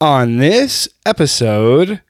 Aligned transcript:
on 0.00 0.38
this 0.38 0.88
episode. 1.04 2.00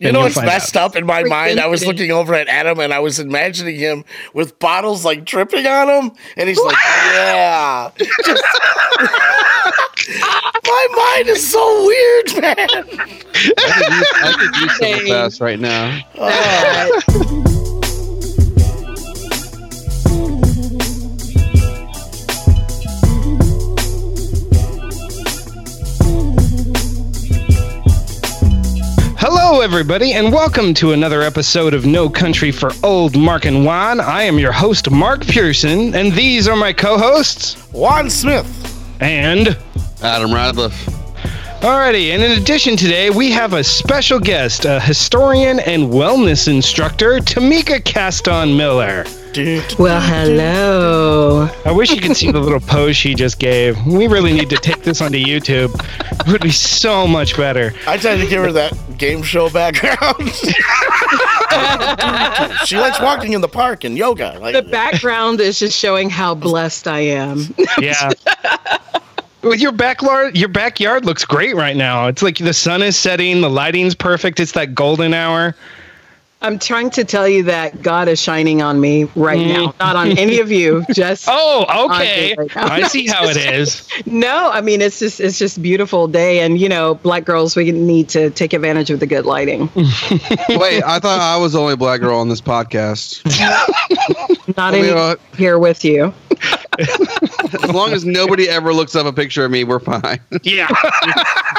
You 0.00 0.10
know 0.12 0.18
you'll 0.18 0.22
what's 0.24 0.34
find 0.34 0.46
messed 0.46 0.76
up 0.76 0.96
in 0.96 1.06
my 1.06 1.22
mind? 1.22 1.60
I 1.60 1.66
was 1.68 1.86
looking 1.86 2.10
over 2.10 2.34
at 2.34 2.48
Adam 2.48 2.80
and 2.80 2.92
I 2.92 2.98
was 2.98 3.20
imagining 3.20 3.76
him 3.76 4.04
with 4.34 4.58
bottles 4.58 5.04
like 5.04 5.24
dripping 5.24 5.66
on 5.66 5.88
him, 5.88 6.10
and 6.36 6.48
he's 6.48 6.58
like, 6.60 6.76
"Yeah." 6.84 7.90
Just- 7.96 8.44
my 10.66 10.88
mind 11.14 11.28
is 11.28 11.48
so 11.50 11.86
weird, 11.86 12.42
man. 12.42 12.68
I 12.68 13.72
could 13.72 13.94
use, 13.94 14.12
I 14.16 14.34
could 14.38 14.56
use 14.56 14.76
some 14.78 14.98
Same. 14.98 15.06
fast 15.06 15.40
right 15.40 15.60
now. 15.60 16.00
Oh. 16.16 17.40
Hello, 29.26 29.62
everybody, 29.62 30.12
and 30.12 30.30
welcome 30.30 30.74
to 30.74 30.92
another 30.92 31.22
episode 31.22 31.72
of 31.72 31.86
No 31.86 32.10
Country 32.10 32.52
for 32.52 32.72
Old 32.82 33.16
Mark 33.16 33.46
and 33.46 33.64
Juan. 33.64 33.98
I 33.98 34.24
am 34.24 34.38
your 34.38 34.52
host, 34.52 34.90
Mark 34.90 35.22
Pearson, 35.22 35.94
and 35.94 36.12
these 36.12 36.46
are 36.46 36.54
my 36.54 36.74
co 36.74 36.98
hosts. 36.98 37.54
Juan 37.72 38.10
Smith. 38.10 38.46
And. 39.00 39.56
Adam 40.02 40.30
Radcliffe. 40.30 40.74
Alrighty, 41.62 42.12
and 42.12 42.22
in 42.22 42.32
addition 42.32 42.76
today, 42.76 43.08
we 43.08 43.30
have 43.30 43.54
a 43.54 43.64
special 43.64 44.20
guest, 44.20 44.66
a 44.66 44.78
historian 44.78 45.58
and 45.58 45.84
wellness 45.84 46.46
instructor, 46.46 47.16
Tamika 47.20 47.82
Caston 47.82 48.54
Miller. 48.54 49.06
Well, 49.36 50.00
hello. 50.00 51.48
I 51.64 51.72
wish 51.72 51.90
you 51.90 52.00
could 52.00 52.16
see 52.16 52.30
the 52.30 52.38
little 52.38 52.60
pose 52.60 52.96
she 52.96 53.14
just 53.14 53.40
gave. 53.40 53.76
We 53.84 54.06
really 54.06 54.32
need 54.32 54.48
to 54.50 54.56
take 54.56 54.84
this 54.84 55.00
onto 55.00 55.18
YouTube. 55.18 55.74
It 56.20 56.28
would 56.30 56.40
be 56.40 56.52
so 56.52 57.04
much 57.08 57.36
better. 57.36 57.74
I 57.88 57.96
tried 57.96 58.18
to 58.18 58.28
give 58.28 58.44
her 58.44 58.52
that 58.52 58.72
game 58.96 59.24
show 59.24 59.50
background. 59.50 60.20
she 62.64 62.78
likes 62.78 63.00
walking 63.00 63.32
in 63.32 63.40
the 63.40 63.48
park 63.50 63.82
and 63.82 63.98
yoga. 63.98 64.38
Like 64.40 64.54
The 64.54 64.62
background 64.62 65.40
is 65.40 65.58
just 65.58 65.76
showing 65.76 66.10
how 66.10 66.36
blessed 66.36 66.86
I 66.86 67.00
am. 67.00 67.52
Yeah. 67.80 68.10
Well, 69.42 69.54
your 69.56 69.72
backyard, 69.72 70.36
your 70.38 70.48
backyard 70.48 71.04
looks 71.04 71.24
great 71.24 71.56
right 71.56 71.76
now. 71.76 72.06
It's 72.06 72.22
like 72.22 72.38
the 72.38 72.54
sun 72.54 72.82
is 72.82 72.96
setting, 72.96 73.40
the 73.40 73.50
lighting's 73.50 73.96
perfect. 73.96 74.38
It's 74.38 74.52
that 74.52 74.76
golden 74.76 75.12
hour. 75.12 75.56
I'm 76.44 76.58
trying 76.58 76.90
to 76.90 77.04
tell 77.04 77.26
you 77.26 77.44
that 77.44 77.80
God 77.82 78.06
is 78.06 78.20
shining 78.20 78.60
on 78.60 78.78
me 78.78 79.04
right 79.16 79.40
now, 79.46 79.74
not 79.80 79.96
on 79.96 80.18
any 80.18 80.40
of 80.40 80.52
you. 80.52 80.84
Just 80.92 81.24
Oh, 81.26 81.86
okay. 81.90 82.34
right. 82.36 82.54
I 82.56 82.86
see 82.88 83.06
how 83.10 83.24
it 83.26 83.36
is. 83.38 83.88
no. 84.04 84.50
I 84.50 84.60
mean, 84.60 84.82
it's 84.82 84.98
just 84.98 85.20
it's 85.20 85.38
just 85.38 85.62
beautiful 85.62 86.06
day, 86.06 86.40
and 86.40 86.58
you 86.60 86.68
know, 86.68 86.96
black 86.96 87.24
girls, 87.24 87.56
we 87.56 87.72
need 87.72 88.10
to 88.10 88.28
take 88.30 88.52
advantage 88.52 88.90
of 88.90 89.00
the 89.00 89.06
good 89.06 89.24
lighting. 89.24 89.70
Wait, 89.74 90.82
I 90.84 90.98
thought 91.00 91.18
I 91.20 91.38
was 91.38 91.54
the 91.54 91.60
only 91.60 91.76
black 91.76 92.00
girl 92.00 92.18
on 92.18 92.28
this 92.28 92.42
podcast. 92.42 93.24
Not 94.56 94.74
any 94.74 94.90
uh, 94.90 95.16
here 95.36 95.58
with 95.58 95.82
you. 95.84 96.12
as 96.78 97.70
long 97.72 97.92
as 97.92 98.04
nobody 98.04 98.48
ever 98.48 98.74
looks 98.74 98.94
up 98.96 99.06
a 99.06 99.12
picture 99.12 99.44
of 99.44 99.50
me, 99.50 99.64
we're 99.64 99.78
fine. 99.78 100.20
Yeah. 100.42 100.68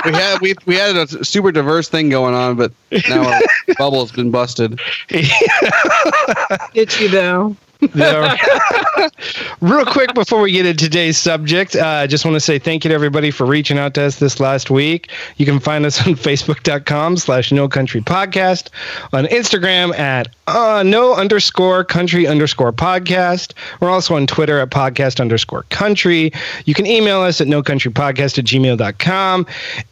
we 0.06 0.12
had 0.12 0.42
we 0.42 0.54
we 0.66 0.76
had 0.76 0.96
a 0.96 1.26
super 1.26 1.52
diverse 1.52 1.88
thing 1.90 2.10
going 2.10 2.34
on, 2.36 2.56
but 2.58 2.72
now 3.10 3.24
our 3.34 3.42
bubble's 3.78 4.12
been 4.12 4.30
busted. 4.30 4.75
You 6.74 7.10
though? 7.10 7.56
Real 9.62 9.86
quick 9.86 10.14
before 10.14 10.42
we 10.42 10.52
get 10.52 10.66
into 10.66 10.86
today's 10.86 11.18
subject, 11.18 11.76
uh, 11.76 11.86
I 11.86 12.08
just 12.08 12.26
want 12.26 12.36
to 12.36 12.40
say 12.40 12.60
thank 12.60 12.84
you 12.84 12.90
to 12.90 12.96
everybody 12.96 13.32
for 13.32 13.46
reaching 13.46 13.78
out 13.78 13.94
to 13.96 14.04
us 14.04 14.20
this 14.20 14.40
last 14.40 14.70
week. 14.70 15.12
You 15.38 15.46
can 15.46 15.60
find 15.60 15.86
us 15.86 16.00
on 16.08 16.14
facebook.com 16.16 17.18
slash 17.18 17.52
no 17.52 17.68
country 17.68 18.02
podcast, 18.02 18.70
on 19.14 19.26
Instagram 19.26 19.98
at 19.98 20.28
uh, 20.48 20.84
no 20.86 21.16
underscore 21.16 21.84
country 21.84 22.28
underscore 22.28 22.72
podcast. 22.72 23.54
We're 23.80 23.90
also 23.90 24.16
on 24.16 24.28
Twitter 24.28 24.60
at 24.60 24.70
podcast 24.70 25.20
underscore 25.20 25.64
country. 25.70 26.32
You 26.66 26.74
can 26.74 26.86
email 26.86 27.22
us 27.22 27.42
at 27.42 27.48
no 27.48 27.64
country 27.64 27.92
podcast 27.92 28.38
at 28.38 28.46
gmail.com. 28.46 29.48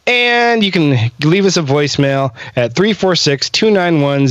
And 0.06 0.64
you 0.64 0.70
can 0.70 1.10
leave 1.24 1.46
us 1.46 1.56
a 1.56 1.62
voicemail 1.62 2.34
at 2.56 2.74
346 2.74 3.50
291 3.50 4.28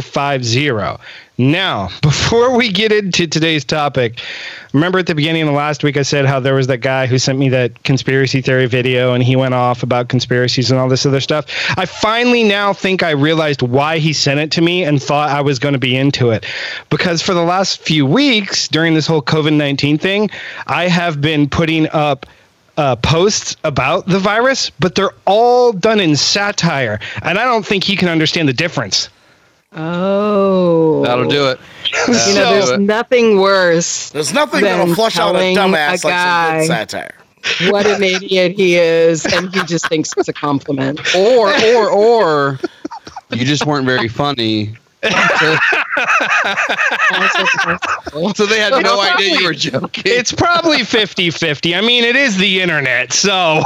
0050. 0.00 1.23
Now, 1.36 1.88
before 2.02 2.56
we 2.56 2.70
get 2.70 2.92
into 2.92 3.26
today's 3.26 3.64
topic, 3.64 4.20
remember 4.72 4.98
at 4.98 5.06
the 5.06 5.14
beginning 5.14 5.42
of 5.42 5.48
the 5.48 5.54
last 5.54 5.82
week 5.82 5.96
I 5.96 6.02
said 6.02 6.26
how 6.26 6.40
there 6.40 6.54
was 6.54 6.68
that 6.68 6.78
guy 6.78 7.06
who 7.06 7.18
sent 7.18 7.38
me 7.38 7.48
that 7.50 7.82
conspiracy 7.82 8.40
theory 8.40 8.66
video 8.66 9.14
and 9.14 9.22
he 9.22 9.34
went 9.34 9.54
off 9.54 9.82
about 9.82 10.08
conspiracies 10.08 10.70
and 10.70 10.78
all 10.78 10.88
this 10.88 11.06
other 11.06 11.20
stuff. 11.20 11.46
I 11.76 11.86
finally 11.86 12.44
now 12.44 12.72
think 12.72 13.02
I 13.02 13.10
realized 13.10 13.62
why 13.62 13.98
he 13.98 14.12
sent 14.12 14.40
it 14.40 14.52
to 14.52 14.62
me 14.62 14.84
and 14.84 15.02
thought 15.02 15.30
I 15.30 15.40
was 15.40 15.58
going 15.58 15.74
to 15.74 15.78
be 15.78 15.96
into 15.96 16.30
it. 16.30 16.46
Because 16.90 17.20
for 17.20 17.34
the 17.34 17.44
last 17.44 17.80
few 17.80 18.06
weeks 18.06 18.68
during 18.68 18.94
this 18.94 19.06
whole 19.06 19.22
COVID 19.22 19.54
19 19.54 19.98
thing, 19.98 20.30
I 20.66 20.88
have 20.88 21.20
been 21.20 21.48
putting 21.48 21.88
up 21.90 22.26
uh, 22.76 22.96
posts 22.96 23.56
about 23.64 24.06
the 24.06 24.18
virus, 24.18 24.70
but 24.70 24.94
they're 24.94 25.14
all 25.26 25.72
done 25.72 26.00
in 26.00 26.16
satire. 26.16 26.98
And 27.22 27.38
I 27.38 27.44
don't 27.44 27.64
think 27.64 27.84
he 27.84 27.96
can 27.96 28.08
understand 28.08 28.48
the 28.48 28.52
difference. 28.52 29.08
Oh, 29.76 31.02
That'll 31.04 31.28
do 31.28 31.48
it. 31.48 31.58
You 32.08 32.12
know, 32.12 32.14
So- 32.14 32.34
there's 32.66 32.78
nothing 32.80 33.38
worse. 33.40 34.10
there's 34.10 34.32
nothing 34.32 34.62
Then 34.62 34.78
that'll 34.80 34.94
flush 34.94 35.18
out 35.18 35.36
a 35.36 35.38
telling 35.38 35.56
dumbass 35.56 35.88
a 35.88 35.90
like 35.92 36.00
some 36.00 36.10
guy- 36.10 36.58
good 36.60 36.66
satire. 36.66 37.14
what 37.70 37.86
an 37.86 38.02
idiot 38.14 38.52
he 38.56 38.76
is, 38.76 39.24
and 39.26 39.54
he 39.54 39.62
just 39.64 39.86
thinks 39.88 40.10
it's 40.16 40.28
a 40.28 40.32
compliment. 40.32 40.98
Or 41.14 41.50
or 41.52 41.90
or 41.90 42.58
you 43.30 43.44
just 43.44 43.66
weren't 43.66 43.86
very 43.86 44.08
funny. 44.08 44.74
So, 45.04 45.10
so 48.34 48.46
they 48.46 48.58
had 48.58 48.82
no 48.82 49.00
idea 49.00 49.38
you 49.38 49.44
were 49.44 49.52
joking. 49.54 50.02
It's 50.06 50.32
probably 50.32 50.82
50 50.84 51.30
50. 51.30 51.74
I 51.74 51.80
mean, 51.82 52.04
it 52.04 52.16
is 52.16 52.36
the 52.38 52.60
internet, 52.62 53.12
so. 53.12 53.62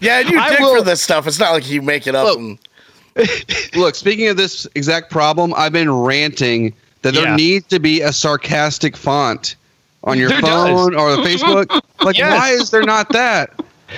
Yeah, 0.00 0.20
and 0.20 0.30
you 0.30 0.38
I 0.38 0.50
dig 0.50 0.60
will- 0.60 0.76
for 0.76 0.82
this 0.82 1.02
stuff. 1.02 1.26
It's 1.26 1.38
not 1.38 1.52
like 1.52 1.68
you 1.70 1.80
make 1.82 2.06
it 2.06 2.14
up. 2.14 2.26
Look, 2.26 2.38
and, 2.38 2.58
Look, 3.74 3.94
speaking 3.94 4.28
of 4.28 4.36
this 4.36 4.66
exact 4.74 5.10
problem, 5.10 5.52
I've 5.56 5.72
been 5.72 5.90
ranting 5.92 6.72
that 7.02 7.14
there 7.14 7.24
Yeah. 7.24 7.36
needs 7.36 7.66
to 7.68 7.78
be 7.80 8.00
a 8.00 8.12
sarcastic 8.12 8.96
font 8.96 9.56
on 10.04 10.18
your 10.18 10.28
There 10.30 10.40
phone 10.40 10.92
does. 10.92 11.00
or 11.00 11.16
the 11.16 11.22
Facebook. 11.28 11.80
Like, 12.04 12.16
Yes. 12.16 12.38
why 12.38 12.50
is 12.50 12.70
there 12.70 12.82
not 12.82 13.08
that? 13.12 13.50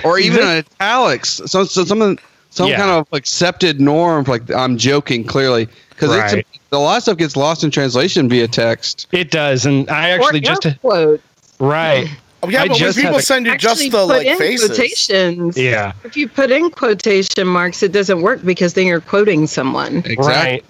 Or 0.03 0.19
even 0.19 0.41
an 0.41 0.63
italics. 0.79 1.41
So, 1.45 1.63
so 1.63 1.85
some 1.85 2.17
some 2.49 2.69
Yeah. 2.69 2.77
kind 2.77 2.89
of 2.91 3.07
accepted 3.11 3.79
norm. 3.81 4.23
Like 4.27 4.49
I'm 4.51 4.77
joking 4.77 5.23
clearly 5.23 5.67
because 5.89 6.09
Right. 6.15 6.45
a 6.71 6.77
lot 6.77 6.97
of 6.97 7.03
stuff 7.03 7.17
gets 7.17 7.35
lost 7.35 7.63
in 7.63 7.71
translation 7.71 8.27
via 8.29 8.47
text. 8.47 9.07
It 9.11 9.31
does. 9.31 9.65
And 9.65 9.89
I 9.89 10.09
actually 10.11 10.39
or 10.39 10.41
just. 10.41 10.65
air 10.65 10.77
quotes. 10.81 11.23
Right. 11.59 12.09
Yeah, 12.51 12.61
I 12.61 12.67
but 12.67 12.71
when 12.71 12.79
just 12.79 12.97
had 12.97 13.03
people 13.03 13.17
a- 13.17 13.21
send 13.21 13.45
you 13.45 13.57
just 13.57 13.79
the 13.81 13.89
put 13.89 14.05
like 14.05 14.27
in 14.27 14.37
faces. 14.37 14.67
quotations. 14.69 15.57
Yeah. 15.57 15.93
If 16.03 16.15
you 16.17 16.27
put 16.27 16.51
in 16.51 16.69
quotation 16.71 17.47
marks, 17.47 17.81
it 17.83 17.91
doesn't 17.91 18.21
work 18.21 18.43
because 18.43 18.73
then 18.73 18.85
you're 18.87 19.01
quoting 19.01 19.47
someone. 19.47 20.03
Right. 20.17 20.63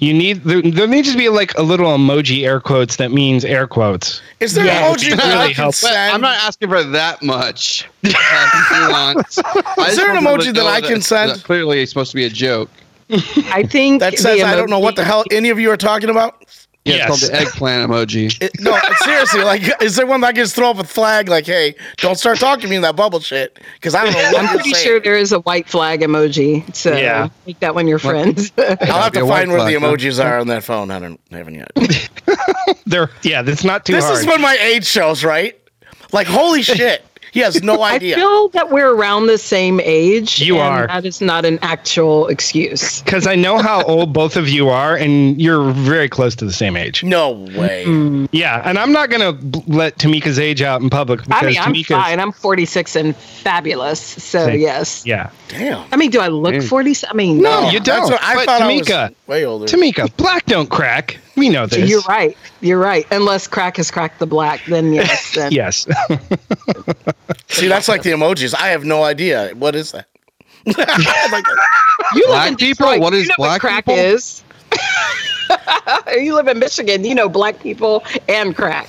You 0.00 0.14
need 0.14 0.44
there, 0.44 0.62
there 0.62 0.86
needs 0.86 1.10
to 1.10 1.18
be 1.18 1.28
like 1.28 1.52
a 1.58 1.62
little 1.62 1.88
emoji 1.88 2.44
air 2.46 2.60
quotes 2.60 2.96
that 2.96 3.10
means 3.10 3.44
air 3.44 3.66
quotes. 3.66 4.22
Is 4.38 4.54
there 4.54 4.64
Yeah, 4.64 4.86
an 4.88 4.94
emoji 4.94 5.10
would 5.10 5.18
that 5.18 5.26
I 5.36 5.40
really 5.42 5.54
can 5.54 5.62
help. 5.64 5.74
Send? 5.74 5.96
I'm 6.14 6.20
not 6.20 6.36
asking 6.36 6.68
for 6.68 6.84
that 6.84 7.20
much. 7.22 7.88
uh, 8.04 9.14
Is 9.88 9.96
there 9.96 10.14
an 10.14 10.22
emoji 10.22 10.54
that 10.54 10.66
I 10.66 10.80
can 10.80 10.92
it's- 10.92 11.08
send? 11.08 11.30
that 11.32 11.42
Clearly, 11.42 11.82
it's 11.82 11.90
supposed 11.90 12.10
to 12.12 12.16
be 12.16 12.24
a 12.26 12.30
joke. 12.30 12.70
I 13.10 13.64
think 13.68 14.00
that 14.00 14.18
says 14.18 14.38
the 14.38 14.44
I 14.44 14.54
don't 14.54 14.70
know 14.70 14.78
what 14.78 14.94
the 14.94 15.02
hell 15.02 15.24
any 15.32 15.48
of 15.48 15.58
you 15.58 15.70
are 15.70 15.76
talking 15.78 16.10
about. 16.10 16.44
Yeah, 16.88 16.96
Yes. 16.96 17.08
it's 17.10 17.20
called 17.28 17.32
the 17.32 17.40
eggplant 17.46 17.90
emoji. 17.90 18.42
It, 18.42 18.52
no, 18.60 18.78
seriously, 19.04 19.42
like, 19.44 19.82
is 19.82 19.96
there 19.96 20.06
one 20.06 20.20
that 20.22 20.28
I 20.28 20.32
can 20.32 20.42
just 20.44 20.54
throw 20.56 20.70
up 20.70 20.78
a 20.78 20.84
flag 20.84 21.28
like, 21.28 21.46
"Hey, 21.46 21.74
don't 21.98 22.16
start 22.18 22.38
talking 22.38 22.62
to 22.62 22.68
me 22.68 22.76
in 22.76 22.82
that 22.82 22.96
bubble 22.96 23.20
shit"? 23.20 23.58
Because 23.74 23.94
I 23.94 24.04
don't 24.04 24.12
know 24.14 24.18
what 24.32 24.40
I'm 24.42 24.48
pretty 24.48 24.72
saying. 24.74 24.84
sure 24.86 25.00
there 25.00 25.16
is 25.18 25.32
a 25.32 25.40
white 25.40 25.68
flag 25.68 26.00
emoji. 26.00 26.74
So 26.74 26.96
Yeah. 26.96 27.28
make 27.46 27.60
that 27.60 27.74
one 27.74 27.86
your 27.88 27.98
friends. 27.98 28.50
I'll 28.58 28.64
have 28.66 28.78
Gotta 28.78 29.10
be 29.12 29.18
to 29.18 29.24
a 29.24 29.26
white 29.26 29.38
find 29.38 29.50
where 29.52 29.64
the 29.64 29.78
flag, 29.78 29.82
huh? 29.82 29.96
emojis 29.96 30.24
are 30.24 30.38
on 30.38 30.46
that 30.48 30.64
phone. 30.64 30.90
I 30.90 30.98
don't 30.98 31.20
I 31.32 31.36
haven't 31.36 31.54
yet. 31.54 31.70
They're 32.86 33.10
yeah, 33.22 33.42
that's 33.42 33.64
not 33.64 33.84
too 33.84 33.92
this 33.94 34.04
hard. 34.04 34.18
is 34.18 34.26
when 34.26 34.40
my 34.40 34.54
age 34.60 34.86
shows, 34.86 35.24
right? 35.24 35.58
Like, 36.12 36.26
holy 36.26 36.62
shit, 36.62 37.04
he 37.32 37.40
has 37.40 37.62
no 37.62 37.82
idea. 37.94 38.16
I 38.16 38.18
feel 38.18 38.48
that 38.50 38.70
we're 38.70 38.92
around 38.94 39.26
the 39.26 39.38
same 39.38 39.80
age. 39.80 40.40
You 40.40 40.58
and 40.58 40.62
are. 40.62 40.86
That 40.88 41.04
is 41.06 41.20
not 41.20 41.44
an 41.44 41.58
actual 41.62 42.28
excuse. 42.28 43.02
Because 43.02 43.26
I 43.26 43.34
know 43.34 43.58
how 43.58 43.82
old 43.86 44.12
both 44.12 44.36
of 44.36 44.48
you 44.48 44.68
are, 44.68 44.96
and 44.96 45.40
you're 45.40 45.70
very 45.72 46.08
close 46.08 46.34
to 46.36 46.44
the 46.44 46.52
same 46.52 46.76
age. 46.76 47.02
no 47.04 47.30
way. 47.56 47.84
Yeah, 48.32 48.62
and 48.64 48.78
I'm 48.78 48.92
not 48.92 49.10
gonna 49.10 49.30
let 49.66 49.96
Tamika's 49.98 50.38
age 50.38 50.60
out 50.62 50.80
in 50.82 50.90
public 50.90 51.22
because 51.24 51.42
I 51.42 51.46
mean, 51.46 51.58
I'm 51.58 51.72
Tamika's 51.74 51.86
fine. 51.88 52.20
I'm 52.20 52.32
46 52.32 52.96
and 52.96 53.16
fabulous. 53.16 54.00
So 54.00 54.46
Same. 54.46 54.60
yes. 54.60 55.04
yeah. 55.06 55.30
Damn. 55.48 55.86
I 55.92 55.96
mean, 55.96 56.10
do 56.10 56.20
I 56.20 56.28
look 56.28 56.54
Mm. 56.54 56.68
40? 56.68 56.94
I 57.08 57.14
mean, 57.14 57.40
No, 57.42 57.62
no. 57.62 57.70
you 57.70 57.80
don't. 57.80 58.02
what 58.10 58.22
I 58.22 58.34
But 58.34 58.46
thought 58.46 58.60
Tamika, 58.62 58.90
I 58.96 59.02
was 59.08 59.14
way 59.26 59.44
older. 59.44 59.66
Tamika, 59.66 60.14
black 60.16 60.44
don't 60.46 60.68
crack. 60.68 61.18
We 61.38 61.48
know 61.48 61.66
this. 61.66 61.88
You're 61.88 62.02
right. 62.02 62.36
You're 62.60 62.78
right. 62.80 63.06
Unless 63.10 63.46
crack 63.48 63.76
has 63.76 63.90
cracked 63.90 64.18
the 64.18 64.26
black, 64.26 64.64
then 64.66 64.92
yes. 64.94 65.34
Then. 65.34 65.52
Yes. 65.52 65.84
See, 67.48 67.68
that's 67.68 67.88
like 67.88 68.02
the 68.02 68.10
emojis. 68.10 68.54
I 68.54 68.68
have 68.68 68.84
no 68.84 69.04
idea. 69.04 69.50
What 69.54 69.74
is 69.74 69.92
that? 69.92 70.06
I'm 70.66 70.74
like, 71.32 71.44
You 72.14 72.22
live 72.26 72.28
Black 72.28 72.48
in 72.50 72.56
people? 72.56 72.86
Detroit, 72.86 73.00
What 73.00 73.12
you 73.14 73.26
know 73.26 73.34
black 73.38 73.60
crack 73.60 73.84
people? 73.86 73.98
is. 73.98 74.42
you 76.16 76.34
live 76.34 76.48
in 76.48 76.58
Michigan. 76.58 77.04
You 77.04 77.14
know 77.14 77.28
black 77.28 77.60
people 77.60 78.02
and 78.28 78.54
crack. 78.54 78.88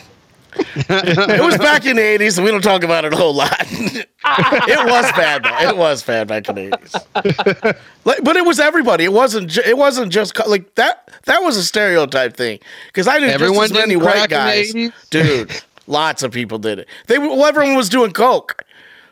It 0.55 1.43
was 1.43 1.57
back 1.57 1.85
in 1.85 1.95
the 1.95 2.01
80s, 2.01 2.37
and 2.37 2.45
we 2.45 2.51
don't 2.51 2.61
talk 2.63 2.83
about 2.83 3.05
it 3.05 3.13
a 3.13 3.15
whole 3.15 3.33
lot. 3.33 3.55
it 3.61 4.07
was 4.23 5.11
bad, 5.13 5.43
though. 5.43 5.69
It 5.69 5.77
was 5.77 6.03
bad 6.03 6.27
back 6.27 6.49
in 6.49 6.55
the 6.55 6.69
80s. 6.69 7.77
Like, 8.05 8.23
but 8.23 8.35
it 8.35 8.45
was 8.45 8.59
everybody. 8.59 9.03
It 9.03 9.13
wasn't. 9.13 9.49
Ju- 9.49 9.61
it 9.65 9.77
wasn't 9.77 10.11
just 10.11 10.35
co- 10.35 10.49
like 10.49 10.75
that. 10.75 11.09
That 11.25 11.39
was 11.43 11.57
a 11.57 11.63
stereotype 11.63 12.35
thing 12.35 12.59
because 12.87 13.07
I 13.07 13.19
knew 13.19 13.27
Everyone 13.27 13.67
just 13.67 13.71
as 13.73 13.77
many 13.77 13.95
did 13.95 14.03
white 14.03 14.29
guys, 14.29 14.73
in 14.73 14.85
the 14.85 14.89
80s? 14.89 15.09
dude. 15.09 15.61
Lots 15.87 16.21
of 16.23 16.31
people 16.31 16.59
did 16.59 16.79
it. 16.79 16.87
They 17.07 17.17
well, 17.17 17.45
everyone 17.45 17.75
was 17.75 17.89
doing 17.89 18.11
coke. 18.11 18.63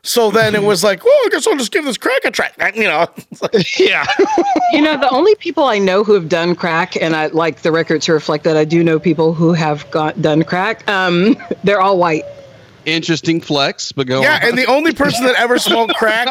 So 0.04 0.32
then 0.32 0.56
it 0.56 0.64
was 0.64 0.84
like, 0.84 1.04
well, 1.04 1.14
I 1.26 1.30
guess 1.32 1.46
I'll 1.48 1.58
just 1.58 1.72
give 1.72 1.84
this 1.86 1.98
crack 1.98 2.24
a 2.24 2.32
try. 2.32 2.50
You 2.76 2.84
know, 2.84 3.08
like, 3.42 3.80
Yeah. 3.80 4.06
You 4.72 4.82
know, 4.82 4.98
the 4.98 5.10
only 5.10 5.36
people 5.36 5.66
I 5.66 5.80
know 5.80 6.04
who 6.04 6.14
have 6.14 6.30
done 6.30 6.56
crack, 6.56 6.96
and 6.96 7.16
I 7.16 7.28
like 7.28 7.62
the 7.62 7.72
record 7.72 8.02
to 8.04 8.14
reflect 8.14 8.44
that 8.46 8.56
I 8.58 8.66
do 8.66 8.84
know 8.84 9.00
people 9.00 9.34
who 9.34 9.54
have 9.54 9.90
got 9.92 10.22
done 10.22 10.44
crack. 10.44 10.88
Um, 10.90 11.36
they're 11.64 11.82
all 11.82 11.98
white. 11.98 12.24
Interesting 12.86 13.42
flex, 13.42 13.92
but 13.92 14.08
go 14.08 14.22
yeah. 14.22 14.36
on. 14.42 14.50
And 14.50 14.58
the 14.58 14.66
only 14.66 14.94
person 14.94 15.26
that 15.26 15.36
ever 15.36 15.60
smoked 15.60 15.96
crack 15.96 16.28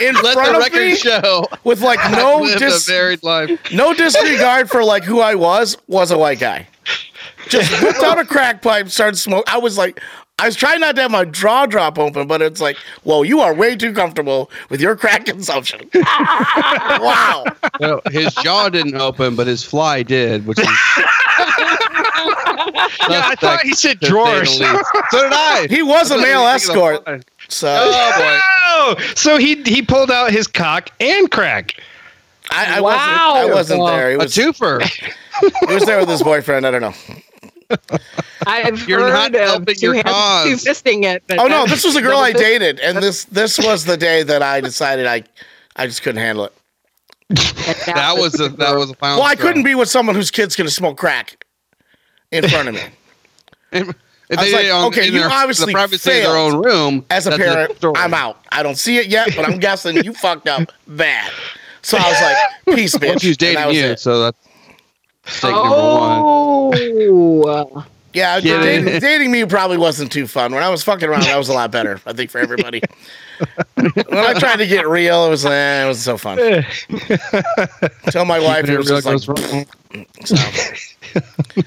in 0.00 0.14
Let 0.14 0.32
front 0.32 0.48
the 0.48 0.56
of 0.56 0.62
record 0.62 0.86
me 0.86 0.94
show. 0.96 1.44
with 1.64 1.82
like 1.82 1.98
no 2.12 2.46
dis- 2.56 2.88
a 2.88 3.18
life. 3.22 3.72
no 3.74 3.92
disregard 3.92 4.70
for 4.70 4.82
like 4.82 5.04
who 5.04 5.20
I 5.20 5.34
was, 5.34 5.76
was 5.88 6.10
a 6.10 6.16
white 6.16 6.38
guy. 6.40 6.66
Just 7.48 7.82
whipped 7.82 8.02
out 8.02 8.18
a 8.18 8.24
crack 8.24 8.62
pipe, 8.62 8.88
started 8.88 9.16
smoking. 9.18 9.44
I 9.52 9.58
was 9.58 9.76
like, 9.76 10.00
I 10.38 10.46
was 10.46 10.56
trying 10.56 10.80
not 10.80 10.96
to 10.96 11.02
have 11.02 11.10
my 11.12 11.24
jaw 11.24 11.66
drop 11.66 11.98
open, 12.00 12.26
but 12.26 12.42
it's 12.42 12.60
like, 12.60 12.76
whoa, 13.04 13.22
you 13.22 13.40
are 13.40 13.54
way 13.54 13.76
too 13.76 13.92
comfortable 13.92 14.50
with 14.70 14.80
your 14.80 14.96
crack 14.96 15.24
consumption. 15.26 15.88
wow. 15.94 17.44
Well, 17.78 18.00
his 18.10 18.34
jaw 18.36 18.68
didn't 18.68 18.96
open, 18.96 19.36
but 19.36 19.46
his 19.46 19.62
fly 19.62 20.02
did, 20.02 20.46
which 20.46 20.58
is. 20.58 20.66
Yeah, 23.08 23.22
I 23.26 23.34
thought 23.34 23.60
he 23.62 23.72
said 23.74 24.00
to 24.00 24.08
drawers. 24.08 24.50
So 25.10 25.22
did 25.22 25.32
I. 25.32 25.66
He 25.68 25.82
was 25.82 26.10
a 26.10 26.16
male 26.18 26.40
you 26.42 26.52
were 26.52 26.58
thinking 26.58 26.76
of 26.76 26.92
escort. 27.06 27.24
So 27.48 27.68
Oh 27.68 28.12
boy. 28.16 28.38
Oh, 28.66 29.12
so 29.14 29.36
he 29.38 29.62
he 29.62 29.82
pulled 29.82 30.10
out 30.10 30.30
his 30.30 30.46
cock 30.46 30.88
and 31.00 31.30
crack. 31.30 31.74
I, 32.50 32.78
I 32.78 32.80
Wow. 32.80 32.90
wasn't, 33.48 33.50
I 33.50 33.54
wasn't 33.54 33.86
there. 33.86 34.08
He 34.10 34.14
A 34.14 34.18
was, 34.18 34.34
twofer. 34.34 34.82
he 35.68 35.74
was 35.74 35.84
there 35.84 35.98
with 35.98 36.08
his 36.08 36.22
boyfriend. 36.22 36.66
I 36.66 36.70
don't 36.70 36.80
know. 36.82 36.94
I've 38.46 38.88
You're 38.88 39.00
heard 39.00 39.32
not 39.32 39.34
of 39.34 39.40
helping 39.40 39.74
two 39.76 39.86
your 39.86 39.94
hands, 39.94 40.06
cause. 40.08 40.44
two 40.64 40.70
fisting 40.70 41.04
it. 41.04 41.22
but 41.26 41.38
Oh 41.38 41.46
no, 41.46 41.66
this 41.66 41.84
was 41.84 41.96
a 41.96 42.02
girl 42.02 42.18
I 42.18 42.32
dated, 42.32 42.80
and 42.80 42.98
this 42.98 43.24
this 43.26 43.58
was 43.58 43.84
the 43.84 43.96
day 43.96 44.22
that 44.22 44.42
I 44.42 44.60
decided 44.60 45.06
I 45.06 45.22
I 45.76 45.86
just 45.86 46.02
couldn't 46.02 46.20
handle 46.22 46.44
it. 46.46 46.52
And 47.30 47.96
That 47.96 48.16
was 48.18 48.38
a 48.40 48.48
that 48.50 48.74
was 48.76 48.90
a 48.90 48.94
final. 48.94 49.18
Well, 49.20 49.26
I 49.30 49.34
straw. 49.34 49.46
couldn't 49.46 49.62
be 49.62 49.74
with 49.74 49.88
someone 49.88 50.14
whose 50.14 50.30
kid's 50.30 50.54
gonna 50.56 50.70
smoke 50.70 50.98
crack 50.98 51.44
in 52.30 52.48
front 52.48 52.68
of 52.68 52.74
me. 52.74 52.82
If 54.30 54.38
I 54.38 54.44
was 54.44 54.52
like, 54.54 54.64
it 54.64 54.70
on, 54.70 54.86
okay, 54.86 55.08
in 55.08 55.12
you 55.12 55.20
their, 55.20 55.28
obviously 55.30 55.66
the 55.66 55.72
privacy 55.72 56.10
of 56.10 56.22
their 56.22 56.36
own 56.38 56.62
room. 56.64 57.04
As 57.10 57.26
a 57.26 57.36
parent, 57.36 57.76
story. 57.76 57.92
I'm 57.98 58.14
out. 58.14 58.38
I 58.50 58.62
don't 58.62 58.76
see 58.78 58.96
it 58.96 59.08
yet, 59.08 59.28
but 59.36 59.46
I'm 59.46 59.58
guessing 59.58 60.02
you 60.02 60.14
fucked 60.14 60.48
up 60.48 60.72
bad. 60.86 61.30
So 61.82 61.98
I 61.98 62.08
was 62.08 62.22
like, 62.22 62.76
peace, 62.78 62.94
bitch. 62.96 63.08
Well, 63.08 63.18
she's 63.18 63.36
And 63.42 63.56
that 63.56 63.66
dating 63.66 63.66
was 63.66 63.76
you, 63.76 63.84
it. 63.88 64.00
so 64.00 64.22
that's 64.22 64.38
mistake 65.26 65.50
number 65.50 65.68
one. 65.68 66.22
Oh, 66.24 66.41
Oh, 66.72 67.84
Yeah, 68.14 68.38
Yeah. 68.42 68.60
dating, 68.62 69.00
dating 69.00 69.30
me 69.30 69.44
probably 69.46 69.78
wasn't 69.78 70.12
too 70.12 70.26
fun. 70.26 70.54
When 70.54 70.62
I 70.62 70.68
was 70.68 70.82
fucking 70.82 71.08
around, 71.08 71.22
that 71.22 71.36
was 71.38 71.48
a 71.48 71.52
lot 71.54 71.70
better, 71.70 72.00
I 72.06 72.12
think, 72.12 72.30
for 72.30 72.38
everybody. 72.38 72.82
when 73.74 73.92
I 74.12 74.34
tried 74.34 74.56
to 74.56 74.66
get 74.66 74.86
real, 74.86 75.26
it 75.26 75.30
was 75.30 75.44
eh, 75.46 75.84
it 75.84 75.88
was 75.88 76.02
so 76.02 76.16
fun. 76.18 76.36
Tell 78.10 78.24
my 78.24 78.38
wife 78.38 78.68
it 78.68 78.76
was 78.78 78.90
It 78.90 79.02
just 79.02 79.06
goes 79.06 79.28
like, 79.28 79.38
wrong. 79.52 79.66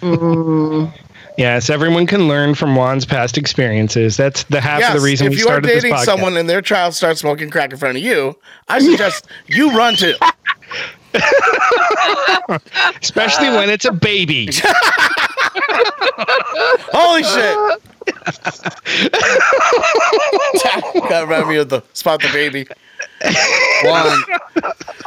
Mm. 0.01 0.91
Yes, 1.37 1.69
everyone 1.69 2.07
can 2.07 2.27
learn 2.27 2.55
from 2.55 2.75
Juan's 2.75 3.05
past 3.05 3.37
experiences. 3.37 4.15
That's 4.17 4.43
the 4.45 4.61
half 4.61 4.79
yes, 4.79 4.95
of 4.95 5.01
the 5.01 5.05
reason 5.05 5.27
if 5.27 5.31
we 5.31 5.37
you 5.39 5.43
are 5.43 5.47
started 5.47 5.69
this 5.69 5.83
dating 5.83 5.97
someone 5.99 6.37
and 6.37 6.49
their 6.49 6.61
child 6.61 6.93
starts 6.95 7.19
smoking 7.19 7.49
crack 7.49 7.71
in 7.71 7.77
front 7.77 7.97
of 7.97 8.03
you, 8.03 8.35
I 8.69 8.79
suggest 8.79 9.27
you 9.47 9.77
run 9.77 9.95
too. 9.95 10.15
Especially 13.01 13.49
when 13.49 13.69
it's 13.69 13.85
a 13.85 13.91
baby. 13.91 14.49
Holy 16.93 17.23
shit! 17.23 17.81
Gotta 21.09 21.25
remind 21.25 21.49
me 21.49 21.57
of 21.57 21.69
the 21.69 21.81
spot 21.93 22.21
the 22.21 22.29
baby. 22.31 22.67
Juan, 23.83 24.17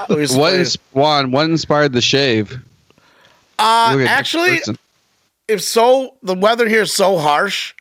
Who 0.08 0.16
was 0.16 0.36
what 0.36 0.76
Juan? 0.92 1.30
What 1.30 1.48
inspired 1.50 1.92
the 1.92 2.00
shave? 2.00 2.52
Uh, 3.58 3.90
Look 3.92 4.00
at 4.00 4.02
this 4.02 4.08
actually, 4.08 4.60
if 5.48 5.62
so, 5.62 6.14
the 6.22 6.34
weather 6.34 6.68
here 6.68 6.82
is 6.82 6.92
so 6.92 7.18
harsh 7.18 7.74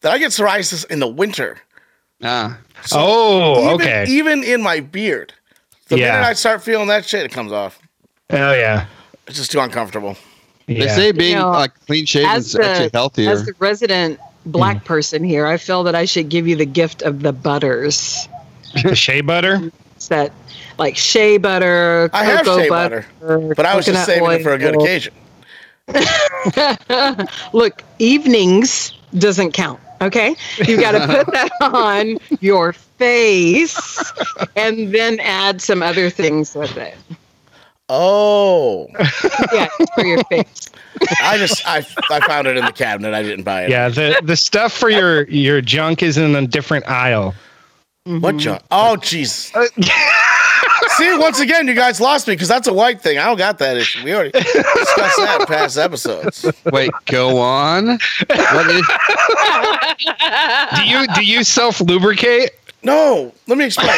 that 0.00 0.12
I 0.12 0.18
get 0.18 0.30
psoriasis 0.30 0.86
in 0.86 1.00
the 1.00 1.08
winter. 1.08 1.58
ah, 2.22 2.58
oh, 2.92 3.64
Even, 3.64 3.74
okay. 3.74 4.04
Even 4.08 4.44
in 4.44 4.62
my 4.62 4.80
beard. 4.80 5.32
The 5.88 5.98
Yeah. 5.98 6.12
minute 6.12 6.26
I 6.26 6.32
start 6.34 6.62
feeling 6.62 6.88
that 6.88 7.04
shit, 7.04 7.24
it 7.24 7.32
comes 7.32 7.52
off. 7.52 7.78
oh 8.30 8.52
yeah. 8.52 8.86
It's 9.26 9.36
just 9.38 9.50
too 9.52 9.60
uncomfortable. 9.60 10.16
they 10.66 10.86
say 10.88 11.12
being 11.12 11.32
You 11.32 11.38
know, 11.38 11.50
like 11.50 11.72
clean 11.86 12.04
shaven 12.06 12.30
as 12.30 12.46
is 12.46 12.52
the- 12.52 12.64
actually 12.64 12.90
healthier. 12.92 13.30
as 13.30 13.44
the 13.46 13.54
resident 13.58 14.20
black 14.46 14.78
hmm. 14.78 14.84
person 14.84 15.24
here, 15.24 15.46
I 15.46 15.56
feel 15.56 15.82
that 15.84 15.94
I 15.94 16.04
should 16.04 16.28
give 16.28 16.46
you 16.46 16.56
the 16.56 16.66
gift 16.66 17.02
of 17.02 17.22
the 17.22 17.32
butters. 17.32 18.28
the 18.82 18.94
shea 18.94 19.20
butter. 19.22 19.70
It's 19.96 20.08
that 20.08 20.32
like 20.78 20.96
shea 20.96 21.38
butter, 21.38 22.08
I 22.12 22.24
have 22.24 22.44
cocoa 22.44 22.62
shea 22.62 22.68
butter, 22.68 23.06
But 23.20 23.66
I 23.66 23.74
was 23.74 23.86
just 23.86 24.06
coconut 24.06 24.06
saving 24.06 24.40
it 24.40 24.42
for 24.42 24.52
a 24.52 24.58
good 24.58 24.76
oil. 24.76 24.84
occasion. 24.84 25.14
Look, 27.52 27.82
evenings 27.98 28.92
doesn't 29.16 29.52
count. 29.52 29.80
Okay, 30.00 30.36
you 30.66 30.80
got 30.80 30.92
to 30.92 31.06
put 31.06 31.26
that 31.32 31.50
on 31.60 32.18
your 32.40 32.72
face, 32.72 34.12
and 34.56 34.94
then 34.94 35.18
add 35.20 35.60
some 35.60 35.82
other 35.82 36.08
things 36.10 36.54
with 36.54 36.76
it. 36.76 36.96
Oh, 37.88 38.86
Yeah, 39.52 39.68
for 39.94 40.04
your 40.04 40.22
face. 40.24 40.68
I 41.22 41.38
just 41.38 41.66
I 41.66 41.78
I 42.10 42.20
found 42.20 42.46
it 42.46 42.56
in 42.56 42.64
the 42.64 42.72
cabinet. 42.72 43.14
I 43.14 43.22
didn't 43.22 43.44
buy 43.44 43.64
it. 43.64 43.70
Yeah, 43.70 43.88
the 43.88 44.20
the 44.22 44.36
stuff 44.36 44.72
for 44.72 44.90
your 44.90 45.26
your 45.28 45.60
junk 45.60 46.02
is 46.02 46.18
in 46.18 46.34
a 46.34 46.46
different 46.46 46.86
aisle. 46.88 47.34
What 48.04 48.36
junk? 48.38 48.62
Oh, 48.70 48.96
jeez. 48.98 49.54
Uh, 49.54 49.66
See, 50.98 51.16
once 51.18 51.40
again, 51.40 51.66
you 51.68 51.74
guys 51.74 52.00
lost 52.00 52.26
me 52.26 52.34
because 52.34 52.48
that's 52.48 52.66
a 52.68 52.72
white 52.72 53.00
thing. 53.00 53.18
I 53.18 53.24
don't 53.26 53.38
got 53.38 53.58
that 53.58 53.76
issue. 53.76 54.04
We 54.04 54.12
already 54.14 54.32
discussed 54.32 55.16
that 55.18 55.38
in 55.40 55.46
past 55.46 55.78
episodes. 55.78 56.44
Wait, 56.72 56.90
go 57.06 57.38
on. 57.38 57.90
Is, 57.90 58.86
Do 60.76 60.84
you 60.84 61.06
do 61.14 61.24
you 61.24 61.44
self 61.44 61.80
lubricate? 61.80 62.50
No, 62.82 63.32
let 63.46 63.58
me 63.58 63.64
explain. 63.66 63.90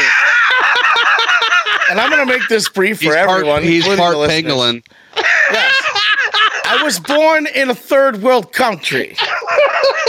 and 1.91 2.01
I'm 2.01 2.11
gonna 2.11 2.27
make 2.27 2.47
this 2.49 2.69
brief 2.69 3.01
he's 3.01 3.11
for 3.11 3.17
part, 3.27 3.31
everyone. 3.41 3.63
he's 3.63 3.87
part 3.87 4.15
pangolin. 4.17 4.83
Yes. 5.17 5.75
I 6.65 6.83
was 6.85 7.01
born 7.01 7.47
in 7.49 7.71
a 7.71 7.75
third 7.75 8.23
world 8.23 8.53
country. 8.53 9.17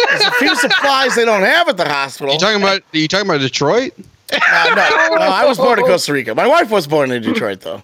There's 0.09 0.21
a 0.23 0.31
few 0.31 0.55
supplies 0.55 1.15
they 1.15 1.25
don't 1.25 1.41
have 1.43 1.67
at 1.69 1.77
the 1.77 1.87
hospital. 1.87 2.33
You 2.33 2.39
talking 2.39 2.61
about? 2.61 2.81
You 2.91 3.07
talking 3.07 3.27
about 3.27 3.39
Detroit? 3.41 3.93
No, 4.31 4.75
no, 4.75 5.15
no, 5.15 5.21
I 5.21 5.45
was 5.45 5.57
born 5.57 5.79
in 5.79 5.85
Costa 5.91 6.13
Rica. 6.13 6.33
My 6.35 6.47
wife 6.47 6.69
was 6.69 6.87
born 6.87 7.11
in 7.11 7.21
Detroit, 7.21 7.61
though. 7.61 7.81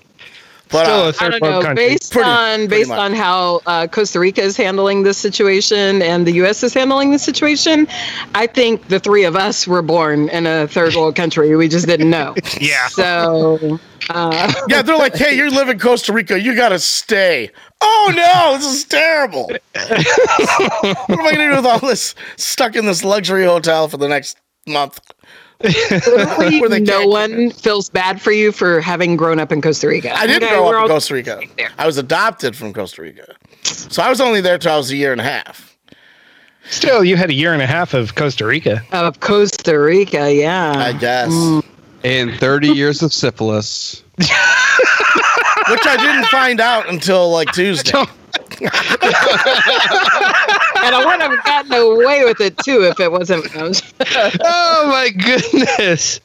But 0.69 0.83
Still 0.83 0.95
uh, 0.95 1.05
a 1.05 1.07
I 1.07 1.11
third 1.13 1.31
don't 1.31 1.41
world 1.43 1.53
know. 1.63 1.67
country. 1.67 1.87
Based 1.87 2.11
Pretty- 2.11 2.29
on 2.29 2.55
pretty 2.57 2.67
based 2.67 2.89
much. 2.89 2.99
on 2.99 3.13
how 3.13 3.61
uh, 3.67 3.87
Costa 3.87 4.19
Rica 4.19 4.41
is 4.41 4.57
handling 4.57 5.03
this 5.03 5.17
situation 5.17 6.01
and 6.01 6.27
the 6.27 6.33
U.S. 6.33 6.61
is 6.61 6.73
handling 6.73 7.11
the 7.11 7.19
situation, 7.19 7.87
I 8.35 8.47
think 8.47 8.89
the 8.89 8.99
three 8.99 9.23
of 9.23 9.37
us 9.37 9.65
were 9.65 9.81
born 9.81 10.27
in 10.27 10.45
a 10.45 10.67
third 10.67 10.93
world 10.95 11.15
country. 11.15 11.55
We 11.55 11.69
just 11.69 11.87
didn't 11.87 12.09
know. 12.09 12.35
Yeah. 12.59 12.87
So 12.89 13.79
uh, 14.09 14.53
yeah, 14.67 14.81
they're 14.81 14.97
like, 14.97 15.15
"Hey, 15.15 15.35
you 15.37 15.49
live 15.51 15.69
in 15.69 15.79
Costa 15.79 16.11
Rica. 16.11 16.37
You 16.39 16.53
gotta 16.55 16.79
stay." 16.79 17.49
Oh 17.81 18.11
no, 18.15 18.57
this 18.57 18.65
is 18.73 18.83
terrible. 18.85 19.47
what 19.73 21.09
am 21.09 21.21
I 21.21 21.31
gonna 21.31 21.49
do 21.49 21.55
with 21.55 21.65
all 21.65 21.79
this? 21.79 22.13
Stuck 22.35 22.75
in 22.75 22.85
this 22.85 23.03
luxury 23.05 23.45
hotel 23.45 23.87
for 23.87 23.97
the 23.97 24.07
next 24.09 24.37
month. 24.67 24.99
Hopefully 25.63 26.59
Where 26.61 26.69
they 26.69 26.79
no 26.79 27.07
one 27.07 27.49
feels 27.51 27.89
bad 27.89 28.21
for 28.21 28.31
you 28.31 28.51
for 28.51 28.79
having 28.79 29.15
grown 29.17 29.39
up 29.39 29.51
in 29.51 29.61
Costa 29.61 29.87
Rica. 29.87 30.15
I 30.15 30.27
didn't 30.27 30.43
Okay, 30.43 30.55
grow 30.55 30.79
up 30.79 30.83
in 30.85 30.89
Costa 30.89 31.13
Rica. 31.15 31.41
there. 31.57 31.69
I 31.77 31.85
was 31.85 31.97
adopted 31.97 32.55
from 32.55 32.73
Costa 32.73 33.01
Rica, 33.01 33.35
so 33.63 34.01
I 34.03 34.09
was 34.09 34.21
only 34.21 34.41
there 34.41 34.57
till 34.57 34.73
I 34.73 34.77
was 34.77 34.91
a 34.91 34.95
year 34.95 35.11
and 35.11 35.21
a 35.21 35.23
half. 35.23 35.75
Still, 36.69 37.03
you 37.03 37.15
had 37.15 37.29
a 37.29 37.33
year 37.33 37.53
and 37.53 37.61
a 37.61 37.65
half 37.65 37.93
of 37.93 38.15
Costa 38.15 38.45
Rica. 38.45 38.83
Of 38.91 39.19
Costa 39.19 39.79
Rica, 39.79 40.31
yeah. 40.33 40.73
I 40.77 40.93
guess, 40.93 41.29
mm. 41.31 41.63
And 42.03 42.33
30 42.39 42.69
years 42.69 43.01
of 43.01 43.13
syphilis. 43.13 44.03
which 44.17 45.85
I 45.85 45.97
didn't 45.97 46.25
find 46.27 46.59
out 46.61 46.87
until 46.89 47.29
like 47.31 47.51
Tuesday. 47.53 48.03
and 48.61 48.71
I 50.95 51.03
wouldn't 51.05 51.21
have 51.21 51.45
gotten 51.45 51.73
away 51.73 52.23
with 52.23 52.41
it 52.41 52.57
too 52.59 52.83
if 52.83 52.99
it 52.99 53.11
wasn't. 53.11 53.45
oh 53.53 54.87
my 54.87 55.09
goodness. 55.09 56.19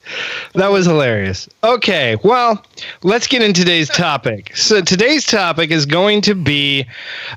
That 0.54 0.70
was 0.70 0.86
hilarious. 0.86 1.48
Okay, 1.64 2.16
well, 2.22 2.64
let's 3.02 3.26
get 3.26 3.42
into 3.42 3.62
today's 3.62 3.88
topic. 3.88 4.56
So, 4.56 4.80
today's 4.80 5.24
topic 5.24 5.70
is 5.70 5.86
going 5.86 6.20
to 6.22 6.34
be 6.34 6.86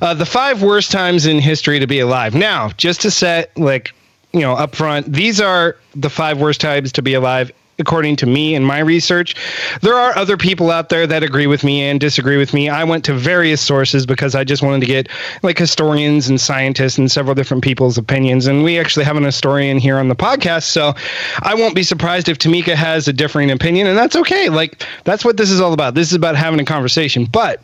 uh, 0.01 0.13
the 0.13 0.25
five 0.25 0.61
worst 0.61 0.91
times 0.91 1.25
in 1.25 1.39
history 1.39 1.79
to 1.79 1.87
be 1.87 1.99
alive. 1.99 2.33
Now, 2.33 2.69
just 2.77 3.01
to 3.01 3.11
set, 3.11 3.55
like, 3.57 3.93
you 4.31 4.41
know, 4.41 4.53
up 4.53 4.75
front, 4.75 5.11
these 5.11 5.39
are 5.39 5.77
the 5.95 6.09
five 6.09 6.39
worst 6.39 6.61
times 6.61 6.91
to 6.93 7.01
be 7.01 7.13
alive 7.13 7.51
according 7.79 8.15
to 8.17 8.25
me 8.25 8.55
and 8.55 8.65
my 8.65 8.79
research. 8.79 9.35
There 9.81 9.95
are 9.95 10.17
other 10.17 10.37
people 10.37 10.71
out 10.71 10.89
there 10.89 11.05
that 11.07 11.23
agree 11.23 11.47
with 11.47 11.63
me 11.63 11.81
and 11.83 11.99
disagree 11.99 12.37
with 12.37 12.53
me. 12.53 12.69
I 12.69 12.83
went 12.83 13.03
to 13.05 13.13
various 13.13 13.61
sources 13.61 14.05
because 14.05 14.35
I 14.35 14.43
just 14.43 14.63
wanted 14.63 14.79
to 14.81 14.85
get 14.85 15.09
like 15.43 15.57
historians 15.57 16.29
and 16.29 16.39
scientists 16.39 16.97
and 16.97 17.11
several 17.11 17.35
different 17.35 17.63
people's 17.63 17.97
opinions. 17.97 18.47
And 18.47 18.63
we 18.63 18.79
actually 18.79 19.05
have 19.05 19.17
an 19.17 19.23
historian 19.23 19.77
here 19.77 19.97
on 19.97 20.07
the 20.07 20.15
podcast. 20.15 20.63
So 20.63 20.93
I 21.41 21.53
won't 21.55 21.75
be 21.75 21.83
surprised 21.83 22.29
if 22.29 22.37
Tamika 22.37 22.75
has 22.75 23.07
a 23.07 23.13
differing 23.13 23.51
opinion, 23.51 23.87
and 23.87 23.97
that's 23.97 24.15
okay. 24.15 24.49
Like, 24.49 24.85
that's 25.03 25.25
what 25.25 25.37
this 25.37 25.51
is 25.51 25.61
all 25.61 25.73
about. 25.73 25.95
This 25.95 26.09
is 26.09 26.15
about 26.15 26.35
having 26.35 26.59
a 26.59 26.65
conversation. 26.65 27.25
But 27.25 27.61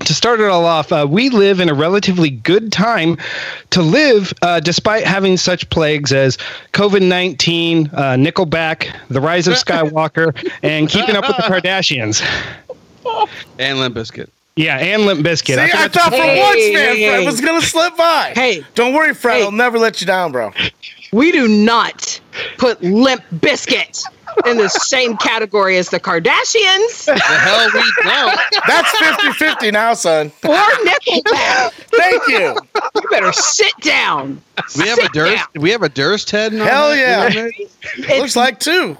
to 0.00 0.14
start 0.14 0.40
it 0.40 0.46
all 0.48 0.64
off, 0.64 0.92
uh, 0.92 1.06
we 1.08 1.28
live 1.30 1.60
in 1.60 1.68
a 1.68 1.74
relatively 1.74 2.30
good 2.30 2.70
time 2.72 3.16
to 3.70 3.82
live 3.82 4.32
uh, 4.42 4.60
despite 4.60 5.04
having 5.04 5.36
such 5.36 5.68
plagues 5.70 6.12
as 6.12 6.36
COVID 6.72 7.06
19, 7.06 7.86
uh, 7.92 8.02
Nickelback, 8.14 8.94
The 9.08 9.20
Rise 9.20 9.48
of 9.48 9.54
Skywalker, 9.64 10.34
and 10.62 10.88
Keeping 10.88 11.16
Up 11.16 11.26
with 11.26 11.36
the 11.36 11.42
Kardashians. 11.44 12.22
And 13.60 13.78
Limp 13.78 13.94
Bizkit. 13.94 14.28
Yeah, 14.56 14.78
and 14.78 15.02
Limp 15.06 15.24
Bizkit. 15.24 15.54
See, 15.54 15.60
I, 15.60 15.68
forgot 15.68 15.92
to- 15.92 15.98
thought 15.98 16.10
for 16.10 16.16
Hey, 16.16 16.40
once, 16.40 16.74
man, 16.74 16.96
hey. 16.96 17.08
Fred 17.08 17.26
was 17.26 17.40
gonna 17.40 17.60
slip 17.60 17.96
by. 17.96 18.32
Hey. 18.34 18.64
don't 18.74 18.94
worry, 18.94 19.14
Fred. 19.14 19.36
Hey. 19.36 19.42
I'll 19.44 19.52
never 19.52 19.78
let 19.78 20.00
you 20.00 20.06
down, 20.08 20.32
bro. 20.32 20.52
We 21.12 21.32
do 21.32 21.48
not 21.48 22.20
put 22.58 22.82
Limp 22.82 23.22
Bizkit 23.34 24.02
in 24.46 24.58
the 24.58 24.68
same 24.68 25.16
category 25.16 25.76
as 25.78 25.88
the 25.88 25.98
Kardashians 26.00 27.06
The 27.06 27.14
hell 27.18 27.70
we 27.72 27.92
don't. 28.02 28.38
That's 28.66 28.90
50-50 29.40 29.72
now, 29.72 29.94
son. 29.94 30.26
or 30.44 30.54
Nickelback. 30.54 31.70
Thank 31.72 32.28
you. 32.28 32.56
You 33.02 33.08
better 33.10 33.32
sit 33.32 33.72
down. 33.80 34.42
We 34.76 34.88
have 34.88 34.98
a 34.98 35.02
Sit 35.02 35.12
Durst. 35.12 35.36
down. 35.54 35.62
We 35.62 35.70
have 35.70 35.82
a 35.82 35.88
Durst 35.88 36.30
head. 36.30 36.52
in 36.52 36.58
Hell 36.60 36.90
head? 36.92 37.32
yeah. 37.34 37.44
It's- 37.98 38.18
Looks 38.20 38.36
like 38.36 38.60
two. 38.60 38.96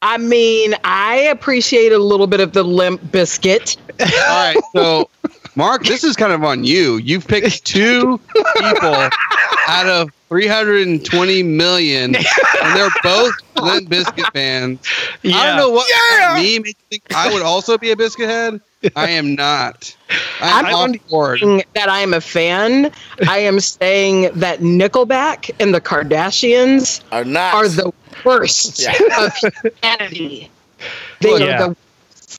I 0.00 0.18
mean, 0.18 0.74
I 0.84 1.16
appreciate 1.30 1.92
a 1.92 1.98
little 1.98 2.26
bit 2.26 2.40
of 2.40 2.52
the 2.52 2.62
Limp 2.62 3.00
Bizkit. 3.04 3.76
All 4.00 4.06
right, 4.06 4.56
so 4.74 5.08
Mark, 5.56 5.84
this 5.84 6.04
is 6.04 6.14
kind 6.16 6.32
of 6.32 6.44
on 6.44 6.62
you. 6.64 6.96
You've 6.98 7.26
picked 7.26 7.64
two 7.64 8.20
people 8.56 9.08
out 9.66 9.86
of 9.86 10.10
320 10.34 11.42
million, 11.44 12.16
and 12.16 12.76
they're 12.76 12.90
both 13.04 13.32
Limp 13.62 13.88
Bizkit 13.88 14.32
fans. 14.32 14.80
I 15.24 15.46
don't 15.46 15.56
know 15.56 15.70
what 15.70 15.88
Yeah. 16.18 16.34
me 16.42 16.58
makes 16.58 16.80
me 16.90 16.98
think 16.98 17.14
I 17.14 17.32
would 17.32 17.42
also 17.42 17.78
be 17.78 17.92
a 17.92 17.96
biscuit 17.96 18.28
head. 18.28 18.60
I 18.96 19.10
am 19.10 19.36
not. 19.36 19.96
I'm, 20.40 20.66
I'm 20.66 20.74
on 20.74 20.92
board. 21.08 21.38
saying 21.38 21.62
that 21.74 21.88
I 21.88 22.00
am 22.00 22.12
a 22.14 22.20
fan. 22.20 22.90
I 23.28 23.38
am 23.38 23.60
saying 23.60 24.30
that 24.34 24.58
Nickelback 24.58 25.50
and 25.60 25.72
the 25.72 25.80
Kardashians 25.80 27.00
Are 27.12 27.24
not. 27.24 27.54
are 27.54 27.68
the 27.68 27.92
worst 28.24 28.82
Yeah. 28.82 29.24
of 29.24 29.32
humanity. 29.36 30.50
They 31.20 31.30
Look, 31.30 31.42
are 31.42 31.44
yeah. 31.44 31.66
the 31.68 31.76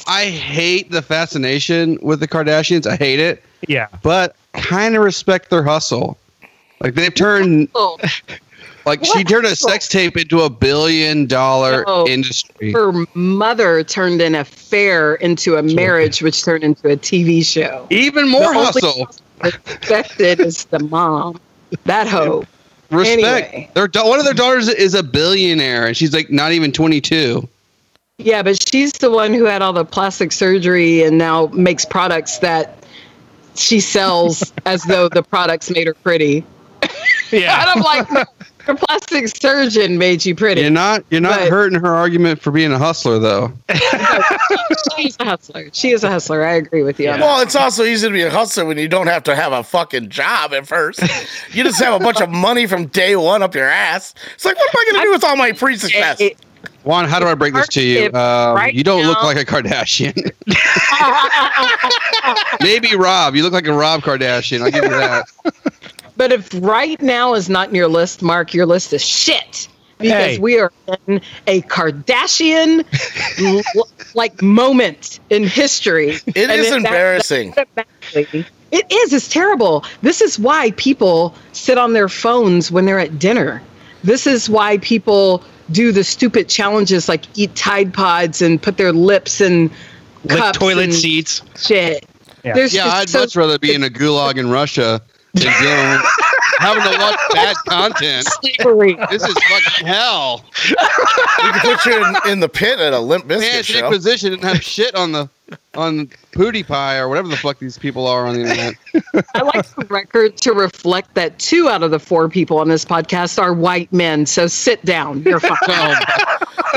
I 0.05 0.25
hate 0.25 0.91
the 0.91 1.01
fascination 1.01 1.97
with 2.01 2.19
the 2.19 2.27
Kardashians. 2.27 2.85
I 2.85 2.97
hate 2.97 3.21
it, 3.21 3.41
Yeah. 3.69 3.87
but 4.03 4.35
kind 4.53 4.95
of 4.97 5.03
respect 5.03 5.49
their 5.49 5.63
hustle. 5.63 6.17
Like 6.85 6.93
they've 6.93 7.15
turned 7.15 7.69
oh, 7.73 7.97
like 8.85 9.03
she 9.03 9.23
turned 9.23 9.47
a 9.47 9.55
sex 9.55 9.87
tape 9.87 10.15
into 10.17 10.41
a 10.41 10.51
billion 10.51 11.25
dollar 11.25 11.83
No. 11.87 12.07
industry. 12.07 12.73
her 12.73 12.93
mother 13.15 13.83
turned 13.83 14.21
an 14.21 14.35
affair 14.35 15.15
into 15.15 15.55
a 15.55 15.63
marriage, 15.63 16.21
which 16.21 16.43
turned 16.45 16.63
into 16.63 16.87
a 16.91 16.95
TV 16.95 17.43
show. 17.43 17.87
Even 17.89 18.29
more 18.29 18.53
The 18.53 18.59
hustle. 18.65 19.07
Respected 19.41 20.39
is 20.41 20.65
the 20.65 20.77
mom. 20.77 21.39
That 21.85 22.05
hoe. 22.05 22.45
Respect. 22.91 23.19
Anyway. 23.19 23.71
Their 23.73 23.89
one 24.03 24.19
of 24.19 24.25
their 24.25 24.35
daughters 24.35 24.67
is 24.67 24.93
a 24.93 25.01
billionaire, 25.01 25.87
and 25.87 25.97
she's 25.97 26.13
like 26.13 26.29
not 26.29 26.51
even 26.51 26.71
twenty 26.71 27.01
two. 27.01 27.49
Yeah, 28.19 28.43
but 28.43 28.61
she's 28.69 28.91
the 28.91 29.09
one 29.09 29.33
who 29.33 29.45
had 29.45 29.63
all 29.63 29.73
the 29.73 29.85
plastic 29.85 30.31
surgery 30.31 31.01
and 31.01 31.17
now 31.17 31.47
makes 31.47 31.83
products 31.83 32.37
that 32.39 32.77
she 33.55 33.79
sells 33.79 34.53
as 34.67 34.83
though 34.83 35.09
the 35.09 35.23
products 35.23 35.71
made 35.71 35.87
her 35.87 35.95
pretty. 35.95 36.45
Yeah. 37.31 37.61
And 37.65 37.69
I'm 37.69 37.81
like, 37.81 38.11
no, 38.11 38.23
your 38.67 38.77
plastic 38.77 39.27
surgeon 39.27 39.97
made 39.97 40.25
you 40.25 40.35
pretty. 40.35 40.61
You're 40.61 40.69
not 40.69 41.03
you're 41.09 41.21
not 41.21 41.39
But- 41.39 41.49
hurting 41.49 41.79
her 41.79 41.93
argument 41.93 42.41
for 42.41 42.51
being 42.51 42.71
a 42.71 42.77
hustler 42.77 43.19
though. 43.19 43.51
She's 44.97 45.17
a 45.19 45.25
hustler. 45.25 45.69
She 45.73 45.91
is 45.91 46.03
a 46.03 46.09
hustler. 46.09 46.45
I 46.45 46.53
agree 46.53 46.83
with 46.83 46.99
you 46.99 47.09
on 47.09 47.19
that. 47.19 47.25
Well, 47.25 47.41
it's 47.41 47.55
also 47.55 47.83
easy 47.83 48.07
to 48.07 48.13
be 48.13 48.21
a 48.23 48.29
hustler 48.31 48.65
when 48.65 48.77
you 48.77 48.87
don't 48.87 49.07
have 49.07 49.23
to 49.23 49.35
have 49.35 49.51
a 49.51 49.63
fucking 49.63 50.09
job 50.09 50.53
at 50.53 50.67
first. 50.67 51.01
You 51.53 51.63
just 51.63 51.81
have 51.81 51.99
a 51.99 52.03
bunch 52.03 52.21
of 52.21 52.29
money 52.29 52.65
from 52.67 52.85
day 52.87 53.15
one 53.15 53.43
up 53.43 53.55
your 53.55 53.67
ass. 53.67 54.13
It's 54.33 54.45
like, 54.45 54.55
what 54.55 54.69
am 54.69 54.75
I 54.79 54.85
going 54.91 55.01
to 55.01 55.07
do 55.07 55.11
with 55.11 55.23
all 55.23 55.35
my 55.35 55.51
pre-success? 55.51 56.21
It- 56.21 56.37
Juan, 56.83 57.05
how 57.05 57.19
do 57.19 57.25
I 57.25 57.33
break 57.33 57.55
this 57.55 57.67
to 57.69 57.83
you? 57.83 58.05
Um, 58.07 58.55
right 58.55 58.73
you 58.73 58.83
don't 58.83 59.05
look 59.07 59.23
like 59.23 59.37
a 59.37 59.45
Kardashian. 59.45 60.31
Maybe 62.61 62.95
Rob. 62.95 63.35
You 63.35 63.43
look 63.43 63.53
like 63.53 63.67
a 63.67 63.73
Rob 63.73 64.01
Kardashian. 64.01 64.61
I'll 64.61 64.71
give 64.71 64.83
you 64.83 64.89
that. 64.91 65.25
But 66.17 66.31
if 66.31 66.49
right 66.61 67.01
now 67.01 67.33
is 67.33 67.49
not 67.49 67.69
in 67.69 67.75
your 67.75 67.87
list, 67.87 68.21
Mark, 68.21 68.53
your 68.53 68.65
list 68.65 68.93
is 68.93 69.03
shit. 69.03 69.67
Because 69.97 70.35
Hey. 70.35 70.37
we 70.39 70.59
are 70.59 70.71
in 71.07 71.21
a 71.47 71.61
Kardashian 71.63 72.83
like 74.13 74.41
moment 74.41 75.19
in 75.29 75.43
history. 75.45 76.19
It 76.27 76.37
And 76.49 76.51
is 76.51 76.69
that- 76.69 76.77
embarrassing. 76.77 77.53
automatically- 77.57 78.45
It 78.71 78.85
is. 78.91 79.13
It's 79.13 79.29
terrible. 79.29 79.85
This 80.01 80.19
is 80.21 80.37
why 80.37 80.71
people 80.71 81.33
sit 81.53 81.77
on 81.77 81.93
their 81.93 82.09
phones 82.09 82.71
when 82.71 82.85
they're 82.85 82.99
at 82.99 83.17
dinner. 83.19 83.61
This 84.03 84.27
is 84.27 84.49
why 84.49 84.79
people 84.79 85.43
do 85.71 85.91
the 85.93 86.03
stupid 86.03 86.49
challenges 86.49 87.07
like 87.07 87.23
eat 87.35 87.55
Tide 87.55 87.93
Pods 87.93 88.41
and 88.41 88.61
put 88.61 88.75
their 88.77 88.91
lips 88.91 89.39
in 89.39 89.71
Lick 90.25 90.37
cups 90.39 90.57
toilet 90.57 90.83
and 90.85 90.93
seats. 90.93 91.41
shit. 91.57 92.05
Yeah. 92.43 92.67
Yeah, 92.69 92.95
I'd 92.95 93.09
so- 93.09 93.21
much 93.21 93.35
rather 93.37 93.57
be 93.57 93.73
in 93.73 93.83
a 93.83 93.89
gulag 93.89 94.37
in 94.37 94.49
Russia 94.49 95.01
than 95.35 95.53
dealing 95.61 96.01
having 96.59 96.83
to 96.83 96.97
watch 96.99 97.19
bad 97.33 97.55
content. 97.67 98.25
slavery. 98.41 98.97
This 99.11 99.23
is 99.23 99.33
fucking 99.49 99.87
hell. 99.87 100.45
We 100.69 101.51
can 101.51 101.59
put 101.61 101.85
you 101.85 102.03
in, 102.05 102.31
in 102.31 102.39
the 102.39 102.49
pit 102.49 102.79
at 102.79 102.93
a 102.93 102.99
Limp 102.99 103.27
Can't 103.27 103.39
Biscuit 103.41 103.65
take 103.65 103.75
show. 103.81 103.89
position 103.89 104.33
and 104.33 104.43
have 104.43 104.63
shit 104.63 104.95
on 104.95 105.11
the 105.11 105.29
on 105.75 106.07
PewDiePie 106.31 106.99
or 106.99 107.07
whatever 107.07 107.27
the 107.27 107.37
fuck 107.37 107.59
these 107.59 107.77
people 107.77 108.07
are 108.07 108.25
on 108.25 108.33
the 108.35 108.41
internet. 108.41 108.73
I 109.35 109.41
like 109.43 109.67
the 109.75 109.85
record 109.89 110.37
to 110.37 110.53
reflect 110.53 111.13
that 111.15 111.37
two 111.37 111.69
out 111.69 111.83
of 111.83 111.91
the 111.91 111.99
four 111.99 112.29
people 112.29 112.57
on 112.57 112.67
this 112.69 112.83
podcast 112.85 113.39
are 113.39 113.53
white 113.53 113.91
men. 113.93 114.25
So 114.25 114.47
sit 114.47 114.83
down. 114.85 115.21
You're 115.23 115.39
fine. 115.39 115.57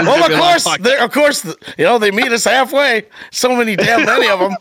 Oh, 0.01 0.05
so, 0.05 0.05
Well, 0.05 0.33
of 0.33 0.39
course, 0.65 0.79
they're- 0.81 0.99
of 1.03 1.13
course, 1.13 1.45
you 1.77 1.85
know 1.85 1.99
they 1.99 2.11
meet 2.13 2.31
us 2.31 2.45
halfway. 2.45 3.05
So 3.33 3.57
many 3.57 3.75
damn 3.75 4.05
many 4.05 4.29
of 4.29 4.39
them. 4.39 4.53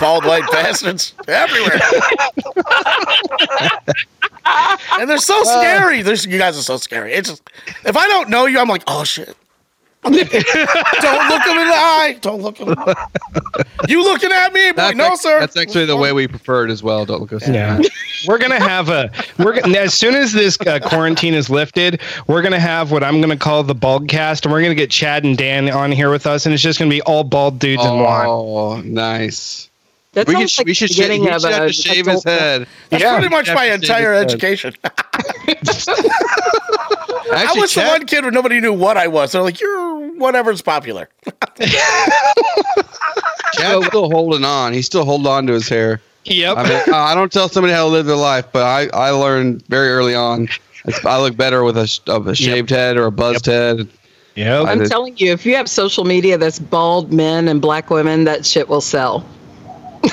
Bald 0.00 0.24
white 0.24 0.50
bastards 0.50 1.14
everywhere. 1.28 1.80
and 4.98 5.08
they're 5.08 5.18
so 5.18 5.40
uh. 5.40 5.44
scary. 5.44 6.02
There's, 6.02 6.26
you 6.26 6.38
guys 6.38 6.58
are 6.58 6.62
so 6.62 6.76
scary. 6.76 7.12
It's 7.12 7.28
just, 7.28 7.48
if 7.84 7.96
I 7.96 8.06
don't 8.06 8.28
know 8.28 8.46
you, 8.46 8.58
I'm 8.58 8.68
like, 8.68 8.84
oh 8.86 9.04
shit. 9.04 9.36
Don't 10.02 10.14
look 10.14 11.42
him 11.42 11.58
in 11.58 11.68
the 11.68 11.74
eye. 11.74 12.18
Don't 12.20 12.42
look 12.42 12.58
him. 12.58 12.68
In 12.68 12.74
the 12.74 12.96
eye. 12.96 13.62
You 13.88 14.02
looking 14.02 14.32
at 14.32 14.52
me? 14.52 14.70
Boy, 14.72 14.76
that's, 14.76 14.96
no, 14.96 15.14
sir. 15.14 15.40
that's 15.40 15.56
actually 15.56 15.86
the 15.86 15.96
way 15.96 16.12
we 16.12 16.26
prefer 16.26 16.64
it 16.66 16.70
as 16.70 16.82
well. 16.82 17.04
Don't 17.04 17.20
look 17.20 17.32
us. 17.32 17.46
Yeah, 17.48 17.80
we're 18.26 18.38
gonna 18.38 18.60
have 18.60 18.88
a. 18.88 19.10
We're 19.38 19.60
gonna, 19.60 19.78
as 19.78 19.94
soon 19.94 20.14
as 20.14 20.32
this 20.32 20.58
uh, 20.66 20.80
quarantine 20.80 21.34
is 21.34 21.48
lifted, 21.50 22.00
we're 22.26 22.42
gonna 22.42 22.60
have 22.60 22.90
what 22.90 23.04
I'm 23.04 23.20
gonna 23.20 23.36
call 23.36 23.62
the 23.62 23.74
bald 23.74 24.08
cast, 24.08 24.44
and 24.44 24.52
we're 24.52 24.62
gonna 24.62 24.74
get 24.74 24.90
Chad 24.90 25.24
and 25.24 25.36
Dan 25.36 25.70
on 25.70 25.92
here 25.92 26.10
with 26.10 26.26
us, 26.26 26.46
and 26.46 26.52
it's 26.52 26.62
just 26.62 26.78
gonna 26.78 26.90
be 26.90 27.02
all 27.02 27.24
bald 27.24 27.58
dudes 27.58 27.84
and 27.84 28.00
one. 28.00 28.26
Oh, 28.26 28.80
nice. 28.80 29.68
That 30.12 30.26
We, 30.28 30.34
could, 30.34 30.58
like 30.58 30.66
we 30.66 30.74
should, 30.74 30.90
sh- 30.90 30.96
he 30.96 31.02
should 31.04 31.20
of 31.26 31.42
have 31.42 31.44
a 31.44 31.66
to 31.68 31.72
shave 31.72 32.06
his 32.06 32.22
head. 32.22 32.66
That's 32.90 33.02
Yeah, 33.02 33.14
pretty 33.18 33.34
much 33.34 33.48
my 33.48 33.64
entire 33.66 34.12
education. 34.12 34.74
I 37.12 37.44
Actually, 37.44 37.60
was 37.62 37.74
the 37.74 37.82
one 37.82 38.06
kid 38.06 38.22
where 38.22 38.30
nobody 38.30 38.60
knew 38.60 38.72
what 38.72 38.96
I 38.96 39.08
was. 39.08 39.32
They're 39.32 39.42
like, 39.42 39.60
you're 39.60 40.12
whatever's 40.14 40.62
popular. 40.62 41.08
Chad's 43.54 43.86
still 43.86 44.10
holding 44.10 44.44
on. 44.44 44.72
He's 44.72 44.86
still 44.86 45.04
holding 45.04 45.26
on 45.26 45.46
to 45.46 45.52
his 45.52 45.68
hair. 45.68 46.00
Yep. 46.24 46.56
I 46.56 46.62
mean, 46.68 46.82
uh, 46.92 46.96
I 46.96 47.14
don't 47.14 47.32
tell 47.32 47.48
somebody 47.48 47.72
how 47.72 47.84
to 47.84 47.90
live 47.90 48.06
their 48.06 48.16
life, 48.16 48.46
but 48.52 48.62
I, 48.62 48.88
I 48.96 49.10
learned 49.10 49.66
very 49.66 49.88
early 49.88 50.14
on. 50.14 50.48
It's, 50.84 51.04
I 51.04 51.18
look 51.20 51.36
better 51.36 51.64
with 51.64 51.76
a, 51.76 52.00
of 52.06 52.26
a 52.28 52.34
shaved 52.34 52.70
head 52.70 52.96
or 52.96 53.06
a 53.06 53.12
buzzed 53.12 53.46
head. 53.46 53.88
yep. 54.34 54.66
I 54.66 54.72
I'm 54.72 54.84
telling 54.88 55.16
you, 55.16 55.32
if 55.32 55.44
you 55.44 55.56
have 55.56 55.68
social 55.68 56.04
media 56.04 56.38
that's 56.38 56.58
bald 56.58 57.12
men 57.12 57.48
and 57.48 57.60
black 57.60 57.90
women, 57.90 58.24
that 58.24 58.46
shit 58.46 58.68
will 58.68 58.80
sell. 58.80 59.26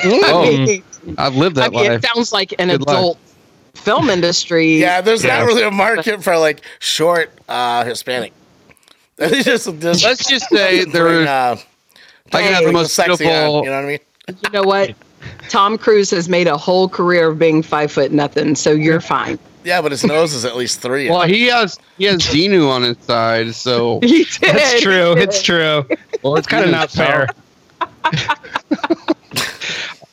Oh, 0.03 0.43
I 0.45 0.65
mean, 0.65 0.83
I've 1.17 1.35
lived 1.35 1.57
I 1.57 1.61
that 1.61 1.71
mean, 1.71 1.89
life. 1.89 2.03
it 2.03 2.07
sounds 2.07 2.31
like 2.33 2.53
an 2.59 2.69
Good 2.69 2.85
life. 2.87 3.17
Adult 3.81 3.97
film 3.97 4.09
industry. 4.17 4.77
Yeah, 4.79 5.01
there's 5.01 5.23
Yeah. 5.23 5.39
not 5.39 5.47
really 5.47 5.63
a 5.63 5.71
market 5.71 6.23
for 6.23 6.37
like 6.37 6.61
short 6.79 7.31
uh, 7.47 7.83
Hispanic. 7.85 8.33
Just, 9.19 9.65
just 9.81 10.03
Let's 10.05 10.25
just 10.29 10.47
say 10.49 10.85
there 10.85 11.03
bring, 11.03 11.21
is. 11.23 11.27
uh, 11.27 11.57
I 12.31 12.41
can 12.41 12.53
have 12.53 12.63
the 12.63 12.71
most 12.71 12.93
sexy 12.93 13.11
on, 13.11 13.17
beautiful. 13.17 13.63
you 13.65 13.69
know 13.69 13.75
what 13.75 13.83
I 13.83 13.87
mean? 13.87 13.99
you 14.45 14.49
know 14.51 14.63
what? 14.63 14.95
Tom 15.49 15.77
Cruise 15.77 16.09
has 16.11 16.29
made 16.29 16.47
a 16.47 16.55
whole 16.55 16.87
career 16.87 17.27
of 17.27 17.37
being 17.37 17.61
five 17.61 17.91
foot 17.91 18.13
nothing, 18.13 18.55
so 18.55 18.71
you're 18.71 19.01
fine. 19.01 19.37
Yeah, 19.65 19.81
but 19.81 19.91
his 19.91 20.05
nose 20.05 20.33
is 20.33 20.45
at 20.45 20.55
least 20.55 20.79
three. 20.79 21.09
Well, 21.09 21.23
he 21.27 21.47
has 21.47 21.77
he 21.97 22.05
has 22.05 22.19
Xenu 22.21 22.69
on 22.69 22.83
his 22.83 22.97
side, 22.99 23.53
so 23.55 23.99
He 24.03 24.23
did. 24.23 24.55
That's 24.55 24.79
true. 24.81 25.15
He 25.17 25.23
It's 25.23 25.41
true. 25.43 25.85
well, 26.23 26.37
It's 26.37 26.47
kind 26.47 26.63
of 26.63 26.71
not 26.71 26.89
fair. 26.89 27.27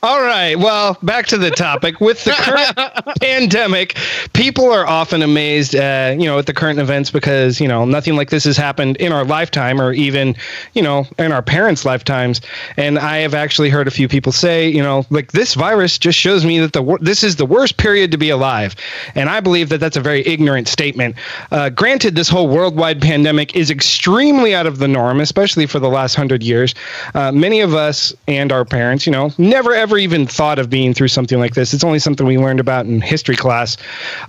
All 0.07 0.23
right. 0.23 0.57
Well, 0.57 0.97
back 1.03 1.27
to 1.27 1.37
the 1.37 1.51
topic. 1.51 2.01
With 2.01 2.23
the 2.23 2.31
current 2.31 3.17
pandemic, 3.21 3.97
people 4.35 4.71
are 4.71 4.87
often 4.87 5.21
amazed, 5.21 5.75
uh, 5.75 6.15
you 6.17 6.27
know, 6.27 6.39
at 6.39 6.47
the 6.47 6.55
current 6.55 6.79
events 6.79 7.11
because 7.11 7.61
you 7.61 7.67
know 7.67 7.85
nothing 7.85 8.15
like 8.15 8.31
this 8.31 8.45
has 8.45 8.57
happened 8.57 8.99
in 8.99 9.11
our 9.11 9.25
lifetime, 9.25 9.81
or 9.81 9.93
even, 9.93 10.37
you 10.75 10.83
know, 10.83 11.09
in 11.19 11.33
our 11.33 11.43
parents' 11.43 11.85
lifetimes. 11.85 12.41
And 12.77 13.01
I 13.01 13.17
have 13.17 13.35
actually 13.35 13.69
heard 13.69 13.89
a 13.89 13.91
few 13.91 14.07
people 14.07 14.31
say, 14.31 14.69
you 14.69 14.81
know, 14.81 15.05
like 15.11 15.33
this 15.33 15.55
virus 15.55 15.99
just 15.99 16.17
shows 16.17 16.45
me 16.45 16.61
that 16.61 16.73
the 16.73 16.99
this 17.01 17.25
is 17.25 17.35
the 17.35 17.45
worst 17.45 17.77
period 17.77 18.13
to 18.13 18.17
be 18.17 18.31
alive, 18.31 18.77
and 19.17 19.29
I 19.29 19.41
believe 19.41 19.71
that 19.71 19.79
that's 19.79 19.97
a 19.97 20.01
very 20.01 20.25
ignorant 20.25 20.69
statement. 20.69 21.17
Uh, 21.51 21.69
granted, 21.69 22.15
this 22.15 22.29
whole 22.29 22.47
worldwide 22.47 23.03
pandemic 23.03 23.57
is 23.57 23.73
extremely 23.73 24.55
out 24.55 24.67
of 24.67 24.79
the 24.79 24.87
norm, 24.87 25.19
especially 25.19 25.67
for 25.67 25.81
the 25.81 25.91
last 25.91 26.15
hundred 26.15 26.45
years. 26.45 26.77
Uh, 27.17 27.33
many 27.33 27.61
of 27.61 27.75
us 27.75 28.15
and 28.29 28.53
our 28.53 28.65
parents, 28.65 29.05
you 29.05 29.11
know, 29.11 29.33
never 29.37 29.75
ever 29.75 29.96
even 29.99 30.27
thought 30.27 30.59
of 30.59 30.71
being 30.71 30.95
through 30.95 31.09
something 31.09 31.39
like 31.39 31.55
this. 31.55 31.75
It's 31.75 31.85
only 31.85 31.99
something 31.99 32.27
we 32.27 32.39
learned 32.39 32.61
about 32.61 32.87
in 32.87 33.01
history 33.01 33.37
class. 33.37 33.77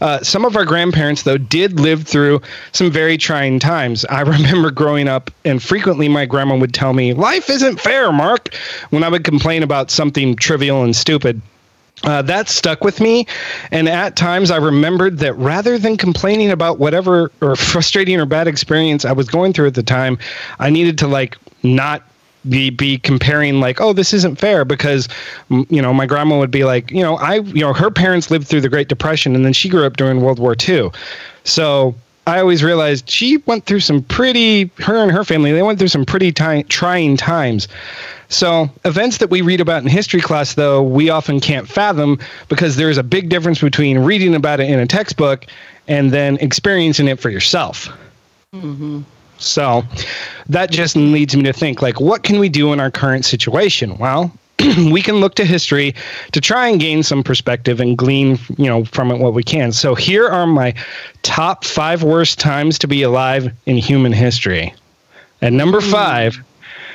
Uh, 0.02 0.22
some 0.22 0.46
of 0.46 0.56
our 0.56 0.66
grandparents, 0.66 1.24
though, 1.24 1.38
did 1.38 1.80
live 1.80 2.08
through 2.08 2.42
some 2.72 2.92
very 2.92 3.18
trying 3.18 3.60
times. 3.60 4.06
I 4.06 4.22
remember 4.38 4.72
growing 4.72 5.08
up, 5.08 5.32
and 5.46 5.62
frequently 5.62 6.08
my 6.08 6.26
grandma 6.26 6.58
would 6.58 6.74
tell 6.74 6.94
me, 6.94 7.14
Life 7.14 7.50
isn't 7.50 7.80
fair, 7.80 8.12
Mark, 8.12 8.54
when 8.90 9.04
I 9.04 9.10
would 9.10 9.24
complain 9.24 9.64
about 9.64 9.92
something 9.92 10.36
trivial 10.36 10.84
and 10.84 10.96
stupid. 10.96 11.42
Uh, 12.04 12.22
that 12.22 12.48
stuck 12.48 12.84
with 12.84 13.02
me. 13.02 13.26
And 13.72 13.90
at 13.90 14.16
times 14.16 14.52
I 14.52 14.58
remembered 14.58 15.18
that 15.20 15.34
rather 15.34 15.80
than 15.80 15.98
complaining 15.98 16.52
about 16.52 16.78
whatever 16.78 17.32
or 17.42 17.56
frustrating 17.72 18.20
or 18.20 18.26
bad 18.26 18.48
experience 18.48 19.04
I 19.04 19.14
was 19.14 19.28
going 19.28 19.54
through 19.54 19.68
at 19.68 19.74
the 19.74 19.84
time, 19.84 20.20
I 20.60 20.70
needed 20.70 20.98
to 21.00 21.08
like 21.08 21.38
not 21.64 22.04
be 22.50 22.70
be 22.70 22.98
comparing 22.98 23.60
like 23.60 23.80
oh 23.82 23.94
this 23.94 24.14
isn't 24.14 24.38
fair 24.38 24.66
because 24.66 25.08
you 25.50 25.82
know 25.82 25.94
my 25.94 26.06
grandma 26.06 26.38
would 26.38 26.52
be 26.52 26.64
like 26.64 26.92
you 26.92 27.02
know 27.02 27.18
I 27.18 27.36
you 27.36 27.62
know 27.62 27.74
her 27.74 27.92
parents 27.92 28.32
lived 28.32 28.48
through 28.48 28.62
the 28.62 28.70
Great 28.70 28.88
Depression 28.88 29.36
and 29.36 29.46
then 29.46 29.54
she 29.54 29.70
grew 29.70 29.86
up 29.86 29.98
during 29.98 30.22
World 30.22 30.40
War 30.40 30.56
II 30.68 30.92
so 31.44 31.96
I 32.28 32.42
always 32.42 32.62
realized 32.62 33.10
she 33.10 33.38
went 33.46 33.66
through 33.66 33.80
some 33.80 34.04
pretty 34.04 34.70
her 34.80 34.98
and 35.02 35.12
her 35.12 35.24
family 35.24 35.54
they 35.54 35.64
went 35.64 35.80
through 35.80 35.88
some 35.88 36.06
pretty 36.06 36.32
ti- 36.32 36.64
trying 36.64 37.16
times. 37.16 37.70
So, 38.30 38.70
events 38.84 39.20
that 39.20 39.30
we 39.30 39.42
read 39.42 39.62
about 39.62 39.84
in 39.84 39.88
history 39.88 40.20
class, 40.20 40.56
though, 40.56 40.84
we 40.84 41.10
often 41.10 41.40
can't 41.40 41.66
fathom 41.66 42.20
because 42.50 42.76
there's 42.76 42.98
a 42.98 43.04
big 43.04 43.30
difference 43.30 43.62
between 43.62 44.00
reading 44.00 44.36
about 44.36 44.60
it 44.60 44.70
in 44.70 44.80
a 44.80 44.86
textbook 44.86 45.46
and 45.88 46.12
then 46.12 46.36
experiencing 46.42 47.08
it 47.08 47.22
for 47.22 47.30
yourself. 47.30 47.88
Mm-hmm. 48.54 49.04
So, 49.38 49.84
that 50.50 50.72
just 50.72 50.96
leads 50.96 51.36
me 51.36 51.44
to 51.44 51.54
think 51.54 51.82
like, 51.82 52.00
what 52.00 52.24
can 52.24 52.40
we 52.40 52.50
do 52.50 52.74
in 52.74 52.80
our 52.80 52.92
current 52.92 53.26
situation? 53.26 53.98
Well, 53.98 54.32
we 54.92 55.02
can 55.02 55.18
look 55.18 55.36
to 55.36 55.46
history 55.46 55.94
to 56.32 56.42
try 56.42 56.68
and 56.68 56.80
gain 56.80 57.04
some 57.04 57.24
perspective 57.24 57.80
and 57.80 57.98
glean, 57.98 58.40
you 58.58 58.66
know, 58.66 58.86
from 58.86 59.12
it 59.12 59.20
what 59.20 59.34
we 59.34 59.44
can. 59.44 59.72
So, 59.72 59.96
here 59.96 60.28
are 60.28 60.48
my 60.48 60.74
top 61.22 61.66
five 61.66 62.04
worst 62.04 62.40
times 62.40 62.80
to 62.80 62.88
be 62.88 63.04
alive 63.04 63.54
in 63.66 63.78
human 63.78 64.14
history. 64.14 64.74
And 65.42 65.56
number 65.56 65.82
hmm. 65.82 65.92
five, 65.92 66.38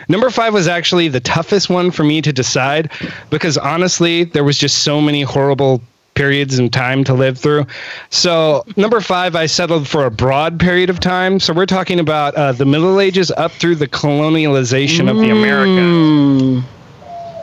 Number 0.08 0.30
five 0.30 0.52
was 0.52 0.66
actually 0.66 1.08
the 1.08 1.20
toughest 1.20 1.70
one 1.70 1.90
for 1.90 2.04
me 2.04 2.20
to 2.22 2.32
decide 2.32 2.90
because 3.30 3.56
honestly, 3.56 4.24
there 4.24 4.44
was 4.44 4.58
just 4.58 4.82
so 4.82 5.00
many 5.00 5.22
horrible 5.22 5.80
periods 6.14 6.58
and 6.58 6.72
time 6.72 7.04
to 7.04 7.14
live 7.14 7.38
through. 7.38 7.66
So, 8.10 8.64
number 8.76 9.00
five, 9.00 9.34
I 9.34 9.46
settled 9.46 9.88
for 9.88 10.04
a 10.04 10.10
broad 10.10 10.60
period 10.60 10.90
of 10.90 11.00
time. 11.00 11.40
So, 11.40 11.52
we're 11.52 11.66
talking 11.66 12.00
about 12.00 12.34
uh, 12.34 12.52
the 12.52 12.66
Middle 12.66 13.00
Ages 13.00 13.30
up 13.30 13.52
through 13.52 13.76
the 13.76 13.88
colonialization 13.88 15.10
of 15.10 15.16
the 15.18 15.30
Americas. 15.30 16.64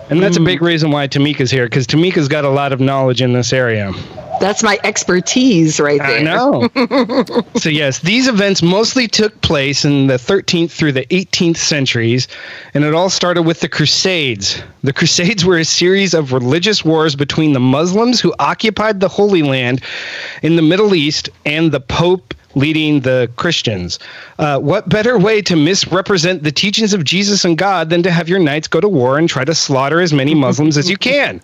And 0.10 0.24
that's 0.24 0.38
a 0.38 0.42
big 0.42 0.60
mm. 0.60 0.66
reason 0.66 0.92
why 0.92 1.08
Tamika's 1.08 1.52
here 1.52 1.66
because 1.66 1.86
Tamika's 1.86 2.28
got 2.28 2.44
a 2.44 2.50
lot 2.50 2.74
of 2.74 2.80
knowledge 2.80 3.22
in 3.22 3.34
this 3.34 3.54
area. 3.54 3.94
That's 4.40 4.64
my 4.64 4.80
expertise 4.84 5.80
right 5.80 6.00
there. 6.00 6.20
I 6.20 6.24
know. 6.24 6.70
so 7.56 7.70
yes, 7.70 8.00
these 8.00 8.28
events 8.28 8.64
mostly 8.64 9.08
took 9.08 9.40
place 9.42 9.84
in 9.84 10.08
the 10.08 10.16
13th 10.16 10.72
through 10.72 10.94
the 10.94 11.06
18th 11.08 11.58
centuries, 11.58 12.28
and 12.74 12.84
it 12.84 12.94
all 12.94 13.10
started 13.10 13.44
with 13.44 13.60
the 13.60 13.68
Crusades. 13.68 14.64
The 14.82 14.94
Crusades 14.94 15.44
were 15.44 15.58
a 15.58 15.66
series 15.66 16.14
of 16.14 16.32
religious 16.32 16.86
wars 16.86 17.16
between 17.16 17.52
the 17.52 17.60
Muslims 17.60 18.22
who 18.22 18.34
occupied 18.40 19.02
the 19.02 19.10
Holy 19.10 19.44
Land 19.44 19.84
in 20.42 20.56
the 20.56 20.62
Middle 20.62 20.96
East 20.96 21.30
and 21.46 21.72
the 21.72 21.82
Pope 21.82 22.29
leading 22.56 23.02
the 23.02 23.30
Christians. 23.36 24.00
Uh, 24.38 24.60
what 24.60 24.90
better 24.90 25.18
way 25.18 25.42
to 25.42 25.56
misrepresent 25.56 26.44
the 26.44 26.52
teachings 26.52 26.94
of 26.94 27.04
Jesus 27.04 27.46
and 27.46 27.58
God 27.58 27.90
than 27.90 28.04
to 28.04 28.12
have 28.12 28.28
your 28.28 28.40
knights 28.40 28.68
go 28.68 28.80
to 28.80 28.90
war 28.90 29.18
and 29.18 29.30
try 29.30 29.46
to 29.46 29.56
slaughter 29.56 30.02
as 30.02 30.14
many 30.14 30.34
Muslims 30.34 30.78
as 30.78 30.90
you 30.90 30.98
can? 30.98 31.42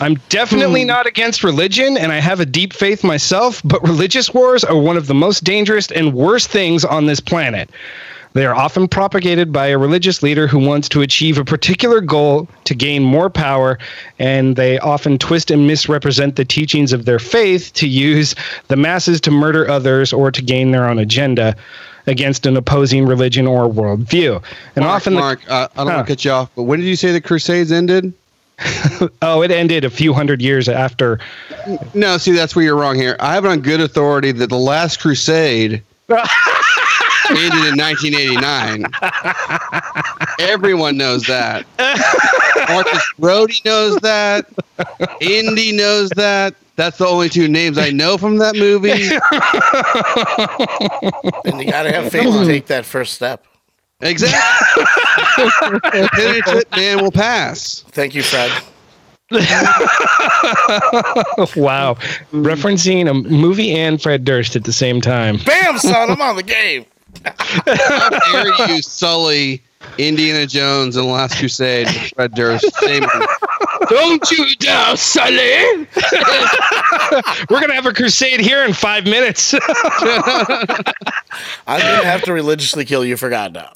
I'm 0.00 0.14
definitely 0.30 0.84
not 0.84 1.06
against 1.06 1.44
religion, 1.44 1.96
and 1.96 2.10
I 2.10 2.18
have 2.18 2.40
a 2.40 2.46
deep 2.46 2.72
faith 2.72 3.04
myself, 3.04 3.62
but 3.64 3.80
religious 3.82 4.34
wars 4.34 4.64
are 4.64 4.76
one 4.76 4.96
of 4.96 5.06
the 5.06 5.14
most 5.14 5.44
dangerous 5.44 5.92
and 5.92 6.12
worst 6.12 6.48
things 6.48 6.84
on 6.84 7.06
this 7.06 7.20
planet. 7.20 7.70
They 8.34 8.46
are 8.46 8.54
often 8.54 8.88
propagated 8.88 9.52
by 9.52 9.66
a 9.66 9.78
religious 9.78 10.22
leader 10.22 10.46
who 10.46 10.58
wants 10.58 10.88
to 10.90 11.02
achieve 11.02 11.38
a 11.38 11.44
particular 11.44 12.00
goal 12.00 12.48
to 12.64 12.74
gain 12.74 13.02
more 13.02 13.28
power, 13.28 13.78
and 14.18 14.56
they 14.56 14.78
often 14.78 15.18
twist 15.18 15.50
and 15.50 15.66
misrepresent 15.66 16.36
the 16.36 16.44
teachings 16.44 16.92
of 16.92 17.04
their 17.04 17.18
faith 17.18 17.72
to 17.74 17.86
use 17.86 18.34
the 18.68 18.76
masses 18.76 19.20
to 19.22 19.30
murder 19.30 19.68
others 19.68 20.12
or 20.12 20.30
to 20.30 20.40
gain 20.42 20.70
their 20.70 20.88
own 20.88 20.98
agenda 20.98 21.54
against 22.06 22.46
an 22.46 22.56
opposing 22.56 23.06
religion 23.06 23.46
or 23.46 23.68
worldview. 23.68 24.42
And 24.76 24.84
Mark, 24.84 24.96
often, 24.96 25.14
the, 25.14 25.20
Mark, 25.20 25.40
uh, 25.50 25.68
I 25.76 25.76
don't 25.84 25.86
Huh. 25.88 25.94
want 25.96 26.06
to 26.06 26.12
cut 26.12 26.24
you 26.24 26.30
off, 26.32 26.50
but 26.56 26.62
when 26.64 26.80
did 26.80 26.86
you 26.86 26.96
say 26.96 27.12
the 27.12 27.20
Crusades 27.20 27.70
ended? 27.70 28.12
oh, 29.22 29.42
it 29.42 29.50
ended 29.50 29.84
a 29.84 29.90
few 29.90 30.12
hundred 30.12 30.40
years 30.40 30.68
after. 30.68 31.18
No, 31.94 32.16
see, 32.18 32.32
that's 32.32 32.54
where 32.56 32.64
you're 32.64 32.76
wrong 32.76 32.96
here. 32.96 33.16
I 33.20 33.34
have 33.34 33.44
it 33.44 33.48
on 33.48 33.60
good 33.60 33.80
authority 33.80 34.32
that 34.32 34.48
the 34.50 34.58
last 34.58 35.00
Crusade 35.00 35.82
ended 37.36 37.72
in 37.72 37.78
1989. 37.78 38.84
Everyone 40.40 40.96
knows 40.96 41.24
that. 41.26 41.66
Marcus 42.68 43.12
Brody 43.18 43.60
knows 43.64 43.96
that. 43.98 44.46
Indy 45.20 45.72
knows 45.72 46.10
that. 46.10 46.54
That's 46.76 46.98
the 46.98 47.06
only 47.06 47.28
two 47.28 47.48
names 47.48 47.76
I 47.76 47.90
know 47.90 48.16
from 48.16 48.38
that 48.38 48.56
movie. 48.56 48.90
And 51.44 51.60
you 51.60 51.70
gotta 51.70 51.92
have 51.92 52.10
faith 52.10 52.32
to 52.32 52.46
take 52.46 52.66
that 52.66 52.84
first 52.84 53.14
step. 53.14 53.44
Exactly. 54.00 54.84
the 55.36 56.08
penitent 56.14 56.64
man 56.76 57.02
will 57.02 57.12
pass. 57.12 57.84
Thank 57.88 58.14
you, 58.14 58.22
Fred. 58.22 58.50
wow. 61.56 61.94
Referencing 62.32 63.08
a 63.08 63.14
movie 63.14 63.70
and 63.72 64.02
Fred 64.02 64.24
Durst 64.24 64.56
at 64.56 64.64
the 64.64 64.72
same 64.72 65.00
time. 65.00 65.38
Bam, 65.46 65.78
son, 65.78 66.10
I'm 66.10 66.20
on 66.20 66.36
the 66.36 66.42
game. 66.42 66.84
How 67.24 68.08
dare 68.10 68.68
you 68.68 68.82
sully 68.82 69.62
Indiana 69.98 70.46
Jones 70.46 70.96
and 70.96 71.06
the 71.06 71.12
Last 71.12 71.38
Crusade 71.38 71.86
with 71.86 72.12
Fred 72.14 72.34
Durst? 72.34 72.64
Shame 72.80 73.04
on 73.04 73.20
you. 73.20 73.28
Don't 73.88 74.30
you 74.30 74.56
dare, 74.56 74.96
Sully! 74.96 75.86
We're 77.50 77.60
going 77.60 77.68
to 77.68 77.74
have 77.74 77.86
a 77.86 77.92
crusade 77.92 78.40
here 78.40 78.64
in 78.64 78.72
five 78.72 79.04
minutes. 79.04 79.54
I'm 81.66 81.80
gonna 81.80 82.04
have 82.04 82.22
to 82.22 82.32
religiously 82.32 82.84
kill 82.84 83.04
you 83.04 83.16
for 83.16 83.28
God 83.30 83.54
now. 83.54 83.72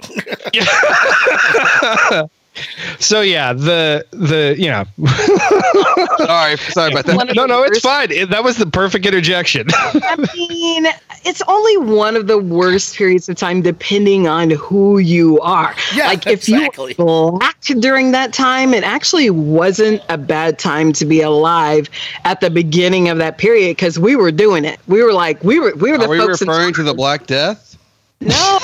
so, 2.98 3.20
yeah, 3.20 3.52
the, 3.52 4.06
the 4.10 4.56
you 4.58 4.68
know, 4.70 4.84
Sorry, 6.26 6.56
sorry 6.56 6.92
about 6.92 7.06
that. 7.06 7.32
no, 7.34 7.46
no, 7.46 7.62
it's 7.62 7.80
fine. 7.80 8.10
It, 8.10 8.30
that 8.30 8.42
was 8.42 8.56
the 8.56 8.66
perfect 8.66 9.06
interjection. 9.06 9.66
I 9.74 10.16
mean, 10.36 10.86
it's 11.24 11.42
only 11.46 11.76
one 11.76 12.16
of 12.16 12.26
the 12.26 12.38
worst 12.38 12.96
periods 12.96 13.28
of 13.28 13.36
time, 13.36 13.62
depending 13.62 14.26
on 14.26 14.50
who 14.50 14.98
you 14.98 15.40
are. 15.40 15.74
Yeah, 15.94 16.08
like 16.08 16.26
if 16.26 16.48
exactly. 16.48 16.94
you 16.98 17.04
were 17.04 17.32
black 17.32 17.60
during 17.78 18.12
that 18.12 18.32
time, 18.32 18.74
it 18.74 18.84
actually 18.84 19.30
wasn't 19.30 20.02
a 20.08 20.18
bad 20.18 20.58
time 20.58 20.92
to 20.94 21.04
be 21.04 21.20
alive 21.20 21.88
at 22.24 22.40
the 22.40 22.50
beginning 22.50 23.08
of 23.08 23.18
that 23.18 23.38
period 23.38 23.76
because 23.76 23.98
we 23.98 24.16
were 24.16 24.32
doing 24.32 24.64
it. 24.64 24.80
We 24.88 25.02
were 25.02 25.12
like, 25.12 25.42
we 25.44 25.60
were, 25.60 25.74
we 25.76 25.92
were 25.92 25.98
the 25.98 26.06
Are 26.06 26.10
we 26.10 26.18
folks. 26.18 26.42
in 26.42 26.48
referring 26.48 26.74
to 26.74 26.82
the. 26.82 26.96
Black 26.96 27.26
Death? 27.26 27.75
No, 28.20 28.58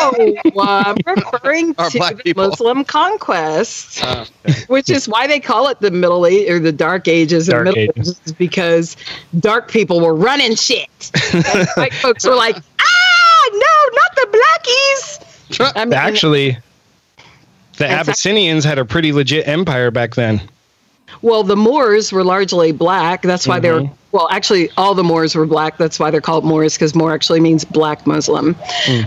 I'm 0.59 0.97
referring 1.07 1.75
to 1.75 1.91
black 1.95 2.23
the. 2.25 2.33
Muslim 2.35 2.85
conquest, 2.85 4.03
Uh, 4.03 4.25
which 4.69 4.88
is 4.88 5.07
why 5.09 5.27
they 5.27 5.38
call 5.41 5.69
it 5.69 5.79
the 5.81 5.91
Middle 5.91 6.25
Age 6.27 6.49
or 6.51 6.59
the 6.59 6.73
Dark 6.73 7.07
Ages 7.07 7.49
Dark 7.49 7.67
and 7.67 7.77
Middle 7.77 7.93
Ages. 7.99 8.21
Ages, 8.21 8.33
because 8.33 8.97
dark 9.41 9.71
people 9.71 10.01
were 10.01 10.15
running 10.15 10.55
shit. 10.55 10.88
And 11.33 11.69
white 11.77 11.93
folks 11.95 12.25
were 12.27 12.35
like, 12.35 12.57
ah, 12.57 13.51
no, 13.53 13.97
not 13.99 14.17
the 14.17 14.38
blackies. 15.59 15.73
I 15.77 15.85
mean, 15.85 15.93
Actually, 15.95 16.51
the 17.77 17.85
Exactly. 17.85 17.95
Abyssinians 17.95 18.65
had 18.65 18.79
a 18.79 18.85
pretty 18.87 19.12
legit 19.12 19.47
empire 19.47 19.91
back 19.91 20.15
then. 20.15 20.41
Well, 21.20 21.42
the 21.42 21.57
Moors 21.57 22.12
were 22.12 22.25
largely 22.25 22.72
black. 22.72 23.22
That's 23.22 23.46
why 23.46 23.61
they're 23.61 23.81
Mhm. 23.81 23.90
well, 24.12 24.29
actually, 24.31 24.70
all 24.77 24.94
the 24.94 25.05
Moors 25.05 25.35
were 25.35 25.46
black. 25.46 25.77
That's 25.79 25.98
why 25.98 26.11
they're 26.11 26.20
called 26.20 26.44
Moors 26.44 26.75
because 26.75 26.94
Moor 26.94 27.12
actually 27.12 27.40
means 27.40 27.64
black 27.64 28.07
Muslim. 28.07 28.57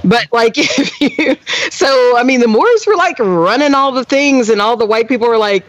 But 0.04 0.28
like, 0.32 0.54
if 0.58 1.02
you, 1.02 1.36
so 1.72 2.18
I 2.18 2.24
mean, 2.24 2.40
the 2.42 2.48
Moors 2.48 2.86
were 2.86 2.96
like 2.96 3.18
running 3.20 3.74
all 3.74 3.92
the 3.92 4.04
things, 4.06 4.50
and 4.50 4.62
all 4.62 4.78
the 4.78 4.86
white 4.86 5.08
people 5.08 5.28
were 5.28 5.38
like, 5.38 5.66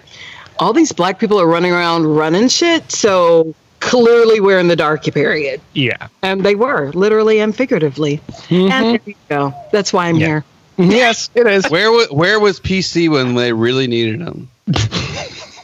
all 0.59 0.73
these 0.73 0.93
black 0.93 1.19
people 1.19 1.41
are 1.41 1.47
running 1.47 1.73
around 1.73 2.07
running 2.07 2.49
shit. 2.49 2.91
So 2.91 3.55
clearly, 3.81 4.41
we're 4.41 4.59
in 4.59 4.69
the 4.69 4.77
dark 4.77 5.05
period, 5.05 5.61
Yeah. 5.75 6.09
and 6.23 6.43
they 6.43 6.55
were 6.55 6.91
literally 6.95 7.41
and 7.41 7.55
figuratively. 7.55 8.21
And 8.51 8.71
there 8.95 9.01
you 9.05 9.15
go. 9.29 9.55
That's 9.73 9.93
why 9.93 10.07
I'm 10.09 10.17
Yeah. 10.17 10.27
here. 10.27 10.45
Yes, 10.79 11.31
it 11.35 11.47
is. 11.47 11.67
where 11.71 11.91
was 11.91 12.09
where 12.11 12.39
was 12.41 12.59
PC 12.61 13.09
when 13.09 13.35
they 13.35 13.53
really 13.53 13.87
needed 13.87 14.21
him? 14.21 14.49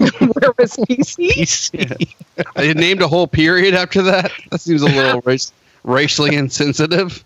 Where 0.19 0.53
was 0.59 0.77
PC? 0.77 1.31
PC. 1.31 2.15
They 2.57 2.73
named 2.75 3.03
a 3.03 3.09
whole 3.09 3.27
period 3.27 3.75
after 3.75 4.03
that. 4.03 4.33
That 4.51 4.61
seems 4.61 4.83
a 4.83 4.87
little 4.87 5.21
race, 5.25 5.53
racially 5.85 6.35
insensitive. 6.35 7.25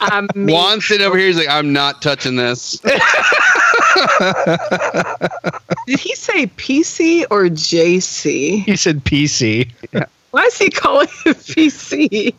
I 0.00 0.26
mean, 0.34 0.52
Juan 0.52 0.80
sitting 0.80 1.06
over 1.06 1.16
here, 1.16 1.28
he's 1.28 1.36
like, 1.36 1.48
"I'm 1.48 1.72
not 1.72 2.02
touching 2.02 2.36
this." 2.36 2.78
did 5.86 6.00
he 6.00 6.14
say 6.14 6.46
PC 6.46 7.24
or 7.30 7.44
JC? 7.44 8.64
He 8.64 8.76
said 8.76 9.04
PC. 9.04 9.70
Why 10.32 10.42
is 10.42 10.58
he 10.58 10.70
calling 10.70 11.08
it 11.26 11.36
PC? 11.36 12.34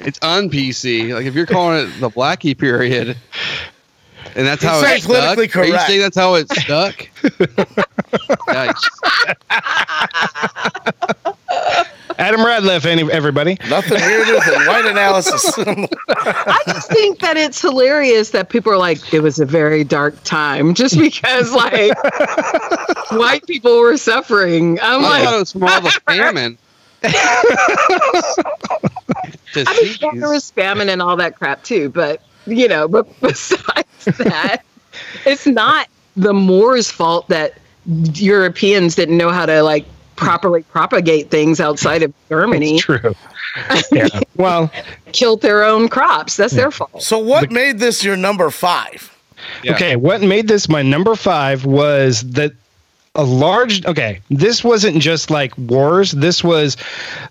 It's 0.00 0.18
on 0.22 0.50
PC. 0.50 1.14
Like 1.14 1.26
if 1.26 1.34
you're 1.34 1.46
calling 1.46 1.86
it 1.86 2.00
the 2.00 2.10
Blackie 2.10 2.56
period, 2.58 3.16
and 4.36 4.46
that's 4.46 4.62
how 4.62 4.80
It's 4.80 4.92
it's 4.96 5.04
stuck. 5.04 5.16
politically 5.36 5.60
Are 5.62 5.64
you 5.66 5.72
correct. 5.72 5.86
saying 5.86 6.00
that's 6.00 6.16
how 6.16 6.34
it 6.34 6.50
stuck? 6.52 6.94
Yikes. 8.48 8.84
Adam 12.18 12.44
Radcliffe, 12.44 12.84
any, 12.84 13.10
everybody. 13.12 13.56
Nothing 13.68 14.00
weirder 14.00 14.40
than 14.44 14.66
white 14.66 14.84
analysis. 14.86 15.56
I 16.08 16.62
just 16.66 16.88
think 16.90 17.20
that 17.20 17.36
it's 17.36 17.60
hilarious 17.62 18.30
that 18.30 18.50
people 18.50 18.72
are 18.72 18.76
like, 18.78 19.14
it 19.14 19.20
was 19.20 19.38
a 19.38 19.46
very 19.46 19.84
dark 19.84 20.20
time 20.24 20.74
just 20.74 20.98
because 20.98 21.52
like 21.52 21.92
white 23.12 23.46
people 23.46 23.78
were 23.78 23.96
suffering. 23.96 24.80
I'm 24.82 25.04
I 25.04 25.08
like, 25.08 25.24
thought 25.24 25.34
it 25.34 25.38
was 25.38 25.52
from 25.52 25.62
all 25.64 25.80
the 25.80 25.90
famine. 26.06 26.58
I 27.04 27.08
mean, 29.54 29.96
yeah, 30.00 30.10
there 30.20 30.28
was 30.30 30.50
famine 30.50 30.88
and 30.88 31.00
all 31.00 31.14
that 31.16 31.36
crap 31.36 31.62
too, 31.62 31.88
but 31.90 32.20
you 32.50 32.68
know, 32.68 32.88
but 32.88 33.06
besides 33.20 34.04
that, 34.18 34.62
it's 35.24 35.46
not 35.46 35.88
the 36.16 36.34
Moors' 36.34 36.90
fault 36.90 37.28
that 37.28 37.58
Europeans 38.14 38.94
didn't 38.94 39.16
know 39.16 39.30
how 39.30 39.46
to 39.46 39.62
like 39.62 39.86
properly 40.16 40.62
propagate 40.64 41.30
things 41.30 41.60
outside 41.60 42.02
of 42.02 42.12
Germany, 42.28 42.76
It's 42.76 42.84
true. 42.84 43.14
Yeah. 43.92 44.08
Well, 44.36 44.70
killed 45.12 45.42
their 45.42 45.64
own 45.64 45.88
crops. 45.88 46.36
That's 46.36 46.54
their 46.54 46.70
fault. 46.70 47.02
so 47.02 47.18
what 47.18 47.50
made 47.50 47.78
this 47.80 48.04
your 48.04 48.16
number 48.16 48.50
five? 48.50 49.16
Yeah. 49.64 49.72
okay. 49.74 49.96
What 49.96 50.22
made 50.22 50.46
this 50.48 50.68
my 50.68 50.82
number 50.82 51.16
five 51.16 51.64
was 51.64 52.22
that 52.32 52.52
a 53.18 53.24
large. 53.24 53.84
Okay, 53.84 54.20
this 54.30 54.64
wasn't 54.64 55.02
just 55.02 55.30
like 55.30 55.52
wars. 55.58 56.12
This 56.12 56.42
was 56.42 56.76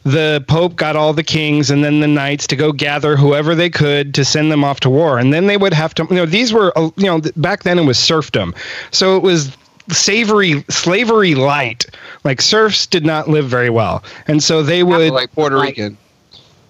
the 0.04 0.44
Pope 0.48 0.76
got 0.76 0.96
all 0.96 1.14
the 1.14 1.24
kings 1.24 1.72
and 1.72 1.84
then 1.84 2.02
the 2.02 2.08
knights 2.08 2.46
to 2.48 2.56
go 2.56 2.72
gather 2.72 3.16
whoever 3.16 3.56
they 3.56 3.70
could 3.70 4.14
to 4.14 4.24
send 4.24 4.52
them 4.52 4.64
off 4.64 4.82
to 4.82 4.90
war, 4.90 5.18
and 5.18 5.34
then 5.34 5.48
they 5.48 5.58
would 5.58 5.74
have 5.74 5.96
to. 5.96 6.06
You 6.10 6.18
know, 6.18 6.26
these 6.26 6.54
were 6.54 6.78
uh, 6.78 6.92
you 6.98 7.06
know 7.06 7.22
back 7.38 7.64
then 7.64 7.80
it 7.80 7.86
was 7.86 7.98
serfdom, 7.98 8.54
so 8.92 9.16
it 9.16 9.24
was 9.24 9.56
savory 9.90 10.66
slavery 10.70 11.34
light 11.34 11.86
like 12.26 12.42
serfs 12.42 12.86
did 12.86 13.06
not 13.06 13.30
live 13.30 13.46
very 13.46 13.70
well 13.70 14.04
and 14.28 14.44
so 14.44 14.62
they 14.62 14.84
would 14.84 15.14
like 15.14 15.32
Puerto 15.32 15.58
Rican. 15.58 15.98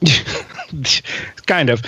kind 1.48 1.70
of. 1.70 1.82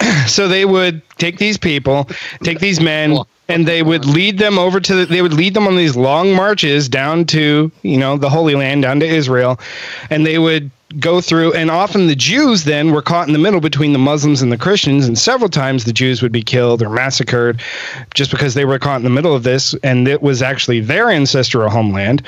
So 0.26 0.46
they 0.46 0.64
would 0.64 1.02
take 1.18 1.38
these 1.38 1.58
people, 1.58 2.08
take 2.42 2.60
these 2.60 2.80
men, 2.80 3.18
and 3.48 3.66
they 3.66 3.82
would 3.82 4.04
lead 4.04 4.38
them 4.38 4.58
over 4.58 4.78
to 4.78 4.94
the, 4.94 5.06
they 5.06 5.22
would 5.22 5.32
lead 5.32 5.54
them 5.54 5.66
on 5.66 5.76
these 5.76 5.96
long 5.96 6.34
marches 6.34 6.88
down 6.88 7.24
to, 7.26 7.72
you 7.82 7.98
know, 7.98 8.16
the 8.16 8.30
Holy 8.30 8.54
Land, 8.54 8.82
down 8.82 9.00
to 9.00 9.06
Israel, 9.06 9.58
and 10.10 10.24
they 10.24 10.38
would 10.38 10.70
go 11.00 11.20
through 11.20 11.52
and 11.52 11.70
often 11.70 12.06
the 12.06 12.16
Jews 12.16 12.64
then 12.64 12.92
were 12.92 13.02
caught 13.02 13.26
in 13.26 13.34
the 13.34 13.38
middle 13.38 13.60
between 13.60 13.92
the 13.92 13.98
Muslims 13.98 14.40
and 14.40 14.50
the 14.50 14.56
Christians. 14.56 15.06
And 15.06 15.18
several 15.18 15.50
times 15.50 15.84
the 15.84 15.92
Jews 15.92 16.22
would 16.22 16.32
be 16.32 16.42
killed 16.42 16.82
or 16.82 16.88
massacred 16.88 17.60
just 18.14 18.30
because 18.30 18.54
they 18.54 18.64
were 18.64 18.78
caught 18.78 18.96
in 18.96 19.04
the 19.04 19.10
middle 19.10 19.34
of 19.34 19.42
this. 19.42 19.74
And 19.82 20.08
it 20.08 20.22
was 20.22 20.40
actually 20.40 20.80
their 20.80 21.10
ancestral 21.10 21.68
homeland 21.68 22.22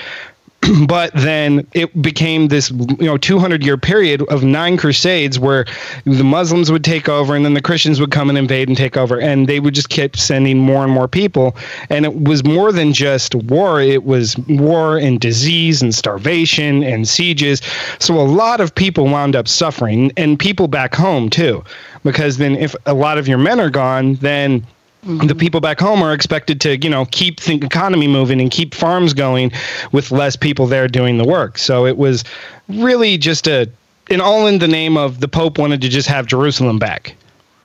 but 0.87 1.13
then 1.15 1.67
it 1.73 2.03
became 2.03 2.49
this 2.49 2.71
you 2.71 3.07
know 3.07 3.17
200 3.17 3.65
year 3.65 3.77
period 3.77 4.23
of 4.29 4.43
nine 4.43 4.77
crusades 4.77 5.39
where 5.39 5.65
the 6.05 6.25
muslims 6.25 6.71
would 6.71 6.85
take 6.85 7.09
over 7.09 7.35
and 7.35 7.45
then 7.45 7.55
the 7.55 7.63
christians 7.63 8.01
would 8.01 8.11
come 8.11 8.29
and 8.29 8.39
invade 8.39 8.69
and 8.69 8.77
take 8.77 8.97
over. 8.97 9.21
And 9.21 9.49
they 9.49 9.61
would 9.61 9.75
just 9.75 9.91
keep 9.91 10.17
sending 10.17 10.59
more 10.59 10.83
and 10.83 10.93
more 10.93 11.07
people. 11.07 11.57
And 11.91 12.05
it 12.05 12.23
was 12.23 12.45
more 12.45 12.73
than 12.73 12.93
just 12.93 13.35
war. 13.35 13.81
It 13.81 14.05
was 14.05 14.37
war 14.49 14.97
and 14.97 15.21
disease 15.21 15.83
and 15.83 15.95
starvation 15.95 16.83
and 16.83 17.07
sieges. 17.07 17.61
So 17.99 18.15
a 18.15 18.23
lot 18.23 18.61
of 18.61 18.75
people 18.75 19.05
wound 19.05 19.37
up 19.37 19.47
suffering 19.47 20.13
and 20.17 20.39
people 20.39 20.69
back 20.69 20.95
home 20.95 21.31
too. 21.31 21.63
Because 22.03 22.39
then 22.39 22.57
if 22.57 22.75
a 22.87 22.95
lot 22.95 23.19
of 23.19 23.29
your 23.29 23.39
men 23.39 23.61
are 23.61 23.71
gone 23.71 24.15
then 24.15 24.67
the 25.03 25.35
people 25.35 25.61
back 25.61 25.81
home 25.81 26.03
are 26.03 26.13
expected 26.13 26.61
to, 26.63 26.77
you 26.77 26.91
know, 26.91 27.07
keep 27.07 27.41
the 27.41 27.55
economy 27.55 28.07
moving 28.07 28.41
and 28.41 28.51
keep 28.51 28.75
farms 28.75 29.15
going 29.15 29.53
with 29.93 30.11
less 30.11 30.37
people 30.37 30.67
there 30.67 30.89
doing 30.89 31.19
the 31.19 31.25
work. 31.25 31.59
So 31.59 31.87
it 31.87 31.97
was 31.97 32.25
really 32.69 33.17
just 33.17 33.49
a, 33.49 33.71
and 34.11 34.21
all 34.21 34.47
in 34.47 34.59
the 34.59 34.69
name 34.69 34.97
of 34.97 35.21
the 35.21 35.29
Pope 35.29 35.59
wanted 35.59 35.81
to 35.83 35.89
just 35.89 36.09
have 36.09 36.27
Jerusalem 36.27 36.79
back. 36.79 37.15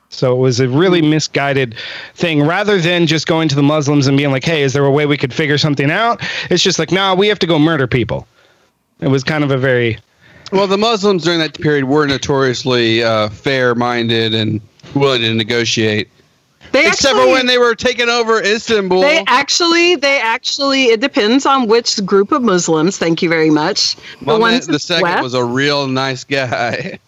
So 0.08 0.32
it 0.34 0.38
was 0.38 0.60
a 0.60 0.68
really 0.68 1.02
misguided 1.02 1.74
thing. 2.14 2.42
Rather 2.42 2.80
than 2.80 3.06
just 3.06 3.26
going 3.26 3.48
to 3.48 3.54
the 3.56 3.62
Muslims 3.62 4.06
and 4.06 4.16
being 4.16 4.30
like, 4.30 4.44
"Hey, 4.44 4.62
is 4.62 4.72
there 4.72 4.84
a 4.84 4.90
way 4.90 5.04
we 5.04 5.16
could 5.16 5.34
figure 5.34 5.58
something 5.58 5.90
out?" 5.90 6.22
It's 6.48 6.62
just 6.62 6.78
like, 6.78 6.92
"No, 6.92 7.14
we 7.14 7.26
have 7.26 7.40
to 7.40 7.46
go 7.46 7.58
murder 7.58 7.86
people." 7.88 8.26
It 9.00 9.08
was 9.08 9.24
kind 9.24 9.42
of 9.42 9.50
a 9.50 9.58
very 9.58 9.98
Well, 10.52 10.68
the 10.68 10.78
Muslims 10.78 11.24
during 11.24 11.40
that 11.40 11.60
period 11.60 11.84
were 11.84 12.06
notoriously 12.06 13.02
uh, 13.02 13.28
fair-minded 13.30 14.32
and 14.32 14.60
willing 14.94 15.22
to 15.22 15.34
negotiate, 15.34 16.08
They 16.72 16.86
except 16.86 17.14
actually, 17.14 17.26
for 17.26 17.32
when 17.32 17.46
they 17.46 17.58
were 17.58 17.74
taking 17.74 18.08
over 18.08 18.42
Istanbul. 18.42 19.00
They 19.00 19.24
actually, 19.26 19.96
they 19.96 20.20
actually, 20.20 20.84
it 20.86 21.00
depends 21.00 21.46
on 21.46 21.66
which 21.68 22.04
group 22.04 22.32
of 22.32 22.42
Muslims. 22.42 22.98
Thank 22.98 23.22
you 23.22 23.28
very 23.28 23.50
much. 23.50 23.96
To 24.24 24.72
the 24.72 24.78
second 24.78 25.02
west- 25.02 25.22
was 25.22 25.34
a 25.34 25.44
real 25.44 25.86
nice 25.88 26.24
guy. 26.24 26.98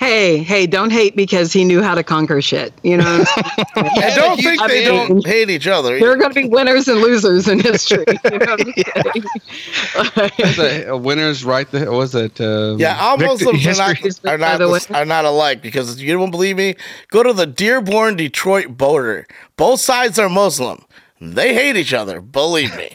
hey, 0.00 0.38
hey, 0.38 0.66
don't 0.66 0.90
hate 0.90 1.16
because 1.16 1.52
he 1.52 1.64
knew 1.64 1.82
how 1.82 1.94
to 1.94 2.02
conquer 2.02 2.42
shit. 2.42 2.72
You 2.82 2.96
know, 2.98 3.04
I'm 3.06 3.24
saying? 3.24 3.66
I 4.04 4.12
don't 4.14 4.40
think 4.40 4.60
I 4.60 4.68
they 4.68 4.88
mean- 4.90 5.08
don't 5.08 5.26
hate 5.26 5.50
each 5.50 5.66
other. 5.66 5.98
there 5.98 6.10
are 6.12 6.16
going 6.16 6.32
to 6.32 6.42
be 6.42 6.48
winners 6.48 6.88
and 6.88 7.00
losers 7.00 7.48
in 7.48 7.60
history. 7.60 8.04
You 8.24 8.38
know 8.38 8.46
what 8.46 8.60
I'm 8.60 8.72
saying? 10.28 10.56
the 10.56 10.92
uh, 10.92 10.96
winners 10.96 11.44
right 11.44 11.70
there 11.70 11.90
was 11.90 12.14
it? 12.14 12.40
Um, 12.40 12.78
Yeah, 12.78 12.98
all 13.00 13.16
Muslims 13.16 13.64
are 13.66 13.94
history- 13.94 14.10
not, 14.24 14.32
are, 14.34 14.38
not, 14.38 14.58
the 14.58 14.86
are 14.94 15.04
not 15.04 15.24
alike 15.24 15.62
because 15.62 16.00
you 16.00 16.12
don't 16.16 16.30
believe 16.30 16.56
me? 16.56 16.74
Go 17.08 17.22
to 17.22 17.32
the 17.32 17.46
Dearborn 17.46 18.16
Detroit 18.16 18.76
border. 18.76 19.26
Both 19.56 19.80
sides 19.80 20.18
are 20.18 20.28
Muslim. 20.28 20.84
They 21.20 21.54
hate 21.54 21.76
each 21.76 21.94
other. 21.94 22.20
Believe 22.20 22.76
me. 22.76 22.90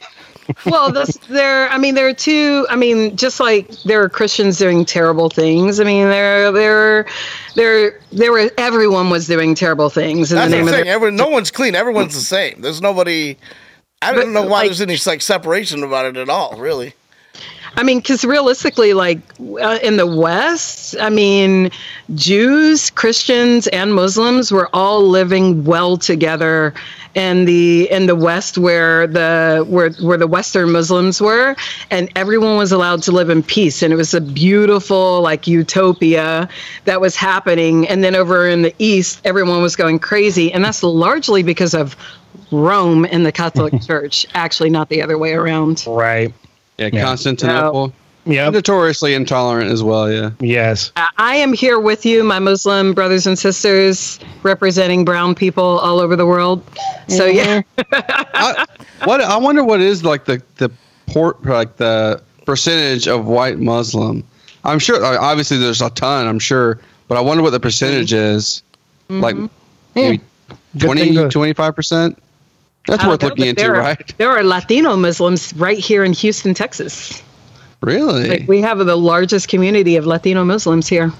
Well, 0.66 0.92
this 0.92 1.18
there. 1.30 1.70
I 1.70 1.78
mean, 1.78 1.96
there 1.96 2.08
are 2.08 2.14
two. 2.14 2.66
I 2.70 2.76
mean, 2.76 3.16
just 3.16 3.40
like 3.40 3.70
there 3.84 4.02
are 4.04 4.10
Christians 4.10 4.58
doing 4.58 4.86
terrible 4.86 5.30
things. 5.30 5.80
I 5.80 5.84
mean, 5.84 6.08
there, 6.08 6.52
there, 6.52 7.06
there, 7.56 8.00
there 8.12 8.32
were. 8.32 8.50
Everyone 8.58 9.10
was 9.10 9.28
doing 9.28 9.56
terrible 9.56 9.90
things 9.90 10.32
in 10.32 10.38
That's 10.38 10.52
the 10.52 10.58
name 10.58 10.68
of 10.68 10.72
their 10.74 10.86
Every, 10.86 11.12
no 11.12 11.28
one's 11.30 11.52
clean. 11.52 11.76
Everyone's 11.76 12.14
the 12.16 12.22
same. 12.22 12.62
There's 12.62 12.82
nobody. 12.82 13.38
I 14.02 14.14
don't 14.14 14.34
But, 14.34 14.42
know 14.42 14.42
why 14.44 14.60
like- 14.60 14.68
there's 14.68 14.82
any 14.82 14.98
like 15.06 15.22
separation 15.22 15.84
about 15.84 16.06
it 16.06 16.18
at 16.18 16.30
all. 16.30 16.56
Really. 16.58 16.94
I 17.80 17.84
mean, 17.84 18.00
because 18.00 18.26
realistically, 18.26 18.94
like 18.94 19.20
uh, 19.40 19.80
in 19.82 19.96
the 19.96 20.06
West, 20.06 20.98
I 21.00 21.10
mean, 21.10 21.72
Jews, 22.14 22.90
Christians, 22.90 23.68
and 23.68 23.96
Muslims 23.96 24.52
were 24.52 24.70
all 24.74 25.08
living 25.08 25.64
well 25.64 25.96
together 25.96 26.74
in 27.16 27.46
the 27.46 27.90
in 27.90 28.08
the 28.08 28.18
West, 28.18 28.58
where 28.58 29.08
the 29.08 29.66
where 29.66 29.92
where 29.92 30.18
the 30.18 30.28
Western 30.28 30.74
Muslims 30.74 31.22
were, 31.22 31.56
and 31.90 32.12
everyone 32.18 32.58
was 32.58 32.74
allowed 32.74 33.02
to 33.04 33.14
live 33.14 33.30
in 33.30 33.42
peace, 33.42 33.82
and 33.82 33.94
it 33.94 33.96
was 33.96 34.14
a 34.14 34.20
beautiful 34.20 35.22
like 35.22 35.48
utopia 35.48 36.50
that 36.84 37.00
was 37.00 37.16
happening. 37.16 37.88
And 37.88 38.04
then 38.04 38.14
over 38.14 38.46
in 38.46 38.62
the 38.62 38.76
East, 38.78 39.22
everyone 39.24 39.62
was 39.62 39.78
going 39.78 40.00
crazy, 40.00 40.52
and 40.52 40.66
that's 40.66 40.84
largely 40.84 41.44
because 41.44 41.74
of 41.74 41.96
Rome 42.52 43.06
and 43.10 43.26
the 43.26 43.32
Catholic 43.32 43.82
Church. 43.88 44.26
Actually, 44.34 44.70
not 44.70 44.90
the 44.90 45.02
other 45.02 45.18
way 45.18 45.32
around. 45.32 45.86
Right. 45.88 46.34
Yeah, 46.80 46.90
Yeah. 46.92 47.04
Constantinople. 47.04 47.94
Yeah. 48.26 48.50
Notoriously 48.50 49.14
intolerant 49.14 49.72
as 49.72 49.82
well, 49.82 50.12
yeah. 50.12 50.32
Yes. 50.40 50.92
I 50.96 51.10
I 51.18 51.36
am 51.36 51.54
here 51.54 51.80
with 51.80 52.06
you, 52.06 52.24
my 52.24 52.40
Muslim 52.40 52.94
brothers 52.94 53.26
and 53.26 53.40
sisters, 53.40 54.20
representing 54.44 55.04
brown 55.06 55.36
people 55.36 55.80
all 55.80 56.00
over 56.00 56.16
the 56.16 56.26
world. 56.26 56.64
So 57.08 57.26
yeah, 57.26 57.62
I, 57.94 58.66
what 59.06 59.22
I 59.22 59.38
wonder 59.38 59.64
what 59.64 59.80
is 59.80 60.04
like 60.04 60.26
the 60.26 60.44
the 60.58 60.70
port 61.08 61.44
like 61.46 61.78
the 61.78 62.22
percentage 62.46 63.08
of 63.08 63.26
white 63.26 63.58
Muslim. 63.58 64.24
I'm 64.64 64.80
sure 64.80 65.04
obviously 65.04 65.58
there's 65.58 65.82
a 65.82 65.90
ton, 65.90 66.28
I'm 66.28 66.40
sure, 66.40 66.80
but 67.08 67.18
I 67.18 67.22
wonder 67.22 67.42
what 67.42 67.52
the 67.52 67.60
percentage 67.60 68.12
mm-hmm. 68.12 68.36
is. 68.36 68.64
Like 69.10 69.36
mm-hmm. 69.36 69.48
maybe 69.96 70.22
20 70.78 71.14
25%. 71.14 72.16
That's 72.90 73.04
I 73.04 73.08
worth 73.08 73.22
know, 73.22 73.28
looking 73.30 73.46
into, 73.48 73.62
there 73.62 73.76
are, 73.76 73.82
right? 73.82 74.14
There 74.18 74.30
are 74.30 74.44
Latino 74.44 74.96
Muslims 74.96 75.54
right 75.56 75.78
here 75.78 76.04
in 76.04 76.14
Houston, 76.14 76.54
Texas. 76.54 77.22
Really? 77.82 78.28
Like 78.28 78.48
we 78.48 78.62
have 78.62 78.80
the 78.80 78.96
largest 78.96 79.48
community 79.48 79.96
of 79.96 80.06
Latino 80.06 80.44
Muslims 80.44 80.88
here. 80.88 81.14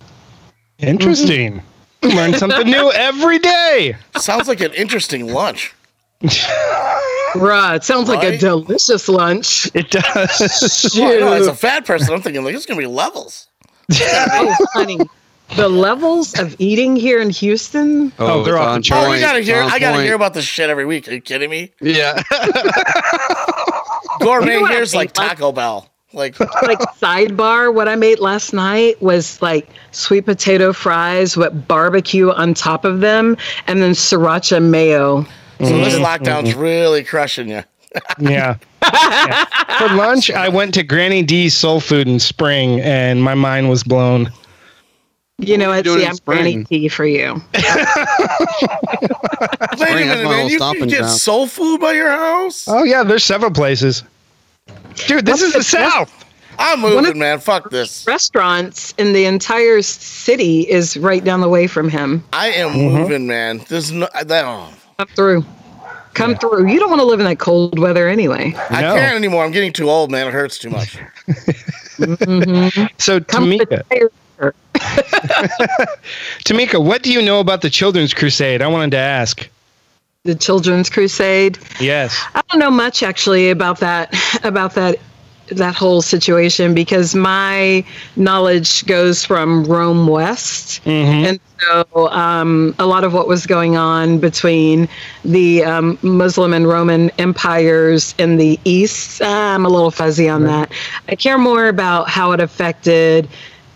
Interesting. 0.80 1.62
Mm-hmm. 2.02 2.18
Learn 2.18 2.34
something 2.34 2.68
new 2.68 2.92
every 2.96 3.40
day. 3.40 3.96
Sounds 4.18 4.48
like 4.48 4.62
an 4.62 4.74
interesting 4.74 5.32
lunch. 5.32 5.74
Bruh, 6.22 7.76
it 7.76 7.84
sounds 7.84 8.10
like 8.10 8.24
a 8.24 8.38
delicious 8.38 9.08
lunch. 9.08 9.70
It 9.74 9.92
does. 9.92 10.96
Well, 10.98 11.14
I 11.14 11.20
know, 11.20 11.34
as 11.34 11.48
a 11.48 11.54
fat 11.54 11.86
person, 11.86 12.14
I'm 12.14 12.22
thinking 12.22 12.44
like 12.44 12.56
it's 12.56 12.66
gonna 12.66 12.80
be 12.80 12.88
levels. 12.88 13.48
Oh, 13.92 14.56
honey. 14.74 15.00
The 15.56 15.68
levels 15.68 16.38
of 16.40 16.56
eating 16.60 16.96
here 16.96 17.20
in 17.22 17.30
Houston. 17.32 18.14
Oh, 18.20 18.44
they're 18.44 18.56
it's 18.56 18.62
on 18.62 18.68
on 18.68 18.82
point. 18.84 18.92
Oh, 18.94 19.12
we 19.12 19.20
gotta 19.20 19.42
hear. 19.42 19.62
I 19.64 19.80
gotta 19.80 19.96
point. 19.98 20.06
hear 20.06 20.16
about 20.16 20.34
this 20.34 20.46
shit 20.46 20.70
every 20.70 20.86
week. 20.86 21.08
Are 21.08 21.14
you 21.14 21.22
kidding 21.22 21.50
me? 21.50 21.72
Yeah. 21.82 22.22
Gourmet 24.20 24.54
You 24.56 24.60
know 24.62 24.66
here's 24.68 24.94
like 24.94 25.10
think, 25.16 25.18
like- 25.18 25.38
Taco 25.38 25.52
Bell. 25.52 25.90
Like 26.12 26.40
like 26.40 26.80
sidebar 27.00 27.72
what 27.72 27.88
i 27.88 27.96
made 27.96 28.18
last 28.18 28.52
night 28.52 29.00
was 29.00 29.40
like 29.44 29.70
sweet 29.92 30.26
potato 30.26 30.74
fries 30.74 31.38
with 31.38 31.68
barbecue 31.68 32.32
on 32.32 32.56
top 32.56 32.84
of 32.84 33.00
them 33.00 33.38
and 33.68 33.80
then 33.80 33.92
sriracha 33.92 34.60
mayo 34.60 35.22
so 35.60 35.66
this 35.66 35.94
Mm-hmm. 35.94 36.04
lockdown's 36.04 36.56
really 36.56 37.04
crushing 37.04 37.50
you. 37.50 37.64
Yeah. 38.20 38.58
Yeah. 38.82 39.46
For 39.78 39.94
lunch, 39.96 40.32
I 40.32 40.48
went 40.50 40.74
to 40.76 40.84
Granny 40.84 41.22
D's 41.22 41.56
Soul 41.56 41.80
Food 41.80 42.08
in 42.08 42.20
Spring, 42.20 42.80
and 42.82 43.22
my 43.24 43.34
mind 43.36 43.70
was 43.70 43.84
blown. 43.84 44.32
You 45.40 45.58
know 45.58 45.70
what 45.70 45.84
doing 45.84 46.00
see 46.02 46.06
i'm 46.06 46.16
granny 46.26 46.52
spring? 46.52 46.66
tea 46.66 46.88
for 46.88 47.06
you 47.06 47.42
Wait 49.78 49.92
a 49.92 49.96
minute, 49.96 50.24
man. 50.24 50.50
You 50.50 50.60
can 50.60 50.88
get 50.88 51.00
ground. 51.00 51.10
soul 51.14 51.48
food 51.48 51.80
by 51.80 51.94
your 51.94 52.10
house? 52.12 52.66
Oh 52.68 52.84
yeah, 52.84 53.04
there's 53.04 53.24
several 53.24 53.52
places. 53.52 54.04
Dude, 55.08 55.26
this 55.26 55.42
What's 55.42 55.44
is 55.44 55.54
the 55.54 55.60
the- 55.60 55.64
South. 55.64 56.26
I'm 56.58 56.82
One 56.82 56.94
moving, 56.96 57.12
of- 57.12 57.18
man. 57.18 57.40
Fuck 57.40 57.70
this. 57.70 58.06
restaurants 58.06 58.94
in 58.98 59.14
the 59.14 59.24
entire 59.26 59.82
city 59.82 60.70
is 60.70 60.98
right 60.98 61.24
down 61.24 61.40
the 61.40 61.48
way 61.48 61.68
from 61.68 61.90
him 61.90 62.24
I 62.34 62.50
am 62.50 62.72
Mm-hmm. 62.72 62.96
moving, 62.98 63.28
man. 63.28 63.62
There's 63.70 63.92
no. 63.94 64.10
That, 64.24 64.44
oh, 64.46 64.70
come 64.98 65.08
through 65.16 65.46
come 66.16 66.36
through 66.36 66.68
you 66.68 66.80
don't 66.80 66.90
want 66.90 67.00
to 67.00 67.06
live 67.06 67.20
in 67.22 67.26
that 67.28 67.40
cold 67.40 67.80
weather 67.80 68.10
anyway 68.10 68.54
I 68.70 68.82
can't 68.82 69.16
anymore. 69.16 69.46
I'm 69.46 69.52
getting 69.52 69.72
too 69.72 69.90
old, 69.90 70.12
man. 70.12 70.28
It 70.28 70.34
hurts 70.34 70.58
too 70.58 70.70
much. 70.70 70.98
So 72.98 73.20
come 73.22 73.50
to 73.52 73.58
Tamika, 73.66 73.84
the 73.90 74.10
Tamika, 76.46 76.84
what 76.84 77.04
do 77.04 77.12
you 77.12 77.22
know 77.22 77.40
about 77.40 77.62
the 77.62 77.70
Children's 77.70 78.14
Crusade? 78.14 78.62
I 78.62 78.68
wanted 78.68 78.92
to 78.92 78.98
ask. 78.98 79.48
the 80.26 80.36
children's 80.36 80.90
crusade 80.90 81.58
Yes. 81.80 82.20
I 82.36 82.42
don't 82.50 82.60
know 82.60 82.70
much 82.70 83.04
actually 83.04 83.50
about 83.52 83.80
that 83.80 84.14
about 84.44 84.76
that 84.76 84.98
that 85.48 85.74
whole 85.76 86.02
situation 86.04 86.76
because 86.76 87.16
my 87.16 87.84
knowledge 88.16 88.86
goes 88.86 89.26
from 89.26 89.64
Rome 89.64 90.06
West, 90.08 90.84
Mhm. 90.86 91.26
and 91.28 91.40
so 91.60 92.08
um, 92.12 92.76
a 92.78 92.86
lot 92.86 93.04
of 93.04 93.14
what 93.14 93.28
was 93.28 93.48
going 93.48 93.76
on 93.76 94.20
between 94.20 94.88
the 95.26 95.64
um, 95.64 95.98
Muslim 96.04 96.54
and 96.54 96.68
Roman 96.68 97.10
empires 97.18 98.14
in 98.20 98.38
the 98.38 98.60
East, 98.64 99.24
uh, 99.24 99.26
I'm 99.28 99.66
a 99.66 99.70
little 99.70 99.90
fuzzy 99.90 100.30
on 100.30 100.44
that. 100.44 100.72
I 101.08 101.16
care 101.16 101.40
more 101.40 101.68
about 101.68 102.10
how 102.10 102.32
it 102.34 102.40
affected. 102.42 103.28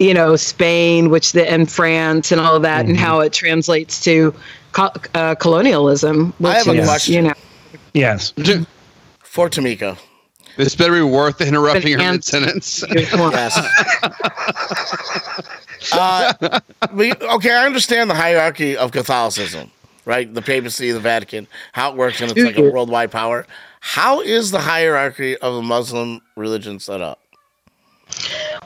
You 0.04 0.13
know, 0.13 0.36
Spain, 0.36 1.10
which 1.10 1.32
the 1.32 1.50
and 1.50 1.72
France 1.72 2.32
and 2.32 2.42
all 2.42 2.56
of 2.56 2.62
that, 2.63 2.86
and 2.86 2.98
how 2.98 3.22
it 3.22 3.32
translates 3.34 4.04
to 4.04 4.34
co- 4.74 4.92
uh, 5.13 5.36
colonialism. 5.36 6.34
Which 6.39 6.52
I 6.52 6.58
have 6.58 6.68
a 6.68 6.84
question. 6.84 7.13
You 7.16 7.22
know, 7.30 7.34
Yes. 7.94 8.34
For 9.24 9.50
Tamika. 9.50 9.98
this 10.58 10.76
better 10.76 10.94
be 10.94 11.02
worth 11.02 11.42
interrupting 11.42 11.94
her 11.94 12.02
An 12.04 12.12
mid 12.13 12.24
sentence. 12.24 12.84
Yes. 12.92 13.58
uh, 15.94 16.60
we, 16.94 17.13
okay, 17.13 17.52
I 17.52 17.66
understand 17.66 18.10
the 18.10 18.16
hierarchy 18.16 18.78
of 18.78 18.92
Catholicism, 18.92 19.72
right? 20.06 20.32
The 20.32 20.42
papacy, 20.42 20.92
the 20.92 21.00
Vatican, 21.00 21.48
how 21.72 21.92
it 21.92 21.98
works, 21.98 22.22
and 22.22 22.32
it's 22.32 22.42
like 22.44 22.58
a 22.58 22.70
worldwide 22.72 23.12
power. 23.12 23.46
How 23.80 24.22
is 24.22 24.52
the 24.52 24.60
hierarchy 24.60 25.38
of 25.38 25.56
the 25.56 25.62
Muslim 25.62 26.22
religion 26.36 26.80
set 26.80 27.02
up? 27.02 27.20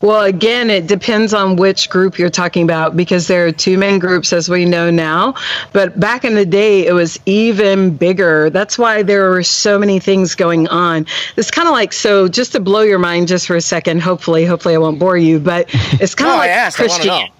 Well, 0.01 0.23
again, 0.23 0.69
it 0.69 0.87
depends 0.87 1.33
on 1.33 1.55
which 1.55 1.89
group 1.89 2.17
you're 2.17 2.29
talking 2.29 2.63
about 2.63 2.95
because 2.95 3.27
there 3.27 3.45
are 3.45 3.51
two 3.51 3.77
main 3.77 3.99
groups 3.99 4.33
as 4.33 4.49
we 4.49 4.65
know 4.65 4.89
now. 4.89 5.35
But 5.73 5.99
back 5.99 6.25
in 6.25 6.35
the 6.35 6.45
day, 6.45 6.85
it 6.85 6.93
was 6.93 7.19
even 7.25 7.95
bigger. 7.95 8.49
That's 8.49 8.77
why 8.77 9.03
there 9.03 9.29
were 9.29 9.43
so 9.43 9.79
many 9.79 9.99
things 9.99 10.35
going 10.35 10.67
on. 10.67 11.05
It's 11.35 11.51
kind 11.51 11.67
of 11.67 11.73
like 11.73 11.93
so. 11.93 12.27
Just 12.27 12.51
to 12.53 12.59
blow 12.59 12.81
your 12.81 12.99
mind, 12.99 13.27
just 13.27 13.47
for 13.47 13.55
a 13.55 13.61
second. 13.61 14.01
Hopefully, 14.01 14.45
hopefully 14.45 14.75
I 14.75 14.77
won't 14.77 14.99
bore 14.99 15.17
you. 15.17 15.39
But 15.39 15.67
it's 15.99 16.15
kind 16.15 16.31
of 16.31 16.35
I 16.37 16.39
like 16.39 16.49
asked. 16.49 16.79
I 16.79 16.83
want 16.83 17.01
to 17.01 17.07
Christianity. 17.07 17.36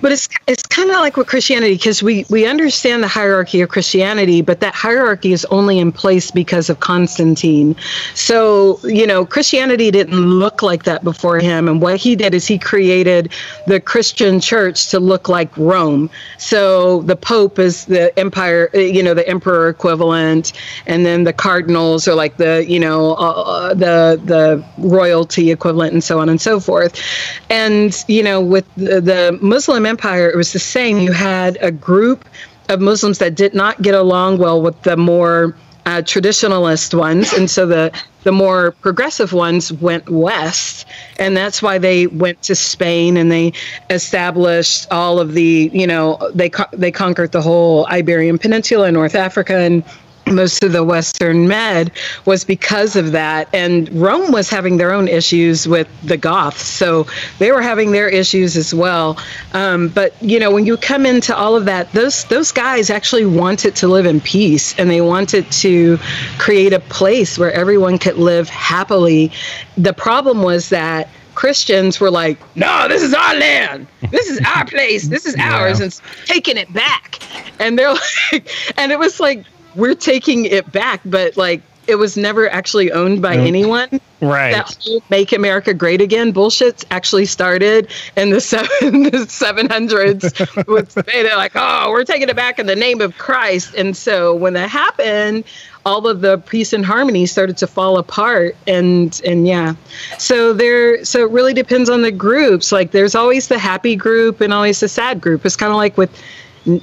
But 0.00 0.12
it's 0.12 0.28
it's 0.46 0.62
kind 0.62 0.90
of 0.90 0.96
like 0.96 1.16
with 1.16 1.26
Christianity 1.26 1.74
because 1.74 2.00
we 2.00 2.24
we 2.30 2.46
understand 2.46 3.02
the 3.02 3.08
hierarchy 3.08 3.60
of 3.62 3.68
Christianity, 3.68 4.40
but 4.40 4.60
that 4.60 4.74
hierarchy 4.74 5.32
is 5.32 5.44
only 5.46 5.80
in 5.80 5.90
place 5.90 6.30
because 6.30 6.70
of 6.70 6.78
Constantine. 6.78 7.74
So 8.14 8.78
you 8.84 9.08
know, 9.08 9.26
Christianity 9.26 9.90
didn't 9.90 10.20
look 10.20 10.62
like 10.62 10.84
that 10.84 11.02
before 11.02 11.40
him, 11.40 11.68
and 11.68 11.82
what 11.82 11.96
he 11.96 12.14
did 12.14 12.32
is 12.32 12.46
he 12.46 12.60
created 12.60 13.32
the 13.66 13.80
Christian 13.80 14.38
church 14.38 14.88
to 14.90 15.00
look 15.00 15.28
like 15.28 15.50
Rome. 15.56 16.10
So 16.38 17.02
the 17.02 17.16
Pope 17.16 17.58
is 17.58 17.86
the 17.86 18.16
empire, 18.16 18.70
uh, 18.72 18.78
you 18.78 19.02
know, 19.02 19.14
the 19.14 19.28
emperor 19.28 19.68
equivalent, 19.68 20.52
and 20.86 21.04
then 21.04 21.24
the 21.24 21.32
cardinals 21.32 22.06
are 22.06 22.14
like 22.14 22.36
the 22.36 22.64
you 22.68 22.78
know 22.78 23.14
uh, 23.14 23.74
the 23.74 24.20
the 24.24 24.64
royalty 24.78 25.50
equivalent, 25.50 25.92
and 25.92 26.04
so 26.04 26.20
on 26.20 26.28
and 26.28 26.40
so 26.40 26.60
forth. 26.60 27.02
And 27.50 28.04
you 28.06 28.22
know, 28.22 28.40
with 28.40 28.72
the, 28.76 29.00
the 29.00 29.38
Muslim 29.56 29.86
empire, 29.86 30.28
it 30.28 30.36
was 30.36 30.52
the 30.52 30.58
same. 30.58 30.98
You 30.98 31.12
had 31.12 31.56
a 31.62 31.70
group 31.70 32.26
of 32.68 32.78
Muslims 32.78 33.16
that 33.20 33.34
did 33.34 33.54
not 33.54 33.80
get 33.80 33.94
along 33.94 34.36
well 34.36 34.60
with 34.60 34.82
the 34.82 34.98
more 34.98 35.56
uh, 35.86 36.02
traditionalist 36.02 36.92
ones, 36.92 37.32
and 37.32 37.48
so 37.48 37.64
the 37.64 37.90
the 38.24 38.32
more 38.32 38.72
progressive 38.72 39.32
ones 39.32 39.72
went 39.72 40.10
west, 40.10 40.84
and 41.18 41.34
that's 41.34 41.62
why 41.62 41.78
they 41.78 42.06
went 42.08 42.42
to 42.42 42.54
Spain 42.54 43.16
and 43.16 43.32
they 43.32 43.54
established 43.88 44.86
all 44.90 45.18
of 45.20 45.32
the 45.32 45.70
you 45.72 45.86
know 45.86 46.18
they 46.34 46.50
they 46.74 46.92
conquered 46.92 47.32
the 47.32 47.40
whole 47.40 47.86
Iberian 47.86 48.36
Peninsula, 48.36 48.92
North 48.92 49.14
Africa, 49.14 49.56
and 49.56 49.82
most 50.26 50.64
of 50.64 50.72
the 50.72 50.82
Western 50.82 51.46
Med 51.46 51.92
was 52.24 52.44
because 52.44 52.96
of 52.96 53.12
that. 53.12 53.48
And 53.54 53.88
Rome 53.92 54.32
was 54.32 54.50
having 54.50 54.76
their 54.76 54.92
own 54.92 55.08
issues 55.08 55.68
with 55.68 55.88
the 56.02 56.16
Goths. 56.16 56.66
So 56.66 57.06
they 57.38 57.52
were 57.52 57.62
having 57.62 57.92
their 57.92 58.08
issues 58.08 58.56
as 58.56 58.74
well. 58.74 59.18
Um, 59.52 59.88
but, 59.88 60.20
you 60.22 60.38
know, 60.38 60.50
when 60.50 60.66
you 60.66 60.76
come 60.76 61.06
into 61.06 61.34
all 61.34 61.56
of 61.56 61.64
that, 61.66 61.92
those, 61.92 62.24
those 62.24 62.50
guys 62.50 62.90
actually 62.90 63.26
wanted 63.26 63.76
to 63.76 63.88
live 63.88 64.06
in 64.06 64.20
peace 64.20 64.76
and 64.78 64.90
they 64.90 65.00
wanted 65.00 65.50
to 65.52 65.98
create 66.38 66.72
a 66.72 66.80
place 66.80 67.38
where 67.38 67.52
everyone 67.52 67.98
could 67.98 68.16
live 68.16 68.48
happily. 68.48 69.30
The 69.76 69.92
problem 69.92 70.42
was 70.42 70.70
that 70.70 71.08
Christians 71.36 72.00
were 72.00 72.10
like, 72.10 72.38
no, 72.56 72.88
this 72.88 73.02
is 73.02 73.14
our 73.14 73.34
land. 73.36 73.86
This 74.10 74.28
is 74.28 74.40
our 74.46 74.64
place. 74.66 75.06
This 75.06 75.26
is 75.26 75.36
ours. 75.36 75.78
Yeah. 75.78 75.84
And 75.84 76.00
taking 76.24 76.56
it 76.56 76.72
back. 76.72 77.20
And 77.60 77.78
they're 77.78 77.92
like, 78.32 78.50
and 78.76 78.90
it 78.90 78.98
was 78.98 79.20
like, 79.20 79.44
we're 79.76 79.94
taking 79.94 80.44
it 80.46 80.70
back, 80.72 81.00
but 81.04 81.36
like 81.36 81.62
it 81.86 81.96
was 81.96 82.16
never 82.16 82.48
actually 82.50 82.90
owned 82.92 83.22
by 83.22 83.36
anyone. 83.36 84.00
Right. 84.20 84.52
That 84.52 84.76
whole 84.80 85.02
"Make 85.10 85.32
America 85.32 85.74
Great 85.74 86.00
Again" 86.00 86.32
bullshit 86.32 86.84
actually 86.90 87.26
started 87.26 87.90
in 88.16 88.30
the 88.30 88.40
seven 88.52 89.04
the 89.04 89.26
seven 89.28 89.68
hundreds. 89.68 90.24
with 90.66 90.94
they're 90.94 91.36
like, 91.36 91.52
oh, 91.54 91.90
we're 91.90 92.04
taking 92.04 92.28
it 92.28 92.36
back 92.36 92.58
in 92.58 92.66
the 92.66 92.76
name 92.76 93.00
of 93.00 93.16
Christ. 93.18 93.74
And 93.74 93.96
so 93.96 94.34
when 94.34 94.54
that 94.54 94.70
happened, 94.70 95.44
all 95.84 96.06
of 96.06 96.20
the 96.20 96.38
peace 96.38 96.72
and 96.72 96.84
harmony 96.84 97.26
started 97.26 97.56
to 97.58 97.66
fall 97.66 97.98
apart. 97.98 98.56
And 98.66 99.20
and 99.24 99.46
yeah, 99.46 99.74
so 100.18 100.52
there. 100.52 101.04
So 101.04 101.24
it 101.24 101.30
really 101.30 101.54
depends 101.54 101.90
on 101.90 102.02
the 102.02 102.12
groups. 102.12 102.72
Like 102.72 102.90
there's 102.90 103.14
always 103.14 103.48
the 103.48 103.58
happy 103.58 103.96
group 103.96 104.40
and 104.40 104.52
always 104.52 104.80
the 104.80 104.88
sad 104.88 105.20
group. 105.20 105.44
It's 105.46 105.56
kind 105.56 105.70
of 105.70 105.76
like 105.76 105.96
with 105.96 106.10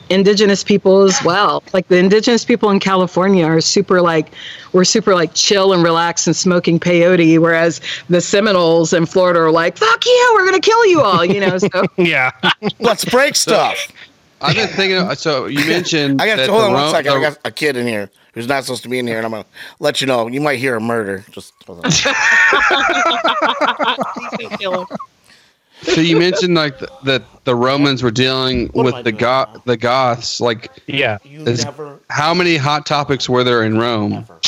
indigenous 0.09 0.63
people 0.63 1.01
as 1.01 1.21
well 1.23 1.61
like 1.73 1.87
the 1.89 1.97
indigenous 1.97 2.45
people 2.45 2.69
in 2.69 2.79
california 2.79 3.45
are 3.45 3.59
super 3.59 4.01
like 4.01 4.31
we're 4.71 4.85
super 4.85 5.13
like 5.13 5.33
chill 5.33 5.73
and 5.73 5.83
relaxed 5.83 6.25
and 6.25 6.35
smoking 6.35 6.79
peyote 6.79 7.37
whereas 7.39 7.81
the 8.09 8.21
seminoles 8.21 8.93
in 8.93 9.05
florida 9.05 9.39
are 9.39 9.51
like 9.51 9.77
fuck 9.77 10.05
you 10.05 10.31
we're 10.35 10.45
gonna 10.45 10.59
kill 10.59 10.85
you 10.85 11.01
all 11.01 11.25
you 11.25 11.39
know 11.39 11.57
so 11.57 11.67
yeah. 11.97 12.31
Let's 12.79 13.05
break 13.05 13.35
stuff. 13.35 13.87
I've 14.41 14.55
been 14.55 14.67
thinking. 14.67 15.15
So 15.15 15.45
you 15.45 15.65
mentioned. 15.67 16.21
I 16.21 16.27
got 16.27 16.37
that 16.37 16.49
hold 16.49 16.63
on 16.63 16.73
one 16.73 16.83
Ro- 16.83 16.91
second. 16.91 17.13
I 17.13 17.21
got 17.21 17.37
a 17.45 17.51
kid 17.51 17.77
in 17.77 17.87
here 17.87 18.09
who's 18.33 18.47
not 18.47 18.63
supposed 18.63 18.83
to 18.83 18.89
be 18.89 18.99
in 18.99 19.07
here, 19.07 19.17
and 19.17 19.25
I'm 19.25 19.31
gonna 19.31 19.45
let 19.79 20.01
you 20.01 20.07
know. 20.07 20.27
You 20.27 20.41
might 20.41 20.59
hear 20.59 20.75
a 20.75 20.81
murder. 20.81 21.23
Just 21.31 21.53
hold 21.65 21.85
on. 21.85 21.91
So 25.83 26.01
you 26.01 26.17
mentioned 26.17 26.55
like 26.55 26.79
th- 26.79 26.89
that 27.03 27.23
the 27.43 27.55
Romans 27.55 28.01
were 28.03 28.11
dealing 28.11 28.67
What 28.69 28.85
with 28.85 28.95
the 29.03 29.11
doing 29.11 29.17
Goth, 29.19 29.53
now? 29.53 29.61
the 29.65 29.77
Goths. 29.77 30.39
Like, 30.41 30.71
Yeah. 30.87 31.17
you 31.23 31.43
Is- 31.45 31.63
never, 31.65 31.99
how 32.09 32.33
many 32.33 32.55
hot 32.57 32.85
topics 32.85 33.27
were 33.29 33.43
there 33.43 33.63
in 33.63 33.77
Rome? 33.77 34.11
never. 34.11 34.39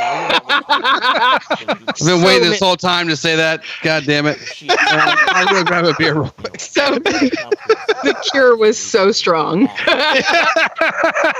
Now 0.00 1.38
I've 1.48 1.66
been 1.86 1.94
So 1.96 2.16
waiting 2.16 2.24
many- 2.24 2.48
this 2.50 2.60
whole 2.60 2.76
time 2.76 3.08
to 3.08 3.16
say 3.16 3.36
that. 3.36 3.62
God 3.82 4.04
damn 4.06 4.26
it! 4.26 4.38
I'm 4.68 5.46
gonna 5.46 5.64
grab 5.64 5.84
a 5.84 5.94
beer 5.94 6.14
real 6.14 6.30
quick. 6.30 6.60
so 6.60 6.98
the 6.98 8.16
cure 8.32 8.56
was 8.56 8.76
so 8.76 9.12
strong 9.12 9.68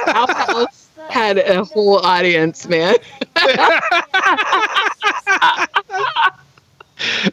our 0.07 0.67
had 1.11 1.39
a 1.39 1.65
whole 1.65 1.99
audience 1.99 2.67
man 2.67 2.95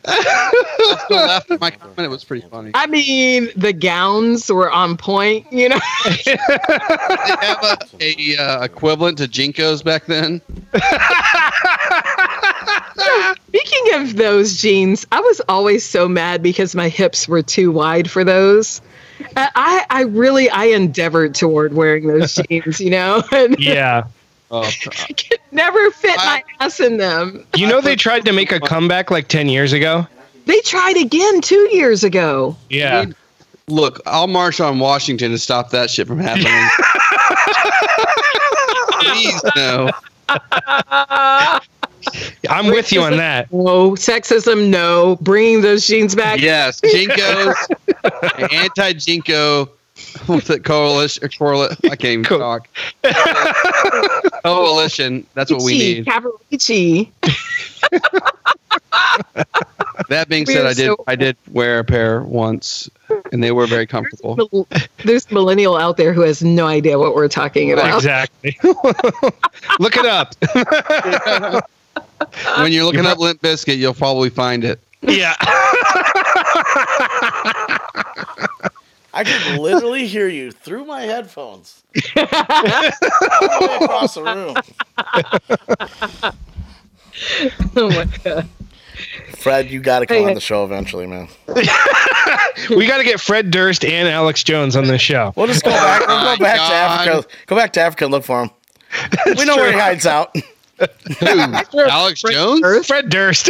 I 0.05 0.97
still 1.05 1.17
laughed 1.17 1.51
at 1.51 1.59
my 1.61 1.71
comment. 1.71 1.99
It 1.99 2.09
was 2.09 2.23
pretty 2.23 2.47
funny. 2.47 2.71
i 2.73 2.87
mean 2.87 3.49
the 3.55 3.73
gowns 3.73 4.51
were 4.51 4.71
on 4.71 4.97
point 4.97 5.45
you 5.51 5.69
know 5.69 5.79
they 6.05 6.35
have 6.47 7.89
a, 7.99 8.01
a 8.01 8.37
uh, 8.37 8.63
equivalent 8.63 9.17
to 9.19 9.27
JNCOs 9.27 9.83
back 9.83 10.05
then? 10.05 10.41
Speaking 13.47 14.01
of 14.01 14.15
those 14.15 14.61
jeans, 14.61 15.05
I 15.11 15.19
was 15.19 15.41
always 15.49 15.85
so 15.85 16.07
mad 16.07 16.41
because 16.41 16.73
my 16.75 16.89
hips 16.89 17.27
were 17.27 17.43
too 17.43 17.71
wide 17.71 18.09
for 18.09 18.23
those. 18.23 18.81
I, 19.35 19.49
I 19.55 19.85
I 19.89 20.01
really 20.03 20.49
I 20.49 20.65
endeavored 20.65 21.35
toward 21.35 21.73
wearing 21.73 22.07
those 22.07 22.35
jeans, 22.49 22.79
you 22.79 22.91
know, 22.91 23.23
Yeah. 23.57 24.03
Oh, 24.51 24.63
I 24.63 25.13
could 25.13 25.39
never 25.51 25.89
fit 25.91 26.17
my 26.17 26.43
ass 26.59 26.79
in 26.81 26.97
them. 26.97 27.45
You 27.55 27.67
know 27.67 27.79
they 27.81 27.95
tried 27.95 28.25
to 28.25 28.33
make 28.33 28.51
a 28.51 28.59
comeback 28.59 29.09
like 29.09 29.29
10 29.29 29.47
years 29.49 29.71
ago? 29.71 30.05
They 30.45 30.59
tried 30.61 30.97
again 30.97 31.41
two 31.41 31.69
years 31.71 32.03
ago. 32.03 32.57
Yeah. 32.69 33.05
look, 33.67 34.01
I'll 34.05 34.27
march 34.27 34.59
on 34.59 34.79
Washington 34.79 35.31
to 35.31 35.37
stop 35.37 35.69
that 35.69 35.89
shit 35.89 36.07
from 36.07 36.19
happening. 36.19 36.51
Please 38.99 39.41
no. 39.55 39.89
I'm 42.49 42.67
with 42.67 42.91
you 42.91 43.01
on 43.01 43.15
that. 43.17 43.51
No 43.53 43.91
sexism, 43.91 44.69
no. 44.69 45.17
Bringing 45.21 45.61
those 45.61 45.87
jeans 45.87 46.15
back. 46.15 46.41
Yes, 46.41 46.81
JNCOs, 46.81 47.55
anti 48.51 48.93
JNCO. 48.93 49.69
What's 50.27 50.49
it? 50.49 50.63
Coalition? 50.63 51.29
Correlate? 51.37 51.77
I 51.85 51.95
can't 51.95 52.05
even 52.05 52.23
Co- 52.25 52.37
talk. 52.39 52.67
Coalition. 54.43 55.25
That's 55.33 55.51
what 55.51 55.61
we 55.63 55.77
need. 55.77 56.05
Cavaricci. 56.05 57.09
That 60.09 60.27
being 60.29 60.45
said, 60.45 60.65
I 60.65 60.73
did. 60.73 60.85
so- 60.87 61.03
I 61.07 61.15
did 61.15 61.37
wear 61.51 61.79
a 61.79 61.83
pair 61.83 62.21
once, 62.23 62.89
and 63.31 63.41
they 63.43 63.51
were 63.51 63.65
very 63.67 63.85
comfortable. 63.87 64.35
Mil- 64.35 64.67
There's 65.05 65.25
a 65.29 65.33
millennial 65.33 65.77
out 65.77 65.95
there 65.97 66.11
who 66.11 66.21
has 66.21 66.41
no 66.43 66.67
idea 66.67 66.97
what 66.99 67.15
we're 67.15 67.27
talking 67.29 67.71
about. 67.71 67.95
Exactly. 67.95 68.57
Look 69.79 69.95
it 69.95 70.05
up. 70.05 70.35
When 72.57 72.71
you're 72.73 72.83
looking 72.85 73.05
up 73.05 73.19
Limp 73.19 73.41
Bizkit, 73.41 73.77
you'll 73.77 73.93
probably 73.93 74.29
find 74.29 74.63
it. 74.65 74.79
yeah. 75.01 75.35
I 79.13 79.23
could 79.23 79.59
literally 79.59 80.07
hear 80.07 80.27
you 80.27 80.51
through 80.51 80.85
my 80.85 81.01
headphones. 81.01 81.83
All 82.15 82.25
the 82.25 83.67
way 83.67 83.77
across 83.85 84.13
the 84.15 84.23
room. 84.23 84.55
oh 87.75 87.89
my 87.89 88.05
god. 88.23 88.47
Fred, 89.37 89.69
you 89.69 89.79
got 89.79 89.99
to 89.99 90.05
come 90.05 90.17
Hey, 90.17 90.25
on 90.25 90.33
the 90.33 90.41
show 90.41 90.63
eventually, 90.63 91.07
man. 91.07 91.27
We 92.69 92.85
got 92.85 92.97
to 92.97 93.03
get 93.03 93.19
Fred 93.19 93.49
Durst 93.49 93.83
and 93.83 94.07
Alex 94.07 94.43
Jones 94.43 94.75
on 94.75 94.85
this 94.85 95.01
show. 95.01 95.33
We'll 95.35 95.47
just 95.47 95.63
go 95.63 95.71
back. 95.71 96.05
We'll 96.07 96.21
go 96.21 96.33
oh 96.33 96.37
back 96.37 96.57
to 96.57 96.61
Africa. 96.61 97.27
Go 97.47 97.55
back 97.55 97.73
to 97.73 97.81
Africa 97.81 98.05
and 98.05 98.11
look 98.11 98.23
for 98.23 98.43
him. 98.43 98.49
we 99.37 99.45
know 99.45 99.55
where 99.55 99.71
he 99.71 99.79
hides 99.79 100.05
out. 100.05 100.35
Who? 101.19 101.79
Alex 101.79 102.21
Jones? 102.21 102.61
Earth 102.63 102.85
Fred 102.87 103.09
Durst. 103.09 103.49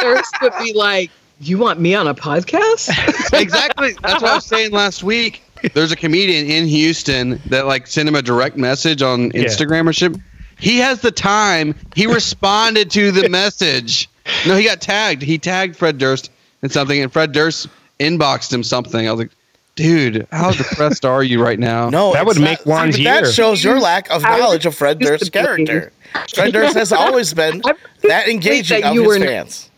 Thirst 0.00 0.34
would 0.42 0.52
be 0.62 0.72
like, 0.72 1.10
you 1.40 1.58
want 1.58 1.80
me 1.80 1.94
on 1.94 2.06
a 2.06 2.14
podcast? 2.14 2.88
exactly. 3.40 3.92
That's 4.02 4.22
what 4.22 4.30
I 4.30 4.34
was 4.36 4.46
saying 4.46 4.72
last 4.72 5.02
week. 5.02 5.42
There's 5.74 5.92
a 5.92 5.96
comedian 5.96 6.46
in 6.46 6.66
Houston 6.66 7.40
that 7.46 7.66
like 7.66 7.86
sent 7.86 8.08
him 8.08 8.14
a 8.14 8.22
direct 8.22 8.56
message 8.56 9.02
on 9.02 9.30
Yeah. 9.32 9.44
Instagram 9.44 9.88
or 9.88 9.92
shit. 9.92 10.16
He 10.58 10.78
has 10.78 11.00
the 11.00 11.10
time. 11.10 11.74
He 11.94 12.06
responded 12.06 12.90
to 12.92 13.10
the 13.12 13.28
message. 13.30 14.08
No, 14.46 14.56
he 14.56 14.64
got 14.64 14.80
tagged. 14.80 15.22
He 15.22 15.38
tagged 15.38 15.76
Fred 15.76 15.98
Durst 15.98 16.30
and 16.62 16.70
something, 16.70 17.00
and 17.02 17.12
Fred 17.12 17.32
Durst 17.32 17.68
inboxed 17.98 18.52
him 18.52 18.62
something. 18.62 19.08
I 19.08 19.12
was 19.12 19.20
like, 19.20 19.30
dude, 19.76 20.26
how 20.32 20.50
depressed 20.52 21.04
are 21.06 21.22
you 21.22 21.42
right 21.42 21.58
now? 21.58 21.88
No, 21.90 22.12
That 22.12 22.26
it's 22.26 22.38
would 22.38 22.40
make 22.44 22.58
not- 22.66 22.66
Juan's 22.66 22.96
see, 22.96 23.04
That 23.04 23.26
shows 23.28 23.64
your 23.64 23.80
lack 23.80 24.10
of 24.10 24.22
knowledge 24.22 24.66
of 24.66 24.74
Fred 24.74 24.98
Durst's 24.98 25.30
character. 25.30 25.92
Fred 26.34 26.52
Durst 26.52 26.74
has 26.76 26.92
always 26.92 27.32
been 27.32 27.62
that 28.02 28.28
engaging 28.28 28.82
that 28.82 28.90
of 28.90 28.94
you 28.94 29.10
his 29.10 29.18
were- 29.20 29.24
fans. 29.24 29.69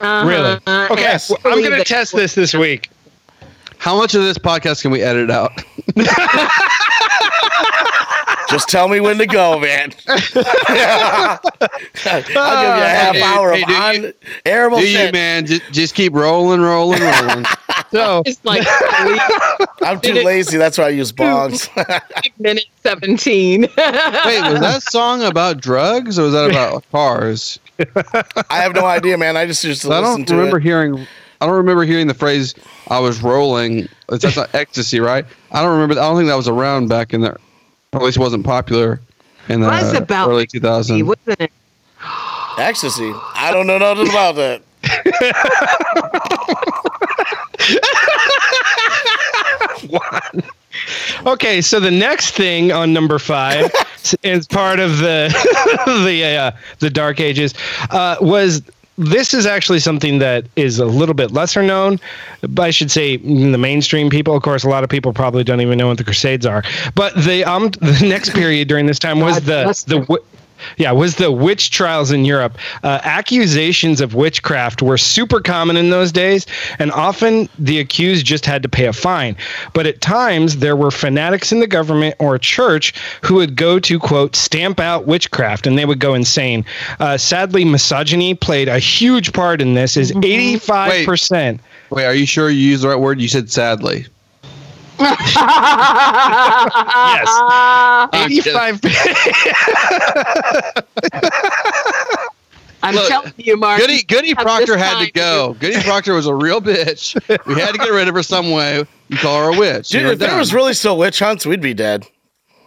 Uh-huh. 0.00 0.28
really? 0.28 0.58
Okay. 0.90 1.00
Yes. 1.02 1.30
well, 1.30 1.38
I'm 1.44 1.62
going 1.62 1.78
to 1.78 1.84
test 1.84 2.14
this 2.14 2.34
this 2.34 2.54
week. 2.54 2.90
How 3.78 3.96
much 3.96 4.14
of 4.14 4.22
this 4.22 4.38
podcast 4.38 4.82
can 4.82 4.90
we 4.90 5.02
edit 5.02 5.30
out? 5.30 5.52
Just 8.48 8.68
tell 8.68 8.86
me 8.88 9.00
when 9.00 9.18
to 9.18 9.26
go, 9.26 9.58
man. 9.58 9.92
I'll 10.06 11.38
give 12.22 12.28
you 12.30 12.36
a 12.36 12.88
half 12.88 13.16
hour 13.16 13.52
hey, 13.52 13.62
of 13.62 13.68
do 13.68 13.74
you- 13.74 14.06
on 14.06 14.12
air 14.44 14.70
Do 14.70 14.76
you, 14.80 14.86
shit. 14.86 15.12
man? 15.12 15.46
Just, 15.46 15.62
just 15.72 15.94
keep 15.94 16.12
rolling, 16.14 16.60
rolling, 16.60 17.00
rolling. 17.00 17.44
So, 17.96 18.22
It's 18.26 18.44
like 18.44 18.66
I'm 19.82 20.00
too 20.00 20.12
lazy. 20.14 20.58
That's 20.58 20.78
why 20.78 20.84
I 20.84 20.88
use 20.90 21.12
bongs. 21.12 21.68
minute 22.38 22.66
17. 22.82 23.62
Wait, 23.62 23.70
was 23.76 24.60
that 24.60 24.82
song 24.82 25.22
about 25.22 25.60
drugs 25.60 26.18
or 26.18 26.24
was 26.24 26.32
that 26.32 26.50
about 26.50 26.84
cars? 26.92 27.58
I 28.50 28.56
have 28.62 28.74
no 28.74 28.84
idea, 28.86 29.18
man. 29.18 29.36
I 29.36 29.46
just 29.46 29.62
used 29.64 29.82
to 29.82 29.92
I 29.92 30.00
listen 30.00 30.16
don't 30.20 30.26
to 30.28 30.36
remember 30.36 30.58
it. 30.58 30.62
hearing. 30.62 31.06
I 31.40 31.46
don't 31.46 31.56
remember 31.56 31.84
hearing 31.84 32.06
the 32.06 32.14
phrase 32.14 32.54
"I 32.88 32.98
was 32.98 33.22
rolling." 33.22 33.88
It's 34.10 34.22
that's 34.22 34.36
not 34.36 34.54
ecstasy, 34.54 35.00
right? 35.00 35.26
I 35.52 35.60
don't 35.62 35.72
remember. 35.72 36.00
I 36.00 36.04
don't 36.04 36.16
think 36.16 36.28
that 36.28 36.36
was 36.36 36.48
around 36.48 36.88
back 36.88 37.12
in 37.12 37.20
there. 37.20 37.36
At 37.92 38.02
least 38.02 38.18
wasn't 38.18 38.44
popular 38.44 39.00
in 39.48 39.60
the 39.60 39.68
Was 39.68 39.92
about 39.94 40.28
early 40.28 40.46
2000s. 40.46 41.02
Wasn't 41.04 41.40
it? 41.40 41.52
Ecstasy. 42.58 43.12
I 43.34 43.50
don't 43.52 43.66
know 43.66 43.78
nothing 43.78 44.08
about 44.08 44.36
that. 44.36 44.62
okay, 51.26 51.60
so 51.60 51.80
the 51.80 51.90
next 51.90 52.32
thing 52.32 52.72
on 52.72 52.92
number 52.92 53.18
five 53.18 53.70
is 54.22 54.46
part 54.46 54.78
of 54.78 54.98
the 54.98 55.28
the 56.04 56.24
uh, 56.24 56.50
the 56.78 56.90
Dark 56.90 57.20
Ages 57.20 57.54
uh, 57.90 58.16
was 58.20 58.62
this 58.98 59.34
is 59.34 59.44
actually 59.44 59.78
something 59.78 60.18
that 60.18 60.46
is 60.56 60.78
a 60.78 60.86
little 60.86 61.14
bit 61.14 61.30
lesser 61.30 61.62
known, 61.62 62.00
but 62.40 62.62
I 62.62 62.70
should 62.70 62.90
say 62.90 63.18
the 63.18 63.58
mainstream 63.58 64.08
people. 64.08 64.34
Of 64.34 64.42
course, 64.42 64.64
a 64.64 64.68
lot 64.68 64.84
of 64.84 64.90
people 64.90 65.12
probably 65.12 65.44
don't 65.44 65.60
even 65.60 65.76
know 65.76 65.88
what 65.88 65.98
the 65.98 66.04
Crusades 66.04 66.46
are. 66.46 66.62
But 66.94 67.14
the 67.14 67.44
um 67.44 67.70
the 67.70 68.04
next 68.06 68.32
period 68.32 68.68
during 68.68 68.86
this 68.86 68.98
time 68.98 69.20
was 69.20 69.38
God 69.40 69.44
the 69.44 70.06
the 70.06 70.20
yeah, 70.76 70.92
was 70.92 71.16
the 71.16 71.30
witch 71.30 71.70
trials 71.70 72.10
in 72.10 72.24
Europe. 72.24 72.58
Uh, 72.82 73.00
accusations 73.02 74.00
of 74.00 74.14
witchcraft 74.14 74.82
were 74.82 74.98
super 74.98 75.40
common 75.40 75.76
in 75.76 75.90
those 75.90 76.12
days, 76.12 76.46
and 76.78 76.90
often 76.92 77.48
the 77.58 77.78
accused 77.78 78.26
just 78.26 78.46
had 78.46 78.62
to 78.62 78.68
pay 78.68 78.86
a 78.86 78.92
fine. 78.92 79.36
But 79.72 79.86
at 79.86 80.00
times, 80.00 80.58
there 80.58 80.76
were 80.76 80.90
fanatics 80.90 81.52
in 81.52 81.60
the 81.60 81.66
government 81.66 82.14
or 82.18 82.38
church 82.38 82.94
who 83.22 83.36
would 83.36 83.56
go 83.56 83.78
to, 83.78 83.98
quote, 83.98 84.36
stamp 84.36 84.80
out 84.80 85.06
witchcraft, 85.06 85.66
and 85.66 85.78
they 85.78 85.84
would 85.84 86.00
go 86.00 86.14
insane. 86.14 86.64
Uh, 87.00 87.16
sadly, 87.16 87.64
misogyny 87.64 88.34
played 88.34 88.68
a 88.68 88.78
huge 88.78 89.32
part 89.32 89.60
in 89.60 89.74
this, 89.74 89.96
is 89.96 90.12
85%. 90.12 91.60
Wait, 91.90 92.04
are 92.04 92.14
you 92.14 92.26
sure 92.26 92.50
you 92.50 92.60
used 92.60 92.82
the 92.82 92.88
right 92.88 92.96
word? 92.98 93.20
You 93.20 93.28
said 93.28 93.50
sadly. 93.50 94.06
Yes. 94.98 95.28
I'm 98.12 98.30
85 98.30 98.80
I'm 102.82 102.94
Look, 102.94 103.08
telling 103.08 103.32
you, 103.36 103.56
Mark. 103.56 103.80
Goody 103.80 104.02
Goody 104.04 104.34
Proctor 104.34 104.76
had 104.76 105.04
to 105.04 105.10
go. 105.10 105.56
Goody 105.58 105.80
Proctor 105.82 106.14
was 106.14 106.26
a 106.26 106.34
real 106.34 106.60
bitch. 106.60 107.14
We 107.46 107.54
had 107.54 107.72
to 107.72 107.78
get 107.78 107.90
rid 107.90 108.06
of 108.06 108.14
her 108.14 108.22
some 108.22 108.52
way. 108.52 108.84
You 109.08 109.16
call 109.16 109.44
her 109.44 109.56
a 109.56 109.58
witch. 109.58 109.88
Dude, 109.88 110.02
You're 110.02 110.12
if 110.12 110.18
there 110.18 110.36
was 110.38 110.54
really 110.54 110.74
still 110.74 110.96
witch 110.96 111.18
hunts, 111.18 111.44
we'd 111.46 111.60
be 111.60 111.74
dead. 111.74 112.06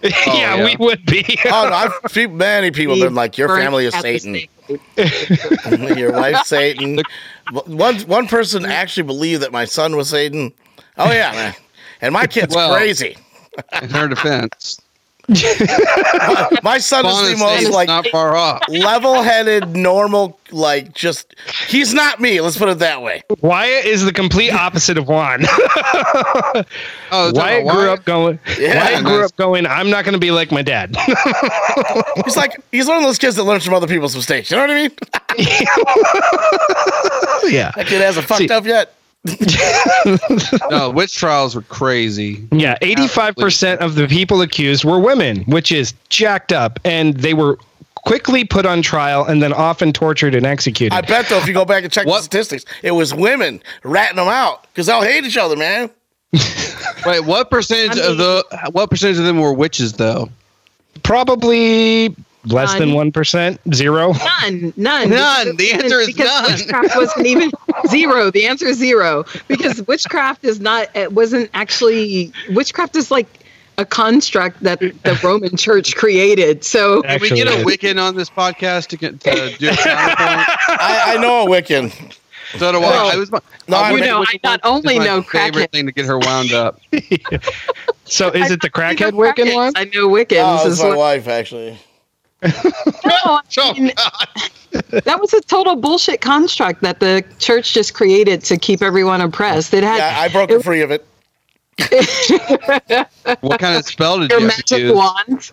yeah, 0.01 0.11
oh, 0.27 0.33
yeah. 0.35 0.65
we 0.65 0.75
would 0.77 1.05
be. 1.05 1.39
Oh 1.45 1.69
no, 1.69 1.73
I've 1.73 2.31
many 2.31 2.71
people 2.71 2.95
have 2.95 3.03
been 3.03 3.15
like, 3.15 3.37
your 3.37 3.49
family 3.49 3.85
is 3.85 3.95
at 3.95 4.01
Satan, 4.01 4.35
your 5.97 6.11
wife's 6.13 6.49
Satan. 6.49 7.01
One 7.65 7.99
one 8.01 8.27
person 8.27 8.65
actually 8.65 9.03
believed 9.03 9.41
that 9.43 9.51
my 9.51 9.65
son 9.65 9.95
was 9.95 10.09
Satan. 10.09 10.53
Oh 10.97 11.11
yeah, 11.11 11.31
man. 11.31 11.55
And 12.01 12.13
my 12.13 12.27
kid's 12.27 12.55
Well- 12.55 12.73
crazy. 12.73 13.17
in 13.81 13.89
her 13.89 14.07
defense. 14.07 14.79
My 16.63 16.79
son 16.79 17.05
is 17.05 17.29
the 17.29 17.35
most 17.37 17.57
Satan's 17.59 17.69
like 17.69 17.87
not 17.87 18.07
far 18.07 18.35
off. 18.35 18.63
level-headed, 18.67 19.75
normal, 19.75 20.39
like 20.51 20.91
just 20.95 21.35
he's 21.67 21.93
not 21.93 22.19
me. 22.19 22.41
Let's 22.41 22.57
put 22.57 22.67
it 22.67 22.79
that 22.79 23.03
way. 23.03 23.21
Wyatt 23.41 23.85
is 23.85 24.03
the 24.03 24.11
complete 24.11 24.49
opposite 24.49 24.97
of 24.97 25.07
Juan. 25.07 25.43
Oh, 25.91 26.63
oh 27.11 27.31
talking 27.31 27.35
Wyatt 27.41 27.67
grew 27.67 27.87
Wyatt? 27.87 27.99
up 27.99 28.05
going. 28.05 28.39
Yeah, 28.59 28.75
Wyatt 28.83 29.03
grew 29.03 29.19
nice. 29.21 29.29
up 29.31 29.35
going. 29.35 29.65
I'm 29.67 29.89
not 29.91 30.03
going 30.05 30.13
to 30.13 30.19
be 30.19 30.31
like 30.31 30.51
my 30.51 30.61
dad. 30.63 30.95
He's 32.25 32.37
like 32.37 32.59
he's 32.71 32.87
one 32.87 32.97
of 32.97 33.03
those 33.03 33.17
kids 33.19 33.35
that 33.35 33.43
learns 33.43 33.63
from 33.65 33.73
other 33.75 33.87
people's 33.87 34.15
mistakes. 34.15 34.49
You 34.51 34.57
know 34.57 34.63
what 34.63 34.71
I 34.71 34.75
mean? 34.75 34.91
yeah, 37.51 37.71
That 37.75 37.85
kid 37.87 38.01
hasn't 38.01 38.25
fucked 38.27 38.39
See- 38.39 38.49
up 38.49 38.65
yet. 38.65 38.93
No, 40.69 40.89
witch 40.91 41.15
trials 41.15 41.55
were 41.55 41.61
crazy. 41.63 42.47
yeah. 42.51 42.77
85 42.81 43.35
percent 43.35 43.81
of 43.81 43.95
the 43.95 44.07
people 44.07 44.41
accused 44.41 44.83
were 44.85 44.99
women, 44.99 45.41
which 45.43 45.71
is 45.71 45.93
jacked 46.09 46.51
up, 46.53 46.79
and 46.85 47.15
they 47.15 47.33
were 47.33 47.57
quickly 47.95 48.45
put 48.45 48.65
on 48.65 48.81
trial 48.81 49.25
and 49.25 49.41
then 49.43 49.51
often 49.51 49.91
tortured 49.91 50.33
and 50.35 50.45
executed. 50.45 50.95
I 50.95 51.01
bet 51.01 51.27
though, 51.27 51.37
if 51.37 51.47
you 51.47 51.53
go 51.53 51.65
back 51.65 51.83
and 51.83 51.91
check 51.91 52.07
What? 52.07 52.17
the 52.19 52.23
statistics, 52.23 52.65
it 52.81 52.91
was 52.91 53.13
women 53.13 53.61
ratting 53.83 54.15
them 54.15 54.27
out 54.29 54.63
because 54.71 54.87
they'll 54.87 55.01
hate 55.01 55.25
each 55.25 55.37
other, 55.37 55.55
man. 55.57 55.89
Wait, 57.05 57.21
what 57.25 57.49
percentage 57.49 57.97
I 57.99 58.05
of 58.11 58.17
the 58.17 58.69
what 58.71 58.89
percentage 58.89 59.17
of 59.17 59.25
them 59.25 59.39
were 59.39 59.53
witches 59.53 59.93
though? 59.93 60.29
Probably 61.03 62.15
less 62.45 62.73
than 62.75 62.93
one 62.93 63.11
percent, 63.11 63.59
zero. 63.73 64.13
None, 64.13 64.73
none, 64.77 65.09
None. 65.09 65.55
The 65.57 65.71
answer 65.73 65.99
is 65.99 66.07
because 66.07 66.27
none. 66.27 66.51
Witchcraft 66.53 66.95
wasn't 66.95 67.25
even 67.27 67.51
zero. 67.89 68.31
The 68.31 68.45
answer 68.45 68.67
is 68.67 68.77
zero 68.77 69.25
because 69.47 69.81
witchcraft 69.87 70.43
is 70.45 70.59
not. 70.59 70.95
It 70.95 71.11
wasn't 71.13 71.49
actually. 71.53 72.31
Witchcraft 72.51 72.95
is 72.95 73.11
like 73.11 73.27
a 73.77 73.85
construct 73.85 74.61
that 74.63 74.79
the 74.79 75.19
Roman 75.23 75.55
Church 75.57 75.95
created. 75.95 76.63
So 76.63 77.01
Did 77.01 77.21
we 77.21 77.29
get 77.29 77.47
a 77.47 77.63
Wiccan 77.63 78.01
on 78.01 78.15
this 78.15 78.29
podcast 78.29 78.87
to 78.87 78.97
get 78.97 79.19
to 79.21 79.55
do 79.57 79.69
a 79.69 79.75
counterpoint? 79.75 80.49
I, 80.69 81.15
I 81.15 81.17
know 81.21 81.43
a 81.43 81.47
Wiccan. 81.47 81.91
So 82.57 82.71
do 82.71 82.79
I. 82.79 82.81
Well, 82.81 83.11
I 83.11 83.15
was 83.15 83.31
my, 83.31 83.39
no, 83.67 83.77
I 83.77 83.89
I 83.89 83.91
was 83.91 84.01
You 84.01 84.07
know, 84.07 84.25
I 84.27 84.39
not 84.43 84.59
only 84.63 84.97
my 84.97 85.05
know 85.05 85.21
favorite 85.21 85.69
crackhead- 85.69 85.71
thing 85.71 85.85
to 85.85 85.91
get 85.91 86.05
her 86.05 86.17
wound 86.17 86.51
up. 86.51 86.79
So 88.05 88.29
is 88.29 88.49
it 88.49 88.59
the 88.63 88.71
crackhead 88.71 89.11
Wiccan 89.11 89.53
one? 89.53 89.73
I 89.75 89.83
know 89.83 90.09
Wiccans. 90.09 90.63
Oh, 90.63 90.65
is 90.65 90.73
it's 90.73 90.81
my 90.81 90.89
what- 90.89 90.97
wife 90.97 91.27
actually. 91.27 91.77
No, 93.05 93.11
I 93.25 93.41
Oh, 93.57 93.73
mean, 93.73 93.91
that 95.03 95.17
was 95.19 95.33
a 95.33 95.41
total 95.41 95.75
bullshit 95.75 96.21
construct 96.21 96.81
that 96.81 96.99
the 96.99 97.23
church 97.39 97.73
just 97.73 97.93
created 97.93 98.43
to 98.45 98.57
keep 98.57 98.81
everyone 98.81 99.19
oppressed. 99.21 99.73
It 99.73 99.83
had 99.83 99.97
Yeah, 99.97 100.19
I 100.19 100.27
broke 100.29 100.49
her 100.51 100.59
free 100.61 100.81
of 100.81 100.91
it. 100.91 101.05
What 103.41 103.59
kind 103.59 103.75
of 103.77 103.85
spell 103.85 104.19
did 104.19 104.31
your 104.31 104.41
you 104.41 104.47
have 104.49 104.63
to 104.65 104.75
magic 104.75 104.79
use? 104.79 104.95
wand. 104.95 105.51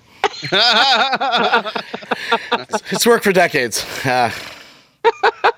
It's 2.91 3.07
worked 3.07 3.25
for 3.25 3.33
decades. 3.33 3.85
Uh, 4.05 4.31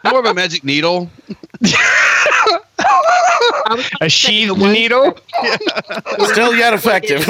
More 0.04 0.20
of 0.20 0.26
a 0.26 0.34
magic 0.34 0.62
needle. 0.64 1.10
A 4.00 4.08
sheathed 4.08 4.58
needle? 4.58 5.16
still 6.26 6.54
yet 6.54 6.74
effective. 6.74 7.26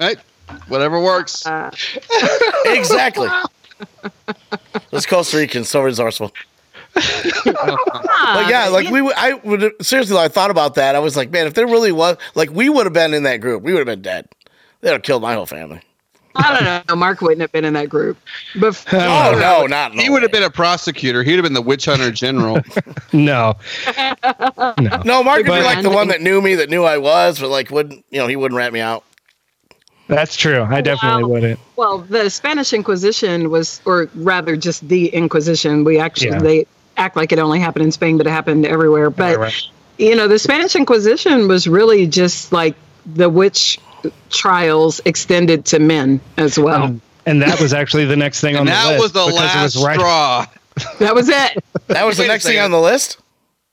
Right? 0.00 0.18
Whatever 0.68 1.00
works. 1.00 1.46
Uh, 1.46 1.70
exactly. 2.66 3.28
Those 4.90 5.06
Costa 5.06 5.36
Ricans 5.36 5.68
so 5.68 5.82
resourceful. 5.82 6.32
But 6.94 8.48
yeah, 8.48 8.68
like 8.70 8.88
we, 8.90 9.00
would- 9.02 9.14
I 9.16 9.34
would 9.34 9.74
seriously. 9.84 10.16
I 10.16 10.28
thought 10.28 10.50
about 10.50 10.74
that. 10.76 10.94
I 10.94 10.98
was 11.00 11.16
like, 11.16 11.30
man, 11.30 11.46
if 11.46 11.54
there 11.54 11.66
really 11.66 11.92
was, 11.92 12.16
like, 12.34 12.50
we 12.50 12.68
would 12.68 12.86
have 12.86 12.92
been 12.92 13.14
in 13.14 13.24
that 13.24 13.38
group. 13.38 13.62
We 13.62 13.72
would 13.72 13.80
have 13.80 13.86
been 13.86 14.02
dead. 14.02 14.28
They'd 14.80 14.92
have 14.92 15.02
killed 15.02 15.22
my 15.22 15.34
whole 15.34 15.46
family. 15.46 15.80
I 16.36 16.52
don't 16.60 16.88
know. 16.88 16.96
Mark 16.96 17.20
wouldn't 17.20 17.40
have 17.42 17.52
been 17.52 17.64
in 17.64 17.74
that 17.74 17.88
group. 17.88 18.18
But 18.56 18.84
Oh 18.92 19.36
no, 19.38 19.66
not 19.66 19.94
He 19.94 20.10
would 20.10 20.22
have 20.22 20.32
been 20.32 20.42
a 20.42 20.50
prosecutor. 20.50 21.22
He 21.22 21.30
would 21.30 21.36
have 21.38 21.44
been 21.44 21.52
the 21.54 21.62
witch 21.62 21.84
hunter 21.84 22.10
general. 22.10 22.58
No. 23.12 23.54
No. 23.86 24.74
No, 25.04 25.22
Mark 25.22 25.38
would 25.38 25.46
be 25.46 25.50
like 25.62 25.82
the 25.82 25.90
one 25.90 26.08
that 26.08 26.20
knew 26.20 26.42
me, 26.42 26.56
that 26.56 26.68
knew 26.68 26.82
I 26.82 26.98
was, 26.98 27.38
but 27.38 27.48
like 27.50 27.70
wouldn't 27.70 28.04
you 28.10 28.18
know? 28.18 28.26
He 28.26 28.34
wouldn't 28.34 28.56
rat 28.56 28.72
me 28.72 28.80
out. 28.80 29.04
That's 30.08 30.36
true. 30.36 30.62
I 30.68 30.80
definitely 30.80 31.24
Wow. 31.24 31.28
wouldn't. 31.30 31.60
Well, 31.76 31.98
the 31.98 32.28
Spanish 32.28 32.72
Inquisition 32.72 33.50
was, 33.50 33.80
or 33.84 34.08
rather, 34.14 34.56
just 34.56 34.86
the 34.88 35.06
Inquisition. 35.08 35.84
We 35.84 35.98
actually 35.98 36.28
Yeah. 36.30 36.38
they 36.40 36.66
act 36.96 37.16
like 37.16 37.32
it 37.32 37.38
only 37.38 37.58
happened 37.58 37.84
in 37.86 37.92
Spain, 37.92 38.18
but 38.18 38.26
it 38.26 38.30
happened 38.30 38.66
everywhere. 38.66 39.10
But 39.10 39.38
Right, 39.38 39.38
right. 39.38 39.62
you 39.98 40.14
know, 40.14 40.28
the 40.28 40.38
Spanish 40.38 40.76
Inquisition 40.76 41.48
was 41.48 41.66
really 41.66 42.06
just 42.06 42.52
like 42.52 42.74
the 43.14 43.28
witch 43.30 43.78
trials 44.30 45.00
extended 45.04 45.64
to 45.66 45.78
men 45.78 46.20
as 46.36 46.58
well. 46.58 46.82
Um, 46.84 47.00
and 47.26 47.40
that 47.42 47.60
was 47.60 47.72
actually 47.72 48.04
the 48.04 48.16
next 48.16 48.40
thing 48.40 48.54
on 48.56 48.60
and 48.60 48.68
the 48.68 48.72
that 48.72 48.88
list 48.90 49.02
was 49.02 49.12
the 49.12 49.24
last 49.24 49.76
was 49.76 49.84
right- 49.84 49.98
straw. 49.98 50.46
that 50.98 51.14
was 51.14 51.28
it. 51.28 51.64
That 51.88 52.06
was 52.06 52.16
the 52.16 52.26
next 52.26 52.44
thing 52.44 52.58
on 52.58 52.70
the 52.70 52.80
list. 52.80 53.18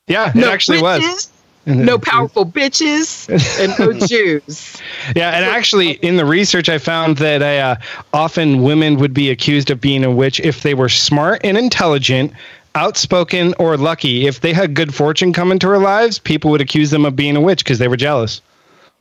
Yeah, 0.06 0.28
it 0.30 0.34
No 0.34 0.50
actually 0.50 0.82
was. 0.82 1.28
Witches, 1.66 1.86
no 1.86 1.98
powerful 1.98 2.46
bitches, 2.46 3.28
and 3.60 3.78
no 3.78 4.06
Jews. 4.06 4.80
Yeah, 5.14 5.30
and 5.30 5.44
actually, 5.44 5.92
in 5.92 6.16
the 6.16 6.24
research, 6.24 6.68
I 6.68 6.78
found 6.78 7.18
that 7.18 7.42
uh, 7.42 7.76
often 8.12 8.62
women 8.62 8.96
would 8.96 9.14
be 9.14 9.30
accused 9.30 9.70
of 9.70 9.80
being 9.80 10.04
a 10.04 10.10
witch 10.10 10.40
if 10.40 10.62
they 10.62 10.74
were 10.74 10.88
smart 10.88 11.40
and 11.44 11.56
intelligent, 11.56 12.32
outspoken, 12.74 13.54
or 13.58 13.76
lucky. 13.76 14.26
If 14.26 14.40
they 14.40 14.52
had 14.52 14.74
good 14.74 14.94
fortune 14.94 15.32
come 15.32 15.52
into 15.52 15.68
their 15.68 15.78
lives, 15.78 16.18
people 16.18 16.50
would 16.50 16.60
accuse 16.60 16.90
them 16.90 17.04
of 17.04 17.16
being 17.16 17.36
a 17.36 17.40
witch 17.40 17.64
because 17.64 17.78
they 17.78 17.88
were 17.88 17.96
jealous. 17.96 18.40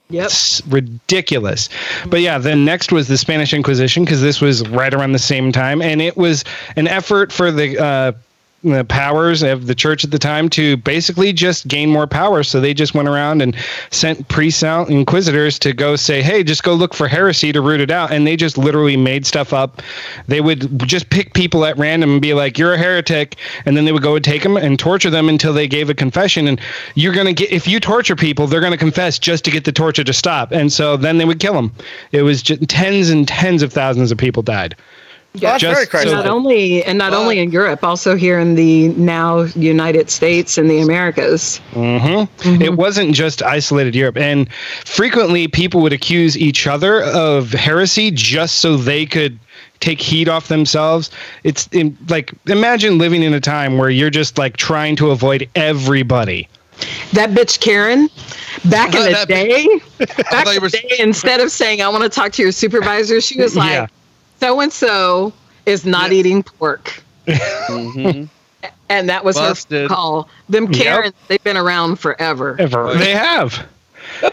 Yep. 0.10 0.26
It's 0.26 0.68
ridiculous. 0.68 1.70
But 2.08 2.20
yeah, 2.20 2.38
then 2.38 2.66
next 2.66 2.92
was 2.92 3.08
the 3.08 3.18
Spanish 3.18 3.54
Inquisition 3.54 4.04
because 4.04 4.22
this 4.22 4.42
was 4.42 4.68
right 4.68 4.94
around 4.94 5.14
the 5.14 5.20
same 5.20 5.52
time, 5.52 5.82
and 5.82 6.02
it 6.02 6.18
was 6.18 6.44
an 6.76 6.88
effort 6.88 7.32
for 7.32 7.52
the. 7.52 7.82
Uh, 7.82 8.12
the 8.12 8.16
Uh, 8.64 8.84
powers 8.84 9.42
of 9.42 9.66
the 9.66 9.74
church 9.74 10.04
at 10.04 10.12
the 10.12 10.20
time 10.20 10.48
to 10.48 10.78
basically 10.78 11.34
just 11.34 11.68
gain 11.68 11.90
more 11.90 12.06
power. 12.06 12.44
So 12.44 12.62
they 12.62 12.76
just 12.76 12.94
went 12.94 13.08
around 13.08 13.42
and 13.42 13.56
sent 13.90 14.28
priests 14.28 14.62
out, 14.62 14.88
inquisitors, 14.88 15.58
to 15.60 15.74
go 15.74 15.96
say, 15.96 16.22
"Hey, 16.22 16.44
just 16.44 16.62
go 16.62 16.76
look 16.76 16.94
for 16.94 17.08
heresy 17.08 17.52
to 17.54 17.60
root 17.60 17.82
it 17.82 17.90
out." 17.90 18.12
And 18.12 18.28
they 18.28 18.36
just 18.36 18.60
literally 18.60 18.96
made 18.96 19.26
stuff 19.26 19.52
up. 19.52 19.82
They 20.28 20.42
would 20.42 20.88
just 20.88 21.10
pick 21.10 21.34
people 21.34 21.66
at 21.66 21.76
random 21.80 22.12
and 22.12 22.22
be 22.22 22.36
like, 22.36 22.60
"You're 22.60 22.76
a 22.76 22.78
heretic," 22.78 23.38
and 23.66 23.76
then 23.76 23.86
they 23.86 23.92
would 23.94 24.04
go 24.04 24.16
and 24.16 24.24
take 24.24 24.44
them 24.44 24.58
and 24.58 24.78
torture 24.78 25.10
them 25.10 25.28
until 25.28 25.54
they 25.54 25.68
gave 25.68 25.90
a 25.90 25.96
confession. 25.96 26.48
And 26.48 26.62
you're 26.94 27.14
gonna 27.14 27.34
get 27.34 27.52
if 27.52 27.68
you 27.68 27.80
torture 27.80 28.16
people, 28.16 28.46
they're 28.46 28.62
gonna 28.62 28.78
confess 28.78 29.18
just 29.18 29.44
to 29.46 29.50
get 29.50 29.64
the 29.64 29.72
torture 29.72 30.04
to 30.04 30.14
stop. 30.14 30.52
And 30.52 30.72
so 30.72 30.98
then 30.98 31.18
they 31.18 31.26
would 31.26 31.40
kill 31.40 31.54
them. 31.54 31.72
It 32.12 32.22
was 32.22 32.44
just 32.44 32.68
tens 32.68 33.10
and 33.10 33.28
tens 33.28 33.64
of 33.64 33.74
thousands 33.74 34.12
of 34.12 34.20
people 34.20 34.44
died. 34.44 34.76
Well, 35.42 35.58
Just 35.58 35.74
very 35.74 35.86
so- 35.86 35.90
crazy. 35.92 36.12
Not 36.12 36.28
only 36.28 36.84
and 36.84 36.98
not 36.98 37.14
only 37.14 37.40
in 37.40 37.52
Europe, 37.52 37.84
also 37.86 38.16
here 38.16 38.38
in 38.38 38.56
the 38.56 38.90
now 38.90 39.44
United 39.56 40.10
States 40.10 40.58
and 40.58 40.70
the 40.70 40.82
Americas. 40.82 41.62
Mm-hmm. 41.72 42.62
It 42.62 42.74
wasn't 42.76 43.16
just 43.16 43.42
isolated 43.42 43.96
Europe, 43.96 44.18
and 44.18 44.52
frequently 44.54 45.48
people 45.48 45.82
would 45.82 45.94
accuse 45.94 46.38
each 46.38 46.68
other 46.68 47.04
of 47.04 47.52
heresy 47.52 48.12
just 48.12 48.58
so 48.58 48.76
they 48.76 49.06
could 49.06 49.40
take 49.80 50.02
heat 50.02 50.28
off 50.28 50.50
themselves. 50.50 51.10
It's 51.46 51.68
in, 51.72 51.98
like 52.10 52.34
imagine 52.48 52.98
living 52.98 53.24
in 53.24 53.34
a 53.34 53.40
time 53.40 53.78
where 53.78 53.90
you're 53.90 54.10
just 54.10 54.38
like 54.38 54.58
trying 54.58 54.98
to 54.98 55.12
avoid 55.12 55.50
everybody. 55.56 56.50
That 57.14 57.30
bitch 57.30 57.60
Karen, 57.62 58.10
back 58.66 58.94
in 58.96 59.04
the 59.04 59.26
day, 59.28 59.66
back 60.30 60.48
in 60.56 60.62
the 60.62 60.70
day, 60.70 60.96
instead 61.00 61.40
of 61.40 61.52
saying 61.52 61.82
I 61.82 61.88
want 61.88 62.04
to 62.04 62.10
talk 62.10 62.34
to 62.34 62.42
your 62.42 62.52
supervisor, 62.52 63.22
she 63.22 63.40
was 63.42 63.56
like, 63.56 63.72
Yeah. 63.72 63.88
So 64.42 64.60
and 64.60 64.74
so 64.74 65.32
is 65.66 65.86
not 65.86 66.12
eating 66.12 66.44
pork. 66.44 67.04
Mhm. 67.28 68.28
And 68.90 69.08
that 69.08 69.24
was 69.24 69.38
Busted. 69.38 69.84
her 69.84 69.88
call. 69.88 70.28
Them 70.50 70.68
yep. 70.74 71.16
they've 71.30 71.44
been 71.46 71.56
around 71.56 71.96
forever. 71.96 72.58
Ever. 72.60 72.94
They 72.96 73.12
have. 73.12 73.66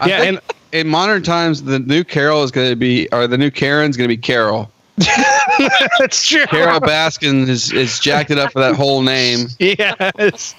Yeah, 0.05 0.23
and 0.25 0.41
in 0.73 0.89
modern 0.89 1.23
times, 1.23 1.63
the 1.63 1.79
new 1.79 2.03
Carol 2.03 2.43
is 2.43 2.51
going 2.51 2.69
to 2.69 2.75
be, 2.75 3.09
or 3.13 3.29
the 3.29 3.39
new 3.39 3.53
Karen's 3.53 3.97
going 3.97 4.09
to 4.11 4.15
be 4.15 4.21
Carol. 4.21 4.69
that's 5.99 6.26
true. 6.26 6.46
Carole 6.46 6.80
Baskin 6.80 7.49
is, 7.49 7.72
is 7.72 7.99
jacked 8.01 8.30
it 8.30 8.38
up 8.38 8.53
for 8.53 8.61
that 8.61 8.74
whole 8.74 9.03
name. 9.03 9.46
yes. 9.59 10.55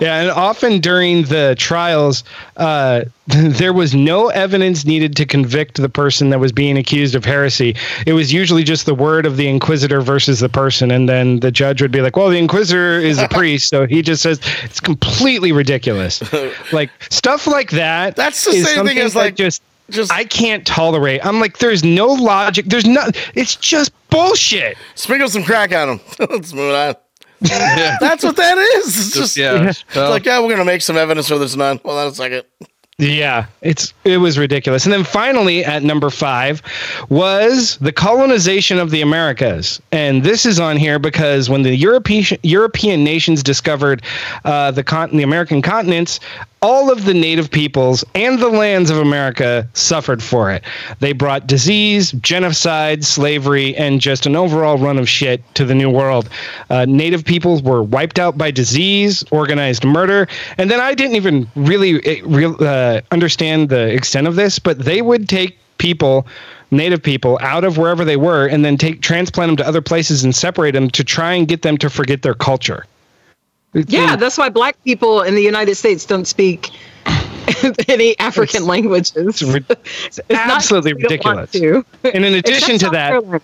Yeah, 0.00 0.20
and 0.20 0.30
often 0.30 0.80
during 0.80 1.24
the 1.24 1.54
trials, 1.58 2.24
uh, 2.56 3.04
there 3.26 3.72
was 3.72 3.94
no 3.94 4.28
evidence 4.28 4.84
needed 4.84 5.14
to 5.16 5.26
convict 5.26 5.80
the 5.80 5.88
person 5.88 6.30
that 6.30 6.40
was 6.40 6.52
being 6.52 6.78
accused 6.78 7.14
of 7.14 7.24
heresy. 7.24 7.76
It 8.06 8.14
was 8.14 8.32
usually 8.32 8.62
just 8.62 8.86
the 8.86 8.94
word 8.94 9.26
of 9.26 9.36
the 9.36 9.48
inquisitor 9.48 10.00
versus 10.00 10.40
the 10.40 10.48
person, 10.48 10.90
and 10.90 11.08
then 11.08 11.40
the 11.40 11.50
judge 11.50 11.82
would 11.82 11.92
be 11.92 12.00
like, 12.00 12.16
"Well, 12.16 12.30
the 12.30 12.38
inquisitor 12.38 12.98
is 12.98 13.18
a 13.18 13.28
priest, 13.28 13.68
so 13.68 13.86
he 13.86 14.02
just 14.02 14.22
says 14.22 14.40
it's 14.64 14.80
completely 14.80 15.52
ridiculous." 15.52 16.22
like 16.72 16.90
stuff 17.10 17.46
like 17.46 17.70
that. 17.72 18.16
That's 18.16 18.44
the 18.44 18.52
is 18.52 18.68
same 18.68 18.86
thing 18.86 18.98
as, 18.98 19.14
like, 19.14 19.36
just 19.36 19.62
Just 19.90 20.12
I 20.12 20.24
can't 20.24 20.66
tolerate. 20.66 21.24
I'm 21.24 21.40
like, 21.40 21.58
there's 21.58 21.84
no 21.84 22.06
logic. 22.06 22.66
There's 22.66 22.86
not. 22.86 23.16
It's 23.34 23.56
just 23.56 23.92
bullshit. 24.10 24.76
sprinkle 24.94 25.28
some 25.28 25.42
crack 25.42 25.72
on 25.72 25.88
them. 25.88 26.00
Let's 26.30 26.52
move 26.52 26.74
on. 26.74 26.94
Yeah. 27.40 27.96
That's 28.00 28.22
what 28.22 28.36
that 28.36 28.56
is. 28.56 28.86
It's 28.96 29.14
Just, 29.14 29.14
just 29.14 29.36
yeah. 29.36 29.68
it's 29.68 29.96
like, 29.96 30.24
yeah, 30.24 30.40
we're 30.40 30.50
gonna 30.50 30.64
make 30.64 30.80
some 30.82 30.96
evidence 30.96 31.28
for 31.28 31.38
this 31.38 31.56
none. 31.56 31.80
Hold 31.84 31.98
on 31.98 32.06
a 32.06 32.14
second. 32.14 32.44
Yeah, 32.98 33.46
it's 33.62 33.92
it 34.04 34.18
was 34.18 34.38
ridiculous. 34.38 34.84
And 34.84 34.92
then 34.92 35.02
finally 35.02 35.64
at 35.64 35.82
number 35.82 36.08
5 36.08 36.62
was 37.08 37.78
the 37.78 37.90
colonization 37.90 38.78
of 38.78 38.90
the 38.92 39.00
Americas. 39.00 39.82
And 39.90 40.22
this 40.22 40.46
is 40.46 40.60
on 40.60 40.76
here 40.76 41.00
because 41.00 41.50
when 41.50 41.62
the 41.62 41.74
European 41.74 42.38
European 42.44 43.02
nations 43.02 43.42
discovered 43.42 44.02
uh, 44.44 44.70
the 44.70 44.84
con- 44.84 45.10
the 45.16 45.24
American 45.24 45.62
continents, 45.62 46.20
all 46.62 46.92
of 46.92 47.04
the 47.04 47.12
native 47.12 47.50
peoples 47.50 48.04
and 48.14 48.38
the 48.38 48.48
lands 48.48 48.88
of 48.88 48.98
America 48.98 49.68
suffered 49.74 50.22
for 50.22 50.50
it. 50.52 50.62
They 51.00 51.12
brought 51.12 51.48
disease, 51.48 52.12
genocide, 52.12 53.04
slavery, 53.04 53.76
and 53.76 54.00
just 54.00 54.26
an 54.26 54.36
overall 54.36 54.78
run 54.78 54.96
of 54.96 55.08
shit 55.08 55.42
to 55.56 55.64
the 55.64 55.74
New 55.74 55.90
World. 55.90 56.28
Uh, 56.70 56.86
native 56.88 57.24
peoples 57.24 57.62
were 57.62 57.82
wiped 57.82 58.20
out 58.20 58.38
by 58.38 58.52
disease, 58.52 59.24
organized 59.32 59.84
murder, 59.84 60.28
and 60.56 60.70
then 60.70 60.80
I 60.80 60.94
didn't 60.94 61.16
even 61.16 61.50
really 61.56 62.00
eh, 62.06 62.46
uh, 62.64 63.00
understand 63.10 63.68
the 63.68 63.92
extent 63.92 64.28
of 64.28 64.36
this, 64.36 64.60
but 64.60 64.78
they 64.78 65.02
would 65.02 65.28
take 65.28 65.58
people 65.78 66.26
native 66.70 67.02
people 67.02 67.38
out 67.42 67.64
of 67.64 67.76
wherever 67.76 68.04
they 68.04 68.16
were 68.16 68.46
and 68.46 68.64
then 68.64 68.78
take 68.78 69.02
transplant 69.02 69.48
them 69.48 69.56
to 69.56 69.66
other 69.66 69.82
places 69.82 70.24
and 70.24 70.34
separate 70.34 70.70
them 70.70 70.88
to 70.88 71.04
try 71.04 71.34
and 71.34 71.48
get 71.48 71.62
them 71.62 71.76
to 71.76 71.90
forget 71.90 72.22
their 72.22 72.34
culture 72.34 72.86
Yeah, 73.74 74.16
that's 74.16 74.36
why 74.36 74.48
black 74.50 74.82
people 74.84 75.22
in 75.22 75.34
the 75.34 75.42
United 75.42 75.76
States 75.76 76.04
don't 76.04 76.26
speak 76.26 76.70
any 77.88 78.18
African 78.18 78.66
languages. 78.66 79.14
it's, 79.16 79.42
ri- 79.42 79.64
it's 79.70 80.18
It's 80.18 80.24
absolutely 80.30 80.92
because 80.94 81.10
we 81.10 81.18
don't 81.18 81.38
ridiculous 81.40 81.84
and 82.14 82.24
in 82.24 82.34
addition 82.34 82.54
Except 82.54 82.72
to 82.72 82.78
South 82.78 82.92
that 82.92 83.08
Carolina. 83.10 83.40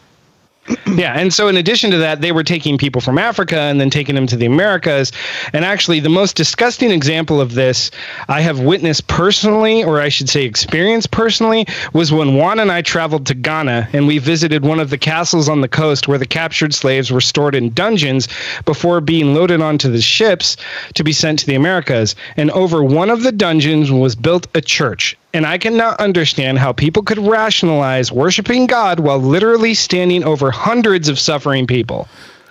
Yeah, 0.98 1.12
and 1.18 1.32
so 1.32 1.48
in 1.48 1.56
addition 1.56 1.90
to 1.92 1.98
that, 1.98 2.22
they 2.22 2.32
were 2.32 2.42
taking 2.42 2.76
people 2.78 3.00
from 3.00 3.18
Africa 3.18 3.58
and 3.58 3.80
then 3.80 3.90
taking 3.90 4.14
them 4.14 4.26
to 4.26 4.36
the 4.36 4.46
Americas. 4.46 5.12
And 5.52 5.64
actually, 5.64 6.00
the 6.00 6.08
most 6.08 6.34
disgusting 6.34 6.90
example 6.90 7.40
of 7.40 7.54
this 7.54 7.90
I 8.28 8.40
have 8.40 8.60
witnessed 8.60 9.06
personally, 9.06 9.84
or 9.84 10.00
I 10.00 10.08
should 10.08 10.28
say 10.28 10.44
experienced 10.44 11.10
personally, 11.10 11.66
was 11.92 12.10
when 12.10 12.34
Juan 12.36 12.58
and 12.58 12.72
I 12.72 12.82
traveled 12.82 13.26
to 13.26 13.34
Ghana 13.34 13.88
and 13.92 14.06
we 14.06 14.18
visited 14.18 14.64
one 14.64 14.80
of 14.80 14.90
the 14.90 14.98
castles 14.98 15.48
on 15.48 15.60
the 15.60 15.68
coast 15.68 16.08
where 16.08 16.18
the 16.18 16.26
captured 16.26 16.74
slaves 16.74 17.10
were 17.10 17.20
stored 17.20 17.54
in 17.54 17.72
dungeons 17.74 18.26
before 18.64 19.00
being 19.00 19.34
loaded 19.34 19.60
onto 19.60 19.90
the 19.90 20.02
ships 20.02 20.56
to 20.94 21.04
be 21.04 21.12
sent 21.12 21.38
to 21.40 21.46
the 21.46 21.54
Americas. 21.54 22.16
And 22.36 22.50
over 22.52 22.82
one 22.82 23.10
of 23.10 23.22
the 23.22 23.32
dungeons 23.32 23.92
was 23.92 24.16
built 24.16 24.46
a 24.54 24.60
church. 24.60 25.16
And 25.34 25.44
I 25.46 25.58
cannot 25.58 26.00
understand 26.00 26.58
how 26.58 26.72
people 26.72 27.02
could 27.02 27.18
rationalize 27.18 28.10
worshiping 28.10 28.66
God 28.66 29.00
while 29.00 29.18
literally 29.18 29.74
standing 29.74 30.24
over 30.24 30.50
hundreds 30.50 31.08
of 31.08 31.18
suffering 31.18 31.66
people. 31.66 32.08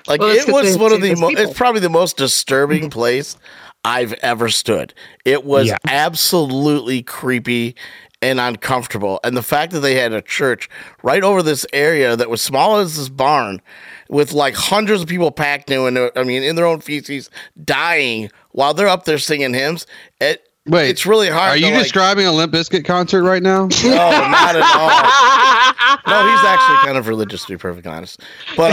Like 0.07 0.21
Well, 0.21 0.29
it's 0.29 0.43
it 0.43 0.51
'cause 0.51 0.63
was 0.63 0.77
one 0.77 0.93
of 0.93 1.01
the 1.01 1.09
those 1.09 1.19
mo- 1.19 1.29
people. 1.29 1.43
it's 1.43 1.57
probably 1.57 1.81
the 1.81 1.89
most 1.89 2.17
disturbing 2.17 2.81
mm-hmm. 2.83 2.89
place 2.89 3.35
I've 3.83 4.13
ever 4.21 4.49
stood. 4.49 4.93
It 5.25 5.43
was 5.43 5.67
Yeah. 5.67 5.77
absolutely 5.87 7.01
creepy 7.01 7.75
and 8.21 8.39
uncomfortable. 8.39 9.19
And 9.23 9.35
the 9.37 9.43
fact 9.43 9.71
that 9.73 9.81
they 9.81 9.95
had 9.95 10.13
a 10.13 10.21
church 10.21 10.69
right 11.03 11.23
over 11.23 11.43
this 11.43 11.65
area 11.73 12.15
that 12.15 12.29
was 12.29 12.41
small 12.41 12.77
as 12.77 12.97
this 12.97 13.09
barn 13.09 13.61
with 14.09 14.33
like 14.33 14.55
hundreds 14.55 15.01
of 15.03 15.07
people 15.07 15.31
packed 15.31 15.69
in 15.69 15.93
their, 15.93 16.17
I 16.17 16.23
mean 16.23 16.41
in 16.43 16.55
their 16.55 16.65
own 16.65 16.79
feces 16.79 17.29
dying 17.63 18.29
while 18.51 18.73
they're 18.73 18.87
up 18.87 19.05
there 19.05 19.19
singing 19.19 19.53
hymns. 19.53 19.85
It 20.21 20.46
Wait, 20.67 20.89
it's 20.89 21.05
really 21.05 21.29
hard 21.29 21.51
Are 21.51 21.57
you 21.57 21.71
like- 21.73 21.83
describing 21.83 22.25
a 22.25 22.31
Limp 22.31 22.53
Bizkit 22.53 22.85
concert 22.85 23.23
right 23.23 23.41
now? 23.43 23.67
No, 23.83 23.95
not 23.95 24.55
at 24.55 24.61
all. 24.75 25.93
No, 26.07 26.29
he's 26.29 26.43
actually 26.45 26.77
kind 26.85 26.97
of 26.97 27.07
religious, 27.07 27.43
to 27.43 27.53
be 27.53 27.57
perfectly 27.57 27.91
honest. 27.91 28.21
But 28.55 28.71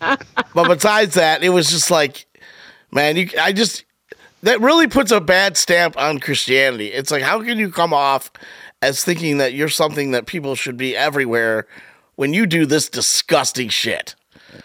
uh, 0.00 0.16
but 0.54 0.68
besides 0.68 1.14
that, 1.14 1.42
it 1.42 1.48
was 1.50 1.68
just 1.70 1.90
like, 1.90 2.26
man, 2.90 3.16
you. 3.16 3.28
I 3.40 3.52
just 3.52 3.84
that 4.42 4.60
really 4.60 4.86
puts 4.86 5.10
a 5.10 5.20
bad 5.20 5.56
stamp 5.56 5.96
on 5.98 6.20
Christianity. 6.20 6.88
It's 6.88 7.10
like, 7.10 7.22
how 7.22 7.42
can 7.42 7.58
you 7.58 7.70
come 7.70 7.94
off 7.94 8.30
as 8.82 9.02
thinking 9.02 9.38
that 9.38 9.54
you're 9.54 9.68
something 9.70 10.10
that 10.10 10.26
people 10.26 10.54
should 10.54 10.76
be 10.76 10.94
everywhere 10.96 11.66
when 12.16 12.34
you 12.34 12.44
do 12.46 12.66
this 12.66 12.88
disgusting 12.90 13.68
shit? 13.70 14.14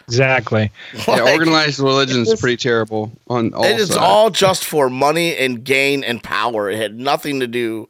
Exactly. 0.08 0.72
yeah, 1.08 1.22
organized 1.32 1.80
religion 1.80 2.22
is 2.22 2.40
pretty 2.40 2.58
terrible 2.58 3.12
on 3.28 3.54
all 3.54 3.64
it 3.64 3.80
is 3.80 3.88
sides. 3.90 3.98
all 3.98 4.30
just 4.30 4.66
for 4.66 4.90
money 4.90 5.36
and 5.38 5.64
gain 5.64 6.04
and 6.04 6.22
power. 6.24 6.70
It 6.70 6.78
had 6.78 7.00
nothing 7.00 7.40
to 7.40 7.48
do 7.48 7.90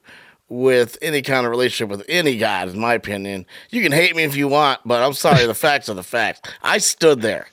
with 0.50 0.98
any 1.02 1.22
kind 1.22 1.46
of 1.46 1.52
relationship 1.52 1.90
with 1.90 2.04
any 2.10 2.38
God, 2.38 2.70
in 2.70 2.80
my 2.80 2.94
opinion. 2.96 3.46
You 3.70 3.82
can 3.84 3.92
hate 3.92 4.16
me 4.16 4.24
if 4.24 4.36
you 4.36 4.48
want, 4.48 4.80
but 4.86 5.04
I'm 5.04 5.14
sorry, 5.14 5.46
the 5.46 5.54
facts 5.56 5.90
are 5.90 5.94
the 5.94 6.04
facts. 6.04 6.42
I 6.64 6.78
stood 6.80 7.22
there. 7.22 7.48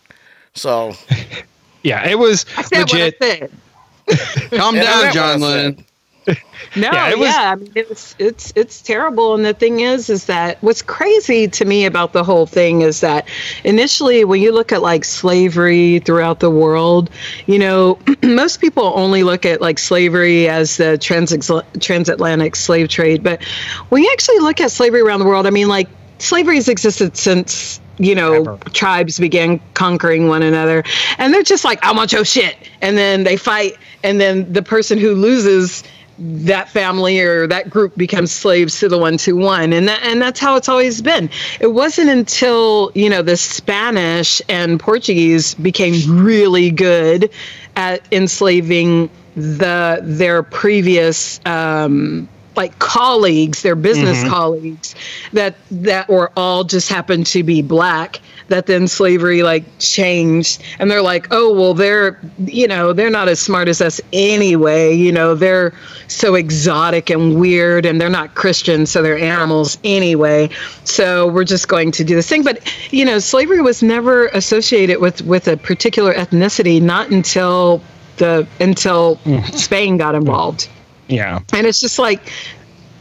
So 0.55 0.95
Yeah, 1.83 2.05
it 2.09 2.19
was 2.19 2.47
I 2.57 2.63
said 2.63 2.79
legit. 2.93 3.15
what 3.21 3.33
I 3.33 3.37
said. 3.37 4.51
Calm 4.59 4.75
down, 4.75 5.13
John 5.13 5.41
was. 5.41 5.51
Lennon. 5.51 5.85
No, 6.75 6.91
Yeah, 6.91 6.93
yeah, 6.93 7.11
it 7.11 7.19
was- 7.19 7.35
I 7.35 7.55
mean 7.55 7.73
it's 7.75 8.15
it's 8.19 8.53
it's 8.57 8.83
terrible. 8.83 9.35
And 9.35 9.45
the 9.45 9.55
thing 9.55 9.81
is, 9.81 10.11
is 10.11 10.27
that 10.27 10.59
what's 10.63 10.83
crazy 10.83 11.49
to 11.49 11.65
me 11.65 11.87
about 11.87 12.13
the 12.13 12.25
whole 12.25 12.47
thing 12.47 12.83
is 12.83 13.01
that 13.01 13.29
initially, 13.65 14.25
when 14.25 14.41
you 14.43 14.53
look 14.53 14.73
at 14.73 14.83
like 14.83 15.05
slavery 15.05 16.01
throughout 16.01 16.41
the 16.41 16.51
world, 16.51 17.09
you 17.47 17.59
know, 17.59 17.99
most 18.23 18.61
people 18.61 18.93
only 18.97 19.23
look 19.23 19.47
at 19.47 19.61
like 19.61 19.79
slavery 19.79 20.49
as 20.49 20.77
the 20.77 20.99
trans- 20.99 21.51
transatlantic 21.81 22.57
slave 22.57 22.89
trade. 22.89 23.23
But 23.23 23.43
when 23.89 24.03
you 24.03 24.11
actually 24.13 24.41
look 24.41 24.61
at 24.61 24.71
slavery 24.71 25.01
around 25.01 25.21
the 25.21 25.27
world, 25.27 25.47
I 25.47 25.51
mean, 25.51 25.69
like 25.69 25.89
slavery 26.19 26.57
has 26.57 26.69
existed 26.69 27.17
since 27.17 27.81
you 27.99 28.15
know 28.15 28.35
Ever. 28.35 28.59
tribes 28.73 29.19
began 29.19 29.59
conquering 29.73 30.29
one 30.29 30.43
another 30.43 30.85
and 31.17 31.33
they're 31.33 31.43
just 31.43 31.65
like 31.65 31.83
i 31.83 31.93
want 31.93 32.13
your 32.13 32.27
shit 32.27 32.55
and 32.83 32.97
then 32.99 33.25
they 33.25 33.39
fight 33.39 33.73
and 34.03 34.21
then 34.21 34.53
the 34.53 34.63
person 34.63 34.99
who 34.99 35.15
loses 35.15 35.83
that 36.19 36.69
family 36.69 37.21
or 37.21 37.47
that 37.47 37.69
group 37.69 37.95
becomes 37.97 38.33
slaves 38.33 38.79
to 38.81 38.89
the 38.89 38.99
ones 38.99 39.25
who 39.25 39.37
won 39.37 39.73
and 39.73 39.89
that 39.89 40.03
and 40.03 40.21
that's 40.21 40.41
how 40.41 40.57
it's 40.57 40.69
always 40.69 41.03
been. 41.03 41.29
It 41.61 41.69
wasn't 41.69 42.09
until 42.09 42.91
you 42.95 43.11
know 43.11 43.23
the 43.23 43.37
spanish 43.37 44.41
and 44.49 44.81
portuguese 44.81 45.55
became 45.55 46.25
really 46.25 46.71
good 46.71 47.31
at 47.77 48.01
enslaving 48.13 49.11
the 49.35 50.01
their 50.03 50.43
previous 50.43 51.41
um 51.45 52.29
like 52.57 52.79
colleagues, 52.79 53.63
their 53.63 53.77
business 53.77 54.19
mm-hmm. 54.19 54.29
colleagues, 54.29 54.95
that 55.33 55.57
that 55.71 56.09
were 56.09 56.31
all 56.37 56.65
just 56.65 56.89
happened 56.89 57.27
to 57.27 57.43
be 57.43 57.63
black. 57.63 58.21
That 58.49 58.67
then 58.67 58.87
slavery 58.87 59.43
like 59.43 59.65
changed, 59.81 60.63
and 60.79 60.89
they're 60.91 61.03
like, 61.03 61.27
oh 61.33 61.53
well, 61.53 61.75
they're 61.75 62.21
you 62.39 62.69
know 62.69 62.93
they're 62.93 63.11
not 63.11 63.29
as 63.29 63.41
smart 63.41 63.69
as 63.69 63.81
us 63.81 64.01
anyway. 64.13 64.95
You 64.95 65.11
know 65.13 65.35
they're 65.35 65.75
so 66.09 66.35
exotic 66.35 67.11
and 67.11 67.41
weird, 67.41 67.85
and 67.85 68.01
they're 68.01 68.09
not 68.09 68.35
Christians, 68.35 68.91
so 68.91 69.03
they're 69.03 69.19
animals 69.19 69.79
anyway. 69.85 70.49
So 70.85 71.27
we're 71.27 71.45
just 71.45 71.69
going 71.69 71.91
to 71.93 72.05
do 72.05 72.15
this 72.15 72.29
thing. 72.29 72.45
But 72.45 72.61
you 72.93 73.05
know, 73.05 73.19
slavery 73.19 73.61
was 73.61 73.83
never 73.83 74.29
associated 74.29 75.01
with 75.01 75.23
with 75.23 75.49
a 75.49 75.57
particular 75.57 76.15
ethnicity, 76.15 76.81
not 76.81 77.11
until 77.11 77.83
the 78.17 78.47
until 78.61 79.17
mm. 79.25 79.45
Spain 79.55 79.97
got 79.97 80.15
involved. 80.15 80.69
Yeah. 81.09 81.41
And 81.53 81.67
it's 81.67 81.81
just 81.81 81.99
like, 81.99 82.21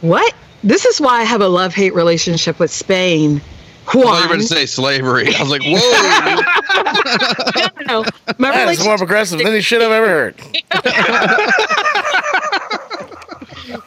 what? 0.00 0.34
This 0.62 0.84
is 0.84 1.00
why 1.00 1.20
I 1.20 1.24
have 1.24 1.40
a 1.40 1.48
love 1.48 1.74
hate 1.74 1.94
relationship 1.94 2.58
with 2.58 2.70
Spain. 2.70 3.40
I 3.88 3.92
thought 3.92 4.16
you 4.16 4.22
were 4.22 4.26
going 4.28 4.40
to 4.40 4.46
say 4.46 4.66
slavery. 4.66 5.32
I 5.34 5.40
was 5.40 5.50
like, 5.50 5.62
whoa. 5.62 5.78
no, 7.86 8.04
my 8.38 8.50
that 8.50 8.68
is 8.68 8.84
more 8.84 8.96
progressive 8.98 9.38
than 9.38 9.46
any 9.46 9.60
shit 9.60 9.80
I've 9.80 9.92
ever 9.92 10.06
heard. 10.08 10.34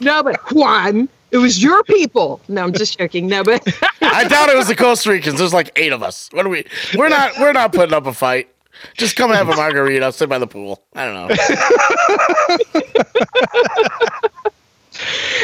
no, 0.00 0.22
but 0.22 0.40
Juan, 0.52 1.06
It 1.32 1.36
was 1.38 1.62
your 1.62 1.82
people. 1.84 2.40
No, 2.48 2.62
I'm 2.64 2.72
just 2.72 2.98
joking. 2.98 3.26
No, 3.26 3.44
but 3.44 3.62
I 4.00 4.26
doubt 4.26 4.48
it 4.48 4.56
was 4.56 4.68
the 4.68 4.74
Costa 4.76 5.10
Ricans. 5.10 5.38
There's 5.38 5.52
like 5.52 5.70
eight 5.76 5.92
of 5.92 6.02
us. 6.02 6.28
What 6.32 6.46
are 6.46 6.48
we? 6.48 6.64
We're 6.96 7.08
not. 7.10 7.32
We're 7.38 7.52
not 7.52 7.72
putting 7.72 7.94
up 7.94 8.06
a 8.06 8.14
fight. 8.14 8.48
Just 8.96 9.16
come 9.16 9.30
have 9.30 9.48
a 9.48 9.56
margarita. 9.56 10.04
I'll 10.04 10.12
sit 10.12 10.28
by 10.28 10.38
the 10.38 10.46
pool. 10.46 10.82
I 10.94 11.06
don't 11.06 11.14
know. 11.14 11.28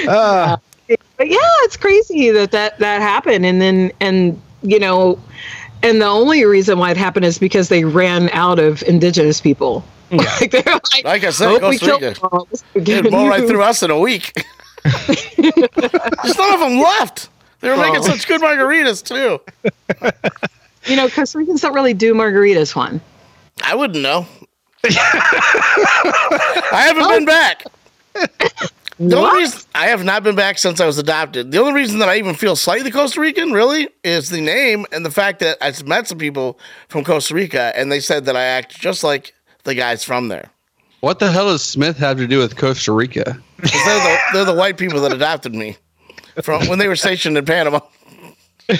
Uh, 0.08 0.56
but 1.16 1.28
yeah, 1.28 1.38
it's 1.62 1.76
crazy 1.76 2.30
that 2.30 2.50
that 2.52 2.78
that 2.78 3.00
happened, 3.00 3.44
and 3.46 3.60
then 3.60 3.90
and 4.00 4.40
you 4.62 4.78
know, 4.78 5.18
and 5.82 6.00
the 6.00 6.06
only 6.06 6.44
reason 6.44 6.78
why 6.78 6.90
it 6.90 6.96
happened 6.96 7.24
is 7.24 7.38
because 7.38 7.68
they 7.68 7.84
ran 7.84 8.28
out 8.30 8.58
of 8.58 8.82
indigenous 8.84 9.40
people. 9.40 9.84
like 10.10 10.50
they're 10.50 10.62
like, 10.66 11.04
Like 11.04 11.24
I 11.24 11.30
said, 11.30 11.48
"Hope 11.48 11.62
we 11.62 11.78
Costa 11.78 11.86
killed 11.86 12.02
Rica. 12.02 12.20
them. 12.74 12.84
They'd 12.84 13.10
blow 13.10 13.28
right 13.28 13.46
through 13.48 13.62
us 13.62 13.82
in 13.82 13.90
a 13.90 13.98
week. 13.98 14.32
There's 14.84 16.38
none 16.38 16.54
of 16.54 16.60
them 16.60 16.78
left. 16.78 17.28
They 17.60 17.70
were 17.70 17.76
making 17.76 18.00
Oh. 18.00 18.02
such 18.02 18.28
good 18.28 18.40
margaritas 18.40 19.02
too. 19.02 19.40
You 20.86 20.96
know, 20.96 21.08
Costa 21.08 21.38
Ricans 21.38 21.62
don't 21.62 21.74
really 21.74 21.94
do 21.94 22.14
margaritas. 22.14 22.76
One. 22.76 23.00
I 23.62 23.74
wouldn't 23.74 24.02
know. 24.02 24.26
I 24.84 26.60
haven't 26.86 27.08
been 27.08 27.24
back. 27.24 27.64
The 28.98 29.16
What? 29.16 29.30
only 29.32 29.42
reason 29.42 29.60
I 29.74 29.86
have 29.88 30.04
not 30.04 30.22
been 30.22 30.36
back 30.36 30.56
since 30.58 30.80
I 30.80 30.86
was 30.86 30.96
adopted. 30.98 31.50
The 31.52 31.58
only 31.60 31.72
reason 31.74 31.98
that 31.98 32.08
I 32.08 32.16
even 32.16 32.34
feel 32.34 32.56
slightly 32.56 32.90
Costa 32.90 33.20
Rican, 33.20 33.52
really, 33.52 33.88
is 34.04 34.30
the 34.30 34.40
name 34.40 34.86
and 34.92 35.04
the 35.04 35.10
fact 35.10 35.40
that 35.40 35.58
I've 35.60 35.86
met 35.86 36.08
some 36.08 36.18
people 36.18 36.58
from 36.88 37.04
Costa 37.04 37.34
Rica 37.34 37.72
and 37.76 37.90
they 37.92 38.00
said 38.00 38.24
that 38.26 38.36
I 38.36 38.44
act 38.44 38.78
just 38.78 39.04
like 39.04 39.34
the 39.64 39.74
guys 39.74 40.02
from 40.04 40.28
there. 40.28 40.50
What 41.00 41.18
the 41.18 41.30
hell 41.30 41.46
does 41.48 41.62
Smith 41.62 41.98
have 41.98 42.16
to 42.18 42.26
do 42.26 42.38
with 42.38 42.56
Costa 42.56 42.92
Rica? 42.92 43.38
They're 43.58 43.68
the, 44.00 44.18
they're 44.32 44.44
the 44.46 44.54
white 44.54 44.78
people 44.78 45.00
that 45.02 45.12
adopted 45.12 45.54
me 45.54 45.76
from 46.42 46.66
when 46.68 46.78
they 46.78 46.88
were 46.88 46.96
stationed 46.96 47.36
in 47.36 47.44
Panama. 47.44 47.80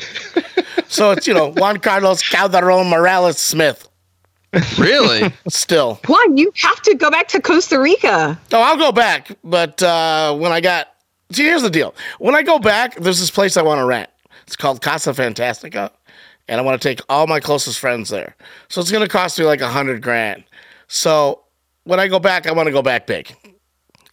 so 0.89 1.11
it's, 1.11 1.27
you 1.27 1.35
know, 1.35 1.53
Juan 1.53 1.79
Carlos 1.79 2.23
Calderon 2.23 2.89
Morales 2.89 3.39
Smith 3.39 3.87
Really? 4.79 5.33
still. 5.49 6.01
One, 6.07 6.37
you 6.37 6.53
have 6.57 6.81
to 6.83 6.95
go 6.95 7.11
back 7.11 7.29
to 7.29 7.41
Costa 7.41 7.79
Rica. 7.79 8.39
No, 8.53 8.61
I'll 8.61 8.77
go 8.77 8.93
back, 8.93 9.37
but 9.45 9.83
uh, 9.83 10.35
when 10.37 10.53
I 10.53 10.61
got 10.61 10.89
see, 11.33 11.45
here's 11.45 11.63
the 11.63 11.71
deal. 11.71 11.95
When 12.19 12.35
I 12.35 12.43
go 12.43 12.59
back, 12.59 12.97
there's 12.97 13.21
this 13.21 13.31
place 13.31 13.57
I 13.57 13.63
want 13.63 13.79
to 13.79 13.85
rent. 13.85 14.11
It's 14.47 14.57
called 14.57 14.81
Casa 14.81 15.11
Fantastica, 15.11 15.91
and 16.49 16.61
I 16.61 16.63
want 16.63 16.81
to 16.81 16.89
take 16.89 17.01
all 17.09 17.27
my 17.27 17.41
closest 17.41 17.79
friends 17.79 18.11
there. 18.11 18.37
So 18.69 18.81
it's 18.81 18.93
gonna 18.93 19.09
cost 19.09 19.39
me 19.39 19.45
like 19.45 19.61
a 19.61 19.69
hundred 19.69 20.03
grand. 20.03 20.45
So 20.89 21.43
when 21.85 22.01
I 22.01 22.09
go 22.09 22.19
back, 22.19 22.47
I 22.47 22.53
want 22.53 22.67
to 22.67 22.73
go 22.73 22.83
back 22.83 23.07
big, 23.07 23.35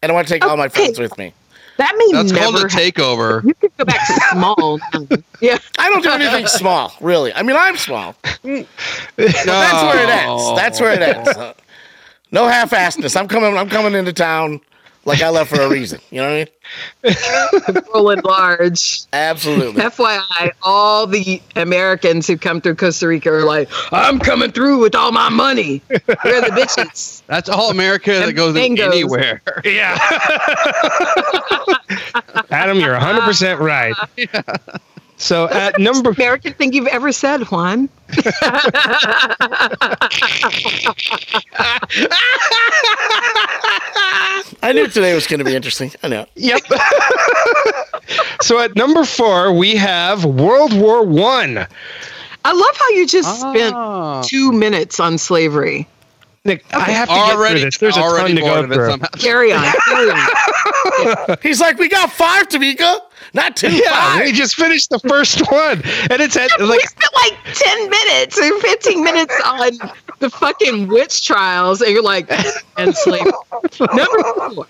and 0.01 0.11
I 0.11 0.15
want 0.15 0.27
to 0.27 0.33
take 0.33 0.45
all 0.45 0.57
my 0.57 0.69
friends 0.69 0.99
with 0.99 1.17
me. 1.17 1.33
That 1.77 1.95
may 1.97 2.09
That's 2.11 2.31
never 2.31 2.43
called 2.43 2.55
a 2.55 2.69
happen. 2.69 2.77
takeover. 2.91 3.43
You 3.43 3.53
could 3.55 3.75
go 3.77 3.85
back 3.85 4.05
to 4.07 4.13
small. 4.31 4.79
yeah. 5.41 5.57
I 5.79 5.89
don't 5.89 6.03
do 6.03 6.11
anything 6.11 6.45
small, 6.47 6.93
really. 7.01 7.33
I 7.33 7.41
mean, 7.41 7.55
I'm 7.57 7.77
small. 7.77 8.15
No. 8.43 8.63
That's 9.15 9.83
where 9.83 10.03
it 10.03 10.09
ends. 10.09 10.55
That's 10.55 10.79
where 10.79 10.93
it 10.93 11.01
ends. 11.01 11.55
No 12.31 12.47
half-assedness. 12.47 13.15
I'm 13.19 13.27
coming. 13.27 13.57
I'm 13.57 13.69
coming 13.69 13.93
into 13.93 14.13
town 14.13 14.61
like 15.05 15.21
I 15.21 15.29
left 15.29 15.49
for 15.49 15.61
a 15.61 15.69
reason. 15.69 15.99
You 16.11 16.21
know 16.21 16.39
what 16.39 16.49
I 17.03 17.73
mean? 17.75 17.83
Rolling 17.93 18.21
large. 18.21 19.01
Absolutely. 19.11 19.81
FYI, 19.81 20.51
all 20.61 21.07
the 21.07 21.41
Americans 21.55 22.27
who 22.27 22.37
come 22.37 22.61
through 22.61 22.75
Costa 22.75 23.07
Rica 23.07 23.31
are 23.31 23.43
like, 23.43 23.69
I'm 23.91 24.19
coming 24.19 24.51
through 24.51 24.79
with 24.79 24.95
all 24.95 25.11
my 25.11 25.29
money. 25.29 25.81
We're 25.89 25.99
the 26.41 26.53
bitches. 26.53 27.21
That's 27.27 27.49
all 27.49 27.69
America 27.69 28.11
that 28.11 28.33
goes 28.33 28.53
mangoes. 28.53 28.93
anywhere. 28.93 29.41
yeah. 29.65 29.97
Adam, 32.49 32.79
you're 32.79 32.95
100% 32.97 33.59
right. 33.59 33.95
So 35.23 35.47
at 35.47 35.79
number 35.79 36.09
American 36.09 36.51
thing 36.51 36.73
you've 36.73 36.87
ever 36.87 37.13
said, 37.13 37.43
Juan. 37.49 37.87
I 44.61 44.73
knew 44.73 44.87
today 44.89 45.15
was 45.15 45.25
going 45.25 45.39
to 45.39 45.45
be 45.45 45.55
interesting. 45.55 45.91
I 46.03 46.09
know. 46.09 46.25
Yep. 46.35 46.61
so 48.41 48.59
at 48.59 48.75
number 48.75 49.05
four, 49.05 49.53
we 49.53 49.75
have 49.77 50.25
World 50.25 50.73
War 50.77 51.05
One. 51.05 51.57
I 52.45 52.51
love 52.51 52.77
how 52.77 52.89
you 52.89 53.07
just 53.07 53.39
spent 53.39 53.73
Ah. 53.73 54.21
two 54.23 54.51
minutes 54.51 54.99
on 54.99 55.17
slavery. 55.17 55.87
Nick, 56.43 56.65
I 56.73 56.81
have 56.91 57.07
to 57.07 57.15
get 57.15 57.35
already, 57.35 57.61
through 57.61 57.65
this. 57.69 57.77
There's 57.77 57.95
a 57.95 58.01
ton 58.01 58.35
to 58.35 58.41
go 58.41 58.67
through. 58.67 58.97
Carry 59.19 59.53
on. 59.53 59.63
Carry 59.85 60.11
on. 60.11 61.37
He's 61.41 61.61
like, 61.61 61.77
we 61.77 61.87
got 61.87 62.11
five, 62.11 62.49
Tamika, 62.49 62.99
not 63.33 63.55
two. 63.55 63.71
Yeah, 63.71 63.89
five. 63.89 64.25
we 64.25 64.31
just 64.31 64.55
finished 64.55 64.89
the 64.89 64.99
first 64.99 65.39
one, 65.51 65.81
and 66.09 66.21
it's 66.21 66.35
at 66.37 66.51
we 66.59 66.65
like 66.65 66.81
spent 66.81 67.13
like 67.15 67.37
10 67.53 67.89
minutes 67.89 68.39
or 68.39 68.59
15 68.59 69.03
minutes 69.03 69.41
on 69.45 69.71
the 70.19 70.29
fucking 70.29 70.87
witch 70.87 71.25
trials, 71.25 71.81
and 71.81 71.91
you're 71.91 72.03
like, 72.03 72.29
and 72.77 72.95
slavery. 72.95 73.31
Number 73.79 74.23
four. 74.53 74.67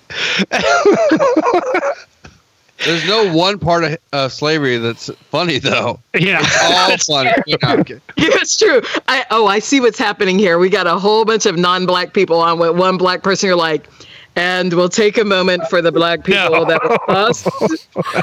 There's 2.86 3.08
no 3.08 3.34
one 3.34 3.60
part 3.60 3.86
of 3.86 3.98
uh, 4.12 4.28
slavery 4.30 4.78
that's 4.78 5.10
funny 5.30 5.58
though. 5.60 6.00
yeah. 6.14 6.40
All 6.64 6.98
funny. 6.98 7.32
No, 7.48 7.58
I'm. 7.62 7.86
Yeah, 8.18 8.30
it's 8.42 8.58
true. 8.58 8.82
I 9.08 9.26
oh, 9.32 9.48
I 9.48 9.60
see 9.60 9.80
what's 9.80 10.00
happening 10.00 10.38
here. 10.38 10.58
We 10.58 10.70
got 10.70 10.88
a 10.88 10.98
whole 11.00 11.24
bunch 11.26 11.46
of 11.46 11.58
non-black 11.58 12.14
people 12.14 12.40
on 12.40 12.60
with 12.60 12.76
one 12.78 12.98
black 12.98 13.24
person. 13.24 13.48
You're 13.48 13.56
like, 13.56 13.88
and 14.36 14.74
we'll 14.74 14.90
take 14.90 15.18
a 15.18 15.24
moment 15.26 15.68
for 15.70 15.82
the 15.82 15.92
black 15.92 16.24
people 16.24 16.50
No. 16.50 16.66
that 16.66 16.84
were 16.84 16.98
lost, 17.14 17.48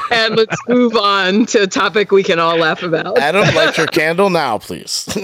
and 0.11 0.35
let's 0.35 0.57
move 0.67 0.95
on 0.95 1.45
to 1.47 1.63
a 1.63 1.67
topic 1.67 2.11
we 2.11 2.23
can 2.23 2.39
all 2.39 2.57
laugh 2.57 2.83
about. 2.83 3.17
Adam, 3.17 3.43
light 3.55 3.77
your 3.77 3.87
candle 3.87 4.29
now, 4.29 4.57
please. 4.57 5.07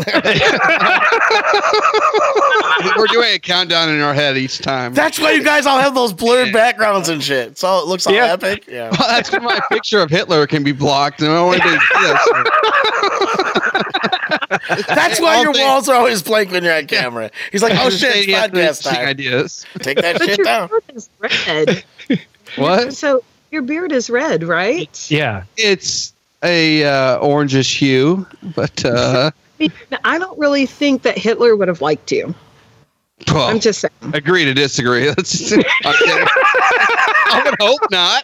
We're 2.98 3.08
doing 3.08 3.34
a 3.34 3.40
countdown 3.40 3.90
in 3.90 4.00
our 4.02 4.14
head 4.14 4.38
each 4.38 4.60
time. 4.60 4.94
That's 4.94 5.20
why 5.20 5.32
you 5.32 5.44
guys 5.44 5.66
all 5.66 5.80
have 5.80 5.94
those 5.96 6.14
blurred 6.14 6.54
backgrounds 6.54 7.10
and 7.10 7.22
shit. 7.24 7.58
So 7.58 7.80
it 7.80 7.88
looks 7.88 8.06
all 8.08 8.14
Yeah. 8.14 8.34
epic. 8.34 8.66
Yeah. 8.68 8.90
Well, 8.98 9.08
that's 9.10 9.32
why 9.32 9.40
my 9.40 9.60
picture 9.72 10.00
of 10.02 10.10
Hitler 10.10 10.48
can 10.48 10.64
be 10.64 10.72
blocked. 10.72 11.22
And 11.22 11.32
I 11.32 11.36
don't 11.36 11.48
That's 14.50 15.20
why 15.20 15.36
All 15.38 15.44
your 15.44 15.54
things- 15.54 15.66
walls 15.66 15.90
are 15.90 15.96
always 15.96 16.22
blank 16.22 16.52
when 16.52 16.64
you're 16.64 16.76
on 16.76 16.88
camera. 16.88 17.32
He's 17.52 17.62
like, 17.64 17.74
oh 17.78 17.90
shit, 17.90 18.00
saying 18.14 18.30
it's 18.30 18.38
have 18.38 18.52
to 18.52 18.58
podcast 18.58 18.62
interesting 18.62 18.94
time. 18.94 19.08
ideas. 19.08 19.66
Take 19.80 19.98
that 20.02 20.18
But 20.18 20.28
shit 20.28 20.38
your 20.38 20.46
down. 20.46 20.70
beard 20.70 20.84
is 20.94 21.10
red. 21.20 21.84
What? 22.56 22.94
So 22.94 23.24
your 23.52 23.62
beard 23.62 23.92
is 23.92 24.10
red, 24.10 24.44
right? 24.44 25.06
Yeah. 25.12 25.44
It's 25.58 26.14
a 26.44 26.84
uh, 26.86 27.20
orangish 27.20 27.78
hue, 27.78 28.26
but 28.56 28.86
uh, 28.86 29.32
I 29.34 29.64
mean, 29.64 29.72
I 30.06 30.18
don't 30.18 30.38
really 30.40 30.66
think 30.66 31.02
that 31.02 31.18
Hitler 31.18 31.56
would 31.58 31.68
have 31.68 31.82
liked 31.82 32.12
you. 32.12 32.34
Well, 33.28 33.48
I'm 33.50 33.60
just 33.60 33.80
saying. 33.82 33.92
agree 34.14 34.46
to 34.46 34.54
disagree. 34.54 35.06
That's, 35.08 35.52
I'm 35.54 35.62
kidding. 35.96 36.28
I 37.30 37.42
would 37.46 37.56
hope 37.60 37.82
not. 37.92 38.24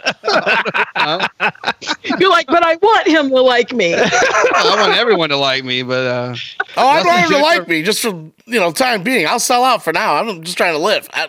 You're 2.19 2.29
like, 2.29 2.47
but 2.47 2.63
I 2.63 2.75
want 2.75 3.07
him 3.07 3.29
to 3.29 3.41
like 3.41 3.73
me. 3.73 3.93
I 3.97 4.75
want 4.79 4.95
everyone 4.97 5.29
to 5.29 5.37
like 5.37 5.63
me, 5.63 5.81
but 5.83 6.05
uh, 6.05 6.35
Oh, 6.77 6.87
I 6.89 6.95
Nothing 6.97 7.07
want 7.11 7.25
him 7.25 7.31
to 7.31 7.37
like 7.41 7.67
me 7.67 7.83
just 7.83 8.01
for 8.01 8.09
you 8.45 8.59
know 8.59 8.71
time 8.71 9.03
being. 9.03 9.25
I'll 9.27 9.39
sell 9.39 9.63
out 9.63 9.83
for 9.83 9.91
now. 9.93 10.15
I'm 10.15 10.43
just 10.43 10.57
trying 10.57 10.73
to 10.73 10.79
live. 10.79 11.09
I, 11.13 11.27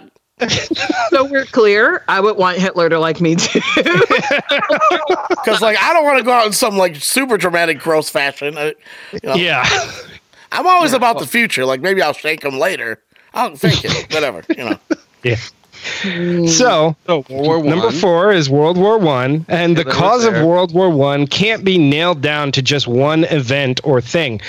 So 1.10 1.24
we're 1.24 1.44
clear. 1.46 2.04
I 2.08 2.20
would 2.20 2.36
want 2.36 2.58
Hitler 2.58 2.88
to 2.90 2.98
like 2.98 3.20
me 3.20 3.36
too. 3.36 3.60
Because 3.76 5.60
like 5.62 5.78
I 5.82 5.92
don't 5.92 6.04
want 6.04 6.18
to 6.18 6.24
go 6.24 6.32
out 6.32 6.46
in 6.46 6.52
some 6.52 6.76
like 6.76 6.96
super 6.96 7.36
dramatic 7.38 7.78
gross 7.78 8.10
fashion. 8.10 8.56
I, 8.58 8.74
you 9.12 9.20
know, 9.22 9.34
Yeah. 9.34 9.64
I'm 10.52 10.66
always 10.66 10.92
about 10.92 11.18
the 11.18 11.26
future. 11.26 11.64
Like 11.64 11.80
maybe 11.80 12.02
I'll 12.02 12.12
shake 12.12 12.44
him 12.44 12.58
later. 12.58 13.02
I'll 13.34 13.56
fake 13.56 13.84
it. 13.84 14.12
Whatever. 14.12 14.42
You 14.48 14.70
know. 14.70 14.78
Yeah. 15.22 15.36
Hmm. 16.02 16.46
So 16.46 16.96
so 17.06 17.24
World 17.28 17.64
War 17.64 17.64
Number 17.64 17.90
four 17.90 18.32
is 18.32 18.48
World 18.48 18.76
War 18.76 18.98
One, 18.98 19.44
and 19.48 19.76
the 19.76 19.84
cause 19.84 20.24
of. 20.24 20.34
World 20.34 20.74
War 20.74 20.90
One 20.90 21.26
can't 21.26 21.64
be 21.64 21.78
nailed 21.78 22.20
down 22.20 22.52
to 22.52 22.62
just 22.62 22.86
one 22.86 23.24
event 23.24 23.80
or 23.84 24.00
thing. 24.00 24.40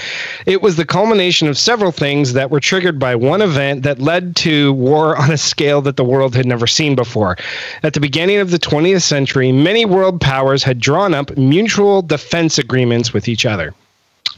It 0.45 0.61
was 0.61 0.75
the 0.75 0.85
culmination 0.85 1.47
of 1.47 1.57
several 1.57 1.91
things 1.91 2.33
that 2.33 2.51
were 2.51 2.59
triggered 2.59 2.99
by 2.99 3.15
one 3.15 3.41
event 3.41 3.83
that 3.83 3.99
led 3.99 4.35
to 4.37 4.73
war 4.73 5.17
on 5.17 5.31
a 5.31 5.37
scale 5.37 5.81
that 5.81 5.97
the 5.97 6.03
world 6.03 6.35
had 6.35 6.45
never 6.45 6.67
seen 6.67 6.95
before. 6.95 7.37
At 7.83 7.93
the 7.93 7.99
beginning 8.01 8.37
of 8.37 8.51
the 8.51 8.59
20th 8.59 9.01
century, 9.01 9.51
many 9.51 9.85
world 9.85 10.21
powers 10.21 10.63
had 10.63 10.79
drawn 10.79 11.13
up 11.13 11.35
mutual 11.37 12.01
defense 12.01 12.57
agreements 12.57 13.13
with 13.13 13.27
each 13.27 13.45
other. 13.45 13.73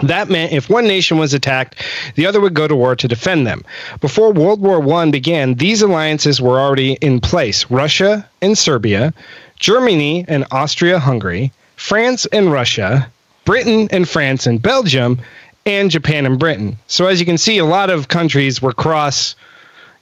That 0.03 0.29
meant 0.29 0.51
if 0.51 0.69
one 0.69 0.87
nation 0.87 1.17
was 1.17 1.33
attacked, 1.33 1.83
the 2.15 2.25
other 2.25 2.39
would 2.39 2.53
go 2.53 2.67
to 2.67 2.75
war 2.75 2.95
to 2.95 3.07
defend 3.07 3.47
them. 3.47 3.63
Before 3.99 4.31
World 4.31 4.61
War 4.61 4.81
I 4.99 5.09
began, 5.09 5.55
these 5.55 5.81
alliances 5.81 6.39
were 6.39 6.59
already 6.59 6.93
in 6.93 7.19
place 7.19 7.69
Russia 7.71 8.27
and 8.41 8.57
Serbia, 8.57 9.13
Germany 9.59 10.23
and 10.27 10.45
Austria 10.51 10.99
Hungary, 10.99 11.51
France 11.75 12.27
and 12.31 12.51
Russia, 12.51 13.09
Britain 13.45 13.87
and 13.91 14.07
France 14.07 14.45
and 14.45 14.61
Belgium, 14.61 15.19
and 15.65 15.89
Japan 15.89 16.25
and 16.25 16.37
Britain. 16.37 16.77
So 16.87 17.07
as 17.07 17.19
you 17.19 17.25
can 17.25 17.37
see, 17.37 17.57
a 17.57 17.65
lot 17.65 17.89
of 17.89 18.07
countries 18.07 18.61
were 18.61 18.73
cross 18.73 19.35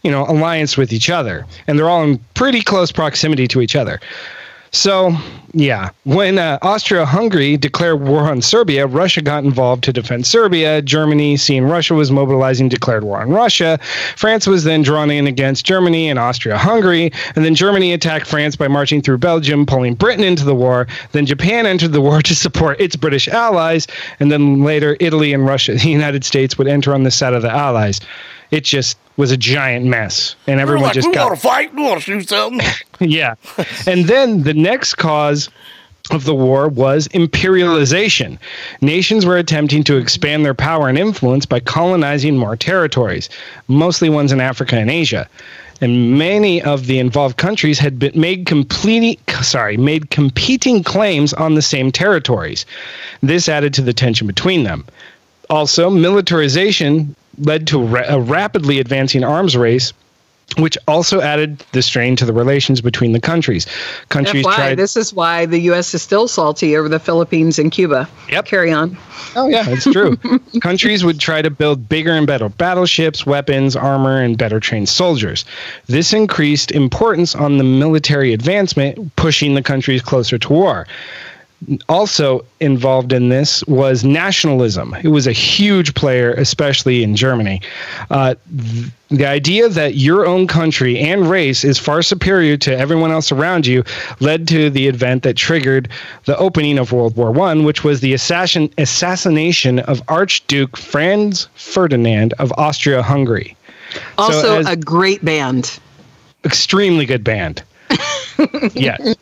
you 0.06 0.12
know, 0.12 0.24
alliance 0.28 0.78
with 0.78 0.93
each 0.93 1.10
other, 1.10 1.48
and 1.66 1.80
they're 1.80 1.89
all 1.89 2.04
in 2.04 2.20
pretty 2.36 2.62
close 2.62 2.91
proximity 2.91 3.48
to 3.48 3.60
each 3.60 3.76
other. 3.76 4.00
So, 4.76 5.15
yeah, 5.53 5.91
when 6.03 6.38
uh, 6.38 6.59
Austria 6.61 7.05
Hungary 7.05 7.55
declared 7.55 8.01
war 8.01 8.23
on 8.30 8.41
Serbia, 8.41 8.86
Russia 8.86 9.21
got 9.21 9.45
involved 9.45 9.86
to 9.86 9.93
defend 9.93 10.28
Serbia. 10.28 10.82
Germany, 10.82 11.38
seeing 11.38 11.63
Russia 11.63 11.93
was 11.93 12.11
mobilizing, 12.11 12.67
declared 12.67 13.05
war 13.05 13.21
on 13.21 13.30
Russia. 13.30 13.80
France 14.17 14.47
was 14.47 14.65
then 14.65 14.82
drawn 14.82 15.09
in 15.09 15.28
against 15.28 15.65
Germany 15.65 16.09
and 16.09 16.19
Austria 16.19 16.57
Hungary. 16.57 17.09
And 17.38 17.45
then 17.45 17.55
Germany 17.55 17.93
attacked 17.93 18.28
France 18.28 18.57
by 18.57 18.67
marching 18.67 19.01
through 19.01 19.19
Belgium, 19.19 19.65
pulling 19.65 19.93
Britain 19.95 20.26
into 20.26 20.43
the 20.43 20.53
war. 20.53 20.88
Then 21.13 21.26
Japan 21.26 21.65
entered 21.65 21.93
the 21.93 22.01
war 22.01 22.21
to 22.21 22.36
support 22.36 22.80
its 22.82 22.97
British 22.97 23.30
allies. 23.30 23.88
And 24.19 24.30
then 24.30 24.61
later, 24.61 24.97
Italy 24.99 25.32
and 25.32 25.45
Russia, 25.45 25.73
the 25.76 25.89
United 25.89 26.26
States, 26.26 26.57
would 26.57 26.67
enter 26.67 26.93
on 26.93 27.03
the 27.03 27.11
side 27.11 27.34
of 27.34 27.43
the 27.43 27.51
allies. 27.51 28.01
It 28.51 28.65
just 28.65 28.97
was 29.18 29.32
a 29.32 29.38
giant 29.38 29.86
mess. 29.86 30.36
And 30.47 30.59
everyone 30.59 30.86
like, 30.86 30.93
just 30.93 31.07
we 31.07 31.13
got 31.13 31.28
want 31.28 31.36
to 31.36 31.41
fight. 31.41 31.74
We 31.74 31.84
want 31.84 32.01
to 32.01 32.03
shoot 32.03 32.30
something. 32.30 32.66
yeah. 32.99 33.36
And 33.88 34.05
then 34.05 34.43
the 34.43 34.53
next 34.53 34.95
cause 34.95 35.49
of 36.11 36.26
the 36.26 36.36
war 36.36 36.68
was 36.68 37.07
imperialization. 37.09 38.38
Nations 38.82 39.26
were 39.26 39.38
attempting 39.38 39.84
to 39.86 39.97
expand 39.97 40.45
their 40.45 40.53
power 40.53 40.88
and 40.88 40.97
influence 40.97 41.45
by 41.45 41.59
colonizing 41.59 42.38
more 42.38 42.55
territories, 42.55 43.30
mostly 43.68 44.09
ones 44.09 44.32
in 44.32 44.39
Africa 44.39 44.76
and 44.76 44.91
Asia. 44.91 45.28
And 45.82 46.18
many 46.18 46.61
of 46.61 46.86
the 46.86 46.99
involved 46.99 47.38
countries 47.38 47.80
had 47.80 47.99
been 47.99 48.20
made 48.20 48.45
completely 48.45 49.20
sorry, 49.41 49.78
made 49.78 50.09
competing 50.09 50.84
claims 50.84 51.34
on 51.34 51.55
the 51.55 51.61
same 51.61 51.91
territories. 51.91 52.66
This 53.22 53.49
added 53.49 53.74
to 53.76 53.82
the 53.82 53.93
tension 53.93 54.28
between 54.28 54.63
them. 54.63 54.86
Also, 55.49 55.89
militarization 55.89 57.16
led 57.38 57.67
to 57.67 57.83
ra- 57.83 58.05
a 58.07 58.19
rapidly 58.19 58.79
advancing 58.79 59.23
arms 59.23 59.55
race 59.55 59.93
which 60.57 60.77
also 60.88 61.21
added 61.21 61.59
the 61.73 61.81
strain 61.81 62.15
to 62.15 62.25
the 62.25 62.31
relations 62.31 62.79
between 62.79 63.11
the 63.11 63.19
countries. 63.19 63.65
Countries 64.09 64.45
FYI, 64.45 64.55
tried. 64.55 64.75
this 64.75 64.95
is 64.95 65.13
why 65.13 65.45
the 65.45 65.59
U.S. 65.61 65.93
is 65.93 66.01
still 66.01 66.27
salty 66.27 66.77
over 66.77 66.88
the 66.88 66.99
Philippines 66.99 67.59
and 67.59 67.71
Cuba. 67.71 68.07
Yep. 68.29 68.45
Carry 68.45 68.71
on. 68.71 68.97
oh 69.36 69.47
yeah, 69.47 69.65
it's 69.67 69.83
true. 69.83 70.17
countries 70.61 71.03
would 71.03 71.19
try 71.19 71.41
to 71.41 71.49
build 71.49 71.89
bigger 71.89 72.11
and 72.11 72.25
better 72.25 72.47
battleships, 72.47 73.25
weapons, 73.25 73.75
armor, 73.75 74.21
and 74.21 74.38
better 74.38 74.59
trained 74.59 74.88
soldiers. 74.88 75.43
This 75.88 76.13
increased 76.13 76.71
importance 76.71 77.36
on 77.36 77.57
the 77.57 77.63
military 77.63 78.31
advancement, 78.31 79.15
pushing 79.15 79.55
the 79.55 79.63
countries 79.63 80.01
closer 80.01 80.38
to 80.38 80.49
war. 80.53 80.88
Also 81.89 82.45
involved 82.60 83.12
in 83.14 83.30
this 83.30 83.64
was 83.66 84.03
nationalism. 84.03 84.95
It 85.03 85.08
was 85.08 85.26
a 85.26 85.32
huge 85.32 85.93
player, 85.95 86.34
especially 86.34 87.01
in 87.01 87.16
Germany. 87.16 87.62
Uh, 88.12 88.36
th- 88.58 88.91
the 89.10 89.26
idea 89.26 89.70
that 89.70 89.95
your 89.95 90.26
own 90.26 90.47
country 90.47 90.99
and 90.99 91.30
race 91.30 91.64
is 91.64 91.80
far 91.80 92.01
superior 92.01 92.58
to 92.58 92.78
everyone 92.78 93.12
else 93.12 93.32
around 93.32 93.66
you 93.66 93.84
led 94.20 94.47
to 94.49 94.70
the 94.70 94.88
event 94.88 95.24
that 95.24 95.38
triggered 95.38 95.88
the 96.26 96.38
opening 96.38 96.78
of 96.78 96.91
World 96.91 97.16
War 97.16 97.32
One, 97.32 97.64
which 97.64 97.84
was 97.84 98.01
the 98.01 98.14
assassin- 98.14 98.70
assassination 98.78 99.80
of 99.80 100.03
Archduke 100.08 100.76
Franz 100.76 101.47
Ferdinand 101.56 102.34
of 102.39 102.51
Austria-Hungary. 102.58 103.56
Also, 104.18 104.60
as- 104.60 104.68
a 104.68 104.76
great 104.76 105.24
band. 105.24 105.80
extremely 106.43 107.06
good 107.06 107.24
band. 107.24 107.64
Yes. 108.73 109.15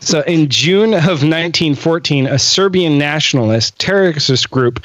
So 0.00 0.20
in 0.22 0.48
June 0.48 0.94
of 0.94 1.22
1914, 1.22 2.26
a 2.26 2.38
Serbian 2.38 2.98
nationalist 2.98 3.78
terrorist 3.78 4.50
group 4.50 4.84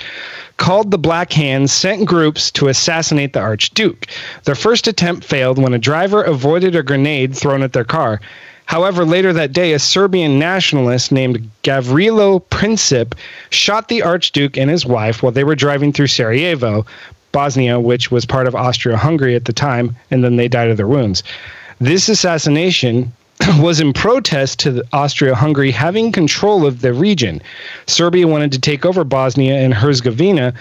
called 0.58 0.92
the 0.92 0.98
Black 0.98 1.34
Hands 1.34 1.72
sent 1.72 2.06
groups 2.06 2.50
to 2.52 2.68
assassinate 2.68 3.34
the 3.34 3.40
Archduke. 3.40 4.08
Their 4.44 4.56
first 4.56 4.88
attempt 4.88 5.26
failed 5.26 5.58
when 5.58 5.74
a 5.74 5.80
driver 5.80 6.24
avoided 6.24 6.76
a 6.76 6.84
grenade 6.84 7.36
thrown 7.36 7.62
at 7.62 7.74
their 7.74 7.84
car. 7.84 8.22
However, 8.66 9.06
later 9.06 9.32
that 9.34 9.54
day, 9.54 9.74
a 9.74 9.80
Serbian 9.80 10.40
nationalist 10.40 11.12
named 11.12 11.50
Gavrilo 11.64 12.42
Princip 12.50 13.14
shot 13.52 13.90
the 13.90 14.02
Archduke 14.02 14.58
and 14.58 14.72
his 14.72 14.86
wife 14.86 15.22
while 15.22 15.32
they 15.32 15.44
were 15.44 15.56
driving 15.56 15.94
through 15.94 16.08
Sarajevo, 16.08 16.86
Bosnia, 17.32 17.80
which 17.80 18.12
was 18.12 18.26
part 18.26 18.48
of 18.48 18.56
Austria 18.56 18.98
Hungary 18.98 19.36
at 19.36 19.46
the 19.46 19.54
time, 19.54 19.96
and 20.10 20.24
then 20.24 20.38
they 20.38 20.48
died 20.48 20.70
of 20.70 20.78
their 20.78 20.88
wounds. 20.88 21.22
This 21.80 22.10
assassination 22.10 23.12
was 23.60 23.80
in 23.80 23.94
protest 23.94 24.60
to 24.60 24.84
Austria 24.94 25.36
Hungary 25.36 25.72
having 25.72 26.12
control 26.12 26.66
of 26.66 26.82
the 26.82 26.94
region. 26.94 27.42
Serbia 27.88 28.28
wanted 28.28 28.52
to 28.54 28.60
take 28.60 28.86
over 28.86 29.04
Bosnia 29.04 29.56
and 29.56 29.74
Herzegovina, 29.74 30.54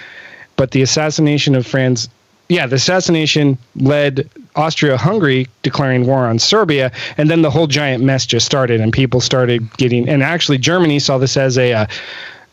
but 0.56 0.72
the 0.72 0.82
assassination 0.82 1.54
of 1.54 1.66
Franz. 1.66 2.08
Yeah, 2.48 2.66
the 2.66 2.76
assassination 2.76 3.56
led 3.76 4.28
Austria 4.54 4.98
Hungary 4.98 5.48
declaring 5.62 6.06
war 6.06 6.26
on 6.26 6.38
Serbia, 6.38 6.92
and 7.16 7.30
then 7.30 7.40
the 7.40 7.50
whole 7.50 7.66
giant 7.66 8.04
mess 8.04 8.26
just 8.26 8.44
started, 8.44 8.80
and 8.80 8.92
people 8.92 9.20
started 9.20 9.74
getting. 9.78 10.08
And 10.08 10.22
actually, 10.22 10.58
Germany 10.58 10.98
saw 10.98 11.18
this 11.18 11.36
as 11.36 11.58
a. 11.58 11.72
Uh, 11.72 11.86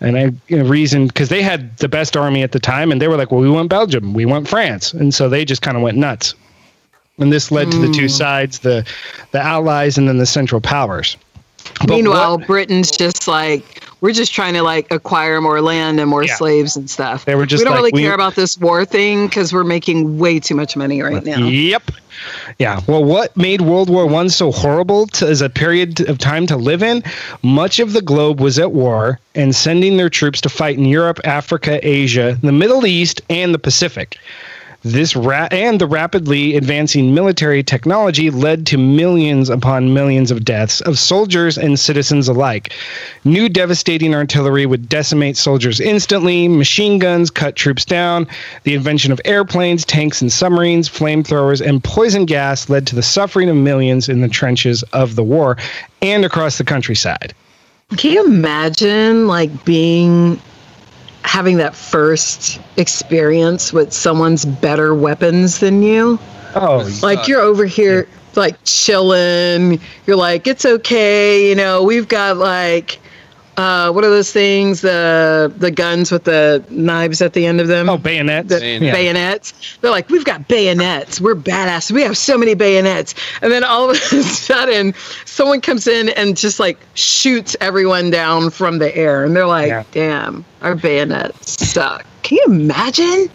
and 0.03 0.41
a 0.49 0.63
reason 0.63 1.05
because 1.05 1.30
they 1.30 1.43
had 1.43 1.78
the 1.78 1.88
best 1.88 2.17
army 2.17 2.41
at 2.41 2.53
the 2.53 2.59
time, 2.59 2.91
and 2.91 2.99
they 2.99 3.07
were 3.07 3.17
like, 3.17 3.32
"Well, 3.32 3.39
we 3.39 3.51
want 3.51 3.69
Belgium, 3.69 4.15
we 4.15 4.26
want 4.26 4.47
France," 4.47 4.93
and 4.93 5.13
so 5.13 5.30
they 5.30 5.45
just 5.45 5.61
kind 5.61 5.78
of 5.78 5.84
went 5.84 5.95
nuts 5.95 6.34
and 7.20 7.32
this 7.32 7.51
led 7.51 7.72
to 7.72 7.78
the 7.78 7.91
two 7.91 8.03
hmm. 8.03 8.07
sides 8.07 8.59
the 8.59 8.86
the 9.32 9.39
allies 9.39 9.97
and 9.97 10.07
then 10.07 10.18
the 10.18 10.26
central 10.26 10.62
powers 10.62 11.18
But 11.80 11.89
Meanwhile, 11.89 12.38
what- 12.38 12.47
Britain's 12.47 12.91
just 12.91 13.28
like 13.28 13.84
we're 14.01 14.14
just 14.14 14.34
trying 14.34 14.55
to 14.55 14.64
like 14.64 14.91
acquire 14.91 15.39
more 15.41 15.62
land 15.62 15.99
and 15.99 16.09
more 16.09 16.24
Yeah. 16.24 16.36
slaves 16.36 16.76
and 16.76 16.89
stuff. 16.89 17.26
They 17.26 17.36
were 17.36 17.45
just 17.45 17.62
we 17.62 17.66
don't 17.66 17.74
like, 17.74 17.93
really 17.93 18.01
we- 18.01 18.01
care 18.01 18.16
about 18.16 18.34
this 18.34 18.57
war 18.57 18.84
thing 18.84 19.28
because 19.28 19.53
we're 19.53 19.64
making 19.64 20.18
way 20.18 20.39
too 20.39 20.55
much 20.55 20.76
money 20.76 21.03
right 21.03 21.24
now. 21.24 21.45
Yep. 21.45 21.91
Yeah. 22.57 22.82
Well, 22.88 23.03
what 23.03 23.36
made 23.38 23.62
World 23.62 23.89
War 23.89 24.07
One 24.07 24.30
so 24.30 24.51
horrible 24.51 25.07
to, 25.07 25.28
as 25.28 25.41
a 25.41 25.49
period 25.49 26.01
of 26.09 26.18
time 26.18 26.47
to 26.47 26.57
live 26.57 26.82
in? 26.84 27.03
Much 27.43 27.80
of 27.80 27.93
the 27.93 28.01
globe 28.01 28.41
was 28.41 28.57
at 28.59 28.72
war 28.72 29.20
and 29.36 29.55
sending 29.55 29.97
their 29.97 30.09
troops 30.09 30.41
to 30.41 30.49
fight 30.49 30.78
in 30.78 30.86
Europe, 30.86 31.20
Africa, 31.24 31.80
Asia, 31.88 32.38
the 32.41 32.51
Middle 32.51 32.86
East, 32.86 33.22
and 33.30 33.53
the 33.53 33.59
Pacific. 33.59 34.18
This 34.84 35.16
ra- 35.16 35.48
and 35.52 35.80
the 35.80 35.86
rapidly 35.86 36.56
advancing 36.56 37.14
military 37.14 37.62
technology 37.62 38.32
led 38.32 38.66
to 38.68 38.80
millions 38.80 39.48
upon 39.48 39.94
millions 39.94 40.32
of 40.32 40.44
deaths 40.44 40.82
of 40.82 40.98
soldiers 40.98 41.56
and 41.56 41.80
citizens 41.80 42.28
alike. 42.28 42.74
New 43.24 43.48
devastating 43.48 44.16
artillery 44.16 44.66
would 44.66 44.90
decimate 44.90 45.38
soldiers 45.38 45.80
instantly, 45.80 46.48
machine 46.48 46.98
guns 46.98 47.30
cut 47.30 47.56
troops 47.56 47.86
down, 47.86 48.28
the 48.64 48.74
invention 48.74 49.12
of 49.12 49.22
airplanes, 49.24 49.86
tanks, 49.86 50.20
and 50.20 50.32
submarines, 50.32 50.90
flamethrowers, 50.90 51.62
and 51.62 51.84
poison 51.84 52.26
gas 52.26 52.68
led 52.68 52.88
to 52.88 52.96
the 52.96 53.04
suffering 53.04 53.50
of 53.50 53.56
millions 53.56 54.10
in 54.10 54.22
the 54.22 54.30
trenches 54.30 54.82
of 54.94 55.16
the 55.16 55.24
war 55.24 55.58
and 56.02 56.26
across 56.26 56.58
the 56.58 56.64
countryside. 56.64 57.36
Can 57.98 58.14
you 58.14 58.26
imagine 58.26 59.28
like 59.28 59.64
being 59.64 60.42
having 61.24 61.57
that 61.57 61.76
first 61.76 62.59
experience 62.78 63.72
with 63.72 63.93
someone's 63.93 64.45
better 64.45 64.93
weapons 64.95 65.59
than 65.59 65.82
you? 65.82 66.19
Oh, 66.55 66.89
Like 67.01 67.28
you're 67.28 67.41
over 67.41 67.65
here 67.65 68.07
like 68.36 68.55
chilling. 68.63 69.80
You're 70.05 70.15
like, 70.15 70.47
it's 70.47 70.65
okay, 70.65 71.49
you 71.49 71.55
know, 71.55 71.84
we've 71.84 72.07
got 72.07 72.38
like 72.38 72.99
uh 73.58 73.91
what 73.91 74.04
are 74.04 74.10
those 74.10 74.32
things? 74.32 74.82
The 74.82 75.52
the 75.58 75.72
guns 75.72 76.12
with 76.12 76.24
the 76.24 76.64
knives 76.70 77.22
at 77.22 77.34
the 77.34 77.45
end 77.45 77.60
of 77.62 77.68
them. 77.68 77.89
oh, 77.89 77.97
bayonets. 77.97 78.49
the 78.49 78.60
Bayonet. 78.60 78.93
bayonets. 78.93 79.78
They're 79.82 79.91
like, 79.91 80.10
we've 80.10 80.24
got 80.26 80.47
bayonets. 80.47 81.20
We're 81.20 81.36
badass. 81.36 81.91
We 81.91 82.02
have 82.04 82.18
so 82.18 82.38
many 82.38 82.54
bayonets. 82.54 83.14
And 83.41 83.52
then 83.52 83.64
all 83.64 83.89
of 83.89 83.97
a 83.97 83.99
sudden, 84.24 84.93
someone 85.26 85.60
comes 85.62 85.88
in 85.88 86.10
and 86.10 86.38
just 86.38 86.60
like 86.60 86.78
shoots 86.93 87.56
everyone 87.62 88.10
down 88.10 88.49
from 88.52 88.80
the 88.80 88.95
air. 88.95 89.24
And 89.26 89.36
they're 89.36 89.45
like, 89.47 89.68
Yeah. 89.68 89.84
damn, 89.91 90.45
our 90.62 90.76
bayonets 90.76 91.68
suck. 91.68 92.06
Can 92.24 92.38
you 92.38 92.45
imagine? 92.54 93.30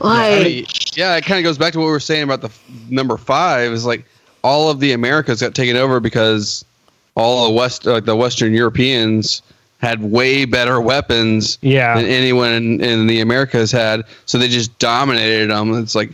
Like, 0.00 0.40
I 0.40 0.42
mean, 0.44 0.66
yeah, 0.94 1.16
it 1.16 1.24
kind 1.24 1.38
of 1.38 1.44
goes 1.44 1.58
back 1.58 1.72
to 1.74 1.78
what 1.78 1.84
we 1.86 1.92
were 1.92 2.00
saying 2.00 2.24
about 2.24 2.40
the 2.40 2.48
f- 2.48 2.64
number 2.90 3.16
five. 3.16 3.70
Is 3.72 3.86
like 3.86 4.04
all 4.42 4.68
of 4.70 4.80
the 4.80 4.90
Americas 4.92 5.40
got 5.40 5.54
taken 5.54 5.76
over 5.76 6.00
because 6.00 6.64
all 7.14 7.46
the 7.48 7.52
West, 7.52 7.84
like 7.86 8.04
the 8.04 8.16
Western 8.16 8.52
Europeans, 8.54 9.42
had 9.80 10.02
way 10.02 10.44
better 10.44 10.80
weapons 10.80 11.58
Yeah. 11.60 11.96
than 11.96 12.06
anyone 12.06 12.52
in, 12.52 12.80
in 12.82 13.06
the 13.06 13.20
Americas 13.20 13.72
had. 13.72 14.04
So 14.26 14.38
they 14.38 14.48
just 14.48 14.76
dominated 14.78 15.50
them. 15.50 15.74
It's 15.74 15.94
like 15.94 16.10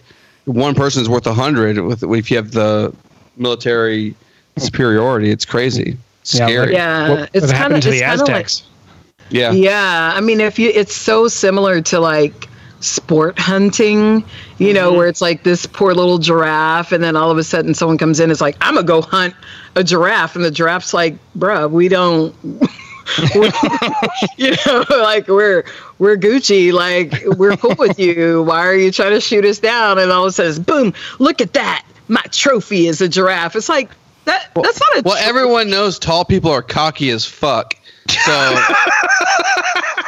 one 0.46 0.74
person's 0.74 1.09
worth 1.09 1.26
a 1.26 1.34
hundred 1.34 1.78
with 1.80 2.03
if 2.03 2.30
you 2.30 2.36
have 2.38 2.53
the 2.53 2.94
military 3.36 4.14
superiority. 4.57 5.30
It's 5.30 5.44
crazy. 5.44 5.96
It's 6.22 6.34
Yeah, 6.34 6.46
scary. 6.46 6.72
yeah, 6.72 7.11
what, 7.11 7.30
it's 7.34 7.46
what 7.46 7.57
happened 7.57 7.72
kind 7.74 7.82
to 7.82 7.88
of 7.88 7.92
the 7.92 7.99
it's 7.99 8.07
kind 8.07 8.20
of 8.22 8.28
like 8.28 8.44
Aztecs? 8.46 8.62
yeah. 9.30 9.53
Yeah, 9.53 10.12
I 10.16 10.20
mean, 10.20 10.40
if 10.40 10.59
you, 10.59 10.70
it's 10.74 10.94
so 10.94 11.28
similar 11.28 11.80
to 11.82 12.01
like 12.01 12.49
sport 12.81 13.39
hunting, 13.39 14.24
you 14.59 14.72
know, 14.72 14.93
where 14.93 15.09
it's 15.09 15.20
like 15.20 15.43
this 15.43 15.66
poor 15.66 15.95
little 15.95 16.18
giraffe, 16.18 16.93
and 16.93 17.03
then 17.03 17.16
all 17.16 17.31
of 17.31 17.39
a 17.39 17.45
sudden 17.45 17.74
someone 17.74 17.99
comes 17.99 18.20
in, 18.20 18.31
is 18.31 18.41
like, 18.41 18.57
I'm 18.61 18.74
gonna 18.74 18.87
go 18.87 19.03
hunt 19.03 19.35
a 19.76 19.85
giraffe, 19.85 20.37
and 20.37 20.45
the 20.45 20.51
giraffe's 20.51 20.95
like, 20.95 21.16
bruh, 21.37 21.70
we 21.70 21.89
don't. 21.89 22.35
you 24.37 24.55
know, 24.66 24.85
like 24.91 25.29
we're 25.29 25.64
we're 25.99 26.16
Gucci, 26.18 26.74
like 26.74 27.14
we're 27.39 27.57
cool 27.57 27.74
with 27.79 27.99
you. 27.99 28.43
Why 28.43 28.66
are 28.66 28.74
you 28.74 28.93
trying 28.93 29.12
to 29.12 29.20
shoot 29.20 29.47
us 29.47 29.59
down? 29.59 29.99
And 29.99 30.12
all 30.12 30.24
of 30.24 30.29
a 30.29 30.33
sudden, 30.33 30.62
boom! 30.62 30.93
Look 31.18 31.41
at 31.41 31.55
that! 31.55 31.87
My 32.09 32.20
trophy 32.31 32.87
is 32.87 33.01
a 33.01 33.09
giraffe. 33.09 33.57
It's 33.57 33.70
like 33.70 33.91
that 34.26 34.51
that's 34.55 34.79
not 34.79 34.99
a 34.99 35.03
Well, 35.05 35.16
everyone 35.18 35.70
knows 35.70 35.99
tall 35.99 36.26
people 36.26 36.51
are 36.51 36.62
cocky 36.62 37.09
as 37.11 37.24
fuck. 37.24 37.74
So 38.09 38.62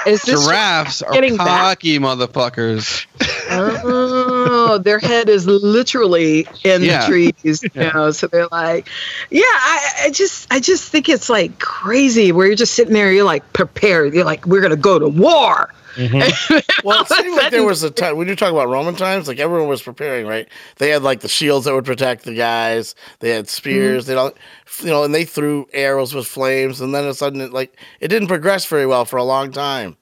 is 0.07 0.23
this 0.23 0.45
giraffes 0.47 1.03
are 1.03 1.13
getting 1.13 1.37
back? 1.37 1.47
cocky 1.79 1.99
motherfuckers. 1.99 3.07
Oh, 3.53 4.79
their 4.79 4.99
head 4.99 5.29
is 5.29 5.47
literally 5.47 6.47
in 6.65 6.83
Yeah. 6.83 7.01
the 7.01 7.07
trees, 7.07 7.63
you 7.63 7.71
know. 7.75 8.11
So 8.13 8.27
they're 8.27 8.49
like, 8.51 8.89
yeah, 9.31 9.43
I, 9.45 9.91
I 10.05 10.11
just, 10.11 10.53
I 10.53 10.61
just 10.61 10.91
think 10.91 11.09
it's 11.09 11.29
like 11.29 11.59
crazy 11.59 12.33
where 12.33 12.47
you're 12.47 12.57
just 12.57 12.75
sitting 12.75 12.95
there, 12.95 13.13
you're 13.13 13.25
like 13.25 13.53
prepared, 13.53 14.15
you're 14.15 14.25
like, 14.25 14.47
we're 14.47 14.61
gonna 14.61 14.77
go 14.77 14.99
to 14.99 15.09
war. 15.09 15.73
Well, 16.85 17.03
it 17.03 17.09
seemed 17.09 17.37
like 17.37 17.51
there 17.51 17.65
was 17.65 17.83
a 17.83 17.91
time 17.91 18.17
when 18.17 18.27
you're 18.27 18.37
talking 18.37 18.55
about 18.57 18.69
Roman 18.69 18.95
times, 18.97 19.29
like 19.29 19.39
everyone 19.39 19.69
was 19.69 19.83
preparing, 19.83 20.27
right? 20.27 20.49
They 20.77 20.89
had 20.91 21.03
like 21.03 21.21
the 21.21 21.29
shields 21.29 21.67
that 21.67 21.75
would 21.75 21.85
protect 21.85 22.25
the 22.25 22.35
guys. 22.35 22.95
They 23.19 23.31
had 23.31 23.49
spears. 23.49 24.07
They 24.07 24.15
all, 24.15 24.33
you 24.81 24.87
know, 24.91 25.05
and 25.05 25.15
they 25.15 25.25
threw 25.25 25.67
arrows 25.73 26.15
with 26.15 26.27
flames. 26.27 26.81
And 26.81 26.95
then 26.95 27.03
all 27.03 27.09
of 27.11 27.15
a 27.15 27.19
sudden, 27.19 27.41
it, 27.41 27.53
like 27.53 27.77
it 28.01 28.09
didn't 28.09 28.29
progress 28.29 28.65
very 28.67 28.87
well 28.87 29.05
for 29.05 29.17
a 29.19 29.25
long 29.25 29.53
time. 29.53 29.97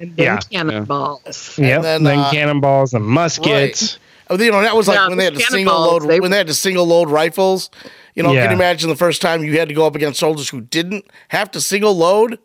and 0.00 0.16
then 0.16 0.24
Yeah. 0.24 0.38
cannonballs. 0.38 1.56
Yep. 1.58 1.82
then, 1.82 2.02
Then, 2.02 2.18
uh, 2.18 2.30
cannonballs 2.30 2.92
and 2.92 3.04
muskets. 3.04 3.98
Oh, 4.28 4.36
You 4.36 4.50
know, 4.50 4.60
that 4.60 4.74
was 4.74 4.88
like 4.88 4.96
Yeah, 4.96 5.08
when 5.08 5.18
they 5.18 5.24
had 5.24 5.34
the 5.34 5.38
the 5.38 5.44
single 5.44 5.78
load 5.80 6.02
they- 6.08 6.18
when 6.20 6.30
they 6.32 6.38
had 6.38 6.48
the 6.48 6.54
single 6.54 6.86
load 6.86 7.08
rifles. 7.08 7.70
You 8.16 8.22
know, 8.24 8.32
Yeah. 8.32 8.42
can 8.42 8.50
you 8.50 8.56
imagine 8.56 8.88
the 8.90 8.96
first 8.96 9.22
time 9.22 9.44
you 9.44 9.58
had 9.58 9.68
to 9.68 9.74
go 9.74 9.86
up 9.86 9.94
against 9.94 10.18
soldiers 10.18 10.48
who 10.48 10.60
didn't 10.62 11.04
have 11.28 11.50
to 11.52 11.60
single 11.60 11.96
load? 11.96 12.38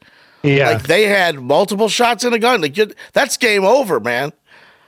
Yeah. 0.43 0.71
Like 0.71 0.83
they 0.83 1.03
had 1.05 1.39
multiple 1.39 1.89
shots 1.89 2.23
in 2.23 2.33
a 2.33 2.39
gun. 2.39 2.61
Like 2.61 2.77
that's 3.13 3.37
game 3.37 3.63
over, 3.63 3.99
man. 3.99 4.33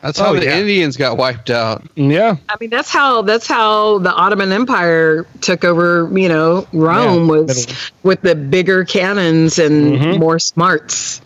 That's 0.02 0.20
how 0.20 0.32
Oh, 0.32 0.36
the 0.36 0.44
yeah. 0.46 0.60
Indians 0.60 0.98
got 0.98 1.16
wiped 1.16 1.50
out. 1.50 1.84
yeah. 1.96 2.36
I 2.50 2.56
mean, 2.60 2.70
that's 2.70 2.90
how 2.90 3.22
that's 3.22 3.48
how 3.48 4.00
the 4.00 4.12
Ottoman 4.14 4.52
Empire 4.52 5.26
took 5.42 5.64
over. 5.64 6.10
You 6.14 6.28
know, 6.28 6.68
Rome 6.74 7.26
Yeah, 7.26 7.32
was 7.32 7.68
middle- 7.68 7.76
with 8.04 8.22
the 8.22 8.36
bigger 8.36 8.84
cannons 8.84 9.60
and 9.60 9.98
Mhm. 9.98 10.20
more 10.20 10.40
smarts, 10.40 11.22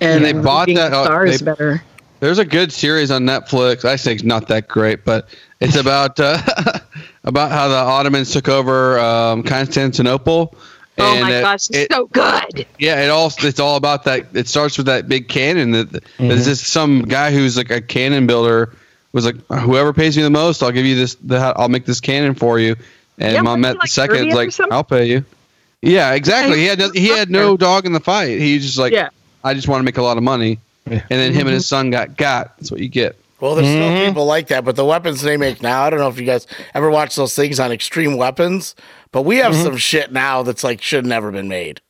and, 0.00 0.24
And 0.24 0.24
they 0.24 0.32
bought 0.42 0.68
making 0.68 0.76
that- 0.76 0.94
uh, 0.94 1.04
stars 1.04 1.40
they- 1.40 1.44
better. 1.44 1.82
There's 2.20 2.38
a 2.38 2.44
good 2.44 2.72
series 2.72 3.10
on 3.10 3.24
Netflix. 3.24 3.84
I 3.84 3.96
say 3.96 4.14
it's 4.14 4.22
not 4.22 4.46
that 4.48 4.68
great, 4.68 5.04
but 5.04 5.28
it's 5.60 5.74
about 5.76 6.18
uh, 6.20 6.38
about 7.24 7.50
how 7.50 7.66
the 7.68 7.74
Ottomans 7.74 8.30
took 8.32 8.48
over 8.48 8.98
um, 8.98 9.42
Constantinople. 9.42 10.54
Oh 11.02 11.12
And 11.12 11.20
my 11.22 11.32
it- 11.34 11.40
gosh, 11.42 11.68
it's 11.70 11.78
it- 11.78 11.92
so 11.92 12.06
good. 12.06 12.66
Yeah, 12.78 13.04
it 13.04 13.10
all 13.10 13.32
it's 13.38 13.60
all 13.60 13.76
about 13.76 14.04
that. 14.04 14.26
It 14.34 14.48
starts 14.48 14.76
with 14.76 14.86
that 14.86 15.08
big 15.08 15.28
cannon. 15.28 15.72
That 15.72 15.92
that 15.92 16.04
mm-hmm. 16.04 16.28
there's 16.28 16.44
just 16.44 16.64
some 16.64 17.02
guy 17.02 17.32
who's 17.32 17.56
like 17.56 17.70
a 17.70 17.80
cannon 17.80 18.26
builder 18.26 18.72
was 19.12 19.24
like, 19.26 19.36
uh, 19.50 19.60
whoever 19.60 19.92
pays 19.92 20.16
me 20.16 20.22
the 20.22 20.30
most, 20.30 20.62
I'll 20.62 20.72
give 20.72 20.86
you 20.86 20.96
this. 20.96 21.14
The, 21.16 21.36
I'll 21.56 21.68
make 21.68 21.84
this 21.84 22.00
cannon 22.00 22.34
for 22.34 22.58
you. 22.58 22.76
And 23.18 23.34
Yeah, 23.34 23.42
wasn't 23.42 23.64
Mehmet 23.64 23.68
he, 23.68 23.72
the 23.72 23.78
like, 23.78 23.88
second 23.90 24.34
like. 24.34 24.72
I'll 24.72 24.84
pay 24.84 25.06
you. 25.06 25.24
Yeah, 25.82 26.12
exactly. 26.12 26.58
He 26.58 26.66
had 26.66 26.78
no, 26.78 26.90
he 26.90 27.08
had 27.08 27.30
no 27.30 27.56
dog 27.56 27.86
in 27.86 27.92
the 27.92 28.00
fight. 28.00 28.38
He 28.40 28.58
just 28.58 28.78
like, 28.78 28.92
Yeah. 28.92 29.10
I 29.44 29.54
just 29.54 29.68
want 29.68 29.80
to 29.80 29.84
make 29.84 29.98
a 29.98 30.02
lot 30.02 30.16
of 30.16 30.22
money. 30.22 30.60
Yeah. 30.86 31.02
And 31.10 31.20
then 31.20 31.32
him 31.32 31.46
and 31.46 31.54
his 31.54 31.64
mm-hmm. 31.64 31.68
son 31.68 31.90
got 31.90 32.16
got. 32.16 32.56
That's 32.56 32.70
what 32.70 32.80
you 32.80 32.88
get. 32.88 33.16
Well, 33.42 33.56
there's 33.56 33.66
Mhm. 33.66 33.72
still 33.96 34.06
people 34.06 34.24
like 34.24 34.46
that, 34.48 34.64
but 34.64 34.76
the 34.76 34.84
weapons 34.84 35.20
they 35.20 35.36
make 35.36 35.60
now, 35.60 35.82
I 35.82 35.90
don't 35.90 35.98
know 35.98 36.06
if 36.06 36.16
you 36.16 36.24
guys 36.24 36.46
ever 36.74 36.88
watch 36.90 37.16
those 37.16 37.34
things 37.34 37.58
on 37.58 37.72
extreme 37.72 38.16
Weapons, 38.16 38.76
but 39.10 39.22
we 39.22 39.38
have 39.38 39.56
some 39.56 39.76
shit 39.76 40.12
now 40.12 40.44
that's 40.44 40.62
like 40.62 40.80
should 40.80 41.04
never 41.04 41.32
been 41.32 41.48
made. 41.48 41.80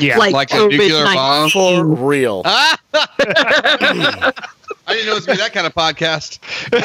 Yeah. 0.00 0.16
Like, 0.16 0.32
Like 0.32 0.54
a 0.54 0.68
nuclear 0.68 1.04
bomb. 1.04 1.50
For 1.50 1.84
real. 1.84 2.40
I 2.46 2.78
didn't 4.94 5.06
know 5.06 5.12
it 5.12 5.16
was 5.16 5.26
gonna 5.26 5.36
be 5.36 5.42
that 5.42 5.52
kind 5.52 5.66
of 5.66 5.74
podcast. 5.74 6.38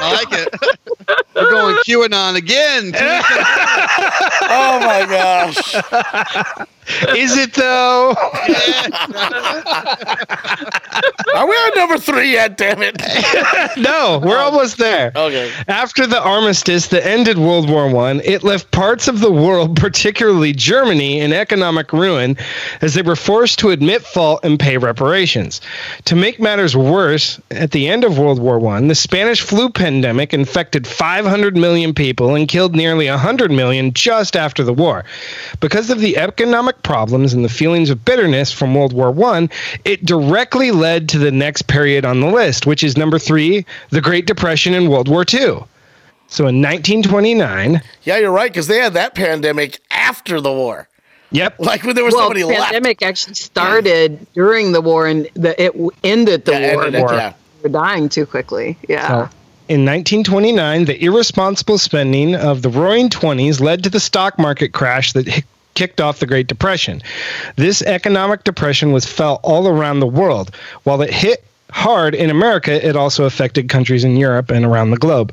I 0.00 0.12
like 0.12 0.30
it. 0.38 0.54
We're 1.34 1.50
going 1.50 1.76
QAnon 1.86 2.36
again. 2.36 2.92
oh 4.50 4.78
my 4.84 5.06
gosh. 5.08 5.74
Is 7.16 7.36
it 7.36 7.54
though? 7.54 8.10
Are 11.34 11.46
we 11.46 11.54
on 11.54 11.74
number 11.76 11.98
three 11.98 12.32
yet, 12.32 12.56
damn 12.56 12.82
it? 12.82 13.00
no, 13.76 14.20
we're 14.22 14.38
almost 14.38 14.78
there. 14.78 15.12
Okay. 15.14 15.52
After 15.68 16.06
the 16.06 16.20
armistice 16.20 16.88
that 16.88 17.06
ended 17.06 17.38
World 17.38 17.70
War 17.70 17.88
One, 17.88 18.20
it 18.24 18.42
left 18.42 18.70
parts 18.70 19.08
of 19.08 19.20
the 19.20 19.30
world, 19.30 19.76
particularly 19.80 20.52
Germany, 20.52 21.20
in 21.20 21.32
economic 21.32 21.92
ruin 21.92 22.36
as 22.80 22.94
they 22.94 23.02
were 23.02 23.16
forced 23.16 23.58
to 23.60 23.70
admit 23.70 24.02
fault 24.02 24.40
and 24.44 24.58
pay 24.58 24.76
reparations. 24.76 25.60
To 26.06 26.16
make 26.16 26.40
matters 26.40 26.76
worse, 26.76 27.40
at 27.50 27.70
the 27.70 27.88
end 27.88 28.04
of 28.04 28.18
World 28.18 28.40
War 28.40 28.58
One, 28.58 28.88
the 28.88 28.94
Spanish 28.94 29.40
flu 29.40 29.70
pandemic 29.70 30.34
infected 30.34 30.86
500 30.86 31.56
million 31.56 31.94
people 31.94 32.34
and 32.34 32.48
killed 32.48 32.74
nearly 32.74 33.08
100 33.08 33.50
million 33.50 33.92
just 33.92 34.36
after 34.36 34.64
the 34.64 34.72
war. 34.72 35.04
Because 35.60 35.90
of 35.90 36.00
the 36.00 36.16
economic 36.16 36.79
problems 36.82 37.32
and 37.32 37.44
the 37.44 37.48
feelings 37.48 37.90
of 37.90 38.04
bitterness 38.04 38.52
from 38.52 38.74
World 38.74 38.92
War 38.92 39.10
One, 39.10 39.50
it 39.84 40.04
directly 40.04 40.70
led 40.70 41.08
to 41.10 41.18
the 41.18 41.30
next 41.30 41.62
period 41.66 42.04
on 42.04 42.20
the 42.20 42.26
list, 42.28 42.66
which 42.66 42.82
is 42.84 42.96
number 42.96 43.18
three, 43.18 43.64
the 43.90 44.00
Great 44.00 44.26
Depression 44.26 44.74
in 44.74 44.88
World 44.90 45.08
War 45.08 45.24
II. 45.32 45.64
So 46.28 46.46
in 46.46 46.62
1929, 46.62 47.82
Yeah, 48.04 48.18
you're 48.18 48.30
right, 48.30 48.50
because 48.52 48.66
they 48.68 48.78
had 48.78 48.94
that 48.94 49.14
pandemic 49.14 49.80
after 49.90 50.40
the 50.40 50.52
war. 50.52 50.88
yep, 51.32 51.56
Like 51.58 51.82
when 51.82 51.94
there 51.96 52.04
was 52.04 52.14
well, 52.14 52.24
somebody 52.28 52.42
the 52.42 52.54
pandemic 52.54 53.02
actually 53.02 53.34
started 53.34 54.26
during 54.34 54.72
the 54.72 54.80
war, 54.80 55.06
and 55.06 55.28
the, 55.34 55.60
it 55.60 55.74
ended 56.04 56.44
the 56.44 56.52
Yeah, 56.52 56.74
war. 56.74 56.84
ended 56.84 57.00
it, 57.00 57.02
war. 57.02 57.14
yeah. 57.14 57.32
We're 57.62 57.70
dying 57.70 58.08
too 58.08 58.26
quickly. 58.26 58.78
Yeah. 58.88 59.06
So, 59.08 59.14
in 59.68 59.84
1929, 59.84 60.86
the 60.86 61.04
irresponsible 61.04 61.78
spending 61.78 62.34
of 62.34 62.62
the 62.62 62.68
Roaring 62.70 63.08
Twenties 63.08 63.60
led 63.60 63.84
to 63.84 63.90
the 63.90 64.00
stock 64.00 64.38
market 64.38 64.72
crash 64.72 65.12
that 65.12 65.28
hi- 65.28 65.42
kicked 65.74 66.00
off 66.00 66.20
the 66.20 66.26
Great 66.26 66.46
Depression. 66.46 67.02
This 67.56 67.82
economic 67.82 68.44
depression 68.44 68.92
was 68.92 69.06
felt 69.06 69.40
all 69.42 69.68
around 69.68 70.00
the 70.00 70.06
world. 70.06 70.54
While 70.82 71.02
it 71.02 71.12
hit 71.12 71.44
hard 71.70 72.14
in 72.14 72.30
America, 72.30 72.86
it 72.86 72.96
also 72.96 73.24
affected 73.24 73.68
countries 73.68 74.04
in 74.04 74.16
Europe 74.16 74.50
and 74.50 74.64
around 74.64 74.90
the 74.90 74.96
globe. 74.96 75.32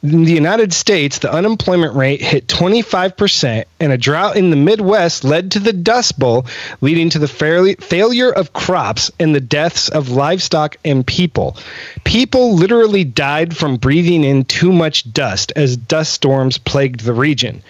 In 0.00 0.22
the 0.24 0.32
United 0.32 0.72
States, 0.72 1.18
the 1.18 1.32
unemployment 1.32 1.96
rate 1.96 2.22
hit 2.22 2.46
25%, 2.46 3.64
and 3.80 3.92
a 3.92 3.98
drought 3.98 4.36
in 4.36 4.50
the 4.50 4.56
Midwest 4.56 5.24
led 5.24 5.50
to 5.52 5.58
the 5.58 5.72
Dust 5.72 6.16
Bowl, 6.16 6.46
leading 6.80 7.10
to 7.10 7.18
the 7.18 7.26
fairly, 7.26 7.74
failure 7.74 8.30
of 8.30 8.52
crops 8.52 9.10
and 9.18 9.34
the 9.34 9.40
deaths 9.40 9.88
of 9.88 10.10
livestock 10.10 10.76
and 10.84 11.04
people. 11.04 11.56
People 12.04 12.54
literally 12.54 13.02
died 13.02 13.56
from 13.56 13.76
breathing 13.76 14.22
in 14.22 14.44
too 14.44 14.72
much 14.72 15.12
dust 15.12 15.52
as 15.56 15.76
dust 15.76 16.12
storms 16.12 16.58
plagued 16.58 17.00
the 17.00 17.12
region. 17.12 17.60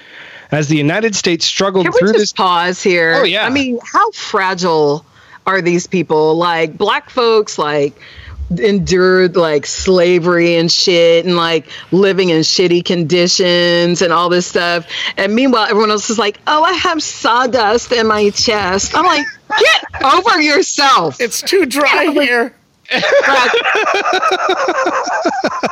As 0.50 0.68
the 0.68 0.76
United 0.76 1.14
States 1.14 1.44
struggled 1.44 1.84
Can 1.86 1.92
we 1.92 1.98
through 1.98 2.12
just 2.12 2.18
this. 2.20 2.32
pause 2.32 2.82
here? 2.82 3.14
Oh, 3.16 3.24
yeah. 3.24 3.44
I 3.46 3.50
mean, 3.50 3.78
how 3.84 4.10
fragile 4.12 5.04
are 5.46 5.60
these 5.60 5.86
people? 5.86 6.36
Like 6.36 6.78
black 6.78 7.10
folks, 7.10 7.58
like 7.58 8.00
endured 8.50 9.36
like 9.36 9.66
slavery 9.66 10.56
and 10.56 10.72
shit 10.72 11.26
and 11.26 11.36
like 11.36 11.66
living 11.92 12.30
in 12.30 12.40
shitty 12.40 12.82
conditions 12.82 14.00
and 14.00 14.10
all 14.10 14.30
this 14.30 14.46
stuff 14.46 14.86
and 15.18 15.34
meanwhile 15.34 15.66
everyone 15.68 15.90
else 15.90 16.08
is 16.08 16.18
like 16.18 16.40
oh 16.46 16.62
i 16.62 16.72
have 16.72 17.02
sawdust 17.02 17.92
in 17.92 18.06
my 18.06 18.30
chest 18.30 18.96
i'm 18.96 19.04
like 19.04 19.26
get 19.58 19.84
over 20.02 20.40
yourself 20.40 21.20
It's 21.20 21.42
too 21.42 21.66
dry 21.66 22.06
here. 22.10 22.54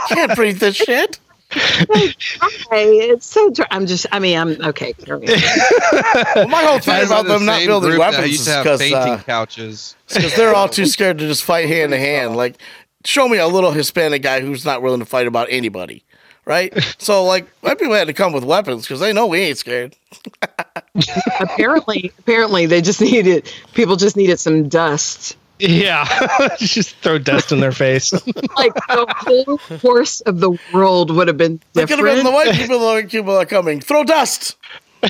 Can't 0.09 0.35
breathe 0.37 0.59
this 0.59 0.77
shit. 0.77 1.18
Okay 1.53 2.99
it's 3.11 3.24
so 3.24 3.51
dry 3.51 3.66
i'm 3.70 3.86
just 3.86 4.07
i 4.11 4.18
mean 4.18 4.36
i'm 4.36 4.61
okay. 4.62 4.92
Well, 5.07 6.49
my 6.49 6.64
whole 6.64 6.78
thing 6.80 7.07
about 7.07 7.20
in 7.20 7.28
the 7.28 7.34
them 7.34 7.44
not 7.47 7.64
building 7.64 7.99
weapons 7.99 8.28
used 8.28 8.49
is 8.49 8.55
to 8.55 8.62
because 8.62 8.92
uh, 8.92 9.22
couches. 9.24 9.97
they're 10.36 10.55
all 10.55 10.68
too 10.68 10.86
scared 10.86 11.18
to 11.18 11.26
just 11.26 11.44
fight 11.44 11.68
hand 11.68 11.92
to 11.92 11.99
hand. 11.99 12.36
Like, 12.36 12.57
show 13.05 13.28
me 13.28 13.38
a 13.38 13.47
little 13.47 13.70
Hispanic 13.72 14.22
guy 14.22 14.40
who's 14.40 14.64
not 14.64 14.82
willing 14.82 15.01
to 15.01 15.07
fight 15.07 15.26
about 15.26 15.49
anybody, 15.51 16.05
right? 16.44 16.74
So, 16.99 17.24
like, 17.24 17.49
white 17.61 17.78
people 17.78 17.94
had 17.94 18.09
to 18.09 18.12
come 18.12 18.32
with 18.32 18.44
weapons 18.44 18.82
because 18.82 19.01
they 19.01 19.12
know 19.12 19.26
we 19.26 19.40
ain't 19.40 19.59
scared. 19.59 19.97
apparently 21.40 22.12
apparently 22.18 22.66
they 22.66 22.80
just 22.80 23.01
needed 23.12 23.51
people 23.74 23.97
just 23.97 24.16
needed 24.16 24.38
some 24.38 24.68
dust 24.68 25.36
Yeah, 25.59 26.55
just 26.59 26.97
throw 26.97 27.19
dust 27.19 27.53
in 27.53 27.61
their 27.61 27.73
face. 27.73 28.13
like 28.57 28.75
the 28.75 29.07
whole 29.17 29.59
course 29.79 30.21
of 30.23 30.41
the 30.41 30.59
world 30.73 31.11
would 31.11 31.29
have 31.29 31.39
been 31.39 31.61
They 31.73 31.87
could 31.87 31.99
have 31.99 32.17
been 32.17 32.25
the 32.25 32.31
white 32.31 32.55
people, 32.55 32.79
the 32.79 32.85
white 32.85 33.09
people 33.09 33.37
are 33.37 33.47
coming. 33.47 33.81
Throw 33.81 34.05
dust. 34.05 34.57
oh 35.03 35.09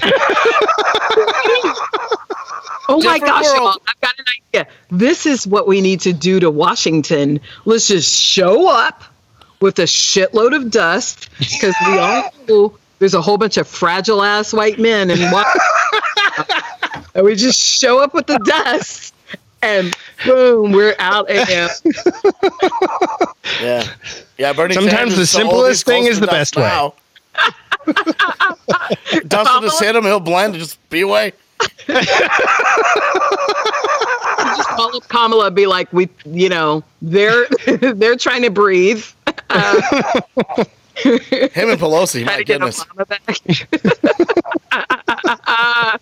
my 3.02 3.18
gosh, 3.18 3.44
y'all, 3.46 3.80
I've 3.88 4.00
got 4.00 4.14
an 4.18 4.24
idea. 4.54 4.68
This 4.90 5.26
is 5.26 5.46
what 5.46 5.66
we 5.66 5.80
need 5.80 6.00
to 6.02 6.12
do 6.12 6.38
to 6.40 6.50
Washington. 6.50 7.40
Let's 7.64 7.88
just 7.88 8.14
show 8.14 8.68
up 8.68 9.02
with 9.60 9.78
a 9.78 9.84
shitload 9.84 10.54
of 10.54 10.70
dust 10.70 11.30
because 11.38 11.74
we 11.86 11.98
all 11.98 12.30
know 12.48 12.78
there's 12.98 13.14
a 13.14 13.22
whole 13.22 13.38
bunch 13.38 13.56
of 13.56 13.66
fragile 13.66 14.22
ass 14.22 14.52
white 14.52 14.78
men 14.78 15.10
and 15.10 15.20
and 17.14 17.24
we 17.24 17.34
just 17.34 17.58
show 17.58 18.02
up 18.02 18.12
with 18.14 18.26
the 18.26 18.38
dust 18.44 19.14
and 19.66 19.96
boom, 20.24 20.72
we're 20.72 20.94
out 20.98 21.28
again. 21.30 21.68
Yeah, 23.60 23.84
yeah. 24.38 24.52
Bernie 24.52 24.74
Sometimes 24.74 25.14
Sanders 25.14 25.16
the 25.16 25.22
is 25.22 25.30
so 25.30 25.42
old, 25.42 25.50
simplest 25.50 25.68
he's 25.70 25.82
thing 25.94 26.04
is 26.06 26.20
the 26.20 26.26
dust 26.26 26.54
best 26.54 26.56
way. 26.56 26.62
now. 26.62 26.94
Dustin 29.28 29.62
just 29.62 29.82
hit 29.82 29.94
him, 29.96 30.04
he'll 30.04 30.20
blend 30.20 30.54
and 30.54 30.62
just 30.62 30.78
be 30.90 31.00
away. 31.02 31.32
just 31.88 32.08
call 34.68 34.96
up 34.96 35.08
Kamala, 35.08 35.50
be 35.50 35.66
like, 35.66 35.92
we, 35.92 36.08
you 36.24 36.48
know, 36.48 36.82
they're 37.02 37.46
they're 37.94 38.16
trying 38.16 38.42
to 38.42 38.50
breathe. 38.50 39.04
Uh, 39.50 39.80
Him 40.96 41.68
and 41.70 41.78
Pelosi, 41.80 42.24
my 42.24 42.42
goodness. 42.42 42.84
Obama. 45.26 45.98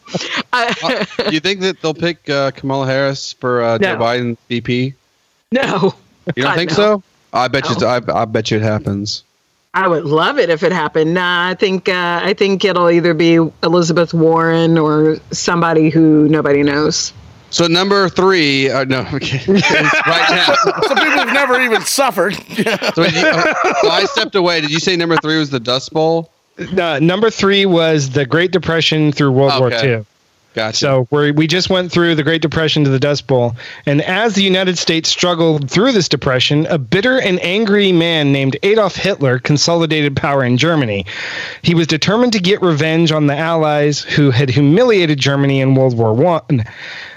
Uh, 0.53 1.31
you 1.31 1.41
think 1.41 1.61
that 1.61 1.81
they'll 1.81 1.95
pick 1.95 2.29
uh, 2.29 2.51
Kamala 2.53 2.87
Harris 2.87 3.33
for 3.33 3.63
uh, 3.63 3.79
Joe 3.79 3.95
No. 3.97 4.01
Biden 4.05 4.37
VP? 4.49 4.95
no, 5.53 5.95
You 6.37 6.43
don't 6.43 6.45
God, 6.45 6.57
think 6.57 6.71
no. 6.71 6.77
so? 6.77 7.03
I 7.33 7.49
bet 7.49 7.69
you. 7.69 7.87
I, 7.87 8.01
I 8.15 8.25
bet 8.27 8.51
you 8.51 8.59
it 8.59 8.63
happens. 8.63 9.25
I 9.75 9.89
would 9.89 10.05
love 10.05 10.39
it 10.39 10.51
if 10.51 10.63
it 10.63 10.71
happened. 10.71 11.15
Nah, 11.15 11.49
I 11.49 11.55
think 11.55 11.89
uh, 11.89 12.21
I 12.23 12.35
think 12.35 12.65
it'll 12.65 12.91
either 12.91 13.13
be 13.13 13.35
Elizabeth 13.63 14.15
Warren 14.15 14.79
or 14.79 15.17
somebody 15.33 15.91
who 15.91 16.29
nobody 16.29 16.63
knows. 16.63 17.13
So 17.51 17.67
number 17.67 18.09
three. 18.09 18.71
Uh, 18.71 18.85
no, 18.85 19.01
okay. 19.15 19.41
right 19.53 19.61
now. 20.31 20.55
Some 20.87 20.97
people 20.97 21.19
have 21.19 21.33
never 21.33 21.61
even 21.61 21.83
suffered. 21.83 22.35
So, 22.35 23.03
you, 23.05 23.11
so 23.13 23.91
I 23.91 24.07
stepped 24.11 24.35
away. 24.37 24.61
Did 24.61 24.71
you 24.71 24.79
say 24.81 24.95
number 24.97 25.17
three 25.17 25.39
was 25.39 25.51
the 25.51 25.61
Dust 25.61 25.93
Bowl? 25.93 26.31
Uh, 26.59 26.99
number 27.01 27.31
three 27.31 27.67
was 27.67 28.11
the 28.11 28.27
Great 28.27 28.53
Depression 28.53 29.13
through 29.13 29.33
World 29.33 29.59
War 29.59 29.73
Okay. 29.73 29.97
II. 29.99 30.07
Gotcha. 30.55 30.77
So 30.77 31.09
we 31.11 31.33
we 31.33 31.49
just 31.49 31.69
went 31.69 31.91
through 31.91 32.15
the 32.15 32.23
Great 32.23 32.41
Depression 32.41 32.85
to 32.85 32.91
the 32.91 33.01
Dust 33.01 33.27
Bowl, 33.27 33.57
and 33.87 34.01
as 34.03 34.37
the 34.37 34.43
United 34.45 34.79
States 34.79 35.09
struggled 35.09 35.69
through 35.69 35.91
this 35.91 36.09
depression, 36.09 36.67
a 36.67 36.79
bitter 36.79 37.21
and 37.21 37.41
angry 37.43 37.91
man 37.91 38.31
named 38.31 38.57
Adolf 38.63 38.95
Hitler 38.95 39.41
consolidated 39.41 40.15
power 40.15 40.45
in 40.45 40.57
Germany. 40.57 41.07
He 41.63 41.75
was 41.75 41.89
determined 41.89 42.35
to 42.35 42.39
get 42.39 42.63
revenge 42.63 43.11
on 43.11 43.27
the 43.27 43.37
Allies 43.37 44.03
who 44.03 44.31
had 44.31 44.49
humiliated 44.49 45.19
Germany 45.19 45.61
in 45.61 45.75
World 45.75 45.99
War 45.99 46.15
One. 46.15 46.63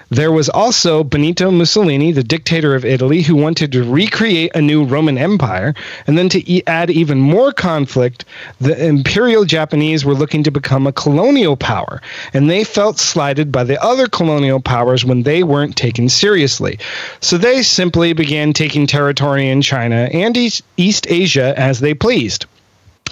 There 0.09 0.31
was 0.31 0.47
also 0.47 1.03
Benito 1.03 1.51
Mussolini, 1.51 2.13
the 2.13 2.23
dictator 2.23 2.75
of 2.75 2.85
Italy, 2.85 3.21
who 3.21 3.35
wanted 3.35 3.73
to 3.73 3.83
recreate 3.83 4.51
a 4.55 4.61
new 4.61 4.85
Roman 4.85 5.17
Empire. 5.17 5.73
And 6.07 6.17
then 6.17 6.29
to 6.29 6.49
e- 6.49 6.63
add 6.65 6.89
even 6.89 7.19
more 7.19 7.51
conflict, 7.51 8.23
the 8.61 8.85
Imperial 8.85 9.43
Japanese 9.43 10.05
were 10.05 10.13
looking 10.13 10.43
to 10.43 10.51
become 10.51 10.87
a 10.87 10.93
colonial 10.93 11.57
power. 11.57 12.01
And 12.33 12.49
they 12.49 12.63
felt 12.63 12.99
slighted 12.99 13.51
by 13.51 13.65
the 13.65 13.81
other 13.83 14.07
colonial 14.07 14.61
powers 14.61 15.03
when 15.03 15.23
they 15.23 15.43
weren't 15.43 15.75
taken 15.75 16.07
seriously. 16.07 16.79
So 17.19 17.37
they 17.37 17.61
simply 17.61 18.13
began 18.13 18.53
taking 18.53 18.87
territory 18.87 19.49
in 19.49 19.61
China 19.61 20.09
and 20.13 20.37
East, 20.37 20.63
East 20.77 21.05
Asia 21.09 21.53
as 21.57 21.81
they 21.81 21.93
pleased. 21.93 22.45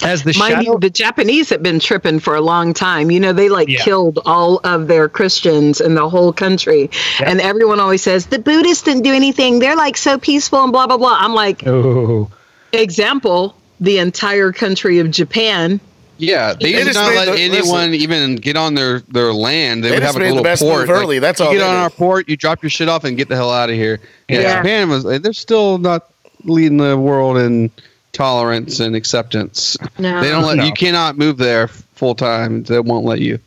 As 0.03 0.23
the 0.23 0.35
Mind 0.37 0.53
shadow. 0.55 0.73
you, 0.73 0.79
the 0.79 0.89
Japanese 0.89 1.49
have 1.49 1.63
been 1.63 1.79
tripping 1.79 2.19
for 2.19 2.35
a 2.35 2.41
long 2.41 2.73
time. 2.73 3.11
You 3.11 3.19
know, 3.19 3.33
they 3.33 3.49
like 3.49 3.67
Yeah. 3.69 3.79
killed 3.79 4.19
all 4.25 4.59
of 4.63 4.87
their 4.87 5.07
Christians 5.09 5.79
in 5.81 5.95
the 5.95 6.09
whole 6.09 6.33
country. 6.33 6.89
Yeah. 7.19 7.29
And 7.31 7.41
everyone 7.41 7.79
always 7.79 8.01
says, 8.03 8.25
the 8.27 8.39
Buddhists 8.39 8.83
didn't 8.83 9.03
do 9.03 9.13
anything. 9.13 9.59
They're 9.59 9.75
like 9.75 9.97
so 9.97 10.17
peaceful 10.17 10.63
and 10.63 10.71
blah, 10.71 10.87
blah, 10.87 10.97
blah. 10.97 11.17
I'm 11.19 11.33
like, 11.33 11.65
oh. 11.67 12.29
example, 12.73 13.55
the 13.79 13.97
entire 13.99 14.51
country 14.51 14.99
of 14.99 15.11
Japan. 15.11 15.79
yeah, 16.17 16.53
they 16.53 16.71
They 16.71 16.77
used 16.79 16.87
to 16.87 16.93
just 16.93 16.99
not 16.99 17.13
let 17.15 17.25
the- 17.35 17.39
anyone 17.41 17.93
even 17.93 18.35
get 18.37 18.55
on 18.57 18.73
their, 18.75 19.01
their 19.09 19.33
land. 19.33 19.83
They, 19.83 19.89
They 19.89 19.95
would 19.95 20.03
have 20.03 20.15
like, 20.15 20.21
made 20.21 20.27
a 20.27 20.29
the 20.29 20.35
little 20.35 20.43
best 20.43 20.61
port. 20.61 20.81
move 20.87 20.89
early. 20.89 21.19
That's 21.19 21.39
you 21.39 21.45
all 21.45 21.51
get 21.53 21.61
on 21.61 21.73
did. 21.75 21.79
our 21.81 21.89
port, 21.89 22.29
you 22.29 22.37
drop 22.37 22.63
your 22.63 22.69
shit 22.69 22.87
off, 22.89 23.03
and 23.03 23.17
get 23.17 23.27
the 23.29 23.35
hell 23.35 23.51
out 23.51 23.69
of 23.69 23.75
here. 23.75 23.99
Yeah, 24.29 24.41
Yeah. 24.41 24.57
Japan 24.57 24.89
was. 24.89 25.03
They're 25.03 25.33
still 25.33 25.77
not 25.77 26.05
leading 26.43 26.77
the 26.77 26.95
world 26.97 27.37
in 27.37 27.69
tolerance 28.15 28.79
and 28.79 28.95
acceptance. 28.95 29.77
No. 29.99 30.21
They 30.21 30.29
don't 30.29 30.43
let 30.43 30.57
No. 30.57 30.63
you 30.65 30.71
cannot 30.73 31.17
move 31.17 31.37
there 31.37 31.67
full 31.67 32.15
time. 32.15 32.63
They 32.63 32.79
won't 32.79 33.05
let 33.05 33.19
you. 33.19 33.39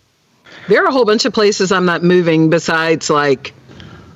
There 0.69 0.85
are 0.85 0.87
a 0.89 0.93
whole 0.93 1.05
bunch 1.07 1.25
of 1.25 1.33
places 1.33 1.73
I'm 1.73 1.87
not 1.87 2.03
moving 2.03 2.51
besides 2.51 3.09
like 3.11 3.55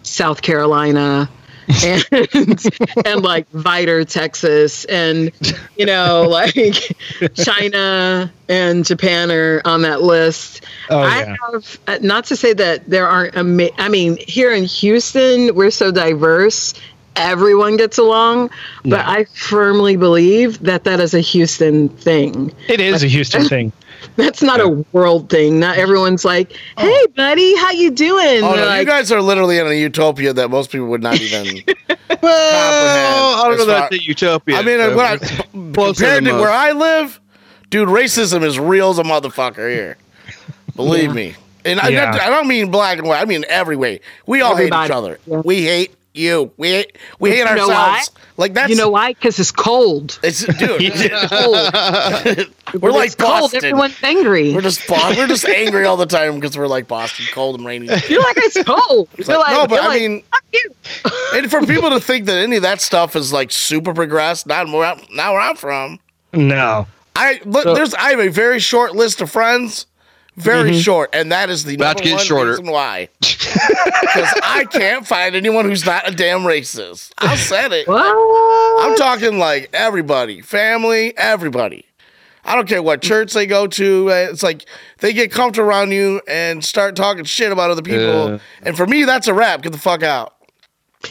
South 0.03 0.43
Carolina 0.43 1.31
and 1.85 2.05
and 3.07 3.23
like 3.23 3.51
Vidor, 3.53 4.07
Texas, 4.07 4.85
and 4.85 5.31
you 5.77 5.87
know, 5.87 6.23
like 6.29 6.95
China 7.35 8.31
and 8.49 8.85
Japan 8.85 9.31
are 9.31 9.63
on 9.65 9.83
that 9.83 10.03
list. 10.03 10.65
Oh, 10.91 10.99
I 10.99 11.21
yeah. 11.21 11.37
have 11.53 11.79
uh, 11.87 11.99
not 12.03 12.27
to 12.27 12.37
say 12.37 12.53
that 12.53 12.91
there 12.91 13.07
aren't. 13.09 13.37
Ama- 13.37 13.71
I 13.79 13.89
mean, 13.89 14.19
here 14.19 14.53
in 14.53 14.65
Houston, 14.65 15.55
we're 15.55 15.71
so 15.71 15.91
diverse. 15.93 16.75
Everyone 17.17 17.77
gets 17.77 17.99
along, 17.99 18.49
but 18.85 18.99
Yeah. 19.01 19.11
I 19.11 19.25
firmly 19.25 19.97
believe 19.97 20.59
that 20.61 20.85
that 20.85 20.99
is 21.01 21.13
a 21.15 21.21
Houston 21.21 21.89
thing. 21.91 22.53
It 22.69 22.81
is 22.81 23.03
a 23.03 23.07
Houston 23.07 23.49
thing. 23.49 23.73
That's 24.17 24.43
not 24.43 24.61
a 24.61 24.69
world 24.93 25.29
thing. 25.31 25.61
Not 25.61 25.77
everyone's 25.79 26.25
like, 26.25 26.57
oh. 26.77 26.83
"Hey, 26.83 27.07
buddy, 27.15 27.55
how 27.57 27.71
you 27.71 27.91
doing?" 27.93 28.43
Oh 28.43 28.55
no, 28.57 28.67
like, 28.67 28.81
you 28.81 28.87
guys 28.87 29.13
are 29.13 29.23
literally 29.23 29.59
in 29.59 29.67
a 29.67 29.75
utopia 29.75 30.33
that 30.33 30.49
most 30.51 30.71
people 30.73 30.89
would 30.89 31.03
not 31.03 31.21
even. 31.21 31.63
Well, 32.23 33.37
I 33.45 33.49
don't 33.49 33.57
know 33.57 33.63
as 33.63 33.67
that's 33.67 33.81
far- 33.89 33.99
a 33.99 34.01
utopia. 34.03 34.57
I 34.57 34.63
mean, 34.63 34.79
so 34.79 34.97
when 34.97 35.07
I, 35.07 35.17
compared 35.53 35.97
than 35.97 36.25
to 36.25 36.35
where. 36.35 36.51
I 36.51 36.71
live, 36.73 37.21
dude, 37.71 37.89
racism 37.89 38.45
is 38.45 38.59
real 38.61 38.91
as 38.91 38.99
a 38.99 39.03
motherfucker 39.03 39.69
here. 39.73 39.97
Believe 40.77 41.05
Yeah. 41.07 41.13
me. 41.13 41.35
And 41.65 41.81
I, 41.81 41.89
Yeah. 41.89 42.17
I 42.21 42.29
don't 42.31 42.47
mean 42.47 42.71
black 42.71 42.99
and 42.99 43.09
white. 43.09 43.21
I 43.21 43.25
mean 43.25 43.45
every 43.49 43.77
way. 43.77 44.01
We 44.27 44.41
all 44.41 44.55
hate 44.57 44.67
each 44.69 44.91
other. 44.91 45.19
Yeah. 45.27 45.39
We 45.45 45.63
hate 45.63 45.95
you. 46.15 46.51
We 46.57 46.69
hate. 46.71 46.99
We 47.19 47.31
hate 47.31 47.39
You 47.39 47.45
ourselves. 47.47 48.11
Like 48.37 48.55
that's. 48.55 48.71
you 48.71 48.77
know 48.77 48.91
why? 48.91 49.13
Because 49.13 49.39
it's 49.39 49.51
cold. 49.53 50.19
It's 50.23 50.45
dude. 50.45 50.81
It's 50.81 51.29
cold. 51.29 52.55
we're 52.83 52.91
When 52.91 52.93
like 53.01 53.07
it's 53.09 53.15
cold. 53.15 53.41
Boston. 53.43 53.59
Everyone's 53.59 53.97
angry. 54.03 54.55
We're 54.55 54.61
just 54.63 54.87
Bo- 54.87 55.15
we're 55.17 55.27
just 55.27 55.45
angry 55.45 55.85
all 55.85 55.97
the 55.97 56.07
time 56.07 56.37
because 56.37 56.57
we're 56.57 56.67
like 56.67 56.89
Boston, 56.89 57.27
cold 57.33 57.57
and 57.57 57.67
rainy. 57.67 57.87
You're 58.09 58.23
like 58.23 58.37
it's 58.39 58.63
cold. 58.65 59.09
It's 59.19 59.29
like- 59.29 59.39
like, 59.39 59.57
no, 59.57 59.67
but 59.67 59.81
I 59.81 59.89
like, 59.89 60.01
mean, 60.01 60.23
"Fuck 60.31 60.45
you." 60.53 60.75
and 61.35 61.51
for 61.51 61.65
people 61.67 61.91
to 61.91 62.01
think 62.01 62.27
that 62.27 62.39
any 62.39 62.57
of 62.57 62.63
that 62.63 62.81
stuff 62.81 63.17
is 63.17 63.33
like 63.33 63.51
super 63.51 63.93
progressed, 63.95 64.47
not 64.47 64.67
where 64.69 64.85
I'm, 64.85 65.01
not 65.11 65.33
where 65.33 65.41
I'm 65.41 65.57
from. 65.57 65.99
No. 66.33 66.87
I 67.15 67.41
look. 67.45 67.65
So- 67.65 67.75
there's 67.75 67.95
I 67.95 68.11
have 68.11 68.21
a 68.21 68.29
very 68.29 68.59
short 68.59 68.95
list 68.95 69.21
of 69.21 69.31
friends, 69.31 69.87
very 70.37 70.79
short, 70.81 71.11
and 71.15 71.31
that 71.33 71.51
is 71.51 71.65
the 71.65 71.75
About 71.75 71.99
to 71.99 72.05
number 72.05 72.09
get 72.11 72.15
one 72.17 72.25
shorter. 72.25 72.51
reason 72.51 72.71
why. 72.71 73.09
Because 74.03 74.33
I 74.43 74.65
can't 74.71 75.07
find 75.07 75.35
anyone 75.35 75.65
who's 75.65 75.85
not 75.87 76.09
a 76.09 76.15
damn 76.15 76.41
racist. 76.41 77.13
I 77.19 77.37
said 77.37 77.73
it. 77.73 77.87
What? 77.89 78.85
I'm 78.85 78.97
talking 78.97 79.39
like 79.39 79.71
everybody, 79.73 80.41
family, 80.43 81.17
everybody. 81.17 81.85
I 82.45 82.55
don't 82.55 82.69
care 82.69 82.83
what 82.83 83.01
church 83.03 83.33
they 83.33 83.47
go 83.47 83.67
to. 83.69 84.11
uh, 84.11 84.15
It's 84.31 84.43
like 84.43 84.67
they 84.99 85.13
get 85.13 85.31
comfortable 85.33 85.69
around 85.69 85.93
you 85.93 86.21
and 86.29 86.65
start 86.65 86.97
talking 86.97 87.25
shit 87.25 87.53
about 87.53 87.71
other 87.71 87.83
people. 87.83 88.31
Yeah. 88.33 88.39
And 88.63 88.77
for 88.77 88.87
me, 88.87 89.05
that's 89.05 89.29
a 89.29 89.35
wrap. 89.35 89.63
Get 89.63 89.73
the 89.73 89.79
fuck 89.79 90.03
out. 90.03 90.35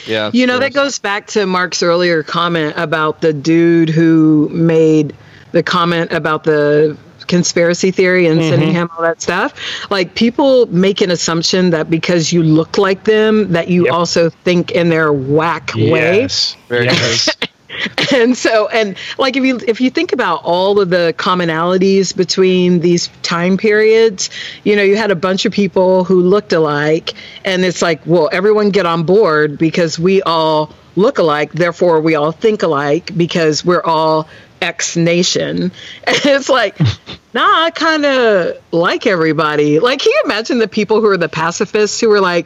yeah, 0.06 0.30
You 0.34 0.46
know, 0.46 0.60
that 0.60 0.74
goes 0.74 1.00
back 1.00 1.28
to 1.28 1.46
Mark's 1.46 1.82
earlier 1.82 2.22
comment 2.24 2.74
about 2.78 3.22
the 3.22 3.34
dude 3.34 3.90
who 3.90 4.50
made 4.52 5.16
the 5.54 5.64
comment 5.64 6.12
about 6.12 6.44
the 6.44 6.98
conspiracy 7.32 7.92
theory 7.92 8.28
and 8.28 8.42
sending 8.42 8.70
mm-hmm. 8.70 8.78
him 8.78 8.90
all 8.96 9.02
that 9.04 9.22
stuff. 9.22 9.54
Like 9.90 10.16
people 10.16 10.66
make 10.68 11.00
an 11.00 11.10
assumption 11.10 11.70
that 11.70 11.90
because 11.90 12.34
you 12.34 12.44
look 12.44 12.78
like 12.78 13.06
them, 13.06 13.54
that 13.54 13.70
you 13.70 13.86
Yep. 13.86 13.94
also 13.94 14.30
think 14.30 14.72
in 14.72 14.90
their 14.90 15.14
whack 15.14 15.74
way. 15.74 16.22
Yes. 16.22 16.58
Very 16.68 16.86
yes. 16.86 17.30
and 18.14 18.38
so 18.38 18.68
and 18.68 18.98
like 19.18 19.38
if 19.38 19.46
you 19.46 19.60
if 19.66 19.80
you 19.80 19.90
think 19.90 20.12
about 20.12 20.42
all 20.44 20.82
of 20.82 20.90
the 20.90 21.16
commonalities 21.18 22.14
between 22.14 22.82
these 22.82 23.08
time 23.22 23.56
periods 23.56 24.30
you 24.66 24.76
know 24.76 24.84
you 24.84 24.98
had 24.98 25.10
a 25.10 25.16
bunch 25.16 25.46
of 25.46 25.54
people 25.54 26.04
who 26.04 26.20
looked 26.20 26.52
alike 26.52 27.14
and 27.46 27.64
it's 27.64 27.82
like 27.82 28.02
well 28.06 28.30
everyone 28.34 28.72
get 28.72 28.86
on 28.86 29.04
board 29.04 29.58
because 29.58 29.98
we 29.98 30.22
all 30.24 30.74
look 30.98 31.18
alike 31.18 31.54
therefore 31.54 32.02
we 32.02 32.14
all 32.14 32.34
think 32.34 32.62
alike 32.62 33.10
because 33.16 33.64
we're 33.64 33.84
all 33.84 34.28
X 34.62 34.96
nation. 34.96 35.64
And 35.64 35.72
it's 36.26 36.50
like, 36.50 36.80
nah, 37.34 37.64
I 37.64 37.72
kind 37.72 38.06
of 38.06 38.58
like 38.72 39.06
everybody. 39.08 39.80
Like, 39.80 40.00
can 40.00 40.12
you 40.12 40.22
imagine 40.26 40.60
the 40.60 40.68
people 40.68 41.02
who 41.02 41.08
are 41.08 41.18
the 41.18 41.30
pacifists 41.30 42.00
who 42.00 42.10
were 42.10 42.22
like, 42.22 42.46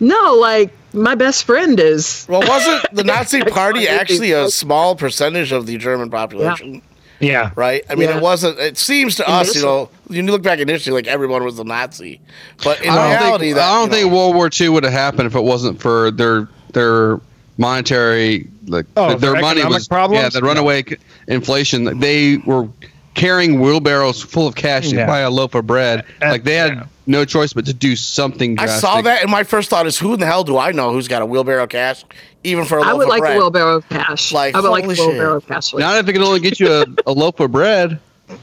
no, 0.00 0.34
like, 0.34 0.72
my 0.92 1.14
best 1.14 1.44
friend 1.44 1.78
is. 1.80 2.26
Well, 2.30 2.40
wasn't 2.46 2.84
the 2.94 3.04
Nazi 3.04 3.42
Party 3.42 3.88
actually 3.88 4.32
a 4.32 4.48
small 4.50 4.94
percentage 4.96 5.50
of 5.52 5.66
the 5.66 5.76
German 5.78 6.10
population? 6.10 6.82
Yeah. 7.20 7.50
Right? 7.54 7.84
I 7.88 7.94
mean, 7.94 8.08
Yeah. 8.08 8.18
it 8.18 8.22
wasn't. 8.22 8.58
It 8.58 8.76
seems 8.76 9.16
to 9.16 9.28
us, 9.28 9.54
you 9.54 9.62
know, 9.62 9.88
when 10.08 10.26
you 10.26 10.30
look 10.32 10.42
back 10.42 10.58
in 10.58 10.68
history, 10.68 10.92
like 10.92 11.06
everyone 11.06 11.44
was 11.44 11.58
a 11.58 11.64
Nazi, 11.64 12.20
but 12.62 12.80
in 12.82 12.90
I 12.90 12.94
don't 12.96 13.22
reality, 13.22 13.44
think, 13.46 13.56
that 13.56 13.68
I 13.70 13.72
don't 13.74 13.82
you 13.84 13.86
know, 13.88 13.94
think 14.02 14.12
World 14.12 14.34
War 14.34 14.50
II 14.60 14.68
would 14.70 14.84
have 14.84 14.92
happened 14.92 15.26
if 15.26 15.34
it 15.34 15.40
wasn't 15.42 15.80
for 15.80 16.10
their 16.10 16.48
their 16.72 17.20
monetary 17.56 18.48
like 18.66 18.86
Oh, 18.96 19.10
their, 19.14 19.32
their 19.32 19.40
money 19.40 19.64
was 19.64 19.86
problems? 19.88 20.22
yeah 20.22 20.28
the 20.28 20.40
runaway 20.44 20.82
c 20.82 20.96
inflation 21.28 21.98
they 22.00 22.38
were 22.38 22.68
carrying 23.14 23.60
wheelbarrows 23.60 24.20
full 24.22 24.46
of 24.46 24.54
cash 24.54 24.90
to 24.90 25.06
buy 25.06 25.20
a 25.20 25.30
loaf 25.30 25.54
of 25.54 25.66
bread 25.66 26.04
Uh, 26.20 26.30
like 26.30 26.44
they 26.44 26.56
had 26.56 26.74
yeah. 26.74 26.86
no 27.06 27.24
choice 27.24 27.52
but 27.52 27.64
to 27.66 27.72
do 27.72 27.94
something 27.96 28.58
I 28.58 28.66
saw 28.66 29.00
that, 29.02 29.22
and 29.22 29.30
my 29.30 29.44
first 29.44 29.70
thought 29.70 29.86
is, 29.86 29.98
who 29.98 30.14
in 30.14 30.20
the 30.20 30.26
hell 30.26 30.42
do 30.44 30.58
I 30.58 30.72
know 30.72 30.92
who's 30.92 31.06
got 31.08 31.22
a 31.22 31.26
wheelbarrow 31.26 31.62
of 31.64 31.68
cash, 31.68 32.04
even 32.42 32.64
for 32.64 32.78
a 32.78 32.82
loaf 32.82 33.02
of 33.02 33.08
like 33.08 33.20
bread? 33.20 33.32
I 33.32 33.34
would 33.34 33.34
like 33.34 33.34
a 33.34 33.38
wheelbarrow 33.38 33.76
of 33.76 33.88
cash. 33.88 34.32
Like, 34.32 34.54
I 34.54 34.60
would 34.60 34.68
like 34.70 34.84
a 34.84 34.86
holy 34.86 34.98
wheelbarrow 34.98 35.40
shit. 35.40 35.50
of 35.50 35.54
cash. 35.54 35.74
not 35.74 35.96
if 35.98 36.08
it 36.08 36.12
can 36.12 36.22
only 36.22 36.40
get 36.40 36.58
you 36.58 36.72
a, 36.72 36.86
a 37.06 37.12
loaf 37.12 37.38
of 37.40 37.52
bread 37.52 38.00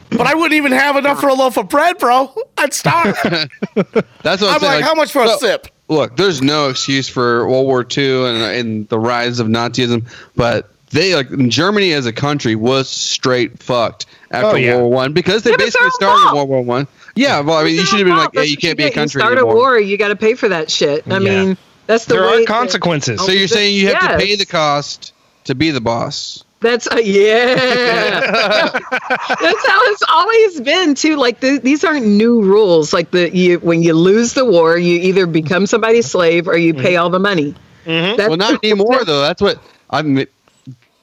But 0.09 0.27
I 0.27 0.35
wouldn't 0.35 0.53
even 0.53 0.71
have 0.71 0.95
enough 0.95 1.19
for 1.19 1.27
a 1.29 1.33
loaf 1.33 1.57
of 1.57 1.67
bread, 1.67 1.97
bro. 1.97 2.33
I'd 2.57 2.73
starve. 2.73 3.17
That's 3.23 3.43
what 3.75 3.83
I'm, 3.83 3.95
I'm 4.23 4.39
saying. 4.39 4.41
like, 4.41 4.61
like, 4.61 4.83
how 4.83 4.93
much 4.95 5.11
for 5.11 5.23
a 5.23 5.29
sip? 5.37 5.67
look, 5.89 6.15
there's 6.15 6.41
no 6.41 6.69
excuse 6.69 7.09
for 7.09 7.47
World 7.47 7.65
War 7.65 7.85
II 7.97 8.25
and, 8.25 8.43
and 8.43 8.89
the 8.89 8.97
rise 8.99 9.39
of 9.39 9.47
Nazism, 9.47 10.07
but 10.35 10.70
they 10.91 11.15
like 11.15 11.29
Germany 11.47 11.93
as 11.93 12.05
a 12.05 12.13
country 12.13 12.55
was 12.55 12.89
straight 12.89 13.61
fucked 13.61 14.05
after 14.31 14.47
Oh, 14.47 14.55
yeah. 14.55 14.71
World 14.75 14.81
War 14.83 14.91
One 14.91 15.13
because 15.13 15.43
they 15.43 15.51
Yeah, 15.51 15.57
basically 15.57 15.89
started 15.91 16.21
fault. 16.23 16.35
World 16.35 16.49
War 16.49 16.61
One. 16.63 16.87
Yeah, 17.15 17.39
well, 17.41 17.57
I 17.57 17.63
mean, 17.65 17.75
you 17.75 17.85
should 17.85 17.99
have 17.99 18.07
been 18.07 18.15
like, 18.15 18.33
fault. 18.33 18.35
yeah, 18.35 18.41
you 18.51 18.57
can't 18.57 18.77
be 18.77 18.83
a 18.85 18.91
country 18.91 19.19
You 19.19 19.25
start 19.25 19.33
anymore. 19.37 19.53
a 19.53 19.55
war, 19.55 19.79
you 19.79 19.97
got 19.97 20.09
to 20.09 20.15
pay 20.15 20.33
for 20.35 20.47
that 20.49 20.71
shit. 20.71 21.03
I 21.07 21.17
Yeah. 21.17 21.43
mean, 21.45 21.57
that's 21.87 22.05
the 22.05 22.13
there 22.15 22.23
way 22.23 22.27
are 22.35 22.37
that- 22.39 22.47
consequences. 22.47 23.25
So 23.25 23.31
you're 23.31 23.47
saying 23.49 23.75
you 23.75 23.87
have 23.93 24.11
to 24.11 24.17
pay 24.17 24.35
the 24.35 24.45
cost 24.45 25.13
to 25.45 25.55
be 25.55 25.71
the 25.71 25.81
boss? 25.81 26.43
That's 26.61 26.85
uh, 26.87 26.97
yeah. 27.03 27.55
That's 28.71 29.67
how 29.67 29.81
it's 29.91 30.03
always 30.07 30.61
been 30.61 30.93
too. 30.93 31.15
Like 31.15 31.39
the, 31.39 31.57
these 31.57 31.83
aren't 31.83 32.05
new 32.05 32.43
rules. 32.43 32.93
Like 32.93 33.09
the 33.11 33.35
you 33.35 33.57
when 33.59 33.81
you 33.81 33.93
lose 33.93 34.33
the 34.33 34.45
war, 34.45 34.77
you 34.77 34.99
either 35.01 35.25
become 35.25 35.65
somebody's 35.65 36.05
slave 36.05 36.47
or 36.47 36.55
you 36.55 36.75
pay 36.75 36.97
all 36.97 37.09
the 37.09 37.19
money. 37.19 37.55
That's 37.85 38.19
Well, 38.19 38.37
not 38.37 38.63
anymore 38.63 39.03
though. 39.05 39.21
That's 39.21 39.41
what 39.41 39.59
I'm. 39.89 40.25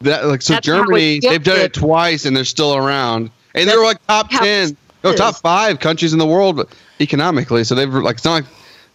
That 0.01 0.26
like 0.26 0.42
so 0.42 0.55
That's 0.55 0.66
Germany, 0.66 1.20
they've 1.20 1.42
done 1.42 1.61
it 1.61 1.72
twice 1.74 2.24
and 2.24 2.36
they're 2.36 2.44
still 2.44 2.76
around, 2.76 3.30
and 3.55 3.66
That's 3.66 3.76
they're 3.76 3.84
like 3.84 4.05
top 4.07 4.30
ten, 4.30 4.76
no 5.03 5.12
top 5.12 5.36
five 5.36 5.80
countries 5.80 6.12
in 6.12 6.18
the 6.20 6.26
world 6.26 6.72
economically. 7.01 7.64
So 7.64 7.74
they've 7.74 7.92
like 7.92 8.16
it's 8.16 8.24
not 8.24 8.34
like 8.34 8.44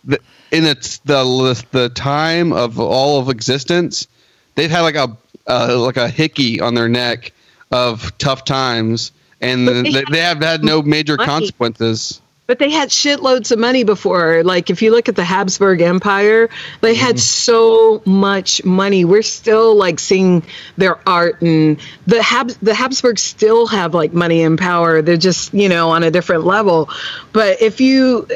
the, 0.05 0.19
in 0.51 0.65
its 0.65 0.99
the 0.99 1.65
the 1.71 1.89
time 1.89 2.53
of 2.53 2.79
all 2.79 3.19
of 3.19 3.29
existence, 3.29 4.07
they've 4.55 4.71
had 4.71 4.81
like 4.81 4.95
a 4.95 5.17
uh, 5.45 5.77
like 5.77 5.97
a 5.97 6.07
hickey 6.07 6.61
on 6.61 6.73
their 6.73 6.87
neck 6.87 7.33
of 7.71 8.17
tough 8.17 8.45
times, 8.45 9.11
and 9.41 9.67
they 9.67 10.03
they 10.09 10.19
have 10.19 10.41
had 10.41 10.63
no 10.63 10.81
major 10.81 11.17
money. 11.17 11.27
consequences. 11.27 12.21
But 12.53 12.59
they 12.59 12.69
had 12.69 12.89
shitloads 12.89 13.51
of 13.51 13.57
money 13.57 13.83
before. 13.83 14.43
Like 14.43 14.69
if 14.69 14.83
you 14.83 14.91
look 14.91 15.09
at 15.09 15.15
the 15.15 15.23
Habsburg 15.23 15.81
Empire, 15.81 16.51
they 16.81 16.93
had 16.93 17.15
mm-hmm. 17.15 17.17
so 17.17 18.03
much 18.05 18.63
money. 18.63 19.05
We're 19.05 19.23
still 19.23 19.75
like 19.75 19.99
seeing 19.99 20.43
their 20.77 20.99
art 21.09 21.41
and 21.41 21.79
the 22.05 22.17
Habs 22.17 22.55
the 22.61 22.75
Habsburgs 22.75 23.23
still 23.23 23.65
have 23.65 23.95
like 23.95 24.13
money 24.13 24.43
and 24.43 24.59
power. 24.59 25.01
They're 25.01 25.17
just, 25.17 25.51
you 25.55 25.67
know, 25.67 25.89
on 25.89 26.03
a 26.03 26.11
different 26.11 26.43
level. 26.43 26.91
But 27.31 27.59
if 27.59 27.81
you 27.81 28.27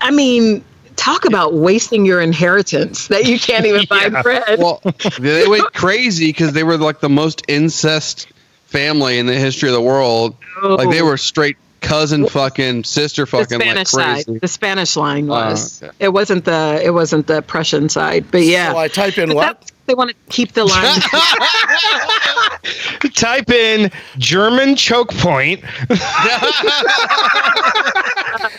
I 0.00 0.10
mean, 0.10 0.64
talk 0.96 1.26
about 1.26 1.52
wasting 1.52 2.06
your 2.06 2.22
inheritance 2.22 3.08
that 3.08 3.26
you 3.26 3.38
can't 3.38 3.66
even 3.66 3.84
buy 3.90 4.08
Yeah. 4.10 4.22
bread. 4.22 4.58
Well, 4.58 4.80
they 5.18 5.46
went 5.46 5.74
crazy 5.74 6.28
because 6.28 6.54
they 6.54 6.64
were 6.64 6.78
like 6.78 7.00
the 7.00 7.10
most 7.10 7.42
incest 7.46 8.26
family 8.68 9.18
in 9.18 9.26
the 9.26 9.34
history 9.34 9.68
of 9.68 9.74
the 9.74 9.82
world. 9.82 10.34
Like 10.62 10.88
they 10.88 11.02
were 11.02 11.18
straight 11.18 11.58
cousin 11.86 12.26
fucking 12.26 12.84
sister 12.84 13.22
the 13.22 13.30
fucking 13.30 13.58
like 13.58 13.86
Spanish 13.86 13.90
crazy. 13.90 14.22
side. 14.24 14.40
The 14.40 14.48
Spanish 14.48 14.96
line 14.96 15.30
oh, 15.30 15.34
was. 15.34 15.82
okay. 15.82 15.92
It 16.00 16.12
wasn't 16.12 16.44
the 16.44 16.80
it 16.82 16.90
wasn't 16.90 17.26
the 17.26 17.42
Prussian 17.42 17.88
side. 17.88 18.30
But 18.30 18.42
yeah. 18.42 18.72
So 18.72 18.78
I 18.78 18.88
type 18.88 19.18
in 19.18 19.28
But 19.28 19.36
what? 19.36 19.72
they 19.86 19.94
want 19.94 20.10
to 20.10 20.16
keep 20.30 20.52
the 20.52 20.64
line. 20.64 21.00
Type 23.14 23.50
in 23.50 23.90
German 24.18 24.76
choke 24.76 25.14
point 25.14 25.60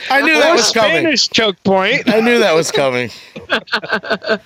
I 0.09 0.21
knew 0.23 0.39
that 0.39 0.53
was 0.53 0.71
coming. 0.71 1.01
Spanish 1.01 1.29
choke 1.29 1.61
point. 1.63 2.09
I 2.09 2.21
knew 2.21 2.39
that 2.39 2.53
was 2.53 2.71
coming. 2.71 3.09
yeah, 3.49 4.37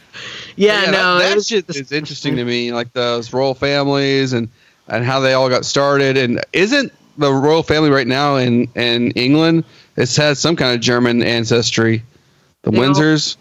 Yeah, 0.56 0.92
no, 0.92 1.20
that, 1.20 1.26
it 1.26 1.30
that 1.30 1.36
was 1.36 1.48
shit 1.48 1.76
is 1.76 1.92
interesting 1.92 2.36
to 2.36 2.44
me. 2.44 2.74
Like 2.74 2.94
those 2.94 3.32
royal 3.32 3.54
families 3.54 4.34
and 4.34 4.50
and 4.88 5.06
how 5.06 5.20
they 5.20 5.34
all 5.34 5.50
got 5.50 5.66
started. 5.66 6.18
And 6.18 6.44
isn't 6.52 6.92
the 7.18 7.32
royal 7.32 7.64
family 7.64 7.90
right 7.90 8.08
now 8.08 8.38
in 8.38 8.68
in 8.76 9.12
England? 9.12 9.64
It 9.96 10.16
has 10.16 10.40
some 10.40 10.56
kind 10.56 10.76
of 10.76 10.82
German 10.82 11.22
ancestry. 11.24 12.04
The 12.64 12.72
They 12.72 12.78
all- 12.78 12.84
Windsors. 12.84 13.38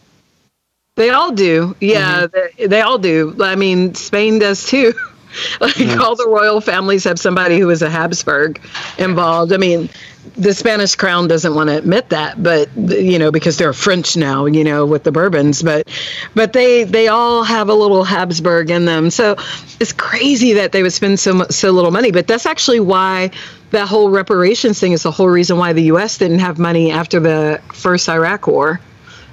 They 0.96 1.10
all 1.10 1.30
do. 1.32 1.76
Yeah, 1.80 2.26
mm-hmm. 2.26 2.56
they, 2.58 2.66
they 2.66 2.80
all 2.82 2.98
do. 2.98 3.36
I 3.40 3.54
mean, 3.56 3.94
Spain 3.94 4.38
does 4.38 4.66
too. 4.66 4.92
like 5.60 5.78
all 5.98 6.16
the 6.16 6.28
royal 6.28 6.60
families 6.60 7.04
have 7.04 7.18
somebody 7.18 7.58
who 7.58 7.70
is 7.70 7.82
a 7.82 7.88
Habsburg 7.88 8.60
involved. 8.98 9.52
I 9.52 9.56
mean, 9.56 9.88
the 10.36 10.52
Spanish 10.52 10.94
crown 10.96 11.28
doesn't 11.28 11.54
want 11.54 11.70
to 11.70 11.76
admit 11.76 12.10
that, 12.10 12.42
but 12.42 12.68
you 12.76 13.18
know, 13.18 13.30
because 13.30 13.56
they're 13.56 13.72
French 13.72 14.16
now, 14.16 14.46
you 14.46 14.64
know, 14.64 14.84
with 14.84 15.02
the 15.02 15.12
Bourbons, 15.12 15.62
but 15.62 15.88
but 16.34 16.52
they 16.52 16.84
they 16.84 17.08
all 17.08 17.42
have 17.42 17.68
a 17.68 17.74
little 17.74 18.04
Habsburg 18.04 18.70
in 18.70 18.84
them. 18.84 19.10
So 19.10 19.36
it's 19.80 19.92
crazy 19.92 20.54
that 20.54 20.72
they 20.72 20.82
would 20.82 20.92
spend 20.92 21.18
so 21.18 21.34
mu- 21.34 21.46
so 21.50 21.70
little 21.70 21.90
money, 21.90 22.10
but 22.10 22.26
that's 22.26 22.46
actually 22.46 22.80
why 22.80 23.30
that 23.70 23.88
whole 23.88 24.10
reparations 24.10 24.78
thing 24.78 24.92
is 24.92 25.02
the 25.02 25.10
whole 25.10 25.28
reason 25.28 25.56
why 25.56 25.72
the 25.72 25.84
US 25.84 26.18
didn't 26.18 26.40
have 26.40 26.58
money 26.58 26.90
after 26.90 27.20
the 27.20 27.60
first 27.72 28.08
Iraq 28.08 28.46
war 28.46 28.80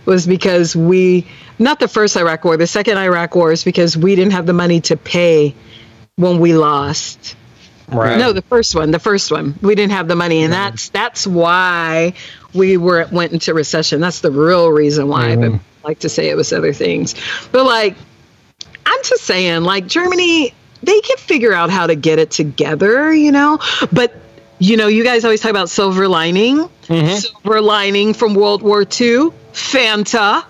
was 0.06 0.26
because 0.26 0.76
we 0.76 1.28
not 1.60 1.80
the 1.80 1.88
first 1.88 2.16
Iraq 2.16 2.46
war, 2.46 2.56
the 2.56 2.68
second 2.68 2.98
Iraq 2.98 3.36
war 3.36 3.52
is 3.52 3.64
because 3.64 3.98
we 3.98 4.16
didn't 4.16 4.34
have 4.34 4.46
the 4.46 4.54
money 4.54 4.80
to 4.82 4.96
pay 4.96 5.54
when 6.16 6.40
we 6.40 6.54
lost. 6.54 7.36
Right. 7.90 8.18
No, 8.18 8.34
the 8.34 8.42
first 8.42 8.76
one, 8.76 8.92
the 8.92 9.00
first 9.00 9.32
one. 9.32 9.58
We 9.62 9.76
didn't 9.76 9.94
have 9.94 10.08
the 10.08 10.16
money 10.16 10.44
and 10.44 10.52
that's 10.52 10.90
that's 10.90 11.26
why 11.26 12.14
we 12.54 12.78
were 12.78 13.08
went 13.12 13.32
into 13.32 13.54
recession. 13.54 14.02
That's 14.02 14.20
the 14.20 14.32
real 14.32 14.70
reason 14.70 15.08
why. 15.08 15.36
But 15.36 15.52
mm-hmm. 15.52 15.86
I 15.86 15.88
like 15.88 16.00
to 16.00 16.10
say 16.10 16.30
it 16.30 16.36
was 16.36 16.52
other 16.52 16.74
things. 16.74 17.16
But 17.52 17.66
like 17.66 17.96
I'm 18.86 19.04
just 19.04 19.24
saying, 19.24 19.64
like 19.64 19.88
Germany, 19.88 20.54
they 20.84 21.02
can 21.02 21.18
figure 21.18 21.54
out 21.54 21.70
how 21.70 21.88
to 21.88 21.96
get 21.96 22.20
it 22.20 22.32
together, 22.32 23.14
you 23.14 23.32
know? 23.32 23.60
But 23.92 24.16
you 24.60 24.76
know, 24.76 24.88
you 24.88 25.04
guys 25.04 25.24
always 25.24 25.42
talk 25.42 25.52
about 25.52 25.70
silver 25.70 26.08
lining. 26.08 26.70
Mm-hmm. 26.88 27.16
Silver 27.16 27.62
lining 27.62 28.14
from 28.14 28.34
World 28.34 28.62
War 28.62 28.82
II, 28.82 29.30
Fanta. 29.54 30.46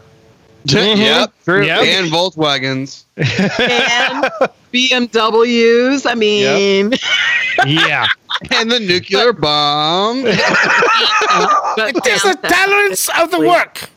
Mm-hmm. 0.67 1.01
Yep. 1.01 1.33
True. 1.45 1.65
Yep. 1.65 1.81
And 1.83 2.11
Volkswagens. 2.11 3.03
and 3.17 3.25
BMWs. 4.73 6.05
I 6.09 6.15
mean, 6.15 6.93
Yeah. 7.65 8.07
And 8.51 8.69
the 8.71 8.79
nuclear 8.79 9.33
bomb. 9.33 10.21
but 10.21 10.35
It 11.95 12.05
is 12.07 12.21
the 12.21 12.37
Fanta. 12.39 12.49
tolerance 12.49 13.09
of 13.19 13.31
the 13.31 13.39
work. 13.39 13.89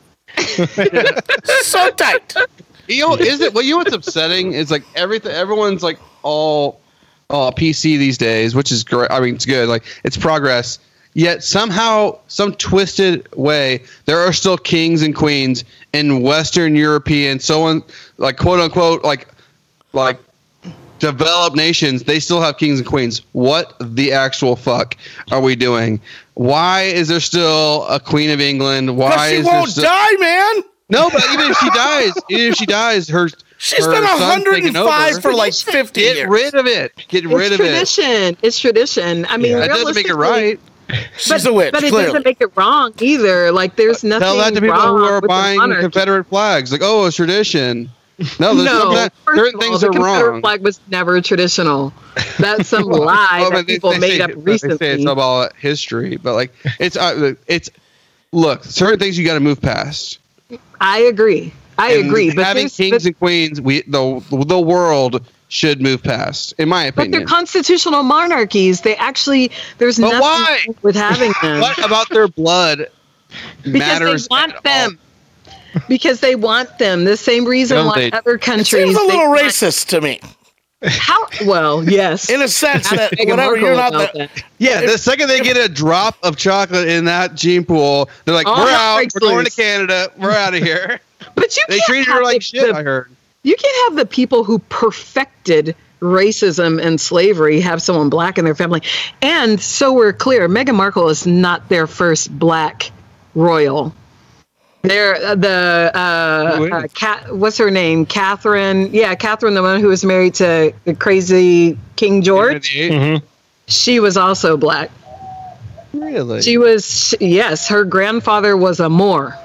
so 1.63 1.91
tight. 1.91 2.35
You 2.89 3.07
know, 3.09 3.17
is 3.17 3.41
it? 3.43 3.53
Well, 3.53 3.63
you 3.63 3.73
know 3.73 3.79
what's 3.79 3.93
upsetting 3.93 4.53
is 4.55 4.71
like 4.71 4.85
everything. 4.95 5.33
Everyone's 5.33 5.83
like 5.83 5.99
all, 6.23 6.81
all 7.29 7.53
PC 7.53 7.99
these 7.99 8.17
days, 8.17 8.55
which 8.55 8.73
is 8.73 8.83
great. 8.85 9.11
I 9.11 9.21
mean, 9.21 9.35
it's 9.35 9.45
good. 9.45 9.69
Like 9.69 9.85
it's 10.05 10.17
progress. 10.17 10.79
Yet 11.15 11.43
somehow, 11.43 12.19
some 12.29 12.55
twisted 12.55 13.27
way, 13.37 13.83
there 14.05 14.19
are 14.21 14.33
still 14.33 14.57
kings 14.57 15.03
and 15.03 15.15
queens 15.15 15.65
in 15.93 16.23
Western 16.23 16.77
European, 16.77 17.41
so 17.41 17.63
on, 17.65 17.83
like 18.19 18.37
quote 18.37 18.61
unquote, 18.61 19.03
like, 19.03 19.27
like 19.93 20.19
developed 21.01 21.57
nations. 21.57 22.05
They 22.05 22.21
still 22.21 22.41
have 22.41 22.59
kings 22.59 22.79
and 22.79 22.89
queens. 22.89 23.23
What 23.33 23.75
the 23.81 24.13
actual 24.13 24.55
fuck 24.55 24.97
are 25.33 25.41
we 25.41 25.57
doing? 25.57 26.01
Why 26.35 26.83
is 26.83 27.09
there 27.09 27.21
still 27.21 27.87
a 27.89 27.99
queen 27.99 28.31
of 28.31 28.41
England? 28.41 28.97
Why 28.97 29.11
Because 29.11 29.31
she 29.31 29.37
is 29.37 29.47
won't 29.47 29.71
still- 29.71 29.85
die, 29.85 30.13
man. 30.21 30.63
no, 30.91 31.11
but 31.11 31.25
even 31.33 31.51
if 31.51 31.57
she 31.59 31.71
dies, 31.71 32.13
even 32.31 32.53
if 32.53 32.55
she 32.57 32.67
dies, 32.67 33.09
her 33.09 33.29
She's 33.59 33.85
her 33.85 33.93
been 33.93 34.05
son's 34.07 34.45
taking 34.45 34.73
105 34.75 35.21
for 35.23 35.35
like 35.35 35.53
50 35.55 36.01
Get 36.01 36.17
years. 36.17 36.29
rid 36.31 36.55
of 36.55 36.67
it. 36.67 36.93
Get 37.09 37.27
rid 37.27 37.53
It's 37.53 37.55
of 37.57 37.61
it. 37.61 37.69
tradition. 37.69 38.37
It's 38.43 38.59
tradition. 38.59 39.27
I 39.29 39.37
mean, 39.37 39.53
That 39.59 39.69
doesn't 39.69 39.95
make 39.95 40.09
it 40.09 40.15
right. 40.15 40.59
She's 41.17 41.45
a 41.47 41.53
witch, 41.53 41.73
But 41.73 41.85
it 41.85 41.91
clearly. 41.91 42.07
doesn't 42.07 42.25
make 42.25 42.41
it 42.41 42.51
wrong 42.57 42.93
either. 43.01 43.53
Like 43.53 43.77
there's 43.77 44.03
nothing 44.05 44.21
Tell 44.27 44.37
that 44.39 44.55
to 44.55 44.61
people 44.61 44.77
wrong 44.77 44.99
who 44.99 45.05
are 45.05 45.21
with 45.21 45.29
buying. 45.29 45.59
Confederate 45.81 46.25
flags. 46.27 46.73
Like, 46.73 46.81
oh, 46.85 47.07
it's 47.07 47.17
tradition. 47.17 47.91
No, 48.39 48.55
there's 48.55 48.65
no, 48.67 48.81
sometimes- 48.81 49.11
first 49.25 49.37
certain 49.39 49.49
of 49.49 49.55
all, 49.55 49.61
things 49.61 49.81
the 49.81 49.87
are 49.87 49.93
Confederate 49.93 50.31
wrong. 50.31 50.41
flag 50.43 50.61
was 50.63 50.81
never 50.91 51.21
traditional. 51.23 51.93
That's 52.39 52.69
some 52.69 52.83
lie 52.85 53.39
Well, 53.41 53.51
that 53.53 53.67
they- 53.67 53.75
people 53.75 53.93
they 53.93 53.99
made 53.99 54.11
say- 54.19 54.21
up 54.21 54.31
but 54.35 54.45
They 54.45 54.59
say 54.59 54.91
it's 54.91 55.07
about 55.07 55.57
history, 55.57 56.17
but 56.19 56.35
like 56.35 56.53
it's 56.79 56.97
uh, 56.97 57.35
it's 57.47 57.71
look 58.33 58.65
certain 58.65 58.99
things 58.99 59.19
you 59.19 59.25
got 59.25 59.35
to 59.35 59.41
move 59.41 59.61
past. 59.63 60.19
I 60.81 60.99
agree. 61.01 61.53
I 61.79 61.93
And 61.95 62.07
agree. 62.07 62.35
But 62.35 62.45
having 62.45 62.63
there's- 62.65 62.77
kings 62.77 62.93
but- 63.05 63.07
and 63.07 63.19
queens, 63.19 63.61
we 63.61 63.83
the 63.83 64.23
the 64.31 64.61
world 64.61 65.25
should 65.51 65.83
move 65.83 66.03
past, 66.03 66.55
in 66.59 66.69
my 66.71 66.85
opinion. 66.85 67.11
But 67.11 67.19
they're 67.19 67.27
constitutional 67.27 68.03
monarchies. 68.03 68.81
They 68.81 68.97
actually 68.97 69.51
there's 69.79 69.99
But 69.99 70.09
nothing 70.13 70.21
why? 70.21 70.67
with 70.83 70.97
having 70.97 71.33
them 71.43 71.61
what 71.61 71.77
about 71.85 72.09
their 72.09 72.29
blood 72.29 72.87
matters? 73.67 74.27
because 74.29 74.29
they 74.29 74.35
want 74.35 74.53
at 74.53 74.57
all? 74.57 74.63
them. 74.63 74.99
Because 75.89 76.21
they 76.21 76.35
want 76.35 76.79
them. 76.79 77.05
The 77.05 77.17
same 77.17 77.45
reason 77.45 77.77
Don't 77.77 77.87
why 77.89 77.95
they? 77.97 78.11
other 78.13 78.39
countries. 78.39 78.69
Seems 78.71 78.91
a 78.97 78.99
they 79.01 79.07
little 79.07 79.29
want- 79.29 79.41
racist 79.43 79.87
to 79.89 80.01
me, 80.01 80.21
How? 80.83 81.27
Well, 81.45 81.85
yes. 81.89 82.29
in 82.31 82.43
a 82.43 82.49
sense 82.49 82.89
that 82.91 83.13
whatever 83.21 83.57
you're 83.57 83.77
not 83.77 83.93
the, 83.93 84.11
that. 84.19 84.45
Yeah, 84.59 84.81
the 84.81 84.99
second 84.99 85.29
they 85.29 85.41
get 85.41 85.57
a 85.57 85.69
drop 85.69 86.17
of 86.23 86.37
chocolate 86.37 86.89
in 86.89 87.05
that 87.05 87.35
gene 87.35 87.65
pool, 87.65 88.09
they're 88.25 88.35
like, 88.35 88.47
All 88.49 88.65
"We're 88.65 88.71
out. 88.71 89.05
We're 89.15 89.21
going 89.21 89.37
loose. 89.45 89.55
to 89.55 89.63
Canada. 89.63 90.11
We're 90.17 90.31
out 90.33 90.55
of 90.55 90.63
here." 90.63 91.01
But 91.35 91.57
you 91.57 91.63
they 91.69 91.77
can't 91.79 91.87
treated 91.87 92.07
have 92.07 92.17
her 92.17 92.25
like 92.25 92.39
the- 92.39 92.41
shit. 92.45 92.73
the- 92.73 92.79
I 92.79 92.83
heard. 92.83 93.11
You 93.43 93.57
can't 93.57 93.89
have 93.89 93.97
the 93.97 94.07
people 94.07 94.45
who 94.45 94.59
perfected 94.59 95.75
racism 96.01 96.83
and 96.83 97.01
slavery 97.01 97.61
have 97.61 97.83
someone 97.83 98.09
black 98.11 98.39
in 98.39 98.45
their 98.45 98.55
family. 98.55 98.83
And 99.21 99.61
so 99.61 99.93
we're 99.93 100.13
clear, 100.13 100.49
Meghan 100.49 100.75
Markle 100.75 101.09
is 101.09 101.27
not 101.27 101.69
their 101.69 101.87
first 101.87 102.37
black 102.37 102.91
royal. 103.35 103.95
They're 104.83 105.15
uh, 105.15 105.35
the 105.35 105.93
uh, 105.95 105.99
uh, 106.73 106.89
Cat, 106.95 107.37
what's 107.37 107.59
her 107.59 107.71
name? 107.71 108.07
Catherine. 108.07 108.95
Yeah, 108.95 109.15
Catherine, 109.15 109.53
the 109.53 109.63
one 109.63 109.81
who 109.81 109.89
was 109.89 110.05
married 110.05 110.35
to 110.37 110.73
the 110.85 110.95
crazy 110.95 111.79
King 111.97 112.23
George. 112.23 112.75
Mhm. 112.75 113.23
She 113.67 114.01
was 114.01 114.17
also 114.17 114.57
black. 114.57 114.91
Really? 115.93 116.41
She 116.41 116.57
was 116.57 117.15
yes, 117.21 117.69
her 117.69 117.85
grandfather 117.85 118.57
was 118.57 118.81
a 118.81 118.89
Moor. 118.89 119.37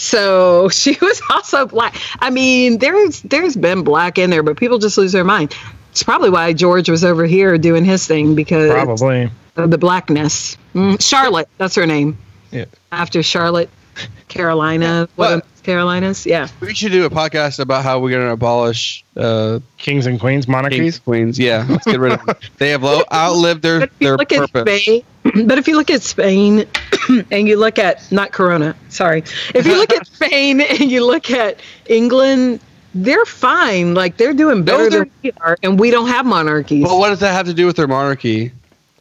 So 0.00 0.68
she 0.70 0.96
was 1.00 1.20
also 1.30 1.66
black. 1.66 1.94
I 2.18 2.30
mean, 2.30 2.78
there's 2.78 3.20
there's 3.22 3.56
been 3.56 3.82
black 3.84 4.18
in 4.18 4.30
there, 4.30 4.42
but 4.42 4.56
people 4.56 4.78
just 4.78 4.96
lose 4.98 5.12
their 5.12 5.24
mind. 5.24 5.54
It's 5.92 6.02
probably 6.02 6.30
why 6.30 6.52
George 6.52 6.88
was 6.88 7.04
over 7.04 7.26
here 7.26 7.58
doing 7.58 7.84
his 7.84 8.06
thing 8.06 8.34
because 8.36 8.70
Probably. 8.70 9.30
of 9.56 9.70
the 9.70 9.78
blackness. 9.78 10.56
Mm, 10.74 11.02
Charlotte, 11.02 11.48
that's 11.58 11.74
her 11.74 11.84
name. 11.86 12.16
Yeah. 12.52 12.66
After 12.92 13.22
Charlotte, 13.24 13.68
Carolina, 14.28 15.08
one 15.16 15.28
What? 15.28 15.32
of 15.32 15.42
the 15.42 15.49
Carolinas. 15.60 16.26
Yeah. 16.26 16.48
we 16.60 16.74
should 16.74 16.92
do 16.92 17.04
a 17.04 17.10
podcast 17.10 17.58
about 17.60 17.82
how 17.84 18.00
we're 18.00 18.10
going 18.10 18.26
to 18.26 18.32
abolish 18.32 19.04
uh, 19.16 19.60
Kings 19.78 20.06
and 20.06 20.18
queens, 20.18 20.46
kings 20.46 20.48
monarchies. 20.48 20.98
queens. 20.98 21.38
Yeah, 21.38 21.66
let's 21.68 21.84
get 21.86 22.00
rid 22.00 22.12
of 22.12 22.24
them. 22.26 22.36
They 22.58 22.70
have 22.70 22.82
low, 22.82 23.02
outlived 23.12 23.62
their 23.62 23.80
But 23.80 23.90
if 23.90 24.00
you 24.00 24.06
their 24.08 24.16
look 24.16 24.28
purpose. 24.28 24.54
at 24.54 24.80
Spain, 24.80 25.02
but 25.46 25.58
if 25.58 25.68
you 25.68 25.76
look 25.76 25.90
at 25.90 26.02
Spain 26.02 26.66
and 27.30 27.48
you 27.48 27.56
look 27.58 27.78
at 27.78 28.10
not 28.12 28.32
Corona, 28.32 28.74
sorry. 28.88 29.20
If 29.54 29.66
you 29.66 29.76
look 29.76 29.92
at 29.92 30.06
Spain 30.14 30.60
and 30.60 30.80
you 30.90 31.06
look 31.06 31.30
at 31.30 31.60
England, 31.86 32.60
they're 32.94 33.24
fine. 33.26 33.94
Like 33.94 34.16
they're 34.16 34.34
doing 34.34 34.64
better 34.64 34.90
they're- 34.90 35.00
than 35.04 35.10
we 35.22 35.32
are, 35.40 35.56
and 35.62 35.78
we 35.78 35.90
don't 35.90 36.08
have 36.08 36.26
monarchies. 36.26 36.84
Well, 36.84 36.98
what 36.98 37.10
does 37.10 37.20
that 37.20 37.32
have 37.32 37.46
to 37.46 37.54
do 37.54 37.66
with 37.66 37.76
their 37.76 37.88
monarchy? 37.88 38.52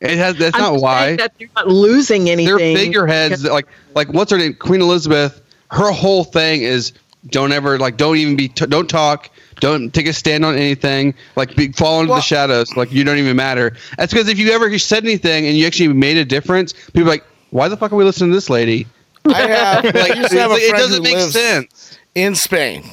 It 0.02 0.18
has. 0.18 0.38
That's 0.38 0.56
I'm 0.56 0.62
not 0.62 0.82
why. 0.82 1.18
that 1.18 1.34
they're 1.38 1.50
not 1.58 1.68
losing 1.68 2.30
anything. 2.30 2.56
They're 2.58 2.76
figureheads. 2.78 3.44
Like 3.44 3.68
like 3.94 4.08
what's 4.14 4.32
her 4.32 4.38
name? 4.38 4.54
Queen 4.54 4.82
Elizabeth. 4.82 5.42
Her 5.72 5.92
whole 5.92 6.24
thing 6.24 6.62
is 6.64 6.94
don't 7.28 7.52
ever 7.52 7.78
like 7.78 7.98
don't 7.98 8.18
even 8.18 8.36
be 8.36 8.48
t- 8.48 8.66
don't 8.66 8.90
talk. 8.90 9.30
Don't 9.60 9.94
take 9.94 10.08
a 10.08 10.14
stand 10.14 10.46
on 10.46 10.56
anything. 10.56 11.14
Like 11.36 11.56
be, 11.56 11.72
fall 11.74 12.00
into 12.00 12.12
Well- 12.12 12.20
the 12.20 12.24
shadows. 12.24 12.76
Like 12.78 12.92
you 12.92 13.04
don't 13.04 13.18
even 13.18 13.36
matter. 13.36 13.76
That's 13.98 14.14
because 14.14 14.30
if 14.30 14.40
you 14.40 14.52
ever 14.52 14.78
said 14.80 15.04
anything 15.04 15.46
and 15.46 15.58
you 15.58 15.68
actually 15.68 15.90
made 15.90 16.18
a 16.18 16.24
difference, 16.26 16.74
people 16.74 17.04
are 17.04 17.12
like, 17.14 17.26
why 17.52 17.68
the 17.68 17.76
fuck 17.78 17.92
are 17.92 17.96
we 17.98 18.04
listening 18.06 18.30
to 18.32 18.36
this 18.38 18.50
lady? 18.50 18.88
I 19.26 19.48
have. 19.48 19.84
Like, 19.94 20.12
I 20.12 20.14
used 20.16 20.32
to 20.32 20.40
have 20.40 20.52
a 20.52 20.54
it's 20.56 20.72
like, 20.72 20.80
it 20.80 20.82
doesn't 20.82 21.04
make 21.04 21.18
sense. 21.20 21.98
in 22.16 22.36
Spain. 22.36 22.84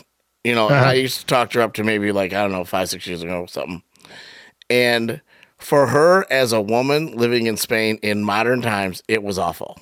You 0.44 0.55
know, 0.57 0.66
Uh-huh. 0.69 0.90
I 0.90 0.94
used 0.94 1.20
to 1.20 1.27
talk 1.27 1.51
to 1.51 1.59
her 1.59 1.65
up 1.65 1.74
to 1.74 1.85
maybe 1.85 2.11
like 2.12 2.32
I 2.32 2.43
don't 2.43 2.53
know 2.53 2.65
five 2.65 2.89
six 2.89 3.07
years 3.07 3.23
ago 3.23 3.43
or 3.43 3.48
something. 3.48 3.82
And 4.69 5.20
for 5.59 5.86
her 5.86 6.27
as 6.31 6.53
a 6.53 6.61
woman 6.61 7.16
living 7.16 7.47
in 7.47 7.57
Spain 7.57 7.98
in 8.03 8.23
modern 8.24 8.61
times, 8.61 9.03
it 9.09 9.23
was 9.23 9.39
awful. 9.39 9.78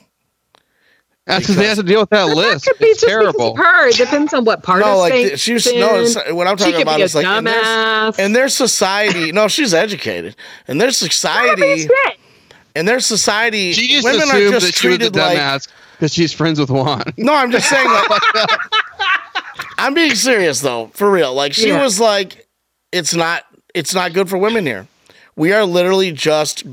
That's 1.27 1.45
because 1.45 1.57
they 1.57 1.67
have 1.67 1.79
to 1.79 1.83
deal 1.83 2.01
with 2.01 2.11
that 2.11 2.25
list. 2.37 2.67
That 2.67 2.73
Could 2.73 2.79
be 2.81 2.87
It's 2.87 3.01
just 3.01 3.09
terrible. 3.11 3.53
of 3.53 3.57
her. 3.59 3.89
It 3.89 3.97
depends 3.97 4.35
on 4.35 4.45
what 4.45 4.63
part 4.63 4.81
No, 4.81 4.93
of 4.93 4.99
like 4.99 5.13
Spain 5.13 5.37
she 5.37 5.53
was 5.55 5.63
she's 5.63 5.75
no. 5.75 5.95
in. 5.97 6.03
It's, 6.03 6.15
what 6.33 6.47
I'm 6.47 6.57
talking 6.59 6.83
about 6.83 6.97
be 6.99 7.03
is 7.03 7.15
like 7.15 7.25
in 7.27 7.45
their, 7.45 8.13
in 8.19 8.33
their 8.35 8.49
society. 8.51 9.33
No, 9.33 9.49
she's 9.49 9.73
educated. 9.73 10.37
In 10.69 10.77
their 10.79 10.91
society, 10.91 11.79
Shit. 11.79 12.19
in 12.77 12.85
their 12.85 13.01
society, 13.01 13.73
She 13.73 13.89
just 13.89 14.05
women 14.05 14.21
are 14.29 14.33
just 14.33 14.33
that 14.33 14.39
she 14.41 14.55
was 14.55 14.65
a 14.69 14.73
treated 14.73 15.17
like. 15.17 15.39
dumbass 15.39 15.69
because 15.93 16.13
she's 16.13 16.33
friends 16.35 16.61
with 16.61 16.71
Juan. 16.71 17.03
No, 17.17 17.35
I'm 17.35 17.51
just 17.51 17.71
saying. 17.71 17.89
Like, 17.91 18.11
uh, 18.35 18.47
I'm 19.79 19.95
being 19.95 20.15
serious 20.15 20.61
though, 20.61 20.89
for 20.95 21.11
real. 21.11 21.33
Like 21.35 21.55
she 21.55 21.69
Yeah. 21.69 21.83
was 21.83 21.99
like, 22.01 22.47
it's 22.93 23.15
not, 23.15 23.45
it's 23.75 23.95
not 23.95 24.13
good 24.13 24.29
for 24.29 24.37
women 24.37 24.67
here. 24.67 24.87
We 25.37 25.53
are 25.53 25.65
literally 25.65 26.13
just. 26.13 26.65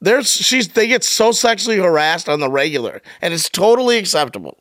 There's 0.00 0.30
she's 0.30 0.68
they 0.68 0.86
get 0.86 1.04
so 1.04 1.32
sexually 1.32 1.78
harassed 1.78 2.28
on 2.28 2.40
the 2.40 2.50
regular, 2.50 3.02
and 3.20 3.34
it's 3.34 3.48
totally 3.50 3.98
acceptable. 3.98 4.58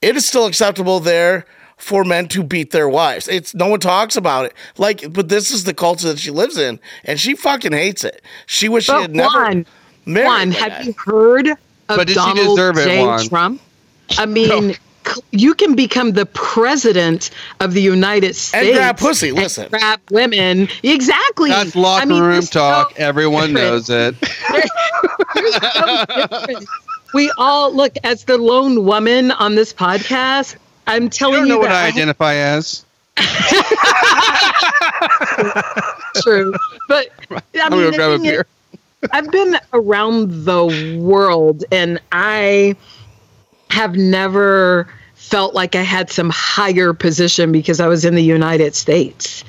It 0.00 0.16
is 0.16 0.26
still 0.26 0.46
acceptable 0.46 1.00
there 1.00 1.46
for 1.76 2.04
men 2.04 2.28
to 2.28 2.44
beat 2.44 2.70
their 2.70 2.88
wives. 2.88 3.26
It's 3.26 3.54
no 3.54 3.66
one 3.66 3.80
talks 3.80 4.16
about 4.16 4.46
it. 4.46 4.54
Like, 4.78 5.12
but 5.12 5.28
this 5.28 5.50
is 5.50 5.64
the 5.64 5.74
culture 5.74 6.08
that 6.08 6.18
she 6.20 6.30
lives 6.30 6.56
in, 6.56 6.78
and 7.04 7.18
she 7.18 7.34
fucking 7.34 7.72
hates 7.72 8.04
it. 8.04 8.22
She 8.46 8.68
wish 8.68 8.84
she 8.84 8.92
But 8.92 9.00
had 9.02 9.14
never 9.16 9.42
Juan, 9.42 9.66
married. 10.06 10.26
Juan, 10.26 10.50
have 10.52 10.84
you 10.86 10.94
heard 11.04 11.48
of 11.48 11.56
But 11.88 12.06
did 12.06 12.10
she 12.10 12.14
Donald 12.14 12.56
deserve 12.56 12.78
it, 12.78 12.84
J. 12.84 13.04
Juan? 13.04 13.28
Trump? 13.28 13.62
I 14.18 14.26
mean, 14.26 14.74
c- 14.74 14.78
you 15.30 15.54
can 15.54 15.74
become 15.74 16.12
the 16.12 16.26
president 16.26 17.30
of 17.60 17.72
the 17.74 17.82
United 17.82 18.36
States 18.36 18.66
and 18.68 18.76
grab 18.76 18.98
pussy? 18.98 19.32
Listen, 19.32 19.68
grab 19.68 20.00
women. 20.10 20.68
Exactly. 20.82 21.50
That's 21.50 21.74
locker 21.74 22.02
I 22.02 22.06
mean, 22.06 22.22
room 22.22 22.42
talk. 22.42 22.90
so 22.90 22.96
Everyone 22.96 23.52
different. 23.54 23.56
knows 23.88 23.90
it. 23.90 24.14
So. 25.34 26.60
We 27.14 27.32
all 27.38 27.74
look 27.74 27.94
as 28.04 28.24
the 28.24 28.36
lone 28.38 28.84
woman 28.84 29.30
on 29.32 29.54
this 29.54 29.72
podcast. 29.72 30.56
I'm 30.86 31.08
telling 31.10 31.10
You 31.10 31.10
telling 31.10 31.34
don't 31.40 31.46
you, 31.48 31.54
know 31.54 31.58
what 31.58 31.68
that 31.68 31.76
I 31.76 31.84
I 31.84 31.88
identify 31.88 32.34
as. 32.34 32.84
true. 36.22 36.52
But 36.88 37.08
I 37.30 37.40
I'm 37.62 37.72
mean, 37.72 37.82
gonna 37.84 37.96
grab 37.96 38.10
a 38.12 38.18
thing 38.18 38.26
is, 38.26 38.30
beer. 38.30 38.46
I've 39.10 39.30
been 39.30 39.56
around 39.72 40.44
the 40.44 40.98
world 41.00 41.64
and 41.72 41.98
I 42.12 42.76
have 43.72 43.96
never 43.96 44.86
felt 45.14 45.54
like 45.54 45.74
I 45.74 45.80
had 45.80 46.10
some 46.10 46.28
higher 46.28 46.92
position 46.92 47.52
because 47.52 47.80
I 47.80 47.86
was 47.86 48.04
in 48.04 48.14
the 48.14 48.22
United 48.22 48.74
States. 48.74 49.44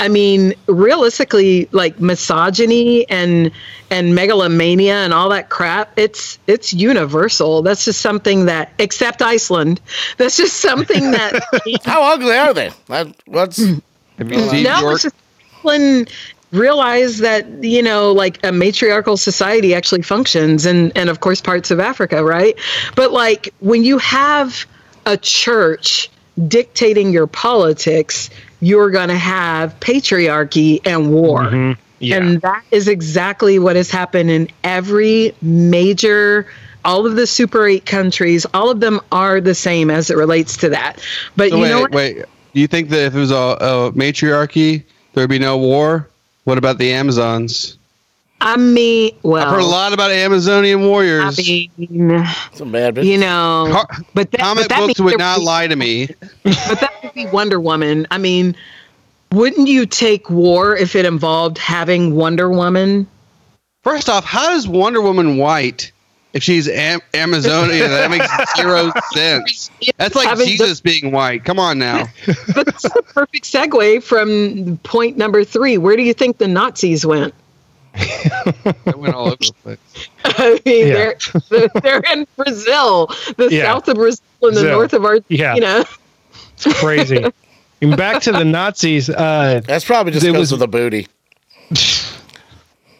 I 0.00 0.08
mean, 0.08 0.54
realistically, 0.66 1.68
like 1.70 2.00
misogyny 2.00 3.08
and 3.08 3.52
and 3.88 4.16
megalomania 4.16 4.94
and 4.94 5.14
all 5.14 5.28
that 5.28 5.48
crap, 5.48 5.92
it's 5.96 6.40
it's 6.48 6.72
universal. 6.72 7.62
That's 7.62 7.84
just 7.84 8.00
something 8.00 8.46
that 8.46 8.72
except 8.80 9.22
Iceland. 9.22 9.80
That's 10.16 10.36
just 10.36 10.56
something 10.56 11.12
that 11.12 11.40
how 11.84 12.02
ugly 12.14 12.36
are 12.36 12.52
they? 12.52 12.72
That, 12.86 13.14
what's 13.26 13.58
Have 14.18 14.32
you 14.32 14.40
seen 14.48 14.64
no, 14.64 14.80
York? 14.80 14.94
it's 14.94 15.02
just 15.04 15.14
Iceland 15.60 16.10
realize 16.52 17.18
that 17.18 17.46
you 17.62 17.82
know 17.82 18.12
like 18.12 18.44
a 18.44 18.50
matriarchal 18.52 19.16
society 19.16 19.74
actually 19.74 20.02
functions 20.02 20.64
and 20.64 20.96
and 20.96 21.10
of 21.10 21.20
course 21.20 21.40
parts 21.42 21.70
of 21.70 21.78
africa 21.78 22.24
right 22.24 22.56
but 22.96 23.12
like 23.12 23.52
when 23.60 23.84
you 23.84 23.98
have 23.98 24.64
a 25.04 25.16
church 25.16 26.08
dictating 26.46 27.12
your 27.12 27.26
politics 27.26 28.30
you're 28.60 28.90
going 28.90 29.08
to 29.08 29.18
have 29.18 29.78
patriarchy 29.80 30.80
and 30.86 31.12
war 31.12 31.42
Mhm. 31.42 31.76
Yeah. 32.00 32.16
and 32.16 32.40
that 32.42 32.62
is 32.70 32.88
exactly 32.88 33.58
what 33.58 33.76
has 33.76 33.90
happened 33.90 34.30
in 34.30 34.48
every 34.64 35.34
major 35.42 36.46
all 36.84 37.04
of 37.06 37.16
the 37.16 37.26
super 37.26 37.66
8 37.66 37.84
countries 37.84 38.46
all 38.54 38.70
of 38.70 38.80
them 38.80 39.00
are 39.12 39.40
the 39.40 39.54
same 39.54 39.90
as 39.90 40.08
it 40.10 40.16
relates 40.16 40.56
to 40.58 40.70
that 40.70 40.98
but 41.36 41.50
So 41.50 41.56
you 41.56 41.62
wait, 41.62 41.68
know 41.68 41.80
what 41.80 41.90
wait. 41.92 42.24
Do 42.54 42.60
you 42.60 42.66
think 42.68 42.88
that 42.88 43.04
if 43.06 43.14
it 43.14 43.18
was 43.18 43.30
a, 43.30 43.34
a 43.36 43.92
matriarchy, 43.94 44.84
there 45.12 45.22
would 45.24 45.30
be 45.30 45.38
no 45.38 45.58
war? 45.58 46.08
What 46.48 46.56
about 46.56 46.78
the 46.78 46.92
Amazons? 46.94 47.76
i 48.40 48.56
mean 48.56 49.14
well 49.22 49.48
I've 49.48 49.52
heard 49.52 49.60
a 49.60 49.66
lot 49.66 49.92
about 49.92 50.10
Amazonian 50.10 50.80
warriors. 50.80 51.38
I 51.38 51.42
mean, 51.42 52.26
some 52.54 52.72
bad 52.72 52.94
bitch? 52.94 53.04
you 53.04 53.18
know, 53.18 53.68
Car- 53.70 54.04
but 54.14 54.30
that, 54.30 54.40
Comic 54.40 54.64
but 54.64 54.68
that 54.70 54.86
books 54.86 54.98
would 54.98 55.18
not 55.18 55.40
be- 55.40 55.44
lie 55.44 55.66
to 55.66 55.76
me. 55.76 56.06
But 56.44 56.80
that 56.80 56.94
would 57.02 57.12
be 57.12 57.26
Wonder 57.26 57.60
Woman. 57.60 58.06
I 58.10 58.16
mean, 58.16 58.56
wouldn't 59.30 59.68
you 59.68 59.84
take 59.84 60.30
war 60.30 60.74
if 60.74 60.96
it 60.96 61.04
involved 61.04 61.58
having 61.58 62.14
Wonder 62.14 62.48
Woman? 62.48 63.06
First 63.82 64.08
off, 64.08 64.24
how 64.24 64.54
is 64.54 64.66
Wonder 64.66 65.02
Woman 65.02 65.36
white 65.36 65.92
if 66.34 66.42
she's 66.42 66.68
Am- 66.68 67.00
Amazonian? 67.14 67.88
that 67.90 68.10
makes 68.10 68.28
zero 68.56 68.92
sense. 69.12 69.70
That's 69.96 70.14
like 70.14 70.28
Having 70.28 70.46
the- 70.46 70.50
Jesus 70.52 70.80
being 70.80 71.10
white. 71.12 71.44
Come 71.44 71.58
on 71.58 71.78
now. 71.78 72.06
But 72.54 72.66
that's 72.66 72.82
the 72.82 73.02
perfect 73.14 73.44
segue 73.44 74.02
from 74.02 74.78
point 74.82 75.16
number 75.16 75.44
three. 75.44 75.78
Where 75.78 75.96
do 75.96 76.02
you 76.02 76.14
think 76.14 76.38
the 76.38 76.48
Nazis 76.48 77.04
went? 77.06 77.34
That 77.94 78.94
went 78.96 79.14
all 79.14 79.26
over 79.28 79.36
the 79.36 79.52
place. 79.62 79.78
I 80.24 80.60
mean, 80.64 80.86
Yeah. 80.88 81.12
they're, 81.50 81.68
they're 81.82 82.02
in 82.12 82.26
Brazil, 82.36 83.06
the 83.36 83.48
Yeah. 83.50 83.64
south 83.64 83.88
of 83.88 83.96
Brazil 83.96 84.22
and 84.42 84.56
the 84.56 84.60
Brazil. 84.60 84.70
north 84.78 84.92
of 84.92 85.24
Yeah. 85.28 85.48
Argentina. 85.54 85.84
It's 86.54 86.80
crazy. 86.80 87.24
And 87.80 87.96
back 87.96 88.22
to 88.22 88.32
the 88.32 88.44
Nazis. 88.44 89.08
Uh, 89.10 89.60
That's 89.64 89.84
probably 89.84 90.12
just 90.12 90.24
It 90.24 90.28
because 90.32 90.40
was- 90.40 90.52
of 90.52 90.58
the 90.60 90.68
booty. 90.68 91.06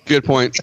Good 0.06 0.24
point. 0.24 0.58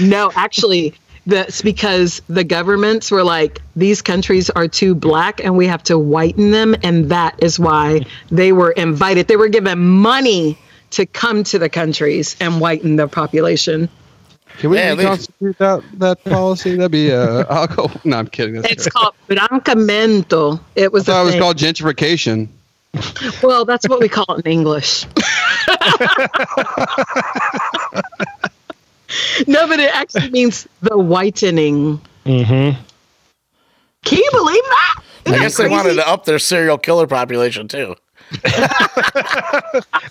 No, 0.00 0.30
actually, 0.36 0.94
that's 1.26 1.60
because 1.62 2.22
the 2.28 2.44
governments 2.44 3.10
were 3.10 3.24
like, 3.24 3.60
these 3.74 4.00
countries 4.02 4.48
are 4.50 4.68
too 4.68 4.94
black 4.94 5.42
and 5.44 5.56
we 5.56 5.66
have 5.66 5.82
to 5.84 5.98
whiten 5.98 6.52
them. 6.52 6.76
And 6.82 7.10
that 7.10 7.42
is 7.42 7.58
why 7.58 8.06
they 8.30 8.52
were 8.52 8.70
invited. 8.70 9.26
They 9.28 9.36
were 9.36 9.48
given 9.48 9.78
money 9.78 10.56
to 10.90 11.04
come 11.04 11.42
to 11.44 11.58
the 11.58 11.68
countries 11.68 12.36
and 12.40 12.60
whiten 12.60 12.96
their 12.96 13.08
population. 13.08 13.88
Can 14.58 14.70
we 14.70 14.78
Yeah, 14.78 14.94
reconstitute 14.94 15.58
that 15.58 15.82
that 15.98 16.24
policy? 16.24 16.76
That'd 16.76 16.92
be. 16.92 17.12
Uh, 17.12 17.44
I'll 17.50 17.66
go. 17.66 17.90
No, 18.04 18.18
I'm 18.18 18.28
kidding. 18.28 18.54
That's 18.54 18.72
It's 18.72 18.88
terrible. 18.88 19.12
called 19.28 19.62
branqueamento. 19.64 20.60
It 20.76 20.84
I 20.84 20.88
was, 20.88 21.04
thought 21.04 21.22
it 21.22 21.26
was 21.26 21.34
called 21.34 21.56
gentrification. 21.58 22.48
well, 23.42 23.64
that's 23.66 23.86
what 23.88 24.00
we 24.00 24.08
call 24.08 24.36
it 24.38 24.46
in 24.46 24.52
English. 24.52 25.04
no, 29.46 29.66
but 29.68 29.78
it 29.80 29.94
actually 29.94 30.30
means 30.30 30.66
the 30.82 30.96
whitening. 30.98 32.00
Mm-hmm. 32.24 32.80
Can 34.04 34.18
you 34.18 34.28
believe 34.32 34.62
that? 34.64 35.02
Isn't 35.26 35.34
I 35.34 35.38
that 35.38 35.42
guess 35.44 35.56
they 35.56 35.68
wanted 35.68 35.94
to 35.94 36.08
up 36.08 36.24
their 36.24 36.38
serial 36.38 36.78
killer 36.78 37.06
population 37.06 37.68
too. 37.68 37.94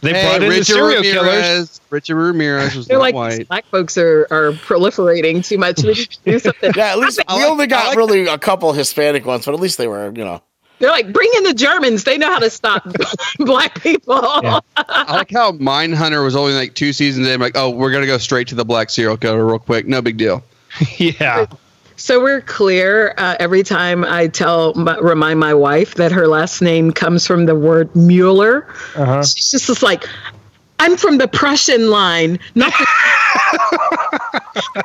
They 0.02 0.14
Hey, 0.14 0.24
brought 0.24 0.36
in 0.36 0.42
the 0.44 0.50
Richard 0.50 0.66
serial 0.66 1.02
killers. 1.04 1.82
Richard 1.90 2.16
Ramirez 2.16 2.76
was 2.76 2.88
They're 2.88 2.98
not 2.98 3.02
like 3.02 3.16
white. 3.16 3.48
black 3.48 3.66
folks 3.68 3.98
are, 3.98 4.28
are 4.30 4.52
proliferating 4.52 5.46
too 5.46 5.58
much. 5.58 5.82
We 5.84 5.94
need 5.94 6.18
do 6.26 6.40
something. 6.40 6.72
Yeah, 6.76 6.92
at 6.92 7.00
least 7.00 7.20
I 7.28 7.36
we 7.36 7.42
like- 7.44 7.52
only 7.52 7.68
got 7.68 7.88
like- 7.90 7.98
really 7.98 8.28
a 8.28 8.38
couple 8.38 8.72
Hispanic 8.74 9.26
ones, 9.26 9.46
but 9.46 9.54
at 9.54 9.60
least 9.60 9.78
they 9.78 9.88
were, 9.88 10.12
you 10.16 10.24
know. 10.24 10.42
They're 10.80 10.90
like, 10.90 11.14
bring 11.14 11.30
in 11.38 11.44
the 11.44 11.54
Germans. 11.54 12.04
They 12.04 12.18
know 12.18 12.30
how 12.32 12.40
to 12.40 12.50
stop 12.50 12.86
black 13.40 13.82
people. 13.82 14.22
Yeah. 14.44 14.60
I 14.78 15.16
like 15.18 15.32
how 15.32 15.52
Mine 15.60 15.94
Hunter 15.94 16.22
was 16.24 16.36
only 16.36 16.54
like 16.54 16.74
two 16.76 16.92
seasons 16.94 17.28
in. 17.28 17.40
Like, 17.40 17.56
oh, 17.56 17.70
we're 17.70 17.92
gonna 17.92 18.06
go 18.06 18.18
straight 18.18 18.48
to 18.50 18.56
the 18.56 18.66
black 18.66 18.90
serial 18.90 19.18
killer 19.18 19.46
real 19.46 19.60
quick. 19.60 19.88
No 19.88 20.02
big 20.02 20.18
deal. 20.18 20.44
yeah. 20.98 21.46
So 21.98 22.22
we're 22.22 22.42
clear. 22.42 23.14
Uh, 23.18 23.38
every 23.40 23.64
time 23.64 24.04
I 24.04 24.28
tell, 24.28 24.74
my, 24.74 24.98
remind 24.98 25.40
my 25.40 25.54
wife 25.54 25.96
that 25.96 26.12
her 26.12 26.28
last 26.28 26.62
name 26.62 26.92
comes 26.92 27.26
from 27.26 27.46
the 27.46 27.56
word 27.56 27.96
Mueller, 27.96 28.68
Uh-huh. 28.98 29.24
she's 29.24 29.52
just, 29.52 29.68
just 29.68 29.82
like, 29.82 30.04
I'm 30.78 30.98
from 30.98 31.18
the 31.20 31.28
Prussian 31.30 31.90
line, 31.90 32.38
not 32.54 32.74
the. 32.78 32.86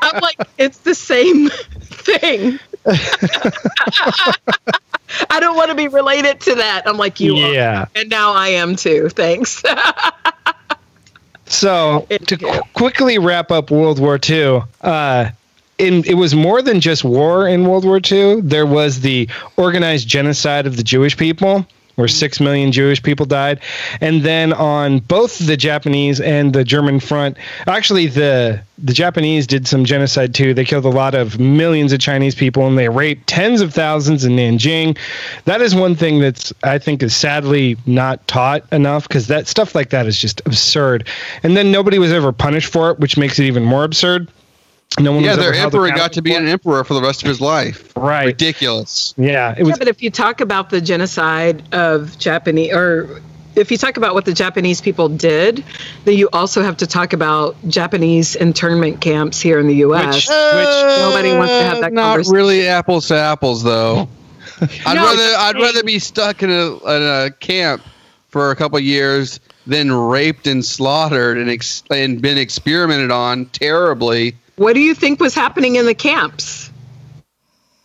I'm 0.02 0.20
like, 0.20 0.38
it's 0.58 0.78
the 0.78 0.94
same 0.94 1.48
thing. 1.50 2.58
I 5.28 5.40
don't 5.40 5.56
want 5.56 5.70
to 5.70 5.74
be 5.76 5.88
related 5.88 6.40
to 6.42 6.54
that. 6.56 6.82
I'm 6.86 6.96
like, 6.96 7.20
you 7.20 7.34
are. 7.36 7.52
Yeah. 7.52 7.86
And 7.94 8.08
now 8.08 8.32
I 8.32 8.48
am 8.48 8.76
too. 8.76 9.08
Thanks. 9.08 9.62
So 11.46 12.06
It- 12.08 12.26
to 12.28 12.36
qu- 12.36 12.60
quickly 12.74 13.18
wrap 13.18 13.50
up 13.50 13.70
World 13.72 13.98
War 13.98 14.18
II, 14.28 14.62
uh, 14.82 15.30
in, 15.78 16.04
it 16.04 16.14
was 16.14 16.34
more 16.34 16.62
than 16.62 16.80
just 16.80 17.02
war 17.04 17.48
in 17.48 17.66
World 17.66 17.84
War 17.84 18.00
II. 18.10 18.40
There 18.42 18.66
was 18.66 19.00
the 19.00 19.28
organized 19.56 20.06
genocide 20.06 20.66
of 20.66 20.76
the 20.76 20.82
Jewish 20.84 21.16
people, 21.16 21.66
where 22.00 22.08
mm-hmm. 22.08 22.16
six 22.16 22.40
million 22.40 22.72
Jewish 22.72 23.02
people 23.02 23.26
died, 23.26 23.60
and 24.00 24.22
then 24.22 24.52
on 24.52 24.98
both 24.98 25.38
the 25.38 25.56
Japanese 25.56 26.20
and 26.20 26.52
the 26.52 26.64
German 26.64 26.98
front, 26.98 27.36
actually 27.66 28.06
the 28.06 28.60
the 28.82 28.92
Japanese 28.94 29.46
did 29.46 29.68
some 29.68 29.84
genocide 29.84 30.34
too. 30.34 30.54
They 30.54 30.64
killed 30.64 30.86
a 30.86 30.90
lot 30.90 31.14
of 31.14 31.38
millions 31.38 31.92
of 31.92 32.00
Chinese 32.00 32.34
people, 32.34 32.66
and 32.66 32.78
they 32.78 32.88
raped 32.88 33.26
tens 33.26 33.60
of 33.60 33.74
thousands 33.74 34.24
in 34.24 34.32
Nanjing. 34.32 34.96
That 35.44 35.60
is 35.60 35.74
one 35.74 35.94
thing 35.94 36.20
that's 36.20 36.52
I 36.62 36.78
think 36.78 37.02
is 37.02 37.14
sadly 37.14 37.76
not 37.86 38.26
taught 38.26 38.64
enough 38.72 39.06
because 39.06 39.26
that 39.28 39.46
stuff 39.46 39.74
like 39.74 39.90
that 39.90 40.06
is 40.06 40.18
just 40.18 40.40
absurd. 40.46 41.06
And 41.42 41.56
then 41.56 41.70
nobody 41.70 41.98
was 41.98 42.12
ever 42.12 42.32
punished 42.32 42.72
for 42.72 42.90
it, 42.90 42.98
which 42.98 43.16
makes 43.16 43.38
it 43.38 43.44
even 43.44 43.64
more 43.64 43.84
absurd. 43.84 44.28
No 44.98 45.12
one 45.12 45.22
Yeah, 45.22 45.36
their 45.36 45.50
ever 45.50 45.54
held 45.54 45.74
emperor 45.74 45.90
got 45.96 46.12
to 46.14 46.22
be 46.22 46.34
an 46.34 46.48
emperor 46.48 46.82
for 46.84 46.94
the 46.94 47.00
rest 47.02 47.22
of 47.22 47.28
his 47.28 47.40
life. 47.40 47.92
right. 47.96 48.26
Ridiculous. 48.26 49.14
Yeah, 49.16 49.52
it 49.52 49.58
Yeah, 49.58 49.64
was. 49.64 49.78
but 49.78 49.88
if 49.88 50.02
you 50.02 50.10
talk 50.10 50.40
about 50.40 50.70
the 50.70 50.80
genocide 50.80 51.62
of 51.72 52.18
Japanese, 52.18 52.72
or 52.72 53.20
if 53.54 53.70
you 53.70 53.76
talk 53.78 53.96
about 53.96 54.14
what 54.14 54.24
the 54.24 54.32
Japanese 54.34 54.80
people 54.80 55.08
did, 55.08 55.62
then 56.04 56.16
you 56.16 56.28
also 56.32 56.62
have 56.62 56.76
to 56.78 56.86
talk 56.86 57.12
about 57.12 57.56
Japanese 57.68 58.34
internment 58.34 59.00
camps 59.00 59.40
here 59.40 59.58
in 59.60 59.68
the 59.68 59.76
U.S. 59.76 60.16
Which- 60.16 60.28
Nobody 60.28 61.32
wants 61.34 61.52
to 61.52 61.62
have 61.62 61.80
that 61.80 61.92
Uh, 61.92 61.94
Not 61.94 62.02
conversation. 62.10 62.34
really 62.34 62.66
apples 62.66 63.08
to 63.08 63.16
apples, 63.16 63.62
though. 63.62 64.08
I'd 64.86 64.94
No, 64.94 65.04
rather 65.04 65.22
I'm 65.38 65.56
I'd 65.56 65.62
rather 65.62 65.82
be 65.84 65.98
stuck 66.00 66.42
in 66.42 66.50
a, 66.50 66.76
in 66.76 67.02
a 67.02 67.30
camp 67.38 67.82
for 68.28 68.50
a 68.50 68.56
couple 68.56 68.76
of 68.78 68.84
years 68.84 69.38
than 69.66 69.92
raped 69.92 70.46
and 70.48 70.64
slaughtered 70.64 71.38
and 71.38 71.48
ex- 71.48 71.82
and 71.90 72.20
been 72.20 72.38
experimented 72.38 73.10
on 73.12 73.46
terribly. 73.46 74.34
What 74.60 74.74
do 74.74 74.80
you 74.80 74.94
think 74.94 75.20
was 75.20 75.34
happening 75.34 75.76
in 75.76 75.86
the 75.86 75.94
camps? 75.94 76.70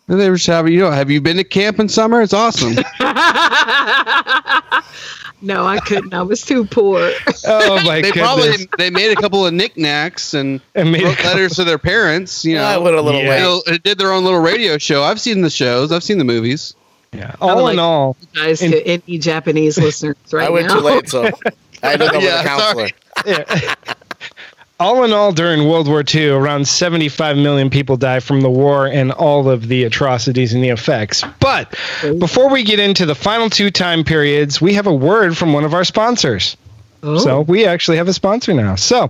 They 0.07 0.29
were 0.29 0.35
just 0.35 0.47
having, 0.47 0.73
you 0.73 0.79
know, 0.81 0.91
have 0.91 1.09
you 1.09 1.21
been 1.21 1.37
to 1.37 1.45
camp 1.45 1.79
in 1.79 1.87
summer? 1.87 2.21
It's 2.21 2.33
awesome. 2.33 2.75
No, 5.41 5.65
I 5.65 5.79
couldn't. 5.79 6.13
I 6.13 6.23
was 6.23 6.41
too 6.41 6.65
poor. 6.65 7.11
oh 7.45 7.75
my 7.83 8.01
they 8.01 8.09
goodness! 8.11 8.23
probably 8.23 8.69
they 8.79 8.89
made 8.89 9.11
a 9.11 9.15
couple 9.21 9.45
of 9.45 9.53
knickknacks 9.53 10.33
and 10.33 10.59
And 10.75 10.91
made 10.91 11.03
wrote 11.03 11.23
letters 11.23 11.53
to 11.57 11.63
their 11.65 11.77
parents. 11.77 12.45
You 12.45 12.57
I 12.57 12.73
know, 12.75 12.81
went 12.81 12.95
a 12.95 13.01
little 13.01 13.21
Yeah. 13.21 13.29
late. 13.29 13.37
You 13.67 13.71
know, 13.73 13.77
did 13.83 13.97
their 13.99 14.11
own 14.11 14.23
little 14.23 14.39
radio 14.39 14.77
show. 14.79 15.03
I've 15.03 15.19
seen 15.21 15.41
the 15.41 15.49
shows. 15.51 15.91
I've 15.91 16.03
seen 16.03 16.17
the 16.17 16.23
movies. 16.23 16.73
yeah. 17.13 17.35
All 17.41 17.61
like- 17.63 17.73
in 17.73 17.79
all, 17.79 18.15
Guys, 18.33 18.61
And- 18.63 18.71
to 18.73 18.87
any 18.87 19.19
Japanese 19.19 19.77
listeners 19.77 20.15
right 20.31 20.47
I 20.47 20.49
went 20.49 20.67
now. 20.67 20.75
too 20.75 20.81
late, 20.81 21.09
so 21.09 21.29
I 21.83 21.89
had 21.89 21.99
to 21.99 22.09
go 22.09 22.19
Yeah, 22.19 22.37
with 22.37 22.45
a 22.45 22.47
counselor. 22.47 22.89
sorry. 23.23 23.75
all 24.79 25.03
in 25.03 25.13
all, 25.13 25.31
during 25.31 25.69
World 25.69 25.87
War 25.87 26.03
II, 26.13 26.29
around 26.29 26.67
75 26.67 27.37
million 27.37 27.69
people 27.69 27.95
died 27.95 28.23
from 28.23 28.41
the 28.41 28.49
war 28.49 28.87
and 28.87 29.11
all 29.11 29.49
of 29.49 29.67
the 29.67 29.85
atrocities 29.85 30.53
and 30.53 30.63
the 30.63 30.69
effects. 30.69 31.23
But 31.39 31.73
before 32.19 32.49
we 32.49 32.63
get 32.63 32.79
into 32.79 33.05
the 33.05 33.15
final 33.15 33.49
two 33.49 33.71
time 33.71 34.03
periods, 34.03 34.59
we 34.59 34.73
have 34.73 34.87
a 34.87 34.93
word 34.93 35.37
from 35.37 35.53
one 35.53 35.63
of 35.63 35.73
our 35.73 35.85
sponsors. 35.85 36.57
Oh. 37.03 37.17
So 37.17 37.41
we 37.41 37.65
actually 37.65 37.97
have 37.97 38.07
a 38.07 38.13
sponsor 38.13 38.53
now. 38.53 38.75
So, 38.75 39.09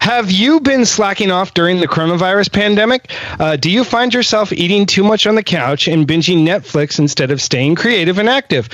have 0.00 0.30
you 0.30 0.60
been 0.60 0.84
slacking 0.84 1.30
off 1.30 1.54
during 1.54 1.80
the 1.80 1.88
coronavirus 1.88 2.52
pandemic? 2.52 3.10
Uh, 3.40 3.56
do 3.56 3.70
you 3.70 3.82
find 3.84 4.14
yourself 4.14 4.52
eating 4.52 4.86
too 4.86 5.02
much 5.02 5.26
on 5.26 5.34
the 5.34 5.42
couch 5.42 5.88
and 5.88 6.06
binging 6.06 6.46
Netflix 6.46 6.98
instead 6.98 7.30
of 7.30 7.42
staying 7.42 7.74
creative 7.74 8.18
and 8.18 8.28
active? 8.28 8.68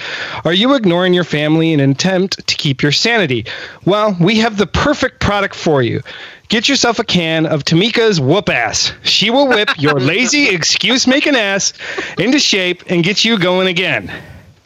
Are 0.45 0.53
you 0.53 0.75
ignoring 0.75 1.15
your 1.15 1.25
family 1.25 1.73
in 1.73 1.81
an 1.81 1.93
attempt 1.93 2.47
to 2.47 2.55
keep 2.55 2.83
your 2.83 2.93
sanity? 2.93 3.47
Well, 3.85 4.17
we 4.21 4.39
have 4.39 4.57
the 4.57 4.67
perfect 4.67 5.21
product 5.21 5.55
for 5.55 5.83
you. 5.83 6.03
Get 6.49 6.69
yourself 6.69 6.99
a 6.99 7.05
can 7.05 7.47
of 7.47 7.65
Tamika's 7.65 8.21
Whoop 8.21 8.49
Ass. 8.49 8.93
She 9.05 9.31
will 9.31 9.49
whip 9.49 9.71
your 9.79 10.01
lazy 10.01 10.49
excuse 10.49 11.07
making 11.07 11.37
ass 11.37 11.73
into 12.19 12.41
shape 12.41 12.83
and 12.89 13.05
get 13.05 13.25
you 13.25 13.39
going 13.39 13.69
again. 13.69 14.13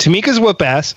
Tamika's 0.05 0.39
Whoop 0.39 0.61
Ass 0.61 0.95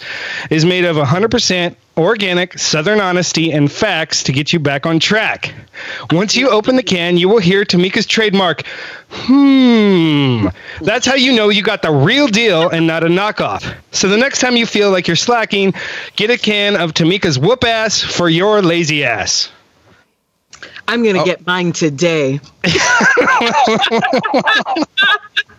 is 0.50 0.66
made 0.66 0.84
of 0.84 0.98
100% 0.98 1.76
organic 1.96 2.60
Southern 2.60 3.00
honesty 3.00 3.54
and 3.54 3.72
facts 3.72 4.24
to 4.24 4.34
get 4.34 4.52
you 4.52 4.60
back 4.60 4.86
on 4.86 5.00
track. 5.00 5.54
Once 6.12 6.36
you 6.36 6.50
open 6.50 6.76
the 6.76 6.84
can, 6.84 7.16
you 7.16 7.30
will 7.30 7.40
hear 7.40 7.64
Tamika's 7.64 8.06
trademark, 8.06 8.66
hmm. 9.10 10.48
That's 10.82 11.06
how 11.06 11.16
you 11.16 11.32
know 11.32 11.48
you 11.48 11.64
got 11.64 11.84
the 11.84 11.92
real 11.92 12.28
deal 12.28 12.68
and 12.68 12.86
not 12.86 13.06
a 13.06 13.08
knockoff. 13.08 13.74
So 13.94 14.10
the 14.10 14.18
next 14.18 14.42
time 14.42 14.58
you 14.58 14.66
feel 14.66 14.92
like 14.92 15.08
you're 15.08 15.16
slacking, 15.16 15.74
get 16.18 16.30
a 16.30 16.38
can 16.38 16.76
of 16.76 16.94
Tamika's 16.94 17.40
Whoop 17.40 17.64
Ass 17.64 18.02
for 18.02 18.28
your 18.28 18.62
lazy 18.62 19.06
ass. 19.06 19.50
I'm 20.88 21.04
going 21.04 21.16
to 21.16 21.22
oh. 21.22 21.26
get 21.26 21.46
mine 21.46 21.74
today. 21.74 22.40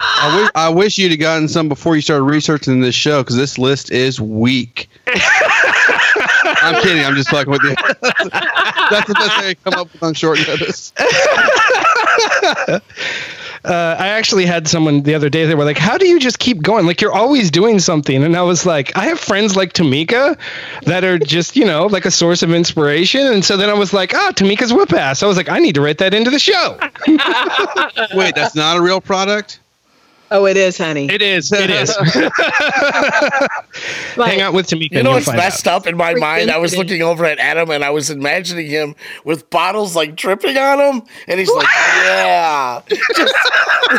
I 0.00 0.40
wish 0.40 0.50
I 0.54 0.68
wish 0.68 0.98
you'd 0.98 1.10
have 1.10 1.20
gotten 1.20 1.48
some 1.48 1.68
before 1.68 1.96
you 1.96 2.02
started 2.02 2.24
researching 2.24 2.80
this 2.80 2.94
show 2.94 3.22
because 3.22 3.36
this 3.36 3.58
list 3.58 3.90
is 3.90 4.20
weak. 4.20 4.88
I'm 5.06 6.82
kidding. 6.82 7.04
I'm 7.04 7.14
just 7.14 7.30
fucking 7.30 7.50
with 7.50 7.62
you. 7.62 7.74
That's 8.90 9.06
the 9.06 9.14
best 9.14 9.40
thing 9.40 9.50
I 9.50 9.54
come 9.64 9.74
up 9.74 9.92
with 9.92 10.02
on 10.02 10.14
short 10.14 10.38
notice. 10.46 10.92
Uh, 13.64 13.96
I 13.98 14.08
actually 14.08 14.46
had 14.46 14.68
someone 14.68 15.02
the 15.02 15.14
other 15.14 15.28
day. 15.28 15.46
They 15.46 15.54
were 15.54 15.64
like, 15.64 15.78
"How 15.78 15.98
do 15.98 16.06
you 16.06 16.20
just 16.20 16.38
keep 16.38 16.62
going? 16.62 16.86
Like 16.86 17.00
you're 17.00 17.12
always 17.12 17.50
doing 17.50 17.78
something." 17.78 18.22
And 18.22 18.36
I 18.36 18.42
was 18.42 18.64
like, 18.64 18.96
"I 18.96 19.06
have 19.06 19.18
friends 19.18 19.56
like 19.56 19.72
Tamika 19.72 20.38
that 20.82 21.04
are 21.04 21.18
just 21.18 21.56
you 21.56 21.64
know 21.64 21.86
like 21.86 22.04
a 22.04 22.10
source 22.10 22.42
of 22.42 22.52
inspiration." 22.52 23.26
And 23.26 23.44
so 23.44 23.56
then 23.56 23.68
I 23.68 23.74
was 23.74 23.92
like, 23.92 24.14
"Ah, 24.14 24.32
Tamika's 24.34 24.72
whip 24.72 24.92
ass." 24.92 25.22
I 25.22 25.26
was 25.26 25.36
like, 25.36 25.48
"I 25.48 25.58
need 25.58 25.74
to 25.74 25.80
write 25.80 25.98
that 25.98 26.14
into 26.14 26.30
the 26.30 26.38
show." 26.38 26.78
Wait, 28.16 28.34
that's 28.34 28.54
not 28.54 28.76
a 28.76 28.80
real 28.80 29.00
product. 29.00 29.60
Oh, 30.30 30.44
it 30.46 30.56
is, 30.58 30.76
honey. 30.76 31.06
It 31.10 31.22
is. 31.22 31.50
It 31.52 31.70
is. 31.70 31.96
But 34.16 34.28
Hang 34.30 34.40
out 34.40 34.52
with 34.52 34.66
Tamika. 34.66 34.92
You 34.92 35.02
know 35.04 35.10
you'll 35.10 35.18
what's 35.18 35.28
messed 35.28 35.68
out. 35.68 35.82
up 35.82 35.86
in 35.86 35.96
my 35.96 36.12
mind? 36.14 36.50
I 36.50 36.58
was 36.58 36.76
looking 36.76 37.02
over 37.02 37.24
at 37.24 37.38
Adam 37.38 37.70
and 37.70 37.84
I 37.84 37.90
was 37.90 38.10
imagining 38.10 38.66
him 38.66 38.96
with 39.24 39.48
bottles 39.50 39.94
like 39.94 40.16
dripping 40.16 40.58
on 40.58 40.80
him, 40.80 41.02
and 41.28 41.38
he's 41.38 41.48
like, 41.50 41.66
"Yeah." 41.76 42.80
Just- 42.88 43.34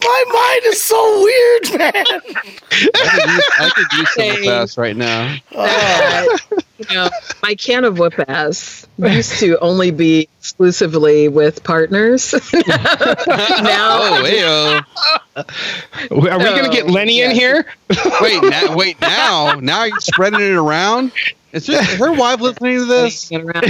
my 0.00 0.24
mind 0.32 0.62
is 0.72 0.82
so 0.82 1.22
weird, 1.22 1.78
man. 1.78 1.92
I 1.96 3.08
could 3.10 3.30
use, 3.30 3.50
I 3.58 3.70
could 3.74 3.92
use 3.98 4.14
some 4.14 4.24
Same. 4.36 4.44
fast 4.44 4.78
right 4.78 4.96
now. 4.96 5.36
that, 5.52 6.63
you 6.78 6.84
know, 6.94 7.08
my 7.42 7.54
can 7.54 7.84
of 7.84 7.98
whoop 7.98 8.14
ass 8.28 8.86
used 8.98 9.38
to 9.40 9.58
only 9.60 9.90
be 9.90 10.28
exclusively 10.40 11.28
with 11.28 11.62
partners. 11.62 12.32
now, 12.52 13.98
Oh, 14.00 14.24
hey, 14.24 14.42
Are 15.36 16.38
we 16.38 16.44
going 16.44 16.64
to 16.64 16.70
get 16.70 16.84
Oh, 16.86 16.92
Lenny 16.92 17.20
in 17.20 17.30
here? 17.30 17.66
wait, 18.20 18.42
now, 18.42 18.74
wait, 18.76 19.00
now, 19.00 19.54
now 19.60 19.84
you're 19.84 20.00
spreading 20.00 20.40
it 20.40 20.52
around. 20.54 21.12
Is, 21.52 21.66
there, 21.66 21.80
is 21.80 21.94
her 21.98 22.12
wife 22.12 22.40
listening 22.40 22.78
to 22.78 22.84
this? 22.86 23.28
Get 23.28 23.42
around. 23.42 23.64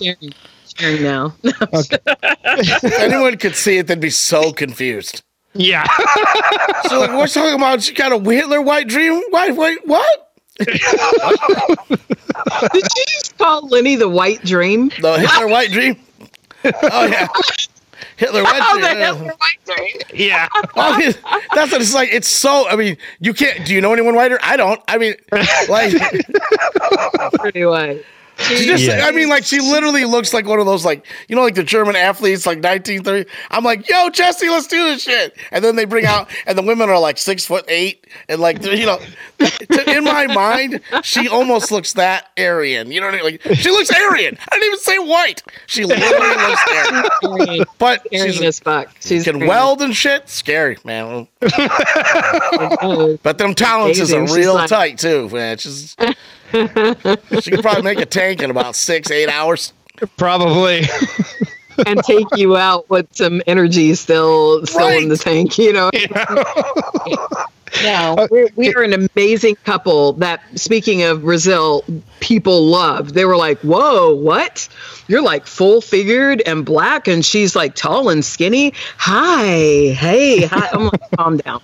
sharing, 0.00 0.32
sharing 0.76 1.02
now. 1.02 1.34
If 1.44 2.84
anyone 3.00 3.36
could 3.36 3.54
see 3.54 3.76
it, 3.78 3.86
they'd 3.86 4.00
be 4.00 4.08
so 4.10 4.52
confused. 4.52 5.22
Yeah. 5.52 5.86
So 6.88 7.00
like, 7.00 7.10
we're 7.10 7.26
talking 7.26 7.54
about 7.54 7.82
she 7.82 7.92
got 7.94 8.12
a 8.12 8.18
Hitler 8.18 8.60
white 8.62 8.88
dream. 8.88 9.20
White, 9.30 9.56
wait, 9.56 9.78
what? 9.86 10.25
Did 10.58 10.80
you 12.74 13.04
just 13.08 13.36
call 13.38 13.66
Lenny 13.68 13.96
the 13.96 14.08
White 14.08 14.42
Dream? 14.44 14.90
The 15.00 15.18
Hitler 15.18 15.48
White 15.48 15.70
Dream. 15.70 15.96
Oh 16.64 17.06
yeah, 17.06 17.28
Hitler 18.16 18.42
White 18.42 18.60
Oh, 18.62 18.78
Dream. 18.78 18.82
the 18.94 18.98
yeah. 18.98 19.14
Hitler 19.14 19.34
White 19.34 19.58
Dream. 19.76 19.96
Yeah. 20.14 20.48
I 20.74 20.98
mean, 20.98 21.14
that's 21.54 21.70
what 21.72 21.80
it's 21.80 21.94
like. 21.94 22.08
It's 22.12 22.28
so. 22.28 22.68
I 22.68 22.76
mean, 22.76 22.96
you 23.20 23.32
can't. 23.34 23.64
Do 23.66 23.74
you 23.74 23.80
know 23.80 23.92
anyone 23.92 24.14
whiter? 24.16 24.38
I 24.42 24.56
don't. 24.56 24.80
I 24.88 24.98
mean, 24.98 25.14
like, 25.68 25.92
Pretty 27.40 27.64
white. 27.64 28.04
She 28.38 28.66
just. 28.66 28.84
Yeah. 28.84 29.06
I 29.06 29.12
mean, 29.12 29.28
like, 29.28 29.44
she 29.44 29.60
literally 29.60 30.04
looks 30.04 30.32
like 30.34 30.46
one 30.46 30.58
of 30.60 30.66
those, 30.66 30.84
like, 30.84 31.06
you 31.28 31.36
know, 31.36 31.42
like 31.42 31.54
the 31.54 31.64
German 31.64 31.96
athletes, 31.96 32.46
like 32.46 32.58
1930. 32.62 33.28
I'm 33.50 33.64
like, 33.64 33.88
yo, 33.88 34.10
Jesse, 34.10 34.48
let's 34.48 34.66
do 34.66 34.76
this 34.84 35.02
shit. 35.02 35.36
And 35.50 35.64
then 35.64 35.76
they 35.76 35.84
bring 35.84 36.04
out, 36.06 36.28
and 36.46 36.56
the 36.56 36.62
women 36.62 36.88
are 36.90 36.98
like 36.98 37.18
six 37.18 37.46
foot 37.46 37.64
eight, 37.68 38.06
and 38.28 38.40
like, 38.40 38.62
you 38.64 38.86
know, 38.86 38.98
in 39.86 40.04
my 40.04 40.26
mind, 40.26 40.80
she 41.02 41.28
almost 41.28 41.70
looks 41.72 41.94
that 41.94 42.30
Aryan. 42.38 42.90
You 42.92 43.00
know 43.00 43.06
what 43.06 43.14
I 43.14 43.22
mean? 43.22 43.38
Like, 43.44 43.56
she 43.56 43.70
looks 43.70 43.90
Aryan. 43.90 44.36
I 44.50 44.56
didn't 44.56 44.66
even 44.66 44.78
say 44.80 44.98
white. 44.98 45.42
She 45.66 45.84
literally 45.84 46.36
looks 46.36 46.62
Aryan. 47.24 47.64
But 47.78 48.06
Scary 48.06 48.32
she's 48.32 48.42
as 48.42 48.60
fuck. 48.60 48.88
She's 49.00 49.24
can 49.24 49.34
scary. 49.36 49.48
weld 49.48 49.82
and 49.82 49.94
shit. 49.94 50.28
Scary, 50.28 50.76
man. 50.84 51.26
But 53.22 53.38
them 53.38 53.54
talences 53.54 54.00
is 54.00 54.12
Amazing. 54.12 54.26
She's 54.26 54.36
real 54.36 54.54
like- 54.54 54.68
tight 54.68 54.98
too, 54.98 55.28
man. 55.30 55.58
She's, 55.58 55.96
she 57.40 57.50
could 57.50 57.62
probably 57.62 57.82
make 57.82 58.00
a 58.00 58.06
tank 58.06 58.42
in 58.42 58.50
about 58.50 58.74
six, 58.74 59.10
eight 59.10 59.28
hours. 59.28 59.72
Probably. 60.16 60.82
and 61.86 62.02
take 62.04 62.26
you 62.36 62.56
out 62.56 62.88
with 62.88 63.06
some 63.14 63.42
energy 63.46 63.94
still 63.94 64.64
still 64.66 64.88
in 64.88 65.08
the 65.08 65.16
tank, 65.16 65.58
you 65.58 65.72
know. 65.72 65.90
No, 67.82 68.14
uh, 68.16 68.28
we're, 68.30 68.48
we 68.56 68.74
are 68.74 68.82
an 68.82 68.92
amazing 68.92 69.56
couple 69.64 70.14
that, 70.14 70.42
speaking 70.58 71.02
of 71.02 71.22
Brazil, 71.22 71.84
people 72.20 72.66
love. 72.66 73.12
They 73.12 73.24
were 73.24 73.36
like, 73.36 73.58
whoa, 73.60 74.14
what? 74.14 74.68
You're 75.08 75.22
like 75.22 75.46
full 75.46 75.80
figured 75.80 76.42
and 76.46 76.64
black, 76.64 77.08
and 77.08 77.24
she's 77.24 77.54
like 77.54 77.74
tall 77.74 78.08
and 78.08 78.24
skinny. 78.24 78.72
Hi, 78.98 79.44
hey, 79.92 80.46
hi. 80.46 80.68
I'm 80.72 80.84
like, 80.84 81.10
calm 81.16 81.36
down. 81.38 81.60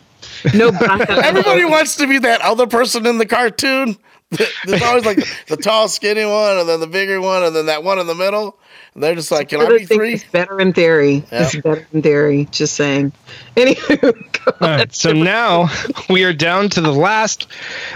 No, 0.54 0.70
black. 0.72 1.08
Everybody 1.08 1.64
wants 1.64 1.96
to 1.96 2.06
be 2.06 2.18
that 2.18 2.40
other 2.42 2.66
person 2.66 3.06
in 3.06 3.18
the 3.18 3.26
cartoon. 3.26 3.96
There's 4.66 4.82
always 4.82 5.04
like 5.04 5.18
the 5.48 5.56
tall, 5.56 5.88
skinny 5.88 6.24
one, 6.24 6.58
and 6.58 6.68
then 6.68 6.80
the 6.80 6.86
bigger 6.86 7.20
one, 7.20 7.42
and 7.44 7.54
then 7.54 7.66
that 7.66 7.82
one 7.84 7.98
in 7.98 8.06
the 8.06 8.14
middle. 8.14 8.56
And 8.94 9.02
they're 9.02 9.14
just 9.14 9.30
like, 9.30 9.48
"Can 9.48 9.60
I 9.60 9.64
other 9.64 9.78
be 9.78 9.86
thing 9.86 9.98
three? 9.98 10.14
is 10.14 10.24
better 10.24 10.60
in 10.60 10.72
theory. 10.72 11.24
It's 11.30 11.56
better 11.56 11.86
in 11.92 12.02
theory. 12.02 12.46
Just 12.50 12.74
saying. 12.74 13.12
Anywho, 13.56 14.00
go 14.00 14.52
All 14.60 14.68
on. 14.68 14.78
right, 14.80 14.94
so 14.94 15.12
now 15.12 15.68
we 16.10 16.24
are 16.24 16.32
down 16.32 16.68
to 16.70 16.80
the 16.80 16.92
last, 16.92 17.46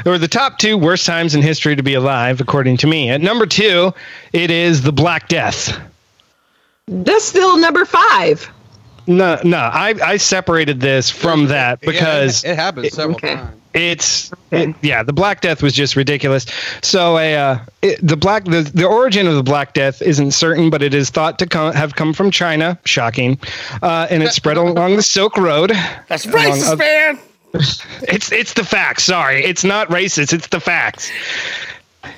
or 0.06 0.16
the 0.18 0.28
top 0.28 0.58
two 0.58 0.78
worst 0.78 1.04
times 1.06 1.34
in 1.34 1.42
history 1.42 1.76
to 1.76 1.82
be 1.82 1.94
alive, 1.94 2.40
according 2.40 2.78
to 2.78 2.86
me. 2.86 3.10
At 3.10 3.20
number 3.20 3.46
two, 3.46 3.92
it 4.32 4.50
is 4.50 4.82
the 4.82 4.92
Black 4.92 5.28
Death. 5.28 5.78
that's 6.88 7.24
still 7.24 7.58
number 7.58 7.84
five. 7.84 8.48
No, 9.06 9.38
no, 9.44 9.58
I, 9.58 9.94
I 10.02 10.16
separated 10.16 10.80
this 10.80 11.10
from 11.10 11.46
that 11.46 11.78
Yeah, 11.82 11.88
it- 11.88 11.92
because 11.92 12.44
it, 12.44 12.56
happened 12.56 12.90
several 12.92 13.16
Okay. 13.16 13.34
times. 13.36 13.60
It's 13.76 14.32
it, 14.50 14.74
yeah 14.82 15.02
the 15.02 15.12
black 15.12 15.40
death 15.40 15.62
was 15.62 15.72
just 15.72 15.96
ridiculous. 15.96 16.46
So 16.82 17.18
a 17.18 17.36
uh, 17.36 17.58
it, 17.82 17.98
the 18.02 18.16
black 18.16 18.44
the, 18.44 18.62
the 18.62 18.86
origin 18.86 19.26
of 19.26 19.34
the 19.34 19.42
black 19.42 19.74
death 19.74 20.02
isn't 20.02 20.32
certain 20.32 20.70
but 20.70 20.82
it 20.82 20.94
is 20.94 21.10
thought 21.10 21.38
to 21.40 21.46
come, 21.46 21.72
have 21.74 21.94
come 21.94 22.12
from 22.12 22.30
china. 22.30 22.78
Shocking. 22.84 23.38
Uh, 23.82 24.06
and 24.10 24.22
it 24.22 24.32
spread 24.32 24.56
along 24.56 24.96
the 24.96 25.02
silk 25.02 25.36
road. 25.36 25.70
That's 26.08 26.26
racist, 26.26 26.72
oth- 26.72 26.78
man." 26.78 27.18
it's 27.52 28.32
it's 28.32 28.54
the 28.54 28.64
facts. 28.64 29.04
Sorry. 29.04 29.44
It's 29.44 29.64
not 29.64 29.88
racist. 29.88 30.32
It's 30.32 30.48
the 30.48 30.60
facts 30.60 31.10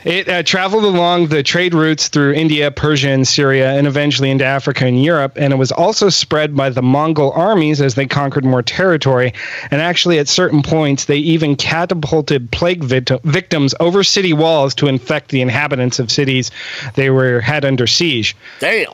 it 0.05 0.29
uh, 0.29 0.43
traveled 0.43 0.85
along 0.85 1.29
the 1.29 1.43
trade 1.43 1.75
routes 1.75 2.09
through 2.09 2.33
India, 2.33 2.71
Persia, 2.71 3.09
and 3.11 3.27
Syria, 3.27 3.73
and 3.73 3.87
eventually 3.87 4.31
into 4.31 4.45
Africa 4.45 4.87
and 4.87 5.03
Europe. 5.03 5.33
And 5.37 5.53
it 5.53 5.57
was 5.57 5.73
also 5.73 6.09
spread 6.09 6.57
by 6.57 6.71
the 6.71 6.83
Mongol 6.83 7.33
armies 7.33 7.81
as 7.81 7.95
they 7.95 8.07
conquered 8.07 8.45
more 8.45 8.63
territory. 8.63 9.33
And 9.71 9.81
actually, 9.81 10.19
at 10.19 10.29
certain 10.29 10.63
points, 10.63 11.07
they 11.07 11.19
even 11.19 11.57
catapulted 11.57 12.51
plague 12.51 12.85
vit- 12.85 13.11
victims 13.25 13.75
over 13.81 14.05
city 14.05 14.33
walls 14.33 14.75
to 14.77 14.87
infect 14.87 15.31
the 15.31 15.41
inhabitants 15.41 15.99
of 15.99 16.11
cities 16.11 16.51
they 16.95 17.11
were 17.11 17.41
had 17.41 17.65
under 17.65 17.87
siege. 17.87 18.37
Damn, 18.61 18.93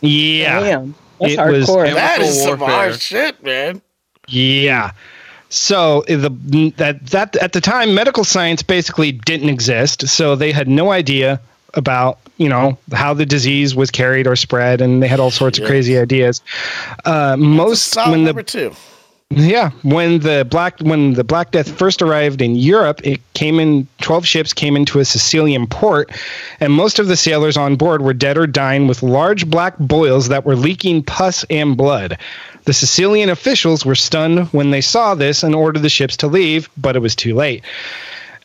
Yeah, 0.00 0.60
Damn, 0.60 0.94
that's 1.20 1.32
It 1.34 1.40
was- 1.50 1.66
that 1.66 2.20
is 2.20 2.42
some 2.42 2.58
hard 2.58 3.00
shit, 3.00 3.42
man. 3.42 3.82
Yeah. 4.28 4.92
So 5.50 6.04
the 6.06 6.30
that 6.76 7.06
that 7.06 7.36
at 7.36 7.52
the 7.52 7.60
time 7.60 7.94
medical 7.94 8.24
science 8.24 8.62
basically 8.62 9.12
didn't 9.12 9.48
exist, 9.48 10.08
so 10.08 10.36
they 10.36 10.52
had 10.52 10.68
no 10.68 10.90
idea 10.90 11.40
about 11.74 12.18
you 12.36 12.48
know 12.48 12.76
how 12.92 13.14
the 13.14 13.24
disease 13.24 13.74
was 13.74 13.90
carried 13.90 14.26
or 14.26 14.36
spread, 14.36 14.80
and 14.80 15.02
they 15.02 15.08
had 15.08 15.20
all 15.20 15.30
sorts 15.30 15.58
of 15.58 15.66
crazy 15.66 15.98
ideas. 15.98 16.42
Uh, 17.04 17.36
most 17.38 17.96
when 17.96 18.24
number 18.24 18.42
the 18.42 18.46
two. 18.46 18.72
yeah 19.30 19.70
when 19.82 20.20
the 20.20 20.46
black 20.50 20.78
when 20.80 21.14
the 21.14 21.24
Black 21.24 21.50
Death 21.50 21.70
first 21.70 22.02
arrived 22.02 22.42
in 22.42 22.54
Europe, 22.54 23.00
it 23.02 23.20
came 23.32 23.58
in 23.58 23.86
twelve 24.02 24.26
ships 24.26 24.52
came 24.52 24.76
into 24.76 24.98
a 24.98 25.04
Sicilian 25.04 25.66
port, 25.66 26.10
and 26.60 26.74
most 26.74 26.98
of 26.98 27.08
the 27.08 27.16
sailors 27.16 27.56
on 27.56 27.76
board 27.76 28.02
were 28.02 28.14
dead 28.14 28.36
or 28.36 28.46
dying 28.46 28.86
with 28.86 29.02
large 29.02 29.48
black 29.48 29.78
boils 29.78 30.28
that 30.28 30.44
were 30.44 30.56
leaking 30.56 31.02
pus 31.02 31.44
and 31.48 31.74
blood. 31.74 32.18
The 32.68 32.74
Sicilian 32.74 33.30
officials 33.30 33.86
were 33.86 33.94
stunned 33.94 34.48
when 34.48 34.72
they 34.72 34.82
saw 34.82 35.14
this 35.14 35.42
and 35.42 35.54
ordered 35.54 35.80
the 35.80 35.88
ships 35.88 36.18
to 36.18 36.26
leave, 36.26 36.68
but 36.76 36.96
it 36.96 36.98
was 36.98 37.16
too 37.16 37.34
late. 37.34 37.64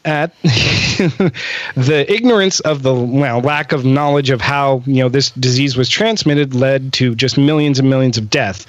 At 0.06 0.32
the 0.44 2.06
ignorance 2.08 2.62
of 2.62 2.84
the 2.84 2.94
well, 2.96 3.42
lack 3.42 3.74
of 3.74 3.84
knowledge 3.84 4.30
of 4.30 4.40
how 4.40 4.82
you 4.86 5.04
know 5.04 5.10
this 5.10 5.32
disease 5.32 5.76
was 5.76 5.90
transmitted 5.90 6.56
led 6.56 6.94
to 6.94 7.16
just 7.16 7.38
millions 7.38 7.80
and 7.80 7.90
millions 7.90 8.18
of 8.18 8.30
death 8.30 8.66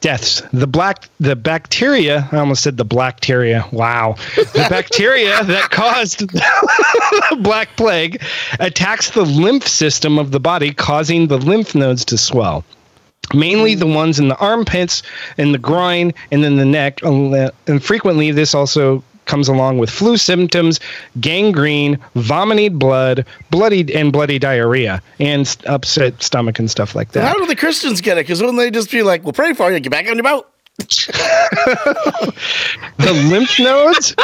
deaths. 0.00 0.42
The 0.52 0.68
black 0.68 1.08
the 1.18 1.34
bacteria, 1.34 2.28
I 2.30 2.36
almost 2.36 2.62
said 2.62 2.76
the 2.76 2.84
bacteria. 2.84 3.66
Wow. 3.72 4.14
The 4.36 4.66
bacteria 4.70 5.42
that 5.42 5.70
caused 5.70 6.20
the 6.30 7.38
black 7.40 7.76
plague 7.76 8.22
attacks 8.60 9.10
the 9.10 9.24
lymph 9.24 9.66
system 9.66 10.20
of 10.20 10.30
the 10.30 10.38
body 10.38 10.72
causing 10.72 11.26
the 11.26 11.38
lymph 11.38 11.74
nodes 11.74 12.04
to 12.04 12.16
swell. 12.16 12.64
Mainly 13.34 13.74
the 13.74 13.86
ones 13.86 14.18
in 14.18 14.28
the 14.28 14.36
armpits, 14.36 15.02
and 15.36 15.52
the 15.52 15.58
groin, 15.58 16.12
and 16.30 16.42
then 16.42 16.56
the 16.56 16.64
neck. 16.64 17.00
And 17.02 17.84
frequently, 17.84 18.30
this 18.30 18.54
also 18.54 19.02
comes 19.26 19.48
along 19.48 19.76
with 19.76 19.90
flu 19.90 20.16
symptoms, 20.16 20.80
gangrene, 21.20 21.98
vomited 22.14 22.78
blood, 22.78 23.26
bloody 23.50 23.94
and 23.94 24.10
bloody 24.10 24.38
diarrhea, 24.38 25.02
and 25.20 25.54
upset 25.66 26.22
stomach 26.22 26.58
and 26.58 26.70
stuff 26.70 26.94
like 26.94 27.12
that. 27.12 27.28
How 27.28 27.34
do 27.34 27.46
the 27.46 27.54
Christians 27.54 28.00
get 28.00 28.16
it? 28.16 28.22
Because 28.22 28.40
wouldn't 28.40 28.58
they 28.58 28.70
just 28.70 28.90
be 28.90 29.02
like, 29.02 29.24
"We'll 29.24 29.34
pray 29.34 29.52
for 29.52 29.70
you, 29.70 29.78
get 29.80 29.90
back 29.90 30.08
on 30.08 30.14
your 30.14 30.24
boat"? 30.24 30.48
the 32.98 33.12
lymph 33.30 33.58
nodes? 33.58 34.14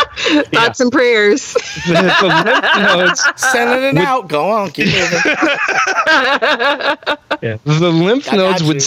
Thoughts 0.53 0.81
and 0.81 0.93
prayers. 0.93 1.53
the, 1.53 1.95
the 2.21 2.29
lymph 2.45 2.77
nodes. 2.97 3.25
Sending 3.37 3.97
it 3.97 4.07
out. 4.07 4.29
Go 4.29 4.49
on, 4.49 4.71
keep 4.71 4.87
moving. 4.87 5.01
yeah, 7.43 7.59
the 7.65 7.91
lymph 7.93 8.33
I 8.33 8.37
nodes 8.37 8.63
would 8.63 8.83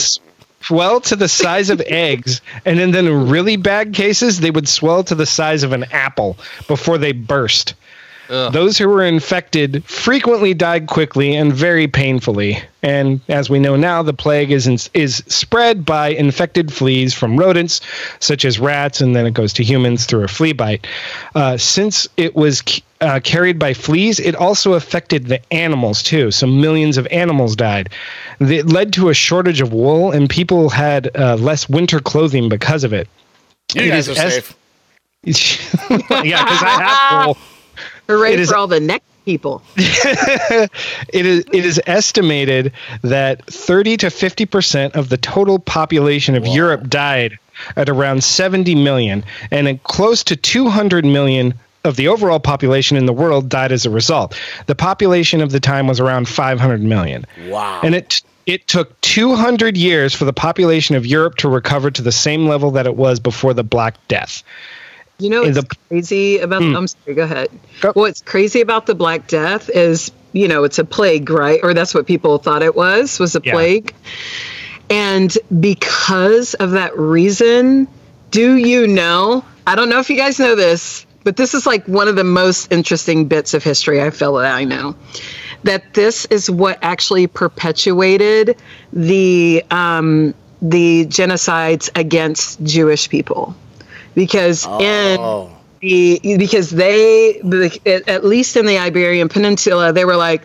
swell 0.62 1.02
to 1.02 1.16
the 1.16 1.28
size 1.28 1.70
of 1.70 1.82
eggs 1.82 2.42
and 2.66 2.80
then, 2.80 2.92
then 2.92 3.06
in 3.06 3.30
really 3.30 3.58
bad 3.58 3.94
cases 3.94 4.40
they 4.40 4.52
would 4.52 4.68
swell 4.68 5.04
to 5.04 5.16
the 5.16 5.26
size 5.26 5.64
of 5.64 5.72
an 5.72 5.84
apple 5.92 6.38
before 6.68 6.98
they 6.98 7.12
burst 7.12 7.74
Ugh. 8.30 8.52
those 8.54 8.78
who 8.78 8.88
were 8.90 9.04
infected 9.06 9.84
frequently 9.86 10.54
died 10.54 10.88
quickly 10.88 11.36
and 11.36 11.54
very 11.54 11.88
painfully. 11.88 12.58
And 12.84 13.22
as 13.28 13.50
we 13.50 13.60
know 13.60 13.76
now 13.76 14.04
the 14.04 14.14
plague 14.14 14.52
is 14.52 14.68
in, 14.68 14.78
is 14.94 15.24
spread 15.28 15.86
by 15.86 16.10
infected 16.10 16.72
fleas 16.74 17.14
from 17.14 17.38
rodents 17.38 17.82
such 18.20 18.46
as 18.46 18.60
rats 18.60 19.02
and 19.02 19.16
then 19.16 19.26
it 19.26 19.34
goes 19.34 19.54
to 19.54 19.64
humans 19.64 20.06
through 20.06 20.24
a 20.24 20.28
flea 20.28 20.54
bite. 20.54 20.88
Uh, 21.36 21.58
since 21.58 22.08
it 22.18 22.36
was 22.36 22.64
uh, 23.02 23.20
carried 23.24 23.60
by 23.60 23.74
fleas 23.74 24.20
it 24.20 24.36
also 24.36 24.74
affected 24.74 25.28
the 25.28 25.40
animals 25.54 26.02
too. 26.04 26.32
So 26.32 26.48
millions 26.48 26.98
of 26.98 27.08
animals 27.08 27.56
died. 27.56 27.90
It 28.40 28.68
led 28.68 28.94
to 28.94 29.10
a 29.10 29.14
shortage 29.14 29.62
of 29.62 29.74
wool 29.74 30.12
and 30.12 30.30
people 30.30 30.70
had 30.70 31.16
uh, 31.18 31.36
less 31.36 31.68
winter 31.70 32.00
clothing 32.00 32.50
because 32.50 32.84
of 32.84 32.94
it. 32.94 33.08
You 33.76 33.84
It 33.84 33.90
guys 33.90 34.08
is 34.08 34.18
are 34.18 34.22
es- 34.22 34.34
safe. 34.36 34.58
yeah 36.24 36.44
because 36.44 36.64
i 36.64 36.82
have 36.82 37.26
wool 37.28 37.38
Hooray 38.08 38.34
It 38.34 38.40
is- 38.40 38.50
for 38.50 38.58
all 38.58 38.68
the 38.68 38.80
neck 38.80 39.04
people. 39.26 39.62
it 39.76 40.70
is 41.26 41.46
it 41.52 41.66
is 41.66 41.82
estimated 41.86 42.72
that 43.02 43.46
30 43.46 43.98
to 43.98 44.10
50 44.10 44.46
percent 44.46 44.96
of 44.96 45.10
the 45.10 45.18
total 45.18 45.60
population 45.60 46.36
of 46.36 46.46
Europe 46.48 46.88
died 46.90 47.38
at 47.76 47.90
around 47.90 48.24
70 48.24 48.76
million, 48.76 49.24
and 49.52 49.82
close 49.84 50.24
to 50.26 50.36
200 50.36 51.04
million 51.06 51.56
of 51.84 51.96
the 51.96 52.08
overall 52.08 52.40
population 52.40 52.98
in 52.98 53.06
the 53.06 53.14
world 53.14 53.50
died 53.50 53.72
as 53.72 53.86
a 53.86 53.90
result. 53.90 54.38
The 54.68 54.76
population 54.76 55.42
of 55.42 55.52
the 55.52 55.60
time 55.60 55.88
was 55.88 56.00
around 56.00 56.28
500 56.28 56.82
million, 56.82 57.26
Wow. 57.48 57.82
and 57.84 57.96
it 57.96 58.22
it 58.46 58.66
took 58.68 59.00
200 59.02 59.76
years 59.76 60.14
for 60.14 60.24
the 60.24 60.32
population 60.32 60.96
of 60.96 61.06
Europe 61.06 61.36
to 61.36 61.50
recover 61.50 61.92
to 61.92 62.02
the 62.02 62.14
same 62.14 62.48
level 62.48 62.72
that 62.72 62.86
it 62.86 62.96
was 62.96 63.20
before 63.20 63.54
the 63.54 63.64
Black 63.64 63.96
Death. 64.08 64.42
You 65.20 65.30
know 65.30 65.42
what's 65.44 65.56
the- 65.60 65.76
crazy 65.90 66.38
about 66.40 66.62
Hmm. 66.62 66.76
I'm 66.76 66.88
sorry, 66.88 67.16
go 67.16 67.24
ahead. 67.24 67.50
Go. 67.82 67.92
What's 67.94 68.22
crazy 68.22 68.62
about 68.62 68.86
the 68.86 68.94
Black 68.96 69.28
Death 69.28 69.70
is, 69.70 70.12
you 70.32 70.48
know, 70.48 70.64
it's 70.64 70.78
a 70.80 70.86
plague, 70.86 71.30
right? 71.30 71.60
Or 71.64 71.74
that's 71.74 71.94
what 71.96 72.06
people 72.06 72.38
thought 72.38 72.62
it 72.62 72.76
was, 72.76 73.20
was 73.20 73.36
a 73.36 73.42
Yeah. 73.44 73.54
plague. 73.54 73.94
And 74.90 75.36
because 75.60 76.54
of 76.54 76.72
that 76.72 76.98
reason, 76.98 77.88
do 78.32 78.56
you 78.56 78.88
know? 78.88 79.44
I 79.66 79.76
don't 79.76 79.90
know 79.90 80.00
if 80.00 80.10
you 80.10 80.16
guys 80.18 80.40
know 80.40 80.56
this, 80.56 81.06
but 81.24 81.36
this 81.36 81.54
is 81.54 81.66
like 81.66 81.86
one 81.88 82.08
of 82.08 82.16
the 82.16 82.24
most 82.24 82.72
interesting 82.72 83.26
bits 83.26 83.54
of 83.54 83.64
history 83.64 84.02
I 84.02 84.12
feel 84.12 84.36
that 84.36 84.54
I 84.54 84.64
know. 84.64 84.96
That 85.64 85.94
this 85.94 86.26
is 86.26 86.50
what 86.50 86.78
actually 86.84 87.28
perpetuated 87.28 88.56
the 88.94 89.64
um, 89.72 90.34
the 90.62 91.06
genocides 91.08 91.90
against 91.96 92.64
Jewish 92.64 93.10
people, 93.10 93.56
because 94.18 94.66
oh. 94.68 94.80
in 94.82 95.20
Oh. 95.20 95.52
the 95.80 96.20
because 96.38 96.72
they 96.72 97.40
the, 97.44 97.80
at- 97.86 98.10
at 98.10 98.26
least 98.26 98.58
in 98.58 98.66
the 98.66 98.80
Iberian 98.80 99.30
Peninsula 99.30 99.94
they 99.94 100.06
were 100.06 100.18
like 100.18 100.42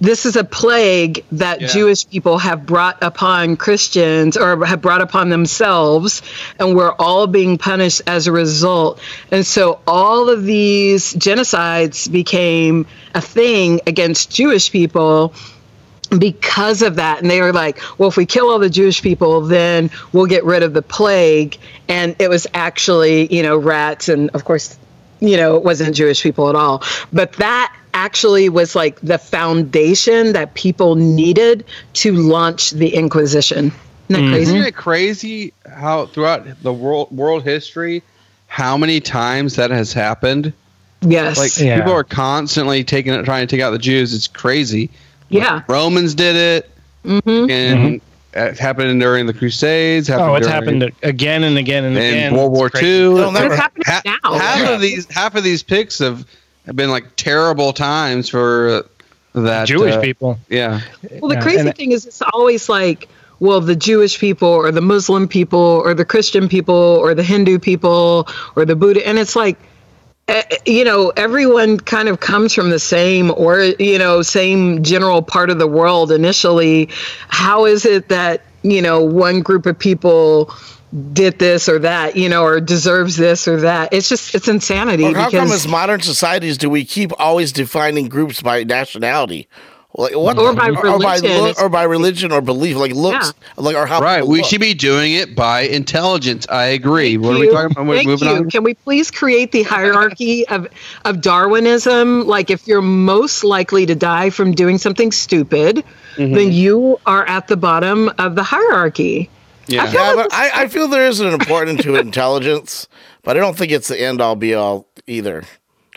this 0.00 0.26
is 0.26 0.36
a 0.36 0.44
plague 0.44 1.24
that 1.32 1.60
Yeah. 1.60 1.66
Jewish 1.68 2.08
people 2.08 2.38
have 2.38 2.66
brought 2.66 2.98
upon 3.02 3.56
Christians 3.56 4.36
or 4.36 4.64
have 4.64 4.80
brought 4.80 5.00
upon 5.00 5.28
themselves, 5.28 6.22
and 6.60 6.76
we're 6.76 6.92
all 6.92 7.26
being 7.26 7.58
punished 7.58 8.02
as 8.06 8.28
a 8.28 8.32
result. 8.32 9.00
And 9.32 9.44
so 9.44 9.80
all 9.88 10.28
of 10.28 10.44
these 10.44 11.14
genocides 11.14 12.08
became 12.10 12.86
a 13.12 13.20
thing 13.20 13.80
against 13.88 14.30
Jewish 14.30 14.70
people 14.70 15.34
because 16.16 16.82
of 16.82 16.96
that. 16.96 17.20
And 17.20 17.30
they 17.30 17.40
were 17.40 17.52
like, 17.52 17.80
well, 17.98 18.08
if 18.08 18.16
we 18.16 18.26
kill 18.26 18.48
all 18.50 18.58
the 18.58 18.70
Jewish 18.70 19.02
people, 19.02 19.42
then 19.42 19.90
we'll 20.12 20.26
get 20.26 20.44
rid 20.44 20.62
of 20.62 20.72
the 20.72 20.82
plague. 20.82 21.58
And 21.88 22.16
it 22.18 22.28
was 22.28 22.46
actually, 22.54 23.32
you 23.34 23.42
know, 23.42 23.56
rats. 23.56 24.08
And 24.08 24.30
of 24.30 24.44
course, 24.44 24.78
you 25.20 25.36
know, 25.36 25.56
it 25.56 25.64
wasn't 25.64 25.94
Jewish 25.94 26.22
people 26.22 26.48
at 26.48 26.54
all. 26.54 26.82
But 27.12 27.32
that 27.34 27.74
actually 27.94 28.48
was 28.48 28.76
like 28.76 29.00
the 29.00 29.18
foundation 29.18 30.32
that 30.32 30.54
people 30.54 30.94
needed 30.94 31.64
to 31.94 32.12
launch 32.12 32.70
the 32.70 32.94
Inquisition. 32.94 33.66
Isn't 33.66 33.72
that 34.08 34.18
mm-hmm. 34.18 34.32
crazy? 34.32 34.56
Isn't 34.56 34.66
it 34.66 34.76
crazy 34.76 35.52
how 35.70 36.06
throughout 36.06 36.62
the 36.62 36.72
world 36.72 37.10
world 37.10 37.42
history, 37.42 38.02
how 38.46 38.78
many 38.78 39.00
times 39.00 39.56
that 39.56 39.70
has 39.70 39.92
happened? 39.92 40.52
Yes. 41.00 41.38
Like 41.38 41.56
Yeah. 41.58 41.78
people 41.78 41.92
are 41.92 42.04
constantly 42.04 42.84
taking 42.84 43.12
it, 43.12 43.24
trying 43.24 43.46
to 43.46 43.54
take 43.54 43.62
out 43.62 43.70
the 43.70 43.78
Jews. 43.78 44.14
It's 44.14 44.26
crazy. 44.26 44.90
Yeah. 45.28 45.62
Romans 45.68 46.14
did 46.14 46.36
it, 46.36 46.70
hmm 47.04 47.50
and 47.50 48.00
it 48.34 48.58
happened 48.58 49.00
during 49.00 49.26
the 49.26 49.32
Crusades. 49.34 50.06
Happened 50.08 50.30
Oh, 50.30 50.34
it's 50.36 50.46
during- 50.46 50.62
happened 50.80 50.92
again 51.02 51.44
and 51.44 51.56
again 51.58 51.84
and 51.84 51.96
in 51.96 52.02
again. 52.14 52.34
World 52.36 52.52
War 52.52 52.66
It's 52.66 52.78
crazy. 52.78 52.86
II. 52.88 53.18
It'll 53.18 53.32
never- 53.32 53.46
it's 53.46 53.56
happening 53.56 53.84
Ha- 53.86 54.02
now. 54.04 54.32
half 54.38 54.58
Yeah. 54.60 54.74
of 54.74 54.80
these 54.80 55.06
half 55.10 55.34
of 55.34 55.42
these 55.44 55.62
picks 55.62 55.98
have, 56.00 56.24
have 56.66 56.76
been 56.76 56.90
like 56.90 57.16
terrible 57.16 57.72
times 57.72 58.28
for 58.28 58.84
uh, 59.34 59.40
that 59.40 59.66
Jewish 59.66 59.94
uh, 59.94 60.00
people. 60.00 60.38
Yeah, 60.48 60.80
Well, 61.20 61.28
the 61.30 61.36
Yeah, 61.36 61.42
crazy 61.42 61.58
and- 61.60 61.74
thing 61.76 61.92
is, 61.92 62.06
it's 62.06 62.22
always 62.32 62.68
like, 62.68 63.08
well, 63.40 63.60
the 63.60 63.76
Jewish 63.76 64.18
people 64.18 64.48
or 64.48 64.70
the 64.72 64.80
Muslim 64.82 65.26
people 65.28 65.58
or 65.84 65.94
the 65.94 66.04
Christian 66.04 66.48
people 66.48 66.74
or 66.74 67.14
the 67.14 67.22
Hindu 67.22 67.58
people 67.58 68.28
or 68.56 68.64
the 68.64 68.76
Buddha. 68.76 69.06
And 69.06 69.18
it's 69.18 69.34
like, 69.36 69.56
Eh, 70.28 70.42
eh, 70.50 70.56
you 70.66 70.84
know, 70.84 71.08
everyone 71.16 71.78
kind 71.78 72.08
of 72.08 72.20
comes 72.20 72.52
from 72.54 72.68
the 72.70 72.78
same 72.78 73.30
or, 73.30 73.60
you 73.78 73.98
know, 73.98 74.20
same 74.20 74.82
general 74.82 75.22
part 75.22 75.48
of 75.48 75.58
the 75.58 75.66
world 75.66 76.12
initially. 76.12 76.90
How 77.28 77.64
is 77.64 77.86
it 77.86 78.08
that, 78.10 78.42
you 78.62 78.82
know, 78.82 79.02
one 79.02 79.40
group 79.40 79.64
of 79.64 79.78
people 79.78 80.54
did 81.12 81.38
this 81.38 81.68
or 81.68 81.78
that, 81.78 82.16
you 82.16 82.28
know, 82.28 82.44
or 82.44 82.60
deserves 82.60 83.16
this 83.16 83.48
or 83.48 83.60
that? 83.62 83.92
It's 83.92 84.10
just, 84.10 84.34
it's 84.34 84.48
insanity. 84.48 85.04
Or 85.04 85.14
how 85.14 85.30
come 85.30 85.44
because- 85.46 85.64
as 85.64 85.68
modern 85.68 86.02
societies 86.02 86.58
do 86.58 86.68
we 86.68 86.84
keep 86.84 87.10
always 87.18 87.50
defining 87.50 88.08
groups 88.08 88.42
by 88.42 88.64
nationality? 88.64 89.48
Like 89.96 90.14
what 90.14 90.38
Or 90.38 90.52
by 90.52 90.68
or, 90.68 90.98
by 90.98 91.16
religion. 91.16 91.38
look, 91.42 91.60
or 91.60 91.68
by 91.70 91.82
religion 91.84 92.30
or 92.30 92.42
belief, 92.42 92.76
like 92.76 92.92
looks, 92.92 93.32
like 93.56 93.74
our 93.74 93.86
how 93.86 94.00
right. 94.00 94.24
We 94.24 94.40
look. 94.40 94.46
should 94.50 94.60
be 94.60 94.74
doing 94.74 95.14
it 95.14 95.34
by 95.34 95.62
intelligence. 95.62 96.46
I 96.48 96.66
agree. 96.66 97.14
Thank 97.16 97.24
what 97.24 97.36
are 97.36 97.40
we 97.40 97.48
talking 97.50 97.70
about? 97.72 97.86
We're 97.86 97.94
Thank 97.96 98.06
moving 98.08 98.28
you. 98.28 98.34
on. 98.36 98.50
Can 98.50 98.62
we 98.64 98.74
please 98.74 99.10
create 99.10 99.50
the 99.50 99.62
hierarchy 99.62 100.46
of 100.48 100.68
of 101.06 101.22
Darwinism? 101.22 102.26
Like, 102.26 102.50
if 102.50 102.66
you're 102.68 102.82
most 102.82 103.44
likely 103.44 103.86
to 103.86 103.94
die 103.94 104.28
from 104.30 104.52
doing 104.52 104.78
something 104.78 105.10
stupid, 105.12 105.82
Mm-hmm. 106.16 106.34
then 106.34 106.50
you 106.52 106.98
are 107.06 107.24
at 107.26 107.46
the 107.46 107.56
bottom 107.56 108.10
of 108.18 108.34
the 108.34 108.42
hierarchy. 108.42 109.30
Yeah. 109.68 109.86
feel 109.86 110.00
Yeah, 110.00 110.12
like 110.14 110.28
but 110.30 110.34
I, 110.34 110.62
I 110.64 110.68
feel 110.68 110.88
there 110.88 111.06
is 111.06 111.20
an 111.20 111.32
important 111.32 111.80
to 111.82 111.94
intelligence, 112.00 112.88
but 113.22 113.36
I 113.36 113.40
don't 113.40 113.56
think 113.56 113.70
it's 113.70 113.86
the 113.86 114.00
end 114.00 114.20
all 114.20 114.34
be 114.34 114.52
all 114.52 114.88
either. 115.06 115.44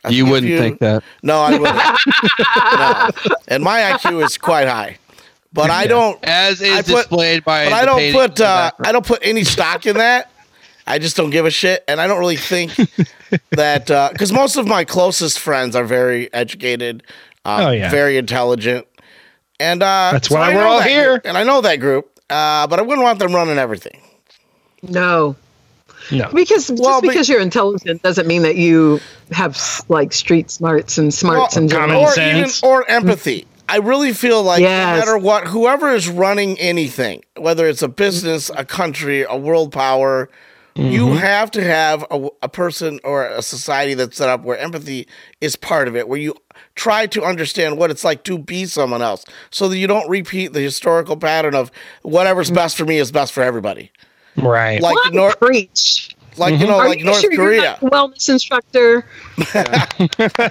I 0.04 0.10
You 0.10 0.26
wouldn't 0.26 0.52
think 0.60 0.80
that. 0.80 1.04
No, 1.22 1.40
I 1.42 1.52
wouldn't. 1.58 3.20
no. 3.28 3.34
And 3.48 3.64
my 3.64 3.82
IQ 3.82 4.24
is 4.26 4.38
quite 4.38 4.68
high, 4.68 4.98
but 5.54 5.70
I 5.70 5.86
don't. 5.88 6.18
As 6.24 6.62
is 6.62 6.72
I 6.72 6.82
put- 6.82 6.86
displayed 7.04 7.44
by. 7.44 7.66
But 7.66 7.74
I 7.74 7.86
don't 7.86 8.12
put 8.14 8.42
uh. 8.42 8.72
I 8.84 8.92
don't 8.92 9.06
put 9.06 9.20
any 9.24 9.44
stock 9.44 9.86
in 9.86 9.98
that. 9.98 10.32
I 10.88 10.98
just 10.98 11.16
don't 11.16 11.30
give 11.30 11.46
a 11.46 11.52
shit, 11.52 11.84
and 11.88 12.02
I 12.02 12.08
don't 12.08 12.20
really 12.20 12.36
think 12.38 12.76
that 13.52 13.86
because 14.12 14.32
most 14.34 14.56
of 14.58 14.68
my 14.68 14.84
closest 14.84 15.38
friends 15.40 15.76
are 15.76 15.84
very 15.86 16.34
educated, 16.34 17.04
uh, 17.46 17.66
Oh, 17.68 17.72
yeah. 17.72 17.90
very 17.92 18.18
intelligent, 18.18 18.88
and 19.60 19.84
uh, 19.84 20.10
That's 20.14 20.28
so 20.30 20.36
why 20.36 20.52
I 20.52 20.56
we're 20.56 20.64
all 20.66 20.82
here. 20.82 21.10
group, 21.12 21.26
and 21.28 21.38
I 21.38 21.44
know 21.44 21.62
that 21.62 21.76
group, 21.80 22.20
uh, 22.32 22.66
but 22.66 22.80
I 22.80 22.82
wouldn't 22.82 23.04
want 23.04 23.20
them 23.20 23.34
running 23.34 23.60
everything. 23.60 24.02
No, 24.82 25.36
No. 26.12 26.30
because 26.34 26.68
just 26.68 26.82
Well, 26.82 27.02
but- 27.02 27.10
because 27.10 27.30
you're 27.30 27.40
intelligent 27.40 28.02
doesn't 28.04 28.28
mean 28.28 28.44
that 28.44 28.56
you 28.56 29.00
have 29.32 29.84
like 29.88 30.14
street 30.14 30.52
smarts 30.52 30.98
and 30.98 31.14
smarts 31.14 31.56
Well, 31.56 31.64
in 31.64 31.70
common 31.70 31.96
or 31.98 32.12
sense. 32.12 32.60
even 32.60 32.70
or 32.70 32.90
empathy. 32.90 33.48
I 33.70 33.78
really 33.78 34.12
feel 34.12 34.44
like 34.44 34.62
Yes. 34.62 34.94
no 34.94 35.00
matter 35.00 35.18
what, 35.18 35.48
whoever 35.48 35.90
is 35.92 36.10
running 36.10 36.60
anything, 36.60 37.24
whether 37.38 37.68
it's 37.68 37.82
a 37.82 37.88
business, 37.88 38.52
a 38.56 38.66
country, 38.66 39.24
a 39.24 39.38
world 39.38 39.72
power, 39.72 40.30
you 40.76 41.06
mm-hmm. 41.06 41.18
have 41.18 41.52
to 41.52 41.64
have 41.64 42.06
a, 42.12 42.30
a 42.44 42.50
person 42.50 43.00
or 43.04 43.26
a 43.26 43.42
society 43.42 43.94
that's 43.94 44.18
set 44.18 44.30
up 44.30 44.44
where 44.44 44.58
empathy 44.58 45.08
is 45.42 45.56
part 45.56 45.88
of 45.88 45.96
it, 45.96 46.08
where 46.08 46.20
you 46.20 46.36
try 46.76 47.06
to 47.08 47.24
understand 47.24 47.78
what 47.78 47.92
it's 47.92 48.04
like 48.04 48.24
to 48.24 48.38
be 48.38 48.66
someone 48.66 49.02
else, 49.02 49.26
so 49.50 49.68
that 49.68 49.78
you 49.78 49.88
don't 49.88 50.10
repeat 50.10 50.54
the 50.54 50.62
historical 50.62 51.18
pattern 51.18 51.56
of 51.56 51.72
whatever's 52.04 52.52
mm. 52.52 52.56
best 52.56 52.78
for 52.78 52.86
me 52.86 52.98
is 52.98 53.12
best 53.12 53.34
for 53.34 53.44
everybody. 53.44 53.92
Right. 54.38 54.82
Like 54.82 54.96
What? 54.96 55.14
North, 55.14 55.40
Preach. 55.40 56.16
like 56.38 56.60
you 56.60 56.68
know, 56.68 56.78
Are 56.80 56.88
like 56.88 57.00
you 57.00 57.06
North 57.06 57.20
sure 57.22 57.32
you're 57.32 57.44
Korea. 57.46 57.62
not 57.62 57.84
a 57.84 57.90
wellness 57.90 58.30
instructor? 58.30 59.06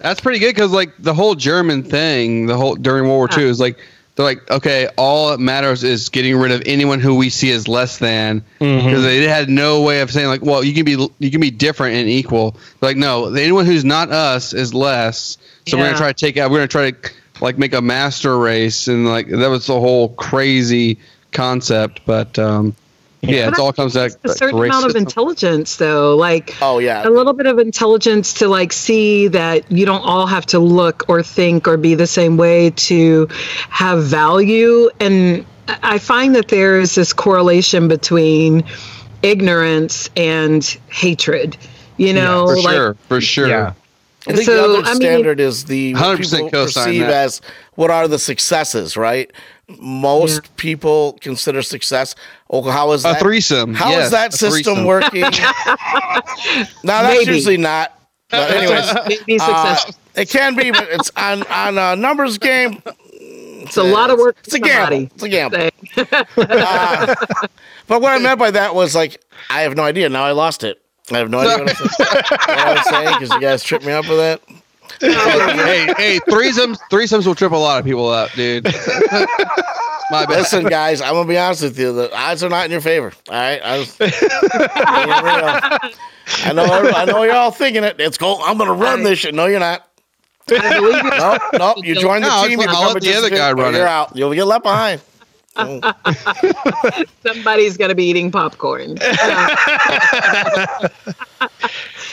That's 0.00 0.20
pretty 0.20 0.38
good 0.38 0.54
because 0.54 0.72
like 0.72 0.92
the 0.98 1.14
whole 1.14 1.34
German 1.34 1.82
thing, 1.82 2.46
the 2.46 2.56
whole 2.56 2.74
during 2.74 3.04
World 3.04 3.16
War 3.16 3.28
II 3.38 3.44
is 3.48 3.60
like 3.60 3.78
they're 4.16 4.24
like, 4.24 4.50
okay, 4.50 4.88
all 4.96 5.30
that 5.30 5.38
matters 5.38 5.84
is 5.84 6.08
getting 6.08 6.36
rid 6.36 6.50
of 6.50 6.62
anyone 6.66 6.98
who 6.98 7.14
we 7.14 7.30
see 7.30 7.52
as 7.52 7.68
less 7.68 7.98
than 7.98 8.42
because 8.58 8.82
Mhm. 8.82 9.02
they 9.02 9.22
had 9.28 9.48
no 9.48 9.82
way 9.82 10.00
of 10.00 10.10
saying 10.10 10.26
like, 10.26 10.42
well, 10.42 10.64
you 10.64 10.74
can 10.74 10.84
be 10.84 11.08
you 11.18 11.30
can 11.30 11.40
be 11.40 11.50
different 11.50 11.96
and 11.96 12.08
equal. 12.08 12.56
Like, 12.80 12.96
no, 12.96 13.32
anyone 13.34 13.66
who's 13.66 13.84
not 13.84 14.10
us 14.10 14.52
is 14.52 14.74
less. 14.74 15.38
So 15.66 15.76
we're 15.76 15.84
gonna 15.86 15.98
try 15.98 16.12
to 16.12 16.14
take 16.14 16.36
out. 16.36 16.50
We're 16.50 16.58
gonna 16.58 16.68
try 16.68 16.90
to 16.90 16.96
like 17.40 17.58
make 17.58 17.74
a 17.74 17.82
master 17.82 18.36
race 18.36 18.88
and 18.88 19.06
like 19.06 19.28
that 19.28 19.50
was 19.50 19.66
the 19.66 19.78
whole 19.78 20.08
crazy 20.10 20.98
concept. 21.32 22.00
But 22.06 22.38
um, 22.38 22.74
yeah, 23.20 23.46
But 23.50 23.54
it 23.58 23.60
all 23.60 23.72
comes 23.72 23.94
back. 23.94 24.12
a 24.24 24.28
to 24.28 24.34
certain 24.34 24.62
amount 24.62 24.86
of 24.86 24.94
intelligence 24.96 25.76
though 25.76 26.16
like 26.16 26.56
Oh 26.62 26.78
yeah, 26.78 27.06
a 27.06 27.10
little 27.10 27.32
bit 27.32 27.46
of 27.46 27.58
intelligence 27.58 28.34
to 28.34 28.48
like 28.48 28.72
see 28.72 29.28
that 29.28 29.70
you 29.72 29.86
don't 29.86 30.02
all 30.04 30.26
have 30.26 30.46
to 30.46 30.58
look 30.60 31.04
or 31.08 31.22
think 31.22 31.66
or 31.66 31.76
be 31.76 31.94
the 31.96 32.06
same 32.06 32.36
way 32.36 32.70
to 32.70 33.26
have 33.70 34.04
value 34.04 34.88
and 35.00 35.44
I- 35.66 35.78
i 35.94 35.98
find 35.98 36.34
that 36.36 36.46
there 36.48 36.78
is 36.80 36.94
this 36.94 37.12
correlation 37.12 37.88
between 37.88 38.62
ignorance 39.22 40.08
and 40.16 40.64
hatred 40.90 41.56
you 41.96 42.12
know 42.12 42.46
for 42.46 42.56
like 42.56 42.74
sure, 42.74 42.94
for 43.08 43.20
sure. 43.20 43.48
Yeah. 43.48 43.72
I 44.26 44.32
think 44.32 44.44
So, 44.46 44.54
the 44.54 44.64
other 44.78 44.86
I 44.86 44.92
mean- 44.92 44.96
standard 44.96 45.40
is 45.40 45.64
the 45.64 45.94
what 45.94 46.18
100% 46.20 46.30
people 46.30 46.50
perceive 46.50 47.00
that. 47.02 47.10
as 47.10 47.40
what 47.76 47.90
are 47.90 48.06
the 48.08 48.18
successes, 48.18 48.96
right? 48.96 49.30
Most 49.78 50.42
Yeah. 50.44 50.50
people 50.56 51.18
consider 51.20 51.60
success. 51.62 52.14
Oh, 52.48 52.62
how 52.62 52.92
is 52.92 53.02
that? 53.02 53.10
A 53.10 53.12
that? 53.14 53.20
threesome. 53.22 53.74
How 53.74 53.90
is 53.90 53.96
yes, 53.96 54.10
that 54.12 54.32
system 54.32 54.76
threesome. 54.76 54.84
working? 54.86 55.20
no, 55.22 55.30
that's 56.84 57.18
Maybe. 57.18 57.34
usually 57.36 57.56
not. 57.58 57.92
But 58.30 58.50
anyways, 58.50 58.94
maybe 59.08 59.38
uh, 59.40 59.74
success 59.76 59.98
it 60.14 60.28
can 60.30 60.54
be, 60.56 60.70
but 60.70 60.86
it's 60.90 61.10
on 61.16 61.42
on 61.44 61.78
a 61.78 61.96
numbers 61.96 62.36
game. 62.38 62.82
it's 63.12 63.76
a 63.76 63.82
lot 63.82 64.10
of 64.10 64.18
work 64.18 64.36
It's 64.44 64.54
a 64.54 64.58
gamble. 64.58 65.08
It's 65.14 65.22
a 65.22 65.28
gamble. 65.28 65.68
Uh, 66.36 67.14
but 67.86 68.00
what 68.02 68.12
I 68.12 68.18
meant 68.18 68.38
by 68.38 68.50
that 68.50 68.74
was 68.74 68.94
like 68.94 69.22
I 69.50 69.62
have 69.62 69.76
no 69.76 69.82
idea. 69.82 70.08
Now 70.08 70.24
I 70.24 70.32
lost 70.32 70.64
it. 70.64 70.80
I 71.10 71.18
have 71.18 71.30
no 71.30 71.38
idea 71.40 71.64
what, 71.64 71.80
I 71.80 71.82
was- 71.82 71.96
what 71.98 72.50
I 72.50 72.72
was 72.74 72.88
saying 72.88 73.18
because 73.18 73.30
you 73.34 73.40
guys 73.40 73.62
tripped 73.62 73.84
me 73.86 73.92
up 73.92 74.06
with 74.08 74.18
that. 74.18 74.42
Hey, 75.00 75.92
hey, 75.96 76.20
threesomes, 76.28 76.78
threesomes 76.90 77.26
will 77.26 77.34
trip 77.34 77.52
a 77.52 77.56
lot 77.56 77.78
of 77.78 77.84
people 77.84 78.08
up, 78.08 78.30
dude. 78.32 78.64
My 80.10 80.24
bad. 80.24 80.38
Listen, 80.38 80.64
guys, 80.64 81.00
I'm 81.02 81.12
gonna 81.14 81.28
be 81.28 81.36
honest 81.36 81.62
with 81.62 81.78
you. 81.78 81.92
The 81.92 82.14
odds 82.16 82.42
are 82.42 82.48
not 82.48 82.64
in 82.64 82.70
your 82.70 82.80
favor. 82.80 83.12
All 83.28 83.34
right, 83.34 83.60
I, 83.62 83.78
was, 83.78 83.96
I 86.44 86.52
know. 86.54 86.64
I 86.64 87.04
know 87.04 87.22
you're 87.24 87.34
all 87.34 87.50
thinking 87.50 87.84
it. 87.84 87.96
It's 88.00 88.16
cool. 88.16 88.40
I'm 88.42 88.56
gonna 88.56 88.72
run 88.72 89.02
this 89.02 89.18
shit. 89.18 89.34
No, 89.34 89.46
you're 89.46 89.60
not. 89.60 89.86
I 90.50 90.78
you. 90.78 90.92
No, 91.02 91.38
no. 91.58 91.74
You 91.82 91.94
join 91.94 92.22
the 92.22 92.28
No, 92.28 92.46
team. 92.46 92.48
I'll 92.48 92.48
You 92.50 92.56
let 92.58 92.68
become 92.68 92.96
a 92.96 93.00
the 93.00 93.14
other 93.14 93.30
guy 93.30 93.52
participant, 93.52 93.58
run 93.60 93.74
You're 93.74 93.82
it. 93.82 93.88
out. 93.88 94.16
You'll 94.16 94.32
get 94.34 94.44
left 94.46 94.62
behind. 94.64 95.00
Somebody's 97.26 97.76
going 97.76 97.88
to 97.88 97.94
be 97.94 98.04
eating 98.04 98.30
popcorn. 98.30 98.96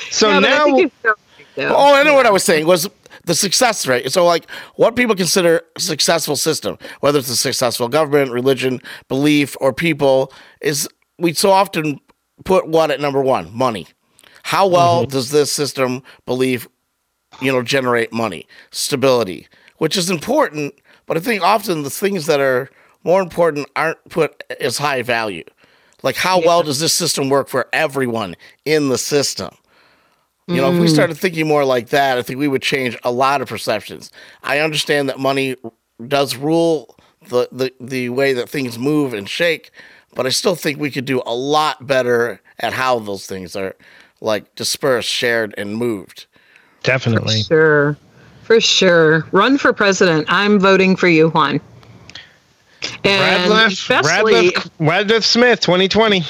So 0.10 0.40
No, 0.40 0.40
now, 0.40 0.66
it's 1.56 1.70
so. 1.70 1.76
Oh, 1.76 1.96
I 1.96 2.04
know 2.04 2.14
what 2.14 2.26
I 2.26 2.32
was 2.32 2.44
saying 2.44 2.66
was 2.66 2.90
the 3.26 3.36
success 3.36 3.88
rate. 3.88 4.12
So, 4.12 4.26
like, 4.26 4.50
what 4.76 4.96
people 4.96 5.16
consider 5.16 5.62
a 5.76 5.80
successful 5.80 6.36
system, 6.36 6.78
whether 7.00 7.20
it's 7.20 7.30
a 7.30 7.36
successful 7.36 7.88
government, 7.88 8.32
religion, 8.32 8.82
belief, 9.08 9.56
or 9.60 9.74
people, 9.74 10.32
is 10.62 10.88
we 11.18 11.34
so 11.34 11.52
often 11.52 12.00
put 12.44 12.68
what 12.68 12.92
at 12.92 13.00
number 13.00 13.22
one? 13.22 13.56
Money. 13.56 13.88
How 14.44 14.68
well 14.68 15.04
mm-hmm. 15.04 15.12
does 15.12 15.32
this 15.32 15.52
system, 15.52 16.04
belief, 16.26 16.68
you 17.42 17.52
know, 17.52 17.64
generate 17.64 18.14
money, 18.14 18.48
stability, 18.72 19.48
which 19.78 19.98
is 19.98 20.10
important. 20.10 20.74
But 21.06 21.18
I 21.18 21.20
think 21.20 21.42
often 21.44 21.84
the 21.84 21.90
things 21.90 22.26
that 22.28 22.40
are 22.40 22.70
more 23.04 23.22
important 23.22 23.68
aren't 23.76 24.04
put 24.10 24.44
as 24.60 24.78
high 24.78 25.02
value. 25.02 25.44
Like, 26.04 26.16
how 26.16 26.40
well 26.40 26.62
does 26.62 26.80
this 26.80 26.94
system 26.94 27.30
work 27.30 27.48
for 27.48 27.68
everyone 27.74 28.36
in 28.66 28.90
the 28.90 28.98
system? 28.98 29.56
You 30.48 30.58
know, 30.58 30.72
if 30.72 30.80
we 30.80 30.86
mm. 30.86 30.94
started 30.94 31.18
thinking 31.18 31.48
more 31.48 31.66
like 31.66 31.90
that, 31.90 32.20
I 32.20 32.22
think 32.22 32.38
we 32.38 32.48
would 32.48 32.62
change 32.62 32.96
a 33.04 33.12
lot 33.12 33.42
of 33.42 33.48
perceptions. 33.48 34.12
I 34.44 34.60
understand 34.60 35.10
that 35.10 35.20
money 35.20 35.56
does 36.08 36.36
rule 36.36 36.96
the, 37.30 37.50
the, 37.52 37.74
the 37.80 38.10
way 38.10 38.34
that 38.34 38.48
things 38.48 38.78
move 38.78 39.14
and 39.16 39.28
shake, 39.28 39.72
but 40.14 40.28
I 40.28 40.30
still 40.30 40.56
think 40.56 40.80
we 40.80 40.92
could 40.92 41.06
do 41.06 41.24
a 41.26 41.34
lot 41.34 41.88
better 41.88 42.42
at 42.60 42.74
how 42.74 43.00
those 43.00 43.26
things 43.26 43.56
are 43.56 43.76
like 44.22 44.54
dispersed, 44.56 45.10
shared, 45.10 45.56
and 45.58 45.76
moved. 45.76 46.28
definitely. 46.84 47.42
Sure. 47.42 47.98
For 48.44 48.62
sure. 48.62 49.26
Run 49.32 49.58
for 49.58 49.74
president. 49.74 50.28
I'm 50.30 50.60
voting 50.60 50.96
for 50.96 51.08
you, 51.08 51.30
Juan. 51.30 51.60
And 53.04 53.50
Radcliffe, 53.50 53.72
especially, 53.72 54.34
Radcliffe, 54.34 54.70
Radcliffe 54.80 55.26
Smith, 55.26 55.60
2020. 55.62 56.24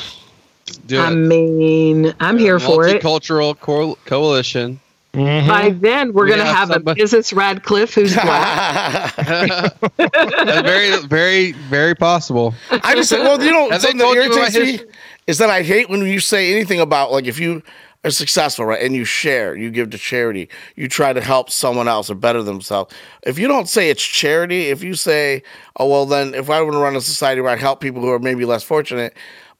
Do 0.87 0.99
I 0.99 1.11
it. 1.11 1.15
mean, 1.15 2.13
I'm 2.19 2.37
here 2.37 2.59
for 2.59 2.87
it. 2.87 3.01
Multicultural 3.01 3.59
co- 3.59 3.97
coalition. 4.05 4.79
Mhm. 5.13 5.47
By 5.47 5.69
then, 5.69 6.11
we're 6.11 6.23
We 6.25 6.29
going 6.29 6.39
to 6.39 6.45
have 6.45 6.55
have 6.55 6.69
a 6.71 6.73
somebody- 6.73 7.01
Mrs. 7.03 7.35
Radcliffe 7.35 7.93
who's 7.93 8.13
black. 8.21 9.15
That's 9.15 10.61
very, 10.67 10.97
very, 11.07 11.51
very 11.53 11.95
possible. 11.95 12.53
I 12.69 12.95
just 12.95 13.09
said, 13.09 13.19
well, 13.23 13.41
you 13.41 13.51
know, 13.51 13.69
something 13.71 13.97
that 13.97 14.03
told 14.03 14.15
you 14.15 14.23
about 14.33 14.53
irritates 14.55 14.83
me 14.83 14.89
is 15.27 15.37
that 15.37 15.49
I 15.49 15.61
hate 15.63 15.89
when 15.89 16.01
you 16.05 16.19
say 16.19 16.51
anything 16.53 16.79
about 16.81 17.11
like 17.11 17.25
if 17.25 17.39
you 17.39 17.63
are 18.03 18.11
successful, 18.11 18.65
right, 18.65 18.81
and 18.83 18.93
you 18.93 19.05
share, 19.05 19.55
you 19.55 19.71
give 19.71 19.89
to 19.91 19.97
charity, 19.97 20.49
you 20.75 20.87
try 20.89 21.13
to 21.13 21.21
help 21.21 21.49
someone 21.49 21.87
else 21.87 22.09
or 22.09 22.15
better 22.15 22.43
themselves. 22.43 22.93
If 23.23 23.39
you 23.39 23.47
don't 23.47 23.67
say 23.69 23.89
it's 23.89 24.03
charity, 24.03 24.65
if 24.67 24.83
you 24.83 24.95
say, 24.95 25.43
oh 25.77 25.87
well, 25.87 26.05
then 26.05 26.33
if 26.35 26.49
I 26.49 26.61
want 26.61 26.73
to 26.73 26.79
run 26.79 26.95
a 26.95 27.01
society 27.01 27.39
where 27.41 27.51
I 27.51 27.55
help 27.55 27.79
people 27.79 28.01
who 28.01 28.09
are 28.09 28.19
maybe 28.19 28.43
less 28.45 28.63
fortunate, 28.63 29.15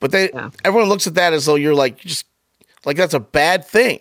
but 0.06 0.12
they 0.12 0.30
Yeah. 0.32 0.52
everyone 0.64 0.88
looks 0.88 1.08
at 1.08 1.16
that 1.16 1.34
as 1.34 1.46
though 1.48 1.56
you're 1.56 1.74
like 1.74 1.98
just 1.98 2.26
like 2.86 2.96
that's 2.96 3.16
a 3.16 3.20
bad 3.20 3.66
thing. 3.66 4.00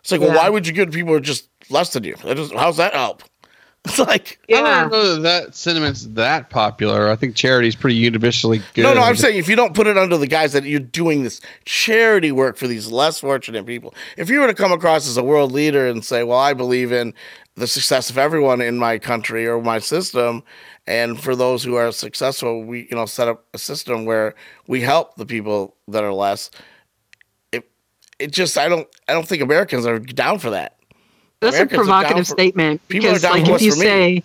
It's 0.00 0.10
like, 0.10 0.20
well, 0.20 0.34
why 0.34 0.48
would 0.48 0.66
you 0.66 0.72
give 0.72 0.90
people 0.90 1.10
who 1.10 1.14
are 1.16 1.20
just 1.20 1.48
less 1.70 1.90
than 1.92 2.02
you? 2.02 2.16
That 2.24 2.36
just, 2.36 2.52
how's 2.52 2.76
that 2.78 2.94
help? 2.94 3.22
It's 3.86 4.00
like 4.00 4.40
I 4.50 4.52
Yeah. 4.54 4.80
don't 4.80 4.90
know 4.90 5.14
that 5.14 5.20
that 5.22 5.54
sentiment's 5.54 6.06
that 6.14 6.50
popular. 6.50 7.08
I 7.08 7.14
think 7.14 7.36
charity's 7.36 7.76
pretty 7.76 7.94
universally 7.94 8.60
good. 8.74 8.82
No, 8.82 8.92
no, 8.92 9.00
I'm 9.00 9.14
saying 9.14 9.38
if 9.38 9.48
you 9.48 9.54
don't 9.54 9.74
put 9.74 9.86
it 9.86 9.96
under 9.96 10.16
the 10.18 10.26
guise 10.26 10.52
that 10.54 10.64
you're 10.64 10.80
doing 10.80 11.22
this 11.22 11.40
charity 11.66 12.32
work 12.32 12.56
for 12.56 12.66
these 12.66 12.88
less 12.90 13.20
fortunate 13.20 13.64
people, 13.64 13.94
if 14.16 14.28
you 14.28 14.40
were 14.40 14.48
to 14.48 14.54
come 14.54 14.72
across 14.72 15.06
as 15.08 15.16
a 15.16 15.22
world 15.22 15.52
leader 15.52 15.86
and 15.86 16.04
say, 16.04 16.24
"Well, 16.24 16.36
I 16.40 16.52
believe 16.52 16.90
in 16.90 17.14
the 17.54 17.68
success 17.68 18.10
of 18.10 18.18
everyone 18.18 18.60
in 18.60 18.76
my 18.76 18.98
country 18.98 19.46
or 19.46 19.62
my 19.62 19.78
system," 19.78 20.42
and 20.86 21.20
for 21.20 21.34
those 21.34 21.64
who 21.64 21.74
are 21.74 21.90
successful, 21.92 22.62
we 22.62 22.86
you 22.90 22.96
know 22.96 23.06
set 23.06 23.28
up 23.28 23.44
a 23.54 23.58
system 23.58 24.04
where 24.04 24.34
we 24.66 24.80
help 24.80 25.16
the 25.16 25.26
people 25.26 25.76
that 25.88 26.04
are 26.04 26.12
less. 26.12 26.50
It 27.52 27.68
it 28.18 28.32
just 28.32 28.56
I 28.56 28.68
don't 28.68 28.86
I 29.08 29.12
don't 29.12 29.26
think 29.26 29.42
Americans 29.42 29.86
are 29.86 29.98
down 29.98 30.38
for 30.38 30.50
that. 30.50 30.78
That's 31.40 31.56
a 31.56 31.62
Americans 31.62 31.78
down 31.78 31.86
provocative 31.86 32.26
for- 32.28 32.34
statement 32.34 32.88
people 32.88 33.08
are 33.08 33.12
because, 33.14 33.22
down 33.22 33.32
like, 33.44 33.48
if 33.48 33.62
you 33.62 33.72
for 33.72 33.78
me. 33.80 34.24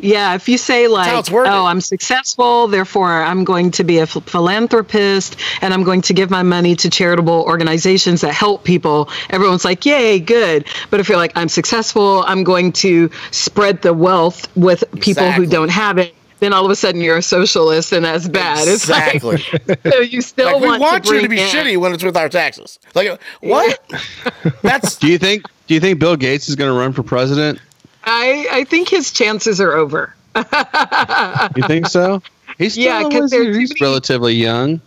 Say, 0.00 0.08
yeah, 0.08 0.34
if 0.34 0.48
you 0.48 0.58
say 0.58 0.88
like, 0.88 1.08
how 1.10 1.18
it's 1.18 1.30
worded. 1.30 1.52
"Oh, 1.52 1.66
I'm 1.66 1.80
successful, 1.80 2.68
therefore 2.68 3.10
I'm 3.10 3.44
going 3.44 3.70
to 3.72 3.84
be 3.84 3.98
a 3.98 4.06
philanthropist 4.06 5.36
and 5.60 5.72
I'm 5.74 5.82
going 5.84 6.02
to 6.02 6.12
give 6.14 6.30
my 6.30 6.42
money 6.42 6.76
to 6.76 6.90
charitable 6.90 7.42
organizations 7.44 8.20
that 8.22 8.32
help 8.32 8.64
people," 8.64 9.08
everyone's 9.30 9.64
like, 9.64 9.84
"Yay, 9.86 10.20
good!" 10.20 10.66
But 10.90 11.00
if 11.00 11.08
you're 11.08 11.18
like, 11.18 11.32
"I'm 11.36 11.48
successful, 11.48 12.24
I'm 12.26 12.44
going 12.44 12.72
to 12.74 13.10
spread 13.30 13.82
the 13.82 13.92
wealth 13.94 14.48
with 14.56 14.84
people 15.00 15.24
Exactly. 15.24 15.44
who 15.46 15.50
don't 15.50 15.70
have 15.70 15.98
it," 15.98 16.14
then 16.40 16.52
all 16.52 16.64
of 16.64 16.70
a 16.70 16.76
sudden 16.76 17.00
you're 17.00 17.16
a 17.16 17.22
socialist 17.22 17.92
and 17.92 18.04
that's 18.04 18.28
bad. 18.28 18.68
Exactly. 18.68 19.36
It's 19.36 19.68
like 19.68 19.80
so 19.92 20.00
you 20.00 20.20
still 20.22 20.52
Like, 20.52 20.60
we 20.62 20.68
want, 20.68 20.80
want 20.80 21.04
to 21.06 21.14
you 21.16 21.22
to 21.22 21.28
be 21.28 21.40
in- 21.40 21.48
shitty 21.48 21.76
when 21.76 21.92
it's 21.92 22.04
with 22.04 22.16
our 22.16 22.28
taxes. 22.28 22.78
Like 22.94 23.20
what? 23.40 23.80
That's 24.62 24.96
Do 24.96 25.08
you 25.08 25.18
think? 25.18 25.44
Do 25.66 25.74
you 25.74 25.80
think 25.80 25.98
Bill 25.98 26.16
Gates 26.16 26.48
is 26.48 26.54
going 26.56 26.72
to 26.72 26.78
run 26.78 26.92
for 26.92 27.02
president? 27.02 27.60
I 28.04 28.48
I 28.50 28.64
think 28.64 28.88
his 28.88 29.12
chances 29.12 29.60
are 29.60 29.72
over. 29.72 30.14
You 30.36 31.62
think 31.66 31.86
so? 31.86 32.22
He's 32.58 32.72
still, 32.72 32.84
Yeah, 32.84 33.02
'cause 33.08 33.30
there's 33.30 33.46
too 33.54 33.58
he's 33.58 33.70
many- 33.70 33.80
relatively 33.80 34.34
young. 34.34 34.80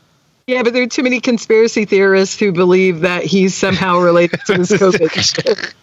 Yeah, 0.47 0.63
but 0.63 0.73
there 0.73 0.83
are 0.83 0.87
too 0.87 1.03
many 1.03 1.19
conspiracy 1.21 1.85
theorists 1.85 2.37
who 2.37 2.51
believe 2.51 3.01
that 3.01 3.23
he's 3.23 3.55
somehow 3.55 3.99
related 3.99 4.39
to 4.47 4.57
this 4.57 4.71
COVID 4.71 5.11
shit. 5.11 5.73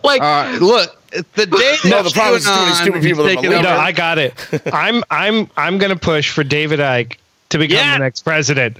like, 0.04 0.20
All 0.22 0.44
right, 0.44 0.60
look, 0.60 0.96
the 1.34 1.46
day 1.46 1.46
that 1.46 1.80
No, 1.84 2.02
the 2.02 2.10
problem 2.10 2.36
is 2.38 2.44
too 2.44 2.50
many 2.50 2.74
stupid 2.74 3.02
people 3.02 3.24
that 3.24 3.34
taking 3.36 3.50
believe 3.50 3.62
No, 3.62 3.70
I 3.76 3.92
got 3.92 4.18
it. 4.18 4.34
I'm 4.72 5.04
I'm 5.10 5.50
I'm 5.56 5.78
gonna 5.78 5.96
push 5.96 6.30
for 6.30 6.42
David 6.44 6.80
Icke 6.80 7.16
to 7.50 7.58
become 7.58 7.76
Yeah. 7.76 7.92
the 7.98 8.04
next 8.04 8.22
president. 8.22 8.78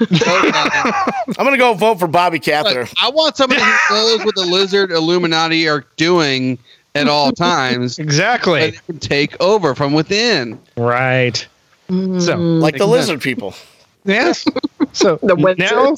I'm 0.00 1.44
gonna 1.44 1.58
go 1.58 1.74
vote 1.74 1.98
for 1.98 2.06
Bobby 2.08 2.38
Cather. 2.38 2.80
Look, 2.80 2.88
I 3.00 3.10
want 3.10 3.36
somebody 3.36 3.60
who 3.62 3.94
knows 3.94 4.24
what 4.24 4.34
the 4.34 4.44
lizard 4.44 4.90
Illuminati 4.90 5.68
are 5.68 5.84
doing 5.96 6.58
at 6.94 7.08
all 7.08 7.32
times. 7.50 7.98
Exactly. 7.98 8.62
and 8.64 8.86
can 8.86 8.98
take 8.98 9.40
over 9.40 9.74
from 9.74 9.92
within. 9.92 10.58
Right. 10.76 11.36
So 11.88 11.94
mm. 11.96 12.60
like 12.60 12.74
the 12.74 12.86
Makes 12.86 12.90
lizard 12.90 13.20
people. 13.20 13.54
yes. 14.04 14.44
So 14.92 15.20
The 15.22 15.36
now 15.56 15.94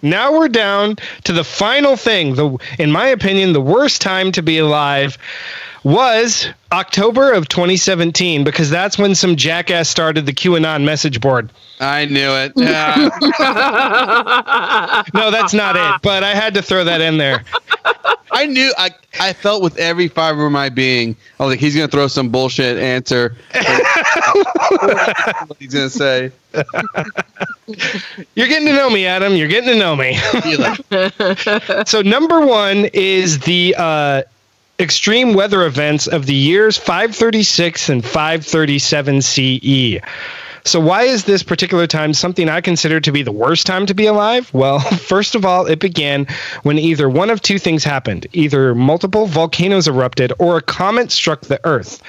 now 0.00 0.32
we're 0.38 0.48
down 0.48 0.96
to 1.24 1.32
the 1.34 1.44
final 1.44 1.96
thing. 1.96 2.34
The 2.36 2.56
in 2.78 2.90
my 2.90 3.06
opinion, 3.08 3.52
the 3.52 3.60
worst 3.60 4.00
time 4.00 4.32
to 4.32 4.42
be 4.42 4.56
alive 4.58 5.18
was 5.82 6.48
October 6.72 7.32
of 7.32 7.48
2017 7.48 8.44
because 8.44 8.70
that's 8.70 8.98
when 8.98 9.14
some 9.14 9.36
jackass 9.36 9.88
started 9.88 10.26
the 10.26 10.32
QAnon 10.32 10.84
message 10.84 11.20
board. 11.20 11.50
I 11.80 12.04
knew 12.06 12.30
it. 12.32 12.52
Yeah. 12.56 13.08
No, 15.14 15.30
that's 15.30 15.54
not 15.54 15.76
it. 15.76 16.02
But 16.02 16.22
I 16.22 16.34
had 16.34 16.54
to 16.54 16.62
throw 16.62 16.84
that 16.84 17.00
in 17.00 17.16
there. 17.18 17.44
I 18.32 18.46
knew. 18.46 18.72
I 18.78 18.90
I 19.18 19.32
felt 19.32 19.62
with 19.62 19.76
every 19.78 20.08
fiber 20.08 20.46
of 20.46 20.52
my 20.52 20.68
being. 20.68 21.16
I 21.38 21.44
was 21.44 21.52
like, 21.52 21.60
he's 21.60 21.74
gonna 21.74 21.88
throw 21.88 22.06
some 22.06 22.28
bullshit 22.28 22.78
answer. 22.78 23.34
what 23.52 25.56
he's 25.58 25.74
gonna 25.74 25.90
say. 25.90 26.30
You're 28.34 28.48
getting 28.48 28.66
to 28.68 28.74
know 28.74 28.90
me, 28.90 29.06
Adam. 29.06 29.34
You're 29.34 29.48
getting 29.48 29.70
to 29.70 29.78
know 29.78 29.96
me. 29.96 30.16
So 31.86 32.02
number 32.02 32.44
one 32.46 32.86
is 32.92 33.40
the 33.40 33.74
uh, 33.76 34.22
extreme 34.80 35.34
weather 35.34 35.64
events 35.66 36.06
of 36.06 36.24
the 36.24 36.34
years 36.34 36.78
536 36.78 37.90
and 37.90 38.04
537 38.04 39.20
CE. 39.20 40.00
So 40.64 40.80
why 40.80 41.04
is 41.04 41.24
this 41.24 41.42
particular 41.42 41.86
time 41.86 42.12
something 42.12 42.48
I 42.48 42.60
consider 42.60 43.00
to 43.00 43.12
be 43.12 43.22
the 43.22 43.32
worst 43.32 43.66
time 43.66 43.86
to 43.86 43.94
be 43.94 44.06
alive? 44.06 44.52
Well, 44.52 44.78
first 44.80 45.34
of 45.34 45.44
all, 45.44 45.66
it 45.66 45.80
began 45.80 46.26
when 46.62 46.78
either 46.78 47.08
one 47.08 47.30
of 47.30 47.42
two 47.42 47.58
things 47.58 47.84
happened. 47.84 48.26
Either 48.32 48.74
multiple 48.74 49.26
volcanoes 49.26 49.88
erupted 49.88 50.32
or 50.38 50.56
a 50.56 50.62
comet 50.62 51.12
struck 51.12 51.42
the 51.42 51.60
earth. 51.64 52.02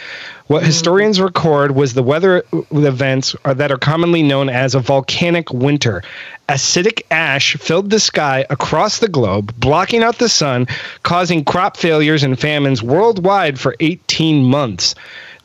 What 0.48 0.65
historians 0.65 1.22
record 1.22 1.72
was 1.72 1.93
the 1.93 2.03
weather 2.03 2.43
events 2.72 3.35
that 3.45 3.72
are 3.72 3.77
commonly 3.77 4.22
known 4.22 4.49
as 4.49 4.76
a 4.76 4.81
volcanic 4.81 5.53
winter. 5.53 6.03
Acidic 6.52 7.03
ash 7.10 7.56
filled 7.56 7.90
the 7.90 7.99
sky 7.99 8.45
across 8.49 8.99
the 8.99 9.07
globe, 9.07 9.53
blocking 9.57 10.03
out 10.03 10.18
the 10.18 10.28
sun, 10.28 10.68
causing 11.03 11.45
crop 11.45 11.78
failures 11.78 12.23
and 12.23 12.38
famines 12.38 12.84
worldwide 12.84 13.57
for 13.57 13.76
18 13.80 14.44
months. 14.44 14.94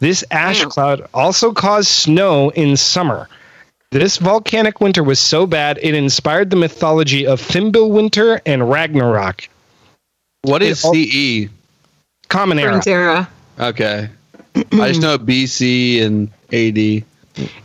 This 0.01 0.25
ash 0.33 0.61
Damn. 0.61 0.71
cloud 0.71 1.09
also 1.15 1.53
caused 1.53 1.89
snow 1.89 2.51
in 2.51 2.77
summer. 2.77 3.29
This 3.93 4.17
volcanic 4.17 4.81
winter 4.81 5.05
was 5.05 5.21
so 5.21 5.47
bad 5.47 5.79
it 5.81 5.95
inspired 5.95 6.51
the 6.51 6.57
mythology 6.57 7.25
of 7.25 7.41
Fimbulwinter 7.41 8.41
and 8.45 8.69
Ragnarok. 8.69 9.49
What 10.43 10.63
is 10.63 10.85
It 10.85 10.87
all- 10.87 10.95
CE? 10.95 11.49
Common 12.29 12.59
era. 12.59 12.81
Frontera. 12.81 13.29
Okay. 13.61 14.09
I 14.57 14.89
just 14.89 15.01
know 15.01 15.19
BC 15.19 16.03
and 16.03 16.31
AD. 16.53 17.05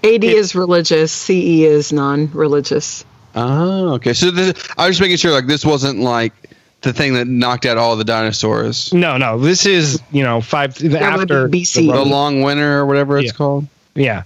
AD 0.03 0.23
is 0.25 0.53
religious, 0.53 1.11
CE 1.11 1.63
is 1.63 1.91
non-religious. 1.91 3.03
Oh, 3.35 3.93
okay. 3.95 4.13
So 4.13 4.31
this, 4.31 4.53
I 4.77 4.87
was 4.87 4.97
just 4.97 5.01
making 5.01 5.17
sure 5.17 5.31
like 5.31 5.47
this 5.47 5.65
wasn't 5.65 5.99
like 5.99 6.33
the 6.81 6.93
thing 6.93 7.13
that 7.13 7.27
knocked 7.27 7.65
out 7.65 7.77
all 7.77 7.95
the 7.95 8.03
dinosaurs. 8.03 8.91
No, 8.93 9.17
no. 9.17 9.37
This 9.39 9.65
is 9.65 10.01
you 10.11 10.23
know 10.23 10.41
five 10.41 10.75
the, 10.75 10.89
That 10.89 11.17
would 11.17 11.27
be 11.27 11.33
after 11.35 11.49
BC. 11.49 11.87
the 11.87 11.93
The 11.93 12.05
long 12.05 12.41
winter 12.41 12.79
or 12.79 12.85
whatever 12.85 13.17
it's 13.17 13.27
Yeah. 13.27 13.31
called. 13.37 13.67
yeah, 13.95 14.23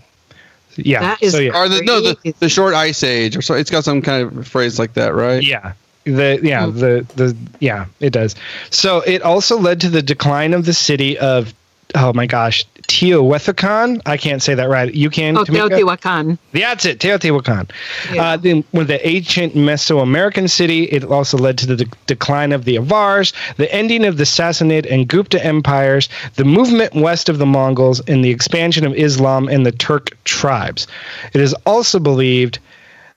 yeah. 0.78 1.02
That 1.02 1.24
is 1.24 1.34
so 1.34 1.40
yeah, 1.40 1.58
Or 1.58 1.68
the 1.70 1.82
no 1.82 2.02
the, 2.02 2.34
the 2.40 2.50
short 2.50 2.74
ice 2.74 3.04
age 3.04 3.36
or 3.38 3.42
so 3.42 3.54
it's 3.56 3.70
got 3.72 3.84
some 3.84 4.02
kind 4.02 4.24
of 4.40 4.48
phrase 4.48 4.80
like 4.80 4.94
that, 4.94 5.14
right? 5.14 5.44
yeah. 5.44 5.74
The 6.06 6.40
yeah 6.44 6.68
Hmm. 6.68 6.78
the 6.80 7.06
the 7.16 7.36
yeah 7.60 7.86
it 8.00 8.12
does. 8.12 8.36
So 8.70 9.02
it 9.02 9.22
also 9.24 9.58
led 9.60 9.82
to 9.82 9.90
the 9.90 10.02
decline 10.04 10.54
of 10.54 10.66
the 10.66 10.74
city 10.74 11.18
of 11.18 11.52
oh 11.96 12.14
my 12.14 12.26
gosh 12.26 12.66
Teotihuacan. 12.88 14.02
I 14.06 14.18
can't 14.18 14.42
say 14.42 14.56
that 14.56 14.70
right. 14.70 14.94
You 14.94 15.10
can. 15.10 15.38
Oh, 15.38 15.44
Tamika? 15.44 15.70
Teotihuacan. 15.70 16.38
That's 16.52 16.86
it, 16.86 17.00
Teotihuacan. 17.00 17.70
Yeah. 18.14 18.24
Uh, 18.24 18.38
then, 18.38 18.64
with 18.74 18.88
the 18.88 19.06
ancient 19.08 19.56
Mesoamerican 19.56 20.50
city, 20.50 20.84
it 20.86 21.04
also 21.04 21.38
led 21.38 21.58
to 21.60 21.66
the 21.66 21.76
de- 21.78 21.92
decline 22.08 22.52
of 22.52 22.66
the 22.66 22.78
Avars, 22.78 23.34
the 23.58 23.72
ending 23.74 24.06
of 24.06 24.18
the 24.18 24.24
Sassanid 24.24 24.90
and 24.90 25.08
Gupta 25.08 25.44
empires, 25.44 26.10
the 26.36 26.46
movement 26.46 26.94
west 26.94 27.30
of 27.30 27.38
the 27.38 27.46
Mongols, 27.46 28.02
and 28.02 28.24
the 28.24 28.30
expansion 28.30 28.86
of 28.86 28.94
Islam 28.94 29.48
and 29.48 29.66
the 29.66 29.72
Turk 29.72 30.16
tribes. 30.24 30.88
It 31.34 31.42
is 31.42 31.54
also 31.66 32.00
believed 32.00 32.60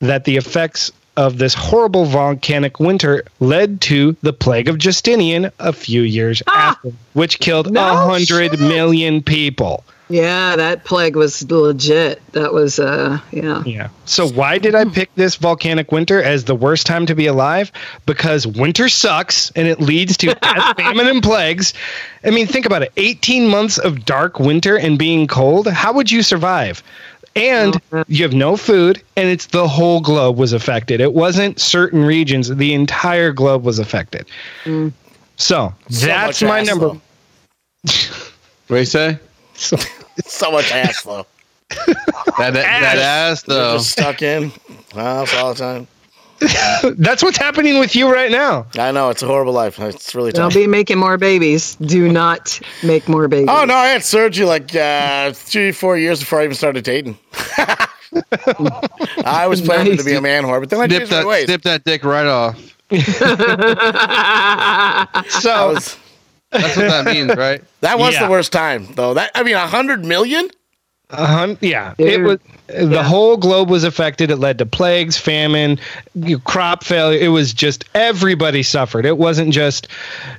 that 0.01 0.25
the 0.25 0.37
effects 0.37 0.93
of 1.19 1.37
this 1.37 1.53
horrible 1.53 2.05
volcanic 2.05 2.79
winter 2.79 3.25
led 3.41 3.81
to 3.83 4.17
the 4.23 4.33
plague 4.33 4.69
of 4.69 4.79
Justinian 4.79 5.51
a 5.59 5.73
few 5.73 6.03
years 6.03 6.43
Ah! 6.47 6.71
after, 6.71 6.93
which 7.13 7.41
killed 7.41 7.67
a 7.67 7.71
No 7.73 7.97
hundred 7.97 8.53
shit. 8.53 8.61
million 8.61 9.21
people. 9.23 9.83
Yeah, 10.11 10.57
that 10.57 10.85
plague 10.85 11.17
was 11.17 11.43
legit. 11.51 12.23
That 12.33 12.55
was 12.55 12.79
uh 12.79 13.19
yeah. 13.31 13.63
Yeah. 13.67 13.89
So 14.07 14.27
why 14.27 14.57
did 14.57 14.75
I 14.75 14.87
pick 14.87 15.15
this 15.17 15.35
volcanic 15.35 15.93
winter 15.93 16.23
as 16.23 16.45
the 16.45 16.55
worst 16.55 16.87
time 16.87 17.05
to 17.07 17.15
be 17.15 17.27
alive? 17.27 17.71
Because 18.07 18.47
winter 18.47 18.89
sucks 18.89 19.51
and 19.51 19.69
it 19.69 19.81
leads 19.81 20.17
to 20.19 20.35
famine, 20.79 21.09
and 21.09 21.23
plagues. 21.23 21.75
I 22.25 22.31
mean, 22.31 22.47
think 22.47 22.65
about 22.65 22.83
it: 22.83 22.93
eighteen 22.97 23.49
months 23.49 23.77
of 23.77 24.07
dark 24.07 24.39
winter 24.41 24.79
and 24.79 24.99
being 24.99 25.27
cold. 25.27 25.67
How 25.69 25.93
would 25.93 26.11
you 26.11 26.23
survive? 26.23 26.83
And 27.39 27.81
you 28.09 28.23
have 28.25 28.35
no 28.35 28.57
food, 28.57 29.03
and 29.17 29.29
it's 29.29 29.47
the 29.47 29.67
whole 29.69 30.01
globe 30.01 30.37
was 30.39 30.53
affected. 30.53 31.01
It 31.01 31.13
wasn't 31.15 31.61
certain 31.61 32.05
regions; 32.05 32.49
the 32.49 32.75
entire 32.75 33.33
globe 33.33 33.65
was 33.65 33.79
affected. 33.79 34.27
Mm. 34.65 34.93
So, 35.37 35.73
So 35.89 36.07
that's 36.07 36.43
my 36.43 36.61
ass, 36.61 36.67
number. 36.67 36.89
though. 36.89 37.01
What 38.67 38.77
do 38.77 38.77
you 38.79 38.85
say? 38.85 39.19
So, 39.55 39.77
So 40.27 40.51
much 40.51 40.71
ass 40.73 41.03
though. 41.03 41.27
That 42.39 42.55
that, 42.55 42.55
that 42.55 42.99
ass 42.99 43.43
though. 43.43 43.79
stuck 43.79 44.23
in. 44.23 44.51
House 44.95 45.35
all 45.35 45.55
the 45.55 45.59
time. 45.59 45.87
that's 46.99 47.23
what's 47.23 47.37
happening 47.37 47.79
with 47.81 47.97
you 47.97 48.13
right 48.13 48.31
now. 48.31 48.67
I 48.79 48.93
know 48.93 49.11
it's 49.11 49.23
a 49.23 49.27
horrible 49.27 49.53
life. 49.53 49.79
It's 49.81 50.15
really 50.15 50.33
Don't 50.33 50.51
tough. 50.51 50.55
be 50.55 50.67
making 50.67 50.99
more 50.99 51.19
babies. 51.19 51.75
Do 51.77 52.11
not 52.11 52.61
make 52.83 53.09
more 53.09 53.29
babies. 53.29 53.49
Oh 53.51 53.65
no, 53.65 53.75
I 53.75 53.89
had 53.89 54.05
surgery 54.05 54.47
like 54.47 54.75
uh, 54.75 55.33
three, 55.33 55.73
four 55.73 55.97
years 55.99 56.21
before 56.21 56.41
I 56.41 56.45
even 56.45 56.57
started 56.57 56.85
dating. 56.85 57.19
I 59.25 59.47
was 59.49 59.61
planning 59.61 59.97
to 59.97 60.05
be 60.05 60.15
a 60.15 60.21
man 60.21 60.45
whore, 60.45 60.61
but 60.61 60.71
then 60.71 60.81
I 60.81 60.87
Snip 60.87 60.99
changed 61.01 61.13
my 61.13 61.19
that 61.19 61.27
ways. 61.27 61.45
snip 61.47 61.63
that 61.63 61.85
dick 61.85 62.05
right 62.05 62.27
off. 62.27 62.75
So, 65.29 65.75
was, 65.75 65.97
That's 66.51 66.77
what 66.77 66.89
that 66.89 67.05
means, 67.05 67.35
right? 67.37 67.63
that 67.81 67.99
was 67.99 68.15
Yeah. 68.15 68.25
the 68.25 68.31
worst 68.31 68.53
time, 68.53 68.89
though. 68.95 69.15
That 69.15 69.31
I 69.35 69.43
mean, 69.43 69.55
a 69.57 69.67
hundred 69.67 70.05
million. 70.05 70.49
A 71.11 71.25
hun- 71.27 71.57
yeah, 71.63 71.95
it 71.97 72.19
Dude. 72.19 72.23
was. 72.25 72.39
The 72.91 73.03
whole 73.03 73.39
globe 73.39 73.71
was 73.71 73.83
affected. 73.83 74.31
It 74.31 74.37
led 74.37 74.59
to 74.59 74.67
plagues, 74.67 75.17
famine, 75.17 75.79
crop 76.45 76.85
failure. 76.85 77.19
It 77.19 77.29
was 77.29 77.55
just 77.55 77.87
everybody 77.95 78.63
suffered. 78.63 79.07
It 79.07 79.17
wasn't 79.17 79.55
just 79.55 79.89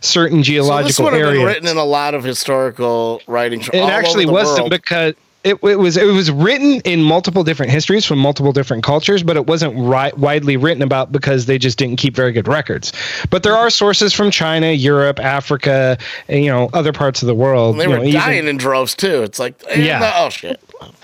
certain 0.01 0.37
So 0.37 0.37
this 0.39 0.47
geological 0.47 1.05
would 1.05 1.13
have 1.13 1.21
been 1.23 1.29
areas. 1.41 1.45
written 1.47 1.67
in 1.69 1.77
a 1.77 1.83
lot 1.83 2.13
of 2.13 2.23
historical 2.23 3.19
writings. 3.25 3.65
From 3.65 3.79
it 3.79 3.81
all 3.81 3.89
actually 3.89 4.25
over 4.25 4.27
the 4.27 4.33
wasn't 4.33 4.59
world. 4.59 4.69
because 4.71 5.13
it, 5.43 5.55
it 5.63 5.75
was 5.79 5.95
it 5.95 6.05
was 6.05 6.29
written 6.31 6.81
in 6.81 7.01
multiple 7.01 7.43
different 7.45 7.71
histories 7.71 8.05
from 8.05 8.19
multiple 8.19 8.51
different 8.51 8.83
cultures, 8.83 9.23
but 9.23 9.37
it 9.37 9.47
wasn't 9.47 9.73
ri- 9.75 10.11
widely 10.17 10.57
written 10.57 10.83
about 10.83 11.11
because 11.11 11.45
they 11.45 11.57
just 11.57 11.77
didn't 11.77 11.95
keep 11.95 12.15
very 12.15 12.31
good 12.33 12.47
records. 12.47 12.91
But 13.29 13.43
there 13.43 13.55
are 13.55 13.69
sources 13.69 14.11
from 14.13 14.31
China, 14.31 14.71
Europe, 14.71 15.19
Africa, 15.19 15.97
and, 16.27 16.43
you 16.43 16.51
know, 16.51 16.69
other 16.73 16.91
parts 16.91 17.21
of 17.21 17.27
the 17.27 17.35
world. 17.35 17.75
And 17.75 17.79
they 17.81 17.85
you 17.85 17.89
were 17.89 17.97
know, 17.97 18.03
even- 18.03 18.19
dying 18.19 18.47
in 18.47 18.57
droves 18.57 18.95
too. 18.95 19.23
It's 19.23 19.39
like, 19.39 19.55
eh, 19.69 19.79
Yeah. 19.81 19.99
no- 19.99 20.11
oh 20.15 20.29
shit. 20.29 20.59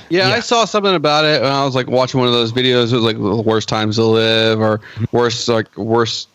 Yeah, 0.10 0.28
Yeah. 0.30 0.36
I 0.36 0.40
saw 0.42 0.66
something 0.66 0.94
about 0.96 1.24
it 1.26 1.42
when 1.42 1.52
I 1.52 1.64
was 1.64 1.74
like 1.74 1.88
watching 1.88 2.20
one 2.20 2.28
of 2.28 2.34
those 2.34 2.52
videos. 2.52 2.92
It 2.92 2.96
was 2.96 3.04
like 3.04 3.18
the 3.18 3.42
worst 3.42 3.70
times 3.70 3.96
to 3.96 4.04
live, 4.04 4.60
or 4.60 4.82
worst 5.12 5.48
like 5.48 5.76
worst, 5.78 6.28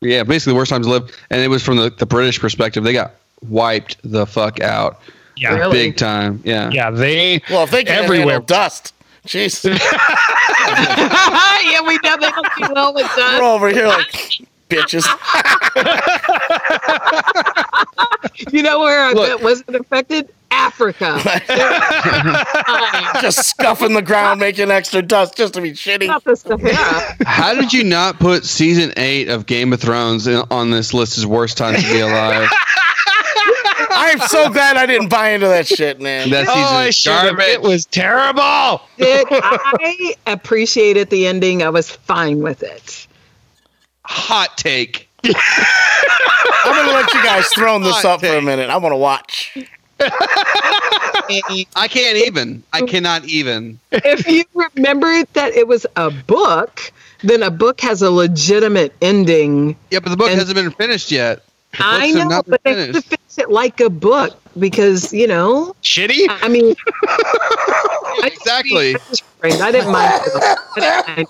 yeah, 0.00 0.22
basically 0.24 0.54
worst 0.54 0.70
times 0.70 0.86
to 0.86 0.90
live. 0.92 1.14
And 1.30 1.40
it 1.42 1.48
was 1.48 1.62
from 1.62 1.76
the, 1.76 1.90
the 1.90 2.06
British 2.06 2.40
perspective. 2.40 2.82
They 2.82 2.92
got 2.94 3.12
wiped 3.48 3.96
the 4.04 4.26
fuck 4.26 4.60
out, 4.60 5.00
yeah, 5.36 5.54
Really? 5.54 5.72
big 5.72 5.96
time. 5.96 6.40
Yeah, 6.44 6.70
yeah, 6.70 6.90
they 6.90 7.40
Well, 7.50 7.64
if 7.64 7.70
they 7.70 7.84
can 7.84 8.04
Everywhere. 8.04 8.36
everywhere 8.36 8.40
dust, 8.40 8.94
jeez, 9.26 9.64
yeah, 11.64 11.80
we 11.86 11.98
know 12.02 12.16
they 12.18 12.30
don't 12.30 12.48
do 12.58 12.72
well 12.74 12.94
with 12.94 13.06
dust. 13.16 13.38
we're 13.40 13.44
over 13.44 13.68
here 13.68 13.86
like 13.88 14.10
bitches. 14.68 15.06
You 18.50 18.62
know 18.62 18.80
where 18.80 19.02
I 19.04 19.12
Look. 19.12 19.28
bet 19.28 19.42
wasn't 19.42 19.76
affected? 19.76 20.32
Africa. 20.50 21.18
just 23.20 23.46
scuffing 23.48 23.94
the 23.94 24.02
ground, 24.02 24.40
making 24.40 24.70
extra 24.70 25.02
dust 25.02 25.36
just 25.36 25.54
to 25.54 25.60
be 25.60 25.72
shitty. 25.72 26.06
Not 26.06 26.24
the 26.24 26.36
Sahara. 26.36 27.16
How 27.26 27.54
did 27.54 27.72
you 27.72 27.84
not 27.84 28.18
put 28.18 28.44
season 28.44 28.92
eight 28.96 29.28
of 29.28 29.46
Game 29.46 29.72
of 29.72 29.80
Thrones 29.80 30.26
in, 30.26 30.42
on 30.50 30.70
this 30.70 30.92
list 30.94 31.18
as 31.18 31.26
worst 31.26 31.56
time 31.56 31.74
to 31.80 31.92
be 31.92 32.00
alive? 32.00 32.48
I'm 34.04 34.18
so 34.20 34.50
glad 34.50 34.76
I 34.76 34.86
didn't 34.86 35.08
buy 35.08 35.30
into 35.30 35.46
that 35.46 35.66
shit, 35.66 36.00
man. 36.00 36.30
That 36.30 36.46
Oh, 36.48 36.52
I 36.52 36.90
season 36.90 36.92
should 36.92 37.12
have. 37.12 37.36
garbage. 37.36 37.48
It 37.54 37.62
was 37.62 37.86
terrible. 37.86 38.80
Did 38.98 39.26
I 39.30 40.14
appreciated 40.26 41.08
the 41.10 41.26
ending? 41.26 41.62
I 41.62 41.68
was 41.70 41.90
fine 41.90 42.40
with 42.42 42.62
it. 42.62 43.06
hot 44.04 44.56
take. 44.58 45.08
I'm 45.24 45.32
gonna 46.76 46.92
let 46.92 47.12
you 47.14 47.22
guys 47.22 47.46
throw 47.54 47.78
this 47.78 48.02
Hot 48.02 48.04
up 48.04 48.20
for 48.20 48.26
a 48.36 48.42
minute. 48.42 48.70
I 48.70 48.76
want 48.78 48.92
to 48.92 48.96
watch. 48.96 49.56
I 50.00 51.88
can't 51.88 52.16
even. 52.16 52.62
I 52.72 52.82
cannot 52.82 53.24
even. 53.26 53.78
if 53.92 54.26
you 54.28 54.44
remember 54.54 55.24
that 55.34 55.52
it 55.54 55.68
was 55.68 55.86
a 55.96 56.10
book, 56.10 56.92
then 57.22 57.42
a 57.44 57.50
book 57.50 57.80
has 57.82 58.02
a 58.02 58.10
legitimate 58.10 58.92
ending. 59.00 59.76
Yeah, 59.90 60.00
but 60.00 60.10
the 60.10 60.16
book 60.16 60.30
And- 60.30 60.38
hasn't 60.40 60.56
been 60.56 60.72
finished 60.72 61.12
yet. 61.12 61.44
The 61.72 61.78
I 61.80 62.10
know, 62.10 62.24
not 62.28 62.44
been 62.44 62.50
but 62.50 62.64
they 62.64 62.74
finished. 62.74 63.10
have 63.10 63.21
to 63.36 63.42
it 63.42 63.50
like 63.50 63.80
a 63.80 63.90
book 63.90 64.36
because 64.58 65.12
you 65.12 65.26
know. 65.26 65.74
Shitty. 65.82 66.26
I 66.28 66.48
mean, 66.48 66.74
Exactly. 68.24 68.96
I 69.42 69.72
didn't 69.72 69.92
mind. 69.92 70.22
it. 70.24 70.58
I 70.76 70.80
didn't 70.80 71.16
mind. 71.16 71.28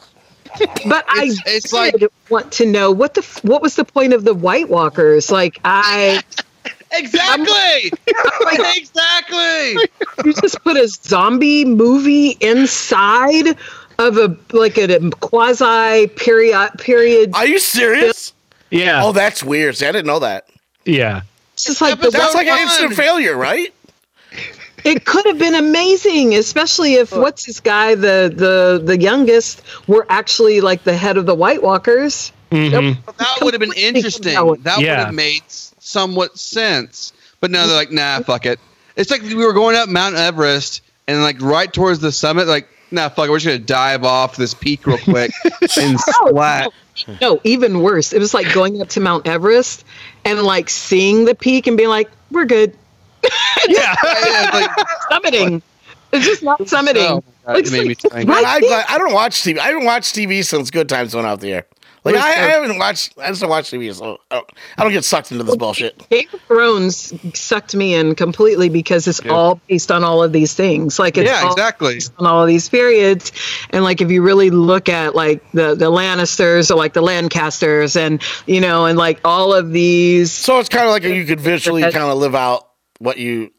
But 0.87 1.05
I 1.09 1.25
It's- 1.25 1.39
it's 1.47 1.71
did 1.71 1.77
like- 2.03 2.13
want 2.29 2.53
to 2.53 2.67
know 2.67 2.91
what 2.91 3.15
the 3.15 3.23
what 3.43 3.63
was 3.63 3.77
the 3.77 3.85
point 3.85 4.13
of 4.13 4.25
the 4.25 4.35
White 4.35 4.69
Walkers? 4.69 5.31
Like 5.31 5.59
I, 5.65 6.23
Exactly. 6.93 7.91
like, 8.45 8.77
exactly. 8.77 9.89
you 10.27 10.35
just 10.41 10.63
put 10.63 10.77
a 10.77 10.87
zombie 10.89 11.65
movie 11.65 12.37
inside 12.41 13.57
of 13.99 14.19
a 14.19 14.37
like 14.53 14.77
a, 14.77 15.11
quasi 15.21 16.07
period 16.09 16.71
period. 16.79 17.31
Are 17.35 17.47
you 17.47 17.59
serious? 17.59 18.35
Yeah. 18.71 19.03
Oh, 19.05 19.13
that's 19.13 19.43
weird. 19.43 19.77
See, 19.77 19.87
I 19.87 19.93
didn't 19.93 20.07
know 20.07 20.19
that. 20.19 20.49
yeah. 20.85 21.23
It's 21.63 21.79
just 21.79 21.81
like 21.81 22.01
the, 22.01 22.07
Episode 22.09 22.19
That's 22.19 22.35
like 22.35 22.49
an 22.49 22.59
instant 22.59 22.95
failure, 22.95 23.37
right? 23.37 23.73
it 24.85 25.05
could 25.05 25.25
have 25.27 25.39
been 25.39 25.55
amazing, 25.55 26.35
especially 26.35 26.95
if 26.95 27.13
what's 27.13 27.47
this 27.47 27.61
guy 27.61 27.95
the 27.95 28.33
the 28.35 28.83
the 28.85 29.01
youngest 29.01 29.63
were 29.87 30.05
actually 30.09 30.61
like 30.61 30.83
the 30.83 30.97
head 30.97 31.17
of 31.17 31.25
the 31.27 31.35
White 31.37 31.63
Walkers. 31.63 32.33
Mhm. 32.51 32.97
That 33.19 33.39
would 33.43 33.55
have 33.55 33.61
been 33.61 33.73
interesting. 33.77 34.35
That 34.65 34.81
Yeah. 34.81 34.99
would 34.99 35.07
have 35.07 35.15
made 35.15 35.43
somewhat 35.49 36.37
sense. 36.37 37.13
But 37.41 37.53
now 37.53 37.67
they're 37.69 37.77
like, 37.77 37.93
nah, 37.93 38.21
fuck 38.21 38.45
it. 38.45 38.59
It's 38.97 39.11
like 39.11 39.23
we 39.23 39.35
were 39.37 39.53
going 39.53 39.77
up 39.77 39.89
Mount 39.89 40.17
Everest 40.17 40.81
and 41.07 41.23
like 41.23 41.41
right 41.41 41.73
towards 41.73 42.01
the 42.01 42.11
summit, 42.11 42.49
like, 42.49 42.69
nah, 42.91 43.09
fuck 43.09 43.27
it. 43.29 43.31
We're 43.31 43.39
just 43.39 43.47
gonna 43.47 43.59
dive 43.61 44.05
off 44.05 44.35
this 44.37 44.53
peak 44.53 44.85
real 44.87 44.99
quick 44.99 45.31
and 45.81 45.99
splat. 46.01 46.73
No, 47.21 47.41
even 47.45 47.81
worse. 47.81 48.13
It 48.13 48.19
was 48.19 48.35
like 48.35 48.53
going 48.53 48.81
up 48.83 48.89
to 48.91 49.01
Mount 49.01 49.27
Everest 49.27 49.85
and 50.25 50.41
like 50.43 50.69
seeing 50.69 51.25
the 51.25 51.35
peak 51.35 51.67
and 51.67 51.77
being 51.77 51.89
like, 51.89 52.11
"We're 52.31 52.45
good." 52.47 52.77
Yeah. 53.69 53.77
Yeah, 53.79 53.95
it's 54.03 54.53
like, 54.55 54.71
Summiting. 55.11 55.63
It's 56.13 56.27
just 56.27 56.43
not 56.43 56.61
oh, 56.61 56.65
summiting. 56.65 57.09
oh 57.11 57.25
God, 57.47 57.55
Like, 57.55 57.67
it 57.67 57.73
made 57.73 57.87
me 57.87 57.93
it's 57.93 58.03
think. 58.03 58.29
right 58.29 58.45
I, 58.45 58.61
there. 58.61 58.85
I 58.89 58.99
don't 58.99 59.13
watch 59.15 59.43
TV. 59.43 59.59
I 59.59 59.69
haven't 59.69 59.85
watched 59.85 60.15
TV 60.17 60.45
since 60.45 60.71
Good 60.71 60.89
Times 60.89 61.15
went 61.15 61.27
off 61.29 61.41
the 61.41 61.53
air. 61.53 61.67
Like 62.05 62.17
I, 62.17 62.31
I 62.31 62.33
haven't 62.49 62.79
watched. 62.79 63.15
I 63.17 63.29
just 63.29 63.41
don't 63.43 63.51
watch 63.51 63.71
TV, 63.71 63.95
so 63.95 64.19
I 64.31 64.35
don't, 64.37 64.51
I 64.77 64.83
don't 64.83 64.93
get 64.93 65.05
sucked 65.05 65.31
into 65.31 65.45
this 65.45 65.55
bullshit. 65.55 66.09
Game 66.09 66.27
of 66.33 66.41
Thrones 66.43 67.13
sucked 67.39 67.77
me 67.77 67.95
in 67.95 68.17
completely 68.17 68.69
because 68.69 69.07
it's 69.07 69.21
Yeah. 69.25 69.31
all 69.31 69.61
based 69.69 69.93
on 69.93 70.03
all 70.03 70.21
of 70.23 70.33
these 70.33 70.53
things. 70.53 70.99
Like 70.99 71.17
it's 71.17 71.31
yeah, 71.31 71.43
all 71.45 71.53
exactly. 71.53 71.95
based 71.95 72.13
on 72.19 72.27
all 72.27 72.43
of 72.43 72.49
these 72.49 72.69
periods, 72.69 73.31
and 73.71 73.85
like 73.85 74.01
if 74.01 74.11
you 74.11 74.23
really 74.23 74.51
look 74.51 74.89
at 74.89 75.15
like 75.15 75.49
the 75.53 75.77
the 75.77 75.91
Lannisters 75.93 76.71
or 76.73 76.75
like 76.75 76.93
the 76.93 77.03
Lancasters, 77.03 77.95
and 77.97 78.21
you 78.47 78.61
know, 78.61 78.87
and 78.87 78.99
like 78.99 79.21
all 79.25 79.55
of 79.55 79.71
these, 79.71 80.33
So 80.33 80.59
it's 80.59 80.69
kind 80.69 80.87
of 80.87 80.91
like 80.91 81.05
you 81.05 81.25
could 81.25 81.41
visually 81.41 81.83
kind 81.83 81.97
of 81.99 82.19
live 82.19 82.35
out 82.35 82.69
what 82.99 83.19
you 83.19 83.53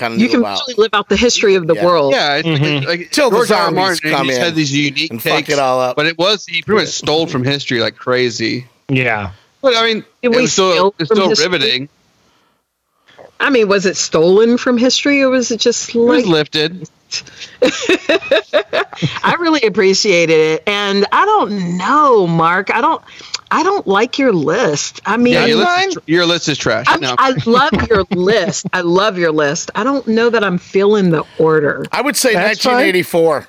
kind 0.00 0.14
of 0.14 0.18
you 0.20 0.26
knew 0.26 0.30
can 0.32 0.40
about 0.40 0.60
really 0.66 0.74
live 0.82 0.90
out 0.94 1.08
the 1.08 1.16
history 1.16 1.54
of 1.54 1.66
the 1.68 1.74
Yeah. 1.74 1.84
world. 1.84 2.12
Yeah, 2.14 2.36
it's 2.36 2.48
Mhm. 2.48 2.78
like, 2.80 2.88
like 2.88 3.10
Till 3.12 3.30
the 3.30 3.36
George 3.36 3.50
R. 3.52 3.56
R. 3.58 3.64
zombies 3.66 3.76
Martin 3.76 4.10
come 4.10 4.22
he 4.24 4.28
just 4.30 4.38
in 4.40 4.44
had 4.46 4.54
these 4.56 4.72
unique 4.72 5.10
and 5.12 5.22
fuck 5.22 5.48
it 5.48 5.58
all 5.58 5.78
up. 5.80 5.94
but 5.96 6.06
it 6.06 6.18
was 6.18 6.44
he 6.46 6.62
pretty 6.62 6.80
much 6.82 6.90
stole 6.90 7.26
from 7.28 7.44
history 7.44 7.80
like 7.80 7.96
crazy. 7.96 8.66
Yeah. 8.88 9.30
But 9.62 9.76
I 9.76 9.84
mean, 9.86 10.04
Did 10.22 10.32
it 10.34 10.40
was 10.40 10.52
still 10.52 10.94
it's 10.98 11.10
still 11.12 11.28
history? 11.28 11.46
riveting. 11.48 11.88
I 13.38 13.48
mean, 13.50 13.68
was 13.68 13.86
it 13.86 13.96
stolen 13.96 14.58
from 14.58 14.76
history 14.78 15.22
or 15.22 15.30
was 15.30 15.50
it 15.50 15.60
just 15.60 15.94
It 15.94 15.98
was 15.98 16.26
lifted. 16.26 16.88
I 17.62 19.36
really 19.38 19.62
appreciated 19.62 20.34
it, 20.38 20.62
and 20.66 21.06
I 21.12 21.24
don't 21.24 21.76
know, 21.78 22.26
Mark. 22.26 22.70
I 22.74 22.80
don't, 22.80 23.02
I 23.50 23.62
don't 23.62 23.86
like 23.86 24.18
your 24.18 24.32
list. 24.32 25.00
I 25.06 25.16
mean, 25.16 25.34
Yeah, 25.34 25.46
your 25.46 25.56
list, 25.58 25.86
is, 25.88 25.94
tr- 25.94 26.00
your 26.06 26.26
list 26.26 26.48
is 26.48 26.58
trash. 26.58 26.86
I, 26.88 26.92
mean, 26.94 27.00
no. 27.02 27.14
I 27.18 27.30
love 27.46 27.72
your 27.88 28.04
list. 28.10 28.66
I 28.72 28.80
love 28.82 29.18
your 29.18 29.32
list. 29.32 29.70
I 29.74 29.82
don't 29.84 30.06
know 30.06 30.30
that 30.30 30.44
I'm 30.44 30.58
feeling 30.58 31.10
the 31.10 31.24
order. 31.38 31.84
I 31.92 32.00
would 32.00 32.16
say 32.16 32.32
That's 32.34 32.62
fine. 32.62 32.74
1984 32.94 33.46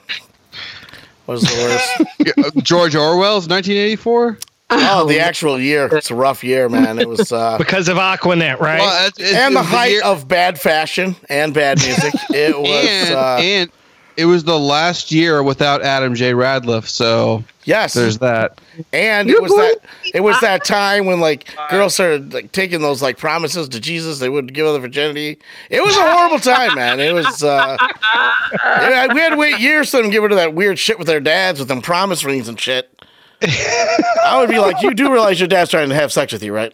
was 1.27 1.41
the 1.43 1.53
worst. 1.63 2.07
Uh, 2.37 2.49
George 2.61 2.95
Orwell's 2.95 3.47
1984. 3.47 4.37
oh, 4.69 5.05
the 5.07 5.19
actual 5.19 5.59
year. 5.59 5.89
It's 5.91 6.11
a 6.11 6.15
rough 6.15 6.43
year, 6.43 6.69
man. 6.69 6.97
It 6.99 7.07
was. 7.09 7.31
uh 7.31 7.57
Because 7.57 7.89
of 7.89 7.97
Aqua 7.97 8.35
Net, 8.35 8.59
right? 8.61 8.79
Well, 8.79 9.07
it's, 9.07 9.19
it's, 9.19 9.33
and 9.33 9.51
it 9.53 9.55
the 9.55 9.61
was 9.61 9.69
height 9.69 9.91
year- 9.91 10.03
of 10.03 10.27
bad 10.27 10.59
fashion 10.59 11.15
and 11.29 11.53
bad 11.53 11.79
music. 11.83 12.13
It 12.29 12.57
was. 12.57 12.85
and 12.87 13.15
uh, 13.15 13.37
and 13.41 13.71
it 14.17 14.25
was 14.25 14.43
the 14.43 14.57
last 14.59 15.11
year 15.11 15.41
without 15.43 15.81
Adam 15.81 16.15
J. 16.15 16.33
Radcliffe. 16.33 16.87
So 16.89 17.43
yes, 17.63 17.93
there's 17.93 18.17
that. 18.19 18.59
and 18.93 19.27
You're 19.29 19.37
it 19.37 19.43
was 19.43 19.51
that. 19.53 19.77
It 20.13 20.21
was 20.21 20.39
that 20.41 20.63
time 20.65 21.05
when 21.05 21.19
like 21.19 21.53
girls 21.69 21.93
started 21.93 22.33
like 22.33 22.51
taking 22.51 22.81
those 22.81 23.01
like 23.01 23.17
promises 23.17 23.69
to 23.69 23.79
Jesus. 23.79 24.19
They 24.19 24.29
wouldn't 24.29 24.53
give 24.53 24.65
up 24.67 24.73
their 24.73 24.81
virginity. 24.81 25.39
It 25.69 25.83
was 25.83 25.95
a 25.95 26.11
horrible 26.11 26.39
time, 26.39 26.75
man. 26.75 26.99
It 26.99 27.13
was. 27.13 27.43
uh 27.43 27.77
yeah, 28.63 29.13
We 29.13 29.19
had 29.19 29.29
to 29.29 29.37
wait 29.37 29.59
years 29.59 29.89
for 29.91 29.97
them 29.97 30.07
to 30.07 30.11
get 30.11 30.21
rid 30.21 30.31
of 30.31 30.37
that 30.37 30.53
weird 30.53 30.77
shit 30.79 30.97
with 30.97 31.07
their 31.07 31.21
dads 31.21 31.59
with 31.59 31.67
them 31.67 31.81
promise 31.81 32.23
rings 32.23 32.47
and 32.47 32.59
shit. 32.59 32.89
I 33.43 34.37
would 34.39 34.49
be 34.49 34.59
like, 34.59 34.81
you 34.83 34.93
do 34.93 35.11
realize 35.11 35.39
your 35.39 35.47
dad's 35.47 35.71
trying 35.71 35.89
to 35.89 35.95
have 35.95 36.11
sex 36.11 36.31
with 36.31 36.43
you, 36.43 36.53
right? 36.53 36.73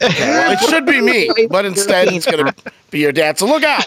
Okay, 0.00 0.30
well, 0.30 0.52
it 0.52 0.60
should 0.70 0.86
be 0.86 1.00
me, 1.00 1.28
but 1.50 1.64
instead 1.66 2.08
it's 2.12 2.24
gonna 2.24 2.54
be 2.90 3.00
your 3.00 3.12
dad. 3.12 3.38
So 3.38 3.46
look 3.46 3.64
out. 3.64 3.86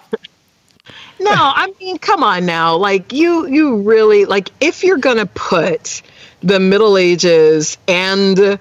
No, 1.25 1.31
I 1.33 1.71
mean, 1.79 1.97
come 1.99 2.23
on 2.23 2.45
now. 2.45 2.75
Like 2.77 3.13
you, 3.13 3.47
you 3.47 3.81
really 3.83 4.25
like 4.25 4.49
if 4.59 4.83
you're 4.83 4.97
gonna 4.97 5.25
put 5.27 6.01
the 6.41 6.59
Middle 6.59 6.97
Ages 6.97 7.77
and 7.87 8.59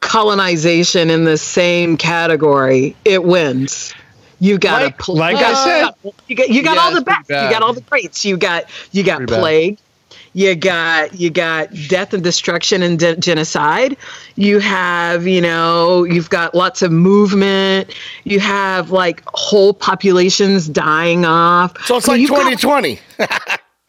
colonization 0.00 1.10
in 1.10 1.24
the 1.24 1.38
same 1.38 1.96
category, 1.96 2.96
it 3.04 3.22
wins. 3.22 3.94
You 4.40 4.58
got 4.58 4.82
Like- 4.82 4.94
a 4.94 5.02
pl- 5.02 5.16
like 5.16 5.36
I 5.36 5.54
said. 5.64 6.12
you 6.26 6.34
got 6.36 6.48
you 6.48 6.62
got 6.62 6.74
Yeah, 6.76 6.82
all 6.82 6.94
the 6.94 7.02
best. 7.02 7.28
You 7.30 7.36
got 7.36 7.62
all 7.62 7.72
the 7.72 7.80
greats. 7.82 8.24
You 8.24 8.36
got 8.36 8.64
you 8.90 9.04
got 9.04 9.18
Pretty 9.18 9.32
bad. 9.32 9.42
Plague. 10.32 10.42
You 10.44 10.54
got 10.54 11.14
you 11.14 11.30
got 11.30 11.68
death 11.88 12.14
and 12.14 12.22
destruction 12.24 12.82
and 12.82 12.98
de- 12.98 13.16
genocide. 13.16 13.96
You 14.36 14.58
have 14.60 15.26
you 15.26 15.40
know 15.40 16.04
you've 16.04 16.30
got 16.30 16.54
lots 16.54 16.82
of 16.82 16.90
movement. 16.92 17.94
You 18.24 18.40
have 18.40 18.90
like 18.90 19.22
whole 19.34 19.74
populations 19.74 20.68
dying 20.68 21.24
off. 21.24 21.76
So 21.84 21.96
it's 21.96 22.08
I 22.08 22.16
mean, 22.16 22.28
like 22.28 22.40
you've 22.52 22.60
got- 22.62 22.78
2020. 22.88 22.98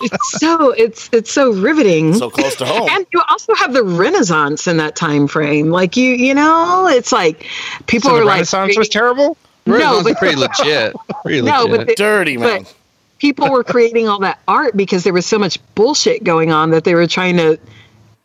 it's 0.00 0.40
so 0.40 0.70
it's 0.70 1.08
it's 1.12 1.32
so 1.32 1.52
riveting. 1.52 2.14
so 2.14 2.30
close 2.30 2.54
to 2.56 2.64
home. 2.64 2.88
and 2.90 3.06
you 3.12 3.20
also 3.28 3.54
have 3.54 3.72
the 3.72 3.82
Renaissance 3.82 4.66
in 4.66 4.76
that 4.78 4.96
time 4.96 5.26
frame. 5.26 5.70
Like 5.70 5.96
you, 5.96 6.12
you 6.12 6.34
know, 6.34 6.86
it's 6.88 7.12
like 7.12 7.46
people 7.86 8.10
so 8.10 8.16
are 8.16 8.20
the 8.20 8.24
like 8.26 8.34
Renaissance 8.36 8.78
was 8.78 8.88
terrible? 8.88 9.36
No, 9.66 9.74
Renaissance 9.74 9.98
is 9.98 10.12
but- 10.12 10.18
pretty 10.18 10.36
legit. 10.36 10.96
Pretty 11.22 11.42
no, 11.42 11.62
legit. 11.64 11.76
but 11.78 11.86
the, 11.88 11.94
Dirty 11.96 12.36
man. 12.36 12.62
but 12.62 12.74
people 13.18 13.50
were 13.50 13.64
creating 13.64 14.08
all 14.08 14.20
that 14.20 14.38
art 14.46 14.76
because 14.76 15.04
there 15.04 15.12
was 15.12 15.26
so 15.26 15.38
much 15.38 15.58
bullshit 15.74 16.24
going 16.24 16.52
on 16.52 16.70
that 16.70 16.84
they 16.84 16.94
were 16.94 17.06
trying 17.06 17.36
to 17.36 17.58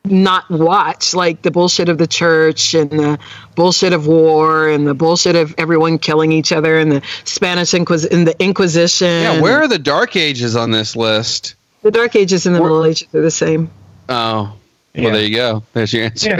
not 0.04 0.50
watch 0.50 1.14
like 1.14 1.44
the 1.44 1.52
bullshit 1.52 1.88
of 1.88 1.98
the 2.00 2.08
church 2.08 2.74
and 2.74 2.90
the 2.90 3.20
bullshit 3.56 3.94
of 3.94 4.08
war 4.08 4.68
and 4.68 4.88
the 4.88 4.96
bullshit 4.96 5.36
of 5.36 5.54
everyone 5.60 6.00
killing 6.00 6.32
each 6.32 6.52
other 6.52 6.80
and 6.80 6.92
the 6.92 7.04
Spanish 7.24 7.74
Inquis- 7.74 8.08
and 8.12 8.26
the 8.28 8.36
Inquisition. 8.44 9.08
yeah, 9.08 9.40
where 9.42 9.62
are 9.62 9.68
the 9.68 9.78
Dark 9.80 10.16
Ages 10.16 10.56
on 10.56 10.72
this 10.72 10.96
list? 10.96 11.56
the 11.84 11.92
Dark 11.92 12.16
Ages 12.16 12.46
and 12.46 12.56
the 12.56 12.62
Middle 12.62 12.84
Ages 12.86 13.08
are 13.14 13.22
the 13.22 13.32
same. 13.32 13.70
Oh, 14.10 14.54
Yeah. 14.94 15.04
well, 15.06 15.14
there 15.14 15.24
you 15.24 15.36
go. 15.36 15.64
There's 15.74 15.94
your 15.94 16.04
answer. 16.06 16.30
Yeah. 16.32 16.40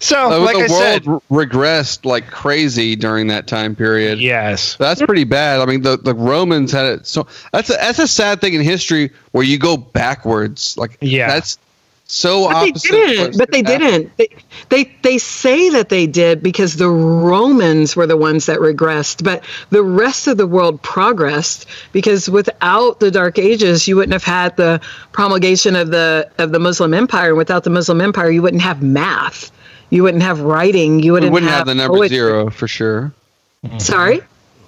So, 0.00 0.32
Uh, 0.32 0.40
like 0.40 0.56
the 0.56 0.64
I 0.64 0.66
said, 0.66 1.06
world 1.06 1.22
r- 1.30 1.46
regressed 1.46 2.04
like 2.04 2.26
crazy 2.30 2.94
during 2.94 3.28
that 3.28 3.46
time 3.46 3.74
period. 3.74 4.18
yes. 4.20 4.76
That's 4.78 5.00
pretty 5.02 5.24
bad. 5.24 5.60
I 5.60 5.64
mean, 5.66 5.80
the, 5.82 5.96
the 5.96 6.14
Romans 6.14 6.72
had 6.72 6.84
it. 6.86 7.06
So 7.06 7.26
that's 7.52 7.70
a, 7.70 7.74
that's 7.74 7.98
a 7.98 8.06
sad 8.08 8.40
thing 8.42 8.52
in 8.54 8.60
history 8.60 9.10
where 9.32 9.44
you 9.44 9.58
go 9.58 9.76
backwards. 9.78 10.76
Like, 10.76 10.98
Yeah. 11.00 11.28
that's 11.28 11.58
so 12.08 12.44
But 12.48 12.60
they 12.62 12.68
opposite. 12.70 12.90
didn't. 12.90 13.18
what's 13.24 13.36
But 13.36 13.50
they 13.52 13.58
happening. 13.58 13.78
didn't. 13.90 14.16
They, 14.16 14.28
they 14.68 14.84
they 15.02 15.18
say 15.18 15.70
that 15.70 15.88
they 15.88 16.06
did 16.06 16.42
because 16.42 16.76
the 16.76 16.88
Romans 16.88 17.96
were 17.96 18.06
the 18.06 18.16
ones 18.16 18.46
that 18.46 18.58
regressed, 18.60 19.24
but 19.24 19.44
the 19.70 19.82
rest 19.82 20.28
of 20.28 20.36
the 20.36 20.46
world 20.46 20.80
progressed 20.82 21.66
because 21.92 22.28
without 22.30 23.00
the 23.00 23.10
Dark 23.10 23.38
Ages, 23.38 23.88
you 23.88 23.96
wouldn't 23.96 24.12
have 24.12 24.24
had 24.24 24.56
the 24.56 24.80
promulgation 25.12 25.74
of 25.76 25.90
the 25.90 26.30
of 26.38 26.52
the 26.52 26.58
Muslim 26.60 26.94
Empire. 26.94 27.28
And 27.30 27.38
without 27.38 27.64
the 27.64 27.70
Muslim 27.70 28.00
Empire, 28.00 28.30
you 28.30 28.42
wouldn't 28.42 28.62
have 28.62 28.82
math. 28.82 29.50
You 29.90 30.02
wouldn't 30.02 30.22
have 30.22 30.40
writing. 30.40 31.00
You 31.00 31.12
wouldn't, 31.12 31.32
wouldn't 31.32 31.50
have 31.52 31.66
the 31.66 31.74
number 31.74 31.96
poetry. 31.98 32.16
zero 32.16 32.50
for 32.50 32.66
sure. 32.68 33.12
Mm-hmm. 33.64 33.78
Sorry. 33.78 34.20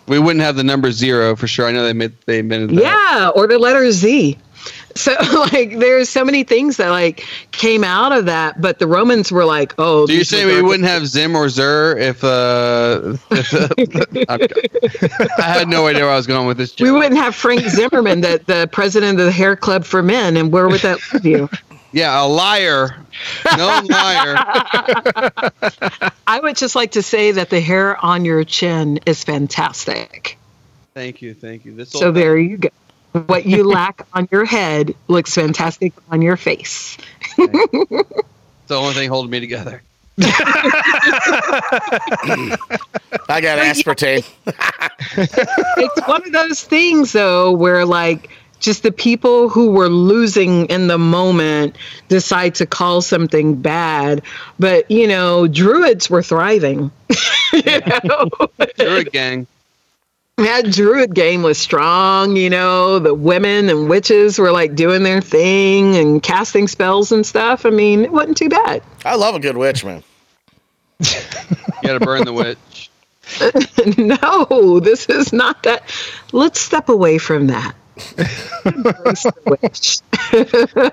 We 0.06 0.19
wouldn't 0.19 0.43
have 0.44 0.56
the 0.56 0.65
number 0.65 0.90
zero 0.90 1.36
for 1.36 1.47
sure. 1.47 1.66
I 1.66 1.73
know 1.73 1.82
they 1.85 1.93
made 1.93 2.12
they 2.24 2.39
invented 2.39 2.70
that. 2.70 2.82
Yeah, 2.82 3.28
or 3.35 3.47
the 3.47 3.59
letter 3.59 3.90
Z. 3.93 4.39
So 4.99 5.12
like 5.53 5.79
there's 5.79 6.09
so 6.09 6.25
many 6.25 6.43
things 6.43 6.79
that 6.79 6.91
like 6.91 7.25
came 7.53 7.85
out 7.85 8.11
of 8.11 8.27
that, 8.27 8.61
but 8.61 8.81
the 8.81 8.87
Romans 8.89 9.31
were 9.31 9.45
like, 9.45 9.75
oh. 9.79 10.07
So 10.07 10.12
you're 10.12 10.25
saying 10.25 10.49
we 10.49 10.61
wouldn't 10.61 10.89
have 10.89 11.07
Zim 11.07 11.37
or 11.37 11.49
Zer 11.49 11.97
if 11.97 12.25
uh, 12.25 13.16
if, 13.31 13.55
I'm- 14.29 14.41
I 15.39 15.43
had 15.43 15.69
no 15.69 15.87
idea 15.87 16.03
where 16.03 16.12
I 16.12 16.16
was 16.16 16.27
going 16.27 16.49
with 16.49 16.57
this. 16.57 16.75
We 16.81 16.91
wouldn't 16.91 17.16
have 17.16 17.35
Frank 17.37 17.62
Zimmerman, 17.69 18.23
the, 18.23 18.41
the 18.45 18.69
president 18.73 19.20
of 19.20 19.27
the 19.27 19.33
Hair 19.33 19.55
Club 19.57 19.85
for 19.85 20.03
Men, 20.03 20.37
and 20.37 20.51
where 20.53 20.69
would 20.69 20.81
that 20.81 20.99
leave 21.12 21.25
you? 21.27 21.49
Yeah, 21.93 22.23
a 22.23 22.27
liar, 22.27 22.97
No 23.57 23.81
liar. 23.89 24.35
I 26.27 26.41
would 26.43 26.57
just 26.57 26.75
like 26.75 26.93
to 26.93 27.03
say 27.03 27.33
that 27.33 27.51
the 27.51 27.61
hair 27.61 27.97
on 28.05 28.25
your 28.25 28.45
chin 28.45 29.01
is 29.07 29.25
fantastic. 29.25 30.37
Thank 30.93 31.23
you, 31.23 31.33
thank 31.35 31.65
you. 31.65 31.75
This 31.75 31.91
So 31.91 32.11
there 32.12 32.37
you 32.37 32.59
go. 32.59 32.69
What 33.12 33.47
you 33.47 33.64
lack 33.64 34.06
on 34.12 34.28
your 34.30 34.44
head 34.44 34.94
looks 35.09 35.35
fantastic 35.35 35.93
on 36.10 36.22
your 36.22 36.36
face. 36.36 36.97
It's 38.68 38.76
the 38.76 38.82
only 38.82 38.93
thing 38.93 39.09
holding 39.09 39.30
me 39.30 39.40
together. 39.40 39.82
I 40.20 40.20
got 43.40 43.59
aspartame. 43.59 44.28
It's 45.78 46.06
one 46.06 46.22
of 46.26 46.32
those 46.32 46.62
things, 46.62 47.12
though, 47.12 47.51
where 47.52 47.86
like 47.86 48.28
just 48.60 48.82
the 48.82 48.93
people 48.93 49.48
who 49.48 49.70
were 49.70 49.89
losing 49.89 50.66
in 50.66 50.89
the 50.89 50.98
moment 50.98 51.76
decide 52.09 52.56
to 52.56 52.66
call 52.66 53.01
something 53.01 53.55
bad. 53.55 54.22
But, 54.59 54.90
you 54.90 55.06
know, 55.06 55.47
druids 55.47 56.10
were 56.10 56.22
thriving. 56.22 56.90
you 57.52 57.80
know? 58.05 58.28
Druid 58.76 59.12
gang. 59.12 59.47
That 60.39 60.70
druid 60.70 61.15
game 61.15 61.43
was 61.43 61.59
strong 61.59 62.36
you 62.36 62.48
know 62.48 62.98
the 62.98 63.12
women 63.15 63.69
and 63.69 63.89
witches 63.89 64.39
were 64.39 64.51
like 64.52 64.74
doing 64.74 65.02
their 65.02 65.20
thing 65.20 65.97
and 65.97 66.23
casting 66.23 66.69
spells 66.69 67.12
and 67.12 67.27
stuff 67.27 67.66
i 67.66 67.70
mean 67.70 68.05
it 68.05 68.12
wasn't 68.12 68.36
too 68.36 68.48
bad 68.48 68.82
I 69.05 69.15
love 69.15 69.35
a 69.35 69.40
good 69.40 69.56
witch, 69.56 69.85
man. 69.85 70.02
You 71.01 71.06
got 71.82 71.98
to 71.98 72.01
burn 72.01 72.24
the 72.24 72.32
witch. 72.32 72.90
no 73.98 74.81
this 74.81 75.06
is 75.06 75.32
not 75.32 75.62
that 75.62 75.82
let's 76.32 76.59
step 76.59 76.89
away 76.89 77.19
from 77.19 77.48
that 77.48 77.74
Embrace 78.65 79.23
the 79.23 79.59
witch. 79.62 80.01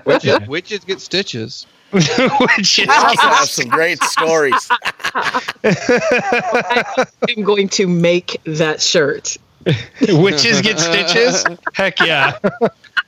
Witches, 0.04 0.48
witches 0.48 0.84
get 0.84 1.00
stitches. 1.00 1.66
Which 1.92 2.78
is 2.78 2.88
I 2.88 3.08
also 3.08 3.28
have 3.28 3.48
some 3.48 3.68
great 3.68 4.02
stories. 4.02 4.68
i'm 7.28 7.42
going 7.42 7.68
to 7.68 7.86
make 7.86 8.40
that 8.44 8.82
shirt 8.82 9.38
witches 10.08 10.60
get 10.60 10.78
stitches. 10.78 11.44
Heck 11.74 11.98
yeah. 12.00 12.38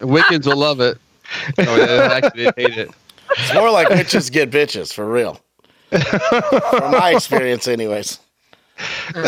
Wiccans 0.01 0.47
will 0.47 0.57
love 0.57 0.81
it. 0.81 0.99
Oh, 1.59 1.77
yeah, 1.77 2.09
I 2.11 2.17
actually 2.17 2.45
hate 2.57 2.79
it. 2.79 2.91
It's 3.31 3.55
more 3.55 3.71
like 3.71 3.89
witches 3.91 4.31
get 4.31 4.51
bitches 4.51 4.93
for 4.93 5.11
real. 5.11 5.41
From 5.91 6.91
my 6.93 7.13
experience, 7.15 7.69
anyways. 7.69 8.19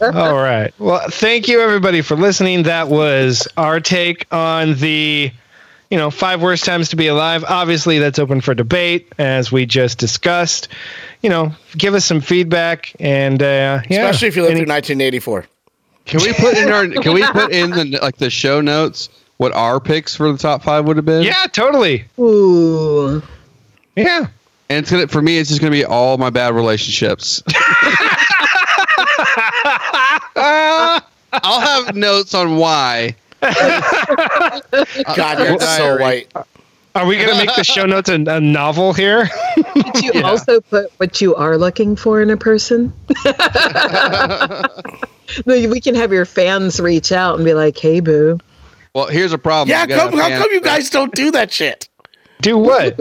All 0.00 0.34
right. 0.34 0.72
Well, 0.78 1.08
thank 1.10 1.48
you 1.48 1.60
everybody 1.60 2.02
for 2.02 2.16
listening. 2.16 2.64
That 2.64 2.88
was 2.88 3.48
our 3.56 3.80
take 3.80 4.26
on 4.32 4.74
the, 4.74 5.32
you 5.90 5.98
know, 5.98 6.10
five 6.10 6.40
worst 6.42 6.64
times 6.64 6.88
to 6.90 6.96
be 6.96 7.06
alive. 7.06 7.44
Obviously, 7.44 7.98
that's 7.98 8.18
open 8.18 8.40
for 8.40 8.54
debate, 8.54 9.12
as 9.18 9.52
we 9.52 9.66
just 9.66 9.98
discussed. 9.98 10.68
You 11.22 11.30
know, 11.30 11.52
give 11.76 11.94
us 11.94 12.04
some 12.04 12.20
feedback, 12.20 12.94
and 13.00 13.42
uh, 13.42 13.80
yeah, 13.88 14.08
Especially 14.08 14.28
if 14.28 14.36
you 14.36 14.42
lived 14.42 14.52
Any- 14.56 14.64
through 14.64 14.74
1984. 14.74 15.46
Can 16.06 16.20
we 16.20 16.32
put 16.34 16.56
in 16.56 16.70
our? 16.70 16.86
Can 17.02 17.14
we 17.14 17.26
put 17.28 17.50
in 17.50 17.70
the 17.70 17.98
like 18.02 18.16
the 18.18 18.28
show 18.28 18.60
notes 18.60 19.08
what 19.38 19.52
our 19.52 19.80
picks 19.80 20.14
for 20.14 20.30
the 20.30 20.36
top 20.38 20.62
five 20.62 20.84
would 20.86 20.96
have 20.96 21.06
been? 21.06 21.22
yeah, 21.22 21.46
totally. 21.50 22.04
Ooh. 22.18 23.22
Yeah. 23.96 24.26
And 24.68 24.78
it's 24.80 24.90
gonna 24.90 25.08
for 25.08 25.22
me. 25.22 25.38
It's 25.38 25.48
just 25.48 25.60
gonna 25.62 25.70
be 25.70 25.84
all 25.84 26.18
my 26.18 26.28
bad 26.30 26.54
relationships. 26.54 27.42
Uh, 30.36 31.00
I'll 31.32 31.60
have 31.60 31.94
notes 31.96 32.34
on 32.34 32.56
why. 32.56 33.16
God, 35.16 35.38
you're 35.38 35.60
so 35.60 35.96
white. 35.98 36.32
Are 36.94 37.06
we 37.06 37.18
gonna 37.18 37.34
make 37.34 37.54
the 37.56 37.64
show 37.64 37.86
notes 37.86 38.08
a, 38.08 38.14
a 38.14 38.40
novel 38.40 38.92
here? 38.92 39.28
Did 39.74 40.02
you 40.02 40.12
Yeah. 40.14 40.28
also 40.28 40.60
put 40.60 40.90
what 40.98 41.20
you 41.20 41.34
are 41.34 41.58
looking 41.58 41.96
for 41.96 42.22
in 42.22 42.30
a 42.30 42.36
person? 42.36 42.92
we 45.46 45.80
can 45.80 45.94
have 45.96 46.12
your 46.12 46.24
fans 46.24 46.78
reach 46.80 47.10
out 47.12 47.34
and 47.36 47.44
be 47.44 47.54
like, 47.54 47.76
"Hey, 47.76 47.98
boo." 48.00 48.38
Well, 48.94 49.06
here's 49.08 49.32
a 49.32 49.38
problem. 49.38 49.70
Yeah, 49.70 49.82
You 49.82 49.88
gotta 49.88 50.10
come, 50.10 50.18
how 50.20 50.28
come 50.28 50.52
you 50.52 50.60
guys 50.60 50.88
don't 50.90 51.12
do 51.14 51.32
that 51.32 51.50
shit? 51.52 51.88
Do 52.42 52.56
what? 52.58 52.98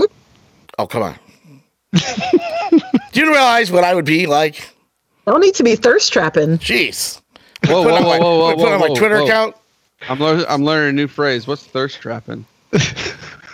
Oh, 0.80 0.88
come 0.88 1.04
on. 1.04 1.16
do 1.94 3.20
you 3.20 3.32
realize 3.32 3.72
what 3.72 3.84
I 3.84 3.94
would 3.94 4.06
be 4.06 4.26
like? 4.26 4.68
I 5.28 5.32
don't 5.32 5.42
need 5.42 5.54
to 5.56 5.64
be 5.64 5.76
thirst 5.76 6.12
trapping. 6.12 6.58
Jeez. 6.58 7.22
Whoa, 7.68 7.84
Put 7.84 7.92
whoa, 7.92 7.98
on 7.98 8.04
whoa, 8.04 8.10
my, 8.10 8.20
whoa, 8.20 8.40
whoa, 8.40 8.56
put 8.56 8.72
on 8.74 8.80
my 8.80 8.88
whoa, 8.90 8.96
Twitter 8.96 9.20
whoa. 9.20 9.26
account. 9.28 9.56
I'm 10.10 10.20
learning. 10.20 10.46
I'm 10.50 10.64
learning 10.64 10.90
a 10.90 10.94
new 10.94 11.08
phrase. 11.08 11.48
What's 11.48 11.66
thirst 11.66 12.02
trapping? 12.02 12.46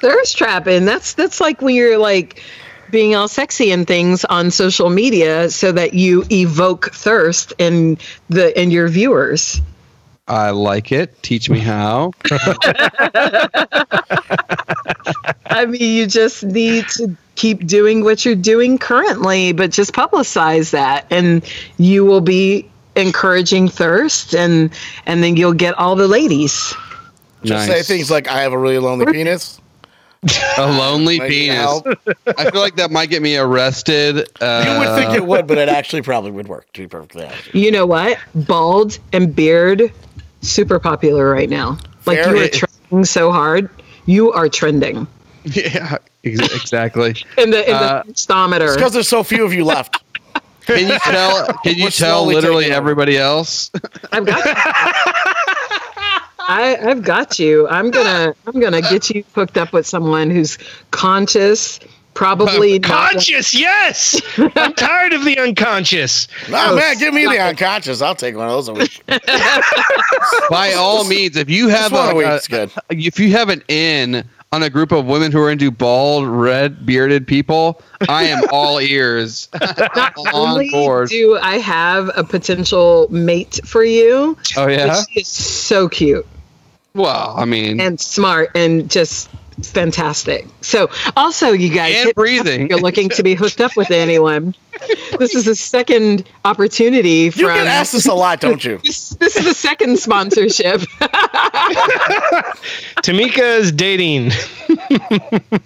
Thirst 0.01 0.37
trapping. 0.37 0.85
That's 0.85 1.13
that's 1.13 1.41
like 1.41 1.61
when 1.61 1.75
you're 1.75 1.97
like 1.97 2.41
being 2.89 3.15
all 3.15 3.27
sexy 3.27 3.71
and 3.71 3.85
things 3.85 4.23
on 4.25 4.49
social 4.49 4.89
media 4.89 5.49
so 5.49 5.73
that 5.73 5.93
you 5.93 6.23
evoke 6.31 6.91
thirst 6.93 7.53
in 7.57 7.97
the 8.29 8.59
in 8.59 8.71
your 8.71 8.87
viewers. 8.87 9.61
I 10.27 10.51
like 10.51 10.91
it. 10.91 11.21
Teach 11.21 11.49
me 11.49 11.59
how. 11.59 12.13
I 15.45 15.65
mean, 15.67 15.81
you 15.81 16.05
just 16.07 16.43
need 16.43 16.87
to 16.89 17.17
keep 17.35 17.65
doing 17.65 18.03
what 18.03 18.23
you're 18.23 18.35
doing 18.35 18.77
currently, 18.77 19.53
but 19.53 19.71
just 19.71 19.91
publicize 19.91 20.71
that, 20.71 21.07
and 21.09 21.43
you 21.77 22.05
will 22.05 22.21
be 22.21 22.69
encouraging 22.99 23.67
thirst, 23.69 24.35
and 24.35 24.71
and 25.05 25.23
then 25.23 25.35
you'll 25.37 25.53
get 25.53 25.73
all 25.75 25.95
the 25.95 26.07
ladies. 26.07 26.73
Just 27.43 27.67
Nice. 27.67 27.87
say 27.87 27.95
things 27.95 28.11
like, 28.11 28.27
I 28.27 28.41
have 28.41 28.51
a 28.53 28.57
really 28.57 28.79
lonely 28.79 29.05
penis. 29.11 29.59
A 30.57 30.67
lonely 30.67 31.17
Might 31.19 31.29
penis. 31.29 31.55
help. 31.55 31.87
I 32.37 32.51
feel 32.51 32.59
like 32.59 32.75
that 32.75 32.91
might 32.91 33.09
get 33.09 33.21
me 33.21 33.37
arrested. 33.37 34.27
Uh, 34.41 34.65
You 34.67 34.79
would 34.79 34.95
think 34.99 35.13
it 35.13 35.25
would, 35.25 35.47
but 35.47 35.57
it 35.57 35.69
actually 35.69 36.01
probably 36.01 36.31
would 36.31 36.49
work, 36.49 36.71
to 36.73 36.81
be 36.81 36.87
perfectly 36.87 37.23
honest. 37.23 37.55
You 37.55 37.71
know 37.71 37.85
what? 37.85 38.17
Bald 38.35 38.99
and 39.13 39.33
beard, 39.33 39.93
super 40.41 40.77
popular 40.79 41.31
right 41.31 41.49
now. 41.49 41.77
Like 42.05 42.17
you 42.17 42.23
Very. 42.25 42.45
are 42.45 42.49
trending 42.49 43.05
so 43.05 43.31
hard. 43.31 43.69
You 44.05 44.33
are 44.33 44.49
trending 44.49 45.07
Yeah, 45.45 45.99
ex- 46.25 46.53
exactly. 46.53 47.15
in 47.37 47.51
the 47.51 47.69
in 47.69 47.75
Uh, 47.75 48.03
the 48.05 48.11
stometer. 48.13 48.75
Because 48.75 48.91
there's 48.91 49.07
so 49.07 49.23
few 49.23 49.45
of 49.45 49.53
you 49.53 49.63
left. 49.63 50.03
Can 50.69 50.87
you 50.87 50.99
tell? 50.99 51.47
Can 51.63 51.75
you 51.75 51.83
We're 51.85 51.89
tell 51.91 52.25
literally 52.25 52.65
taking 52.65 52.73
over. 52.73 52.81
everybody 52.81 53.17
else? 53.17 53.71
I've 54.11 54.25
got 54.25 54.45
you. 54.45 54.53
I, 56.51 56.77
I've 56.81 57.03
got 57.03 57.37
you. 57.37 57.67
I'm 57.67 57.91
gonna 57.91 58.33
I'm 58.47 58.59
gonna 58.59 58.81
get 58.81 59.09
you 59.09 59.23
hooked 59.35 59.57
up 59.57 59.71
with 59.71 59.85
someone 59.85 60.31
who's 60.31 60.57
conscious, 60.91 61.79
probably 62.15 62.75
uh, 62.75 62.87
not 62.87 63.11
Conscious, 63.11 63.53
yes. 63.53 64.19
I'm 64.37 64.73
tired 64.73 65.13
of 65.13 65.23
the 65.25 65.37
unconscious. 65.37 66.27
No, 66.49 66.71
oh, 66.71 66.75
man, 66.75 66.97
give 66.97 67.13
me 67.13 67.25
the 67.25 67.39
unconscious. 67.39 68.01
I'll 68.01 68.15
take 68.15 68.35
one 68.35 68.47
of 68.47 68.53
those 68.53 68.67
a 68.67 68.73
week. 68.73 69.03
By 70.49 70.73
all 70.73 71.03
means, 71.05 71.37
if 71.37 71.49
you 71.49 71.67
have 71.67 71.91
one 71.91 72.15
a 72.15 72.39
a, 72.51 72.69
if 72.89 73.19
you 73.19 73.31
have 73.31 73.49
an 73.49 73.63
in 73.67 74.23
on 74.51 74.63
a 74.63 74.69
group 74.69 74.91
of 74.91 75.05
women 75.05 75.31
who 75.31 75.39
are 75.41 75.51
into 75.51 75.69
bald, 75.69 76.27
red 76.27 76.85
bearded 76.85 77.27
people, 77.27 77.81
I 78.07 78.23
am 78.25 78.41
all 78.51 78.79
ears. 78.81 79.47
not 79.95 80.13
on 80.17 80.27
only 80.33 80.69
board. 80.71 81.09
do 81.09 81.37
I 81.37 81.57
have 81.59 82.09
a 82.15 82.23
potential 82.23 83.07
mate 83.11 83.59
for 83.65 83.83
you, 83.83 84.37
Oh 84.57 84.67
yeah. 84.67 85.03
she 85.11 85.21
is 85.21 85.27
so 85.27 85.87
cute 85.87 86.25
Well, 86.95 87.35
I 87.37 87.45
mean, 87.45 87.79
and 87.79 87.99
smart 87.99 88.51
and 88.55 88.89
just 88.89 89.29
fantastic. 89.63 90.47
So 90.61 90.89
also 91.15 91.51
you 91.51 91.69
guys 91.73 91.95
And 91.95 91.95
hit 91.95 92.05
me 92.05 92.09
up 92.11 92.15
breathing. 92.15 92.61
if 92.63 92.69
you're 92.69 92.79
looking 92.79 93.09
to 93.09 93.23
be 93.23 93.35
hooked 93.35 93.61
up 93.61 93.75
with 93.75 93.91
anyone. 93.91 94.55
this 95.17 95.35
is 95.35 95.47
a 95.47 95.55
second 95.55 96.27
opportunity 96.45 97.09
You 97.25 97.31
from 97.31 97.45
get 97.47 97.67
asked 97.67 97.91
this 97.93 98.05
a 98.07 98.13
lot, 98.13 98.39
don't 98.39 98.63
you? 98.63 98.77
this, 98.83 99.09
this 99.11 99.35
is 99.35 99.45
the 99.45 99.53
second 99.53 99.99
sponsorship. 99.99 100.81
Tamika 103.03 103.59
is 103.59 103.71
dating. 103.71 104.31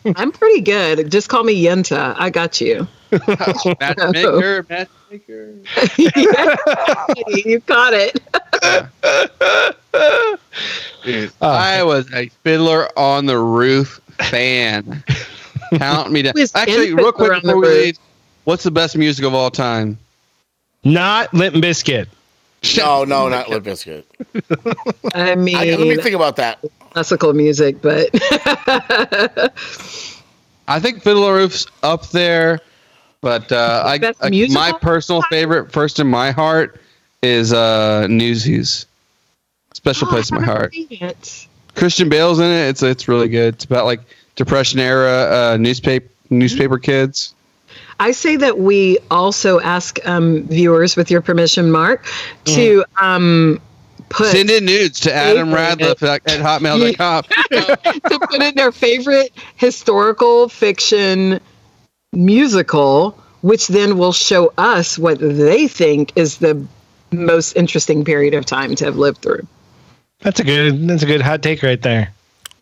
I'm 0.16 0.32
pretty 0.32 0.62
good. 0.62 1.12
Just 1.12 1.30
call 1.30 1.44
me 1.44 1.62
Yenta. 1.64 2.16
I 2.18 2.30
got 2.30 2.60
you. 2.62 2.88
matchmaker, 3.80 4.66
matchmaker. 4.70 5.54
you 7.46 7.60
got 7.60 7.94
it. 7.94 8.20
Dude, 11.04 11.32
Oh. 11.42 11.50
I 11.50 11.82
ah. 11.82 11.86
was 11.86 12.12
a 12.14 12.30
Fiddler 12.44 12.88
on 12.98 13.26
the 13.26 13.38
Roof 13.38 14.00
fan. 14.30 15.04
Count 15.76 16.12
me 16.12 16.22
down. 16.22 16.34
Who 16.36 16.42
is 16.42 16.56
Actually, 16.56 16.94
real 16.94 17.12
quick 17.12 17.32
on 17.32 17.42
the 17.42 17.48
before 17.48 17.62
we 17.62 17.68
Roof? 17.68 17.78
leave, 17.86 17.98
what's 18.46 18.64
the 18.64 18.72
best 18.72 18.98
music 18.98 19.26
of 19.26 19.34
all 19.34 19.50
time? 19.52 19.98
Not 20.84 21.34
Limp 21.34 21.56
Bizkit. 21.56 22.08
No, 22.78 23.04
no, 23.04 23.28
not 23.30 23.50
Limp 23.50 23.66
Bizkit. 23.66 24.04
I 25.14 25.36
mean, 25.36 25.56
I, 25.56 25.66
let 25.76 25.80
me 25.82 25.98
think 25.98 26.16
about 26.16 26.36
that. 26.38 26.60
classical 26.92 27.34
music, 27.34 27.82
but 27.82 28.10
I 30.68 30.80
think 30.80 31.02
Fiddler 31.02 31.32
on 31.32 31.34
the 31.34 31.42
Roof's 31.42 31.68
up 31.82 32.10
there, 32.12 32.60
but 33.24 33.52
uh, 33.52 33.82
I, 33.86 34.14
I- 34.22 34.48
my 34.50 34.74
personal 34.74 35.24
favorite, 35.24 35.72
first 35.72 36.00
in 36.00 36.06
my 36.08 36.30
heart, 36.30 36.80
is 37.24 37.52
uh, 37.54 38.06
Newsies. 38.08 38.86
Special 39.74 40.08
place 40.08 40.30
in 40.30 40.38
my 40.38 40.44
heart. 40.46 40.76
Christian 41.74 42.08
Bale's 42.10 42.38
in 42.40 42.46
it. 42.46 42.70
It's 42.70 42.84
it's 42.84 43.08
really 43.08 43.28
good. 43.30 43.56
It's 43.56 43.66
about 43.66 43.86
like 43.86 44.02
Depression 44.36 44.80
era 44.80 45.54
uh, 45.54 45.58
newspaper 45.58 46.08
newspaper 46.30 46.78
kids. 46.78 47.34
I 48.00 48.12
say 48.12 48.36
that 48.36 48.60
we 48.60 49.00
also 49.10 49.60
ask 49.60 50.00
um, 50.08 50.44
viewers, 50.44 50.96
with 50.96 51.10
your 51.10 51.22
permission, 51.22 51.72
Mark, 51.72 52.06
to 52.46 52.84
um, 53.02 53.60
put 54.10 54.28
Send 54.28 54.50
in 54.50 54.66
nudes 54.66 55.00
to 55.02 55.14
Adam. 55.14 55.54
Radcliffe 55.54 56.04
at, 56.04 56.22
at 56.28 56.40
hotmail.com. 56.40 57.24
to 58.10 58.20
put 58.28 58.42
in 58.42 58.56
their 58.56 58.72
favorite 58.72 59.32
historical 59.56 60.50
fiction 60.50 61.40
musical, 62.14 63.12
which 63.42 63.68
then 63.68 63.98
will 63.98 64.14
show 64.14 64.54
us 64.58 64.98
what 64.98 65.20
they 65.20 65.68
think 65.68 66.14
is 66.16 66.38
the 66.38 66.66
most 67.12 67.56
interesting 67.56 68.06
period 68.06 68.34
of 68.34 68.46
time 68.46 68.76
to 68.76 68.86
have 68.86 68.98
lived 68.98 69.22
through. 69.22 69.46
That's 70.20 70.40
a 70.40 70.44
good. 70.44 70.88
That's 70.88 71.04
a 71.04 71.06
good 71.06 71.22
hot 71.22 71.42
take 71.42 71.64
right 71.64 71.82
there. 71.82 72.14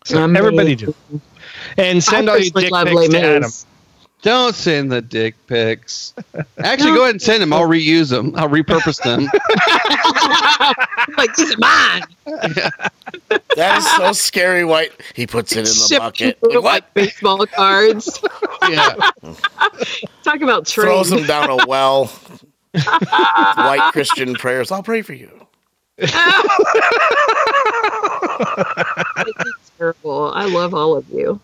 So 0.04 0.22
everybody 0.22 0.74
do. 0.74 0.94
And 1.76 2.02
send 2.02 2.28
I 2.28 2.32
all 2.32 2.38
your 2.38 2.50
dick 2.50 2.72
pics 2.72 3.08
to 3.08 3.18
Adam. 3.18 3.50
Mis. 4.24 4.32
Don't 4.32 4.54
send 4.54 4.90
the 4.92 5.02
dick 5.02 5.34
pics. 5.46 6.14
Actually, 6.58 6.92
go 6.94 7.02
ahead 7.02 7.10
and 7.14 7.22
send 7.22 7.42
them. 7.42 7.52
I'll 7.52 7.68
reuse 7.68 8.10
them. 8.10 8.34
I'll 8.36 8.48
repurpose 8.48 9.02
them. 9.02 9.28
Like, 11.18 11.34
these 11.36 11.52
are 11.54 11.58
mine. 11.58 12.02
That 13.56 13.78
is 13.78 13.90
so 13.96 14.12
scary. 14.12 14.64
White. 14.64 14.92
He 15.14 15.26
puts 15.26 15.52
it 15.52 15.58
in 15.58 15.64
the 15.64 15.70
Ship 15.70 15.98
bucket. 15.98 16.38
Like, 16.42 16.54
what? 16.54 16.64
like 16.64 16.94
baseball 16.94 17.44
cards. 17.46 18.20
Yeah. 18.70 18.94
Talk 20.22 20.40
about 20.40 20.66
Throws 20.68 21.08
trade. 21.08 21.20
him 21.22 21.26
down 21.26 21.50
a 21.50 21.66
well. 21.66 22.06
White 22.74 23.90
Christian 23.92 24.34
prayers. 24.34 24.70
I'll 24.70 24.82
pray 24.84 25.02
for 25.02 25.14
you. 25.14 25.30
It's 25.98 26.12
terrible. 29.78 30.32
I 30.34 30.44
love 30.46 30.72
all 30.74 30.96
of 30.96 31.08
you. 31.10 31.40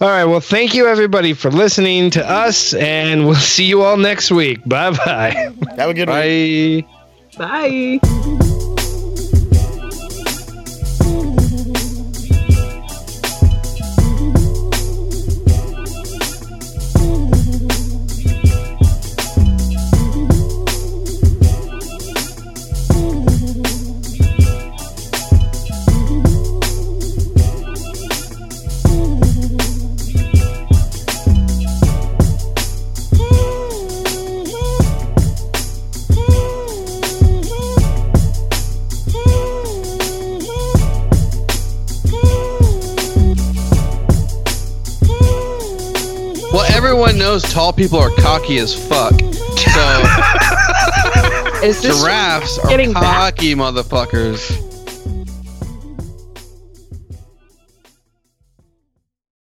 All 0.00 0.08
right. 0.08 0.24
Well, 0.24 0.40
thank 0.40 0.74
you 0.74 0.86
everybody 0.86 1.32
for 1.32 1.50
listening 1.50 2.10
to 2.10 2.28
us, 2.28 2.72
and 2.74 3.26
we'll 3.26 3.34
see 3.54 3.64
you 3.64 3.82
all 3.82 3.96
next 3.96 4.30
week. 4.30 4.60
Bye 4.64 4.90
bye. 4.90 5.52
Have 5.76 5.90
a 5.90 5.94
good 5.94 6.08
one. 6.08 6.84
Bye. 7.36 7.98
Bye. 8.00 8.47
Everyone 46.98 47.16
knows 47.16 47.44
tall 47.52 47.72
people 47.72 47.96
are 47.96 48.10
cocky 48.16 48.58
as 48.58 48.74
fuck. 48.74 49.12
So 49.12 50.02
Is 51.64 51.80
this 51.80 52.02
giraffes 52.02 52.58
are 52.58 52.68
getting 52.68 52.92
back? 52.92 53.36
cocky 53.36 53.54
motherfuckers. 53.54 54.67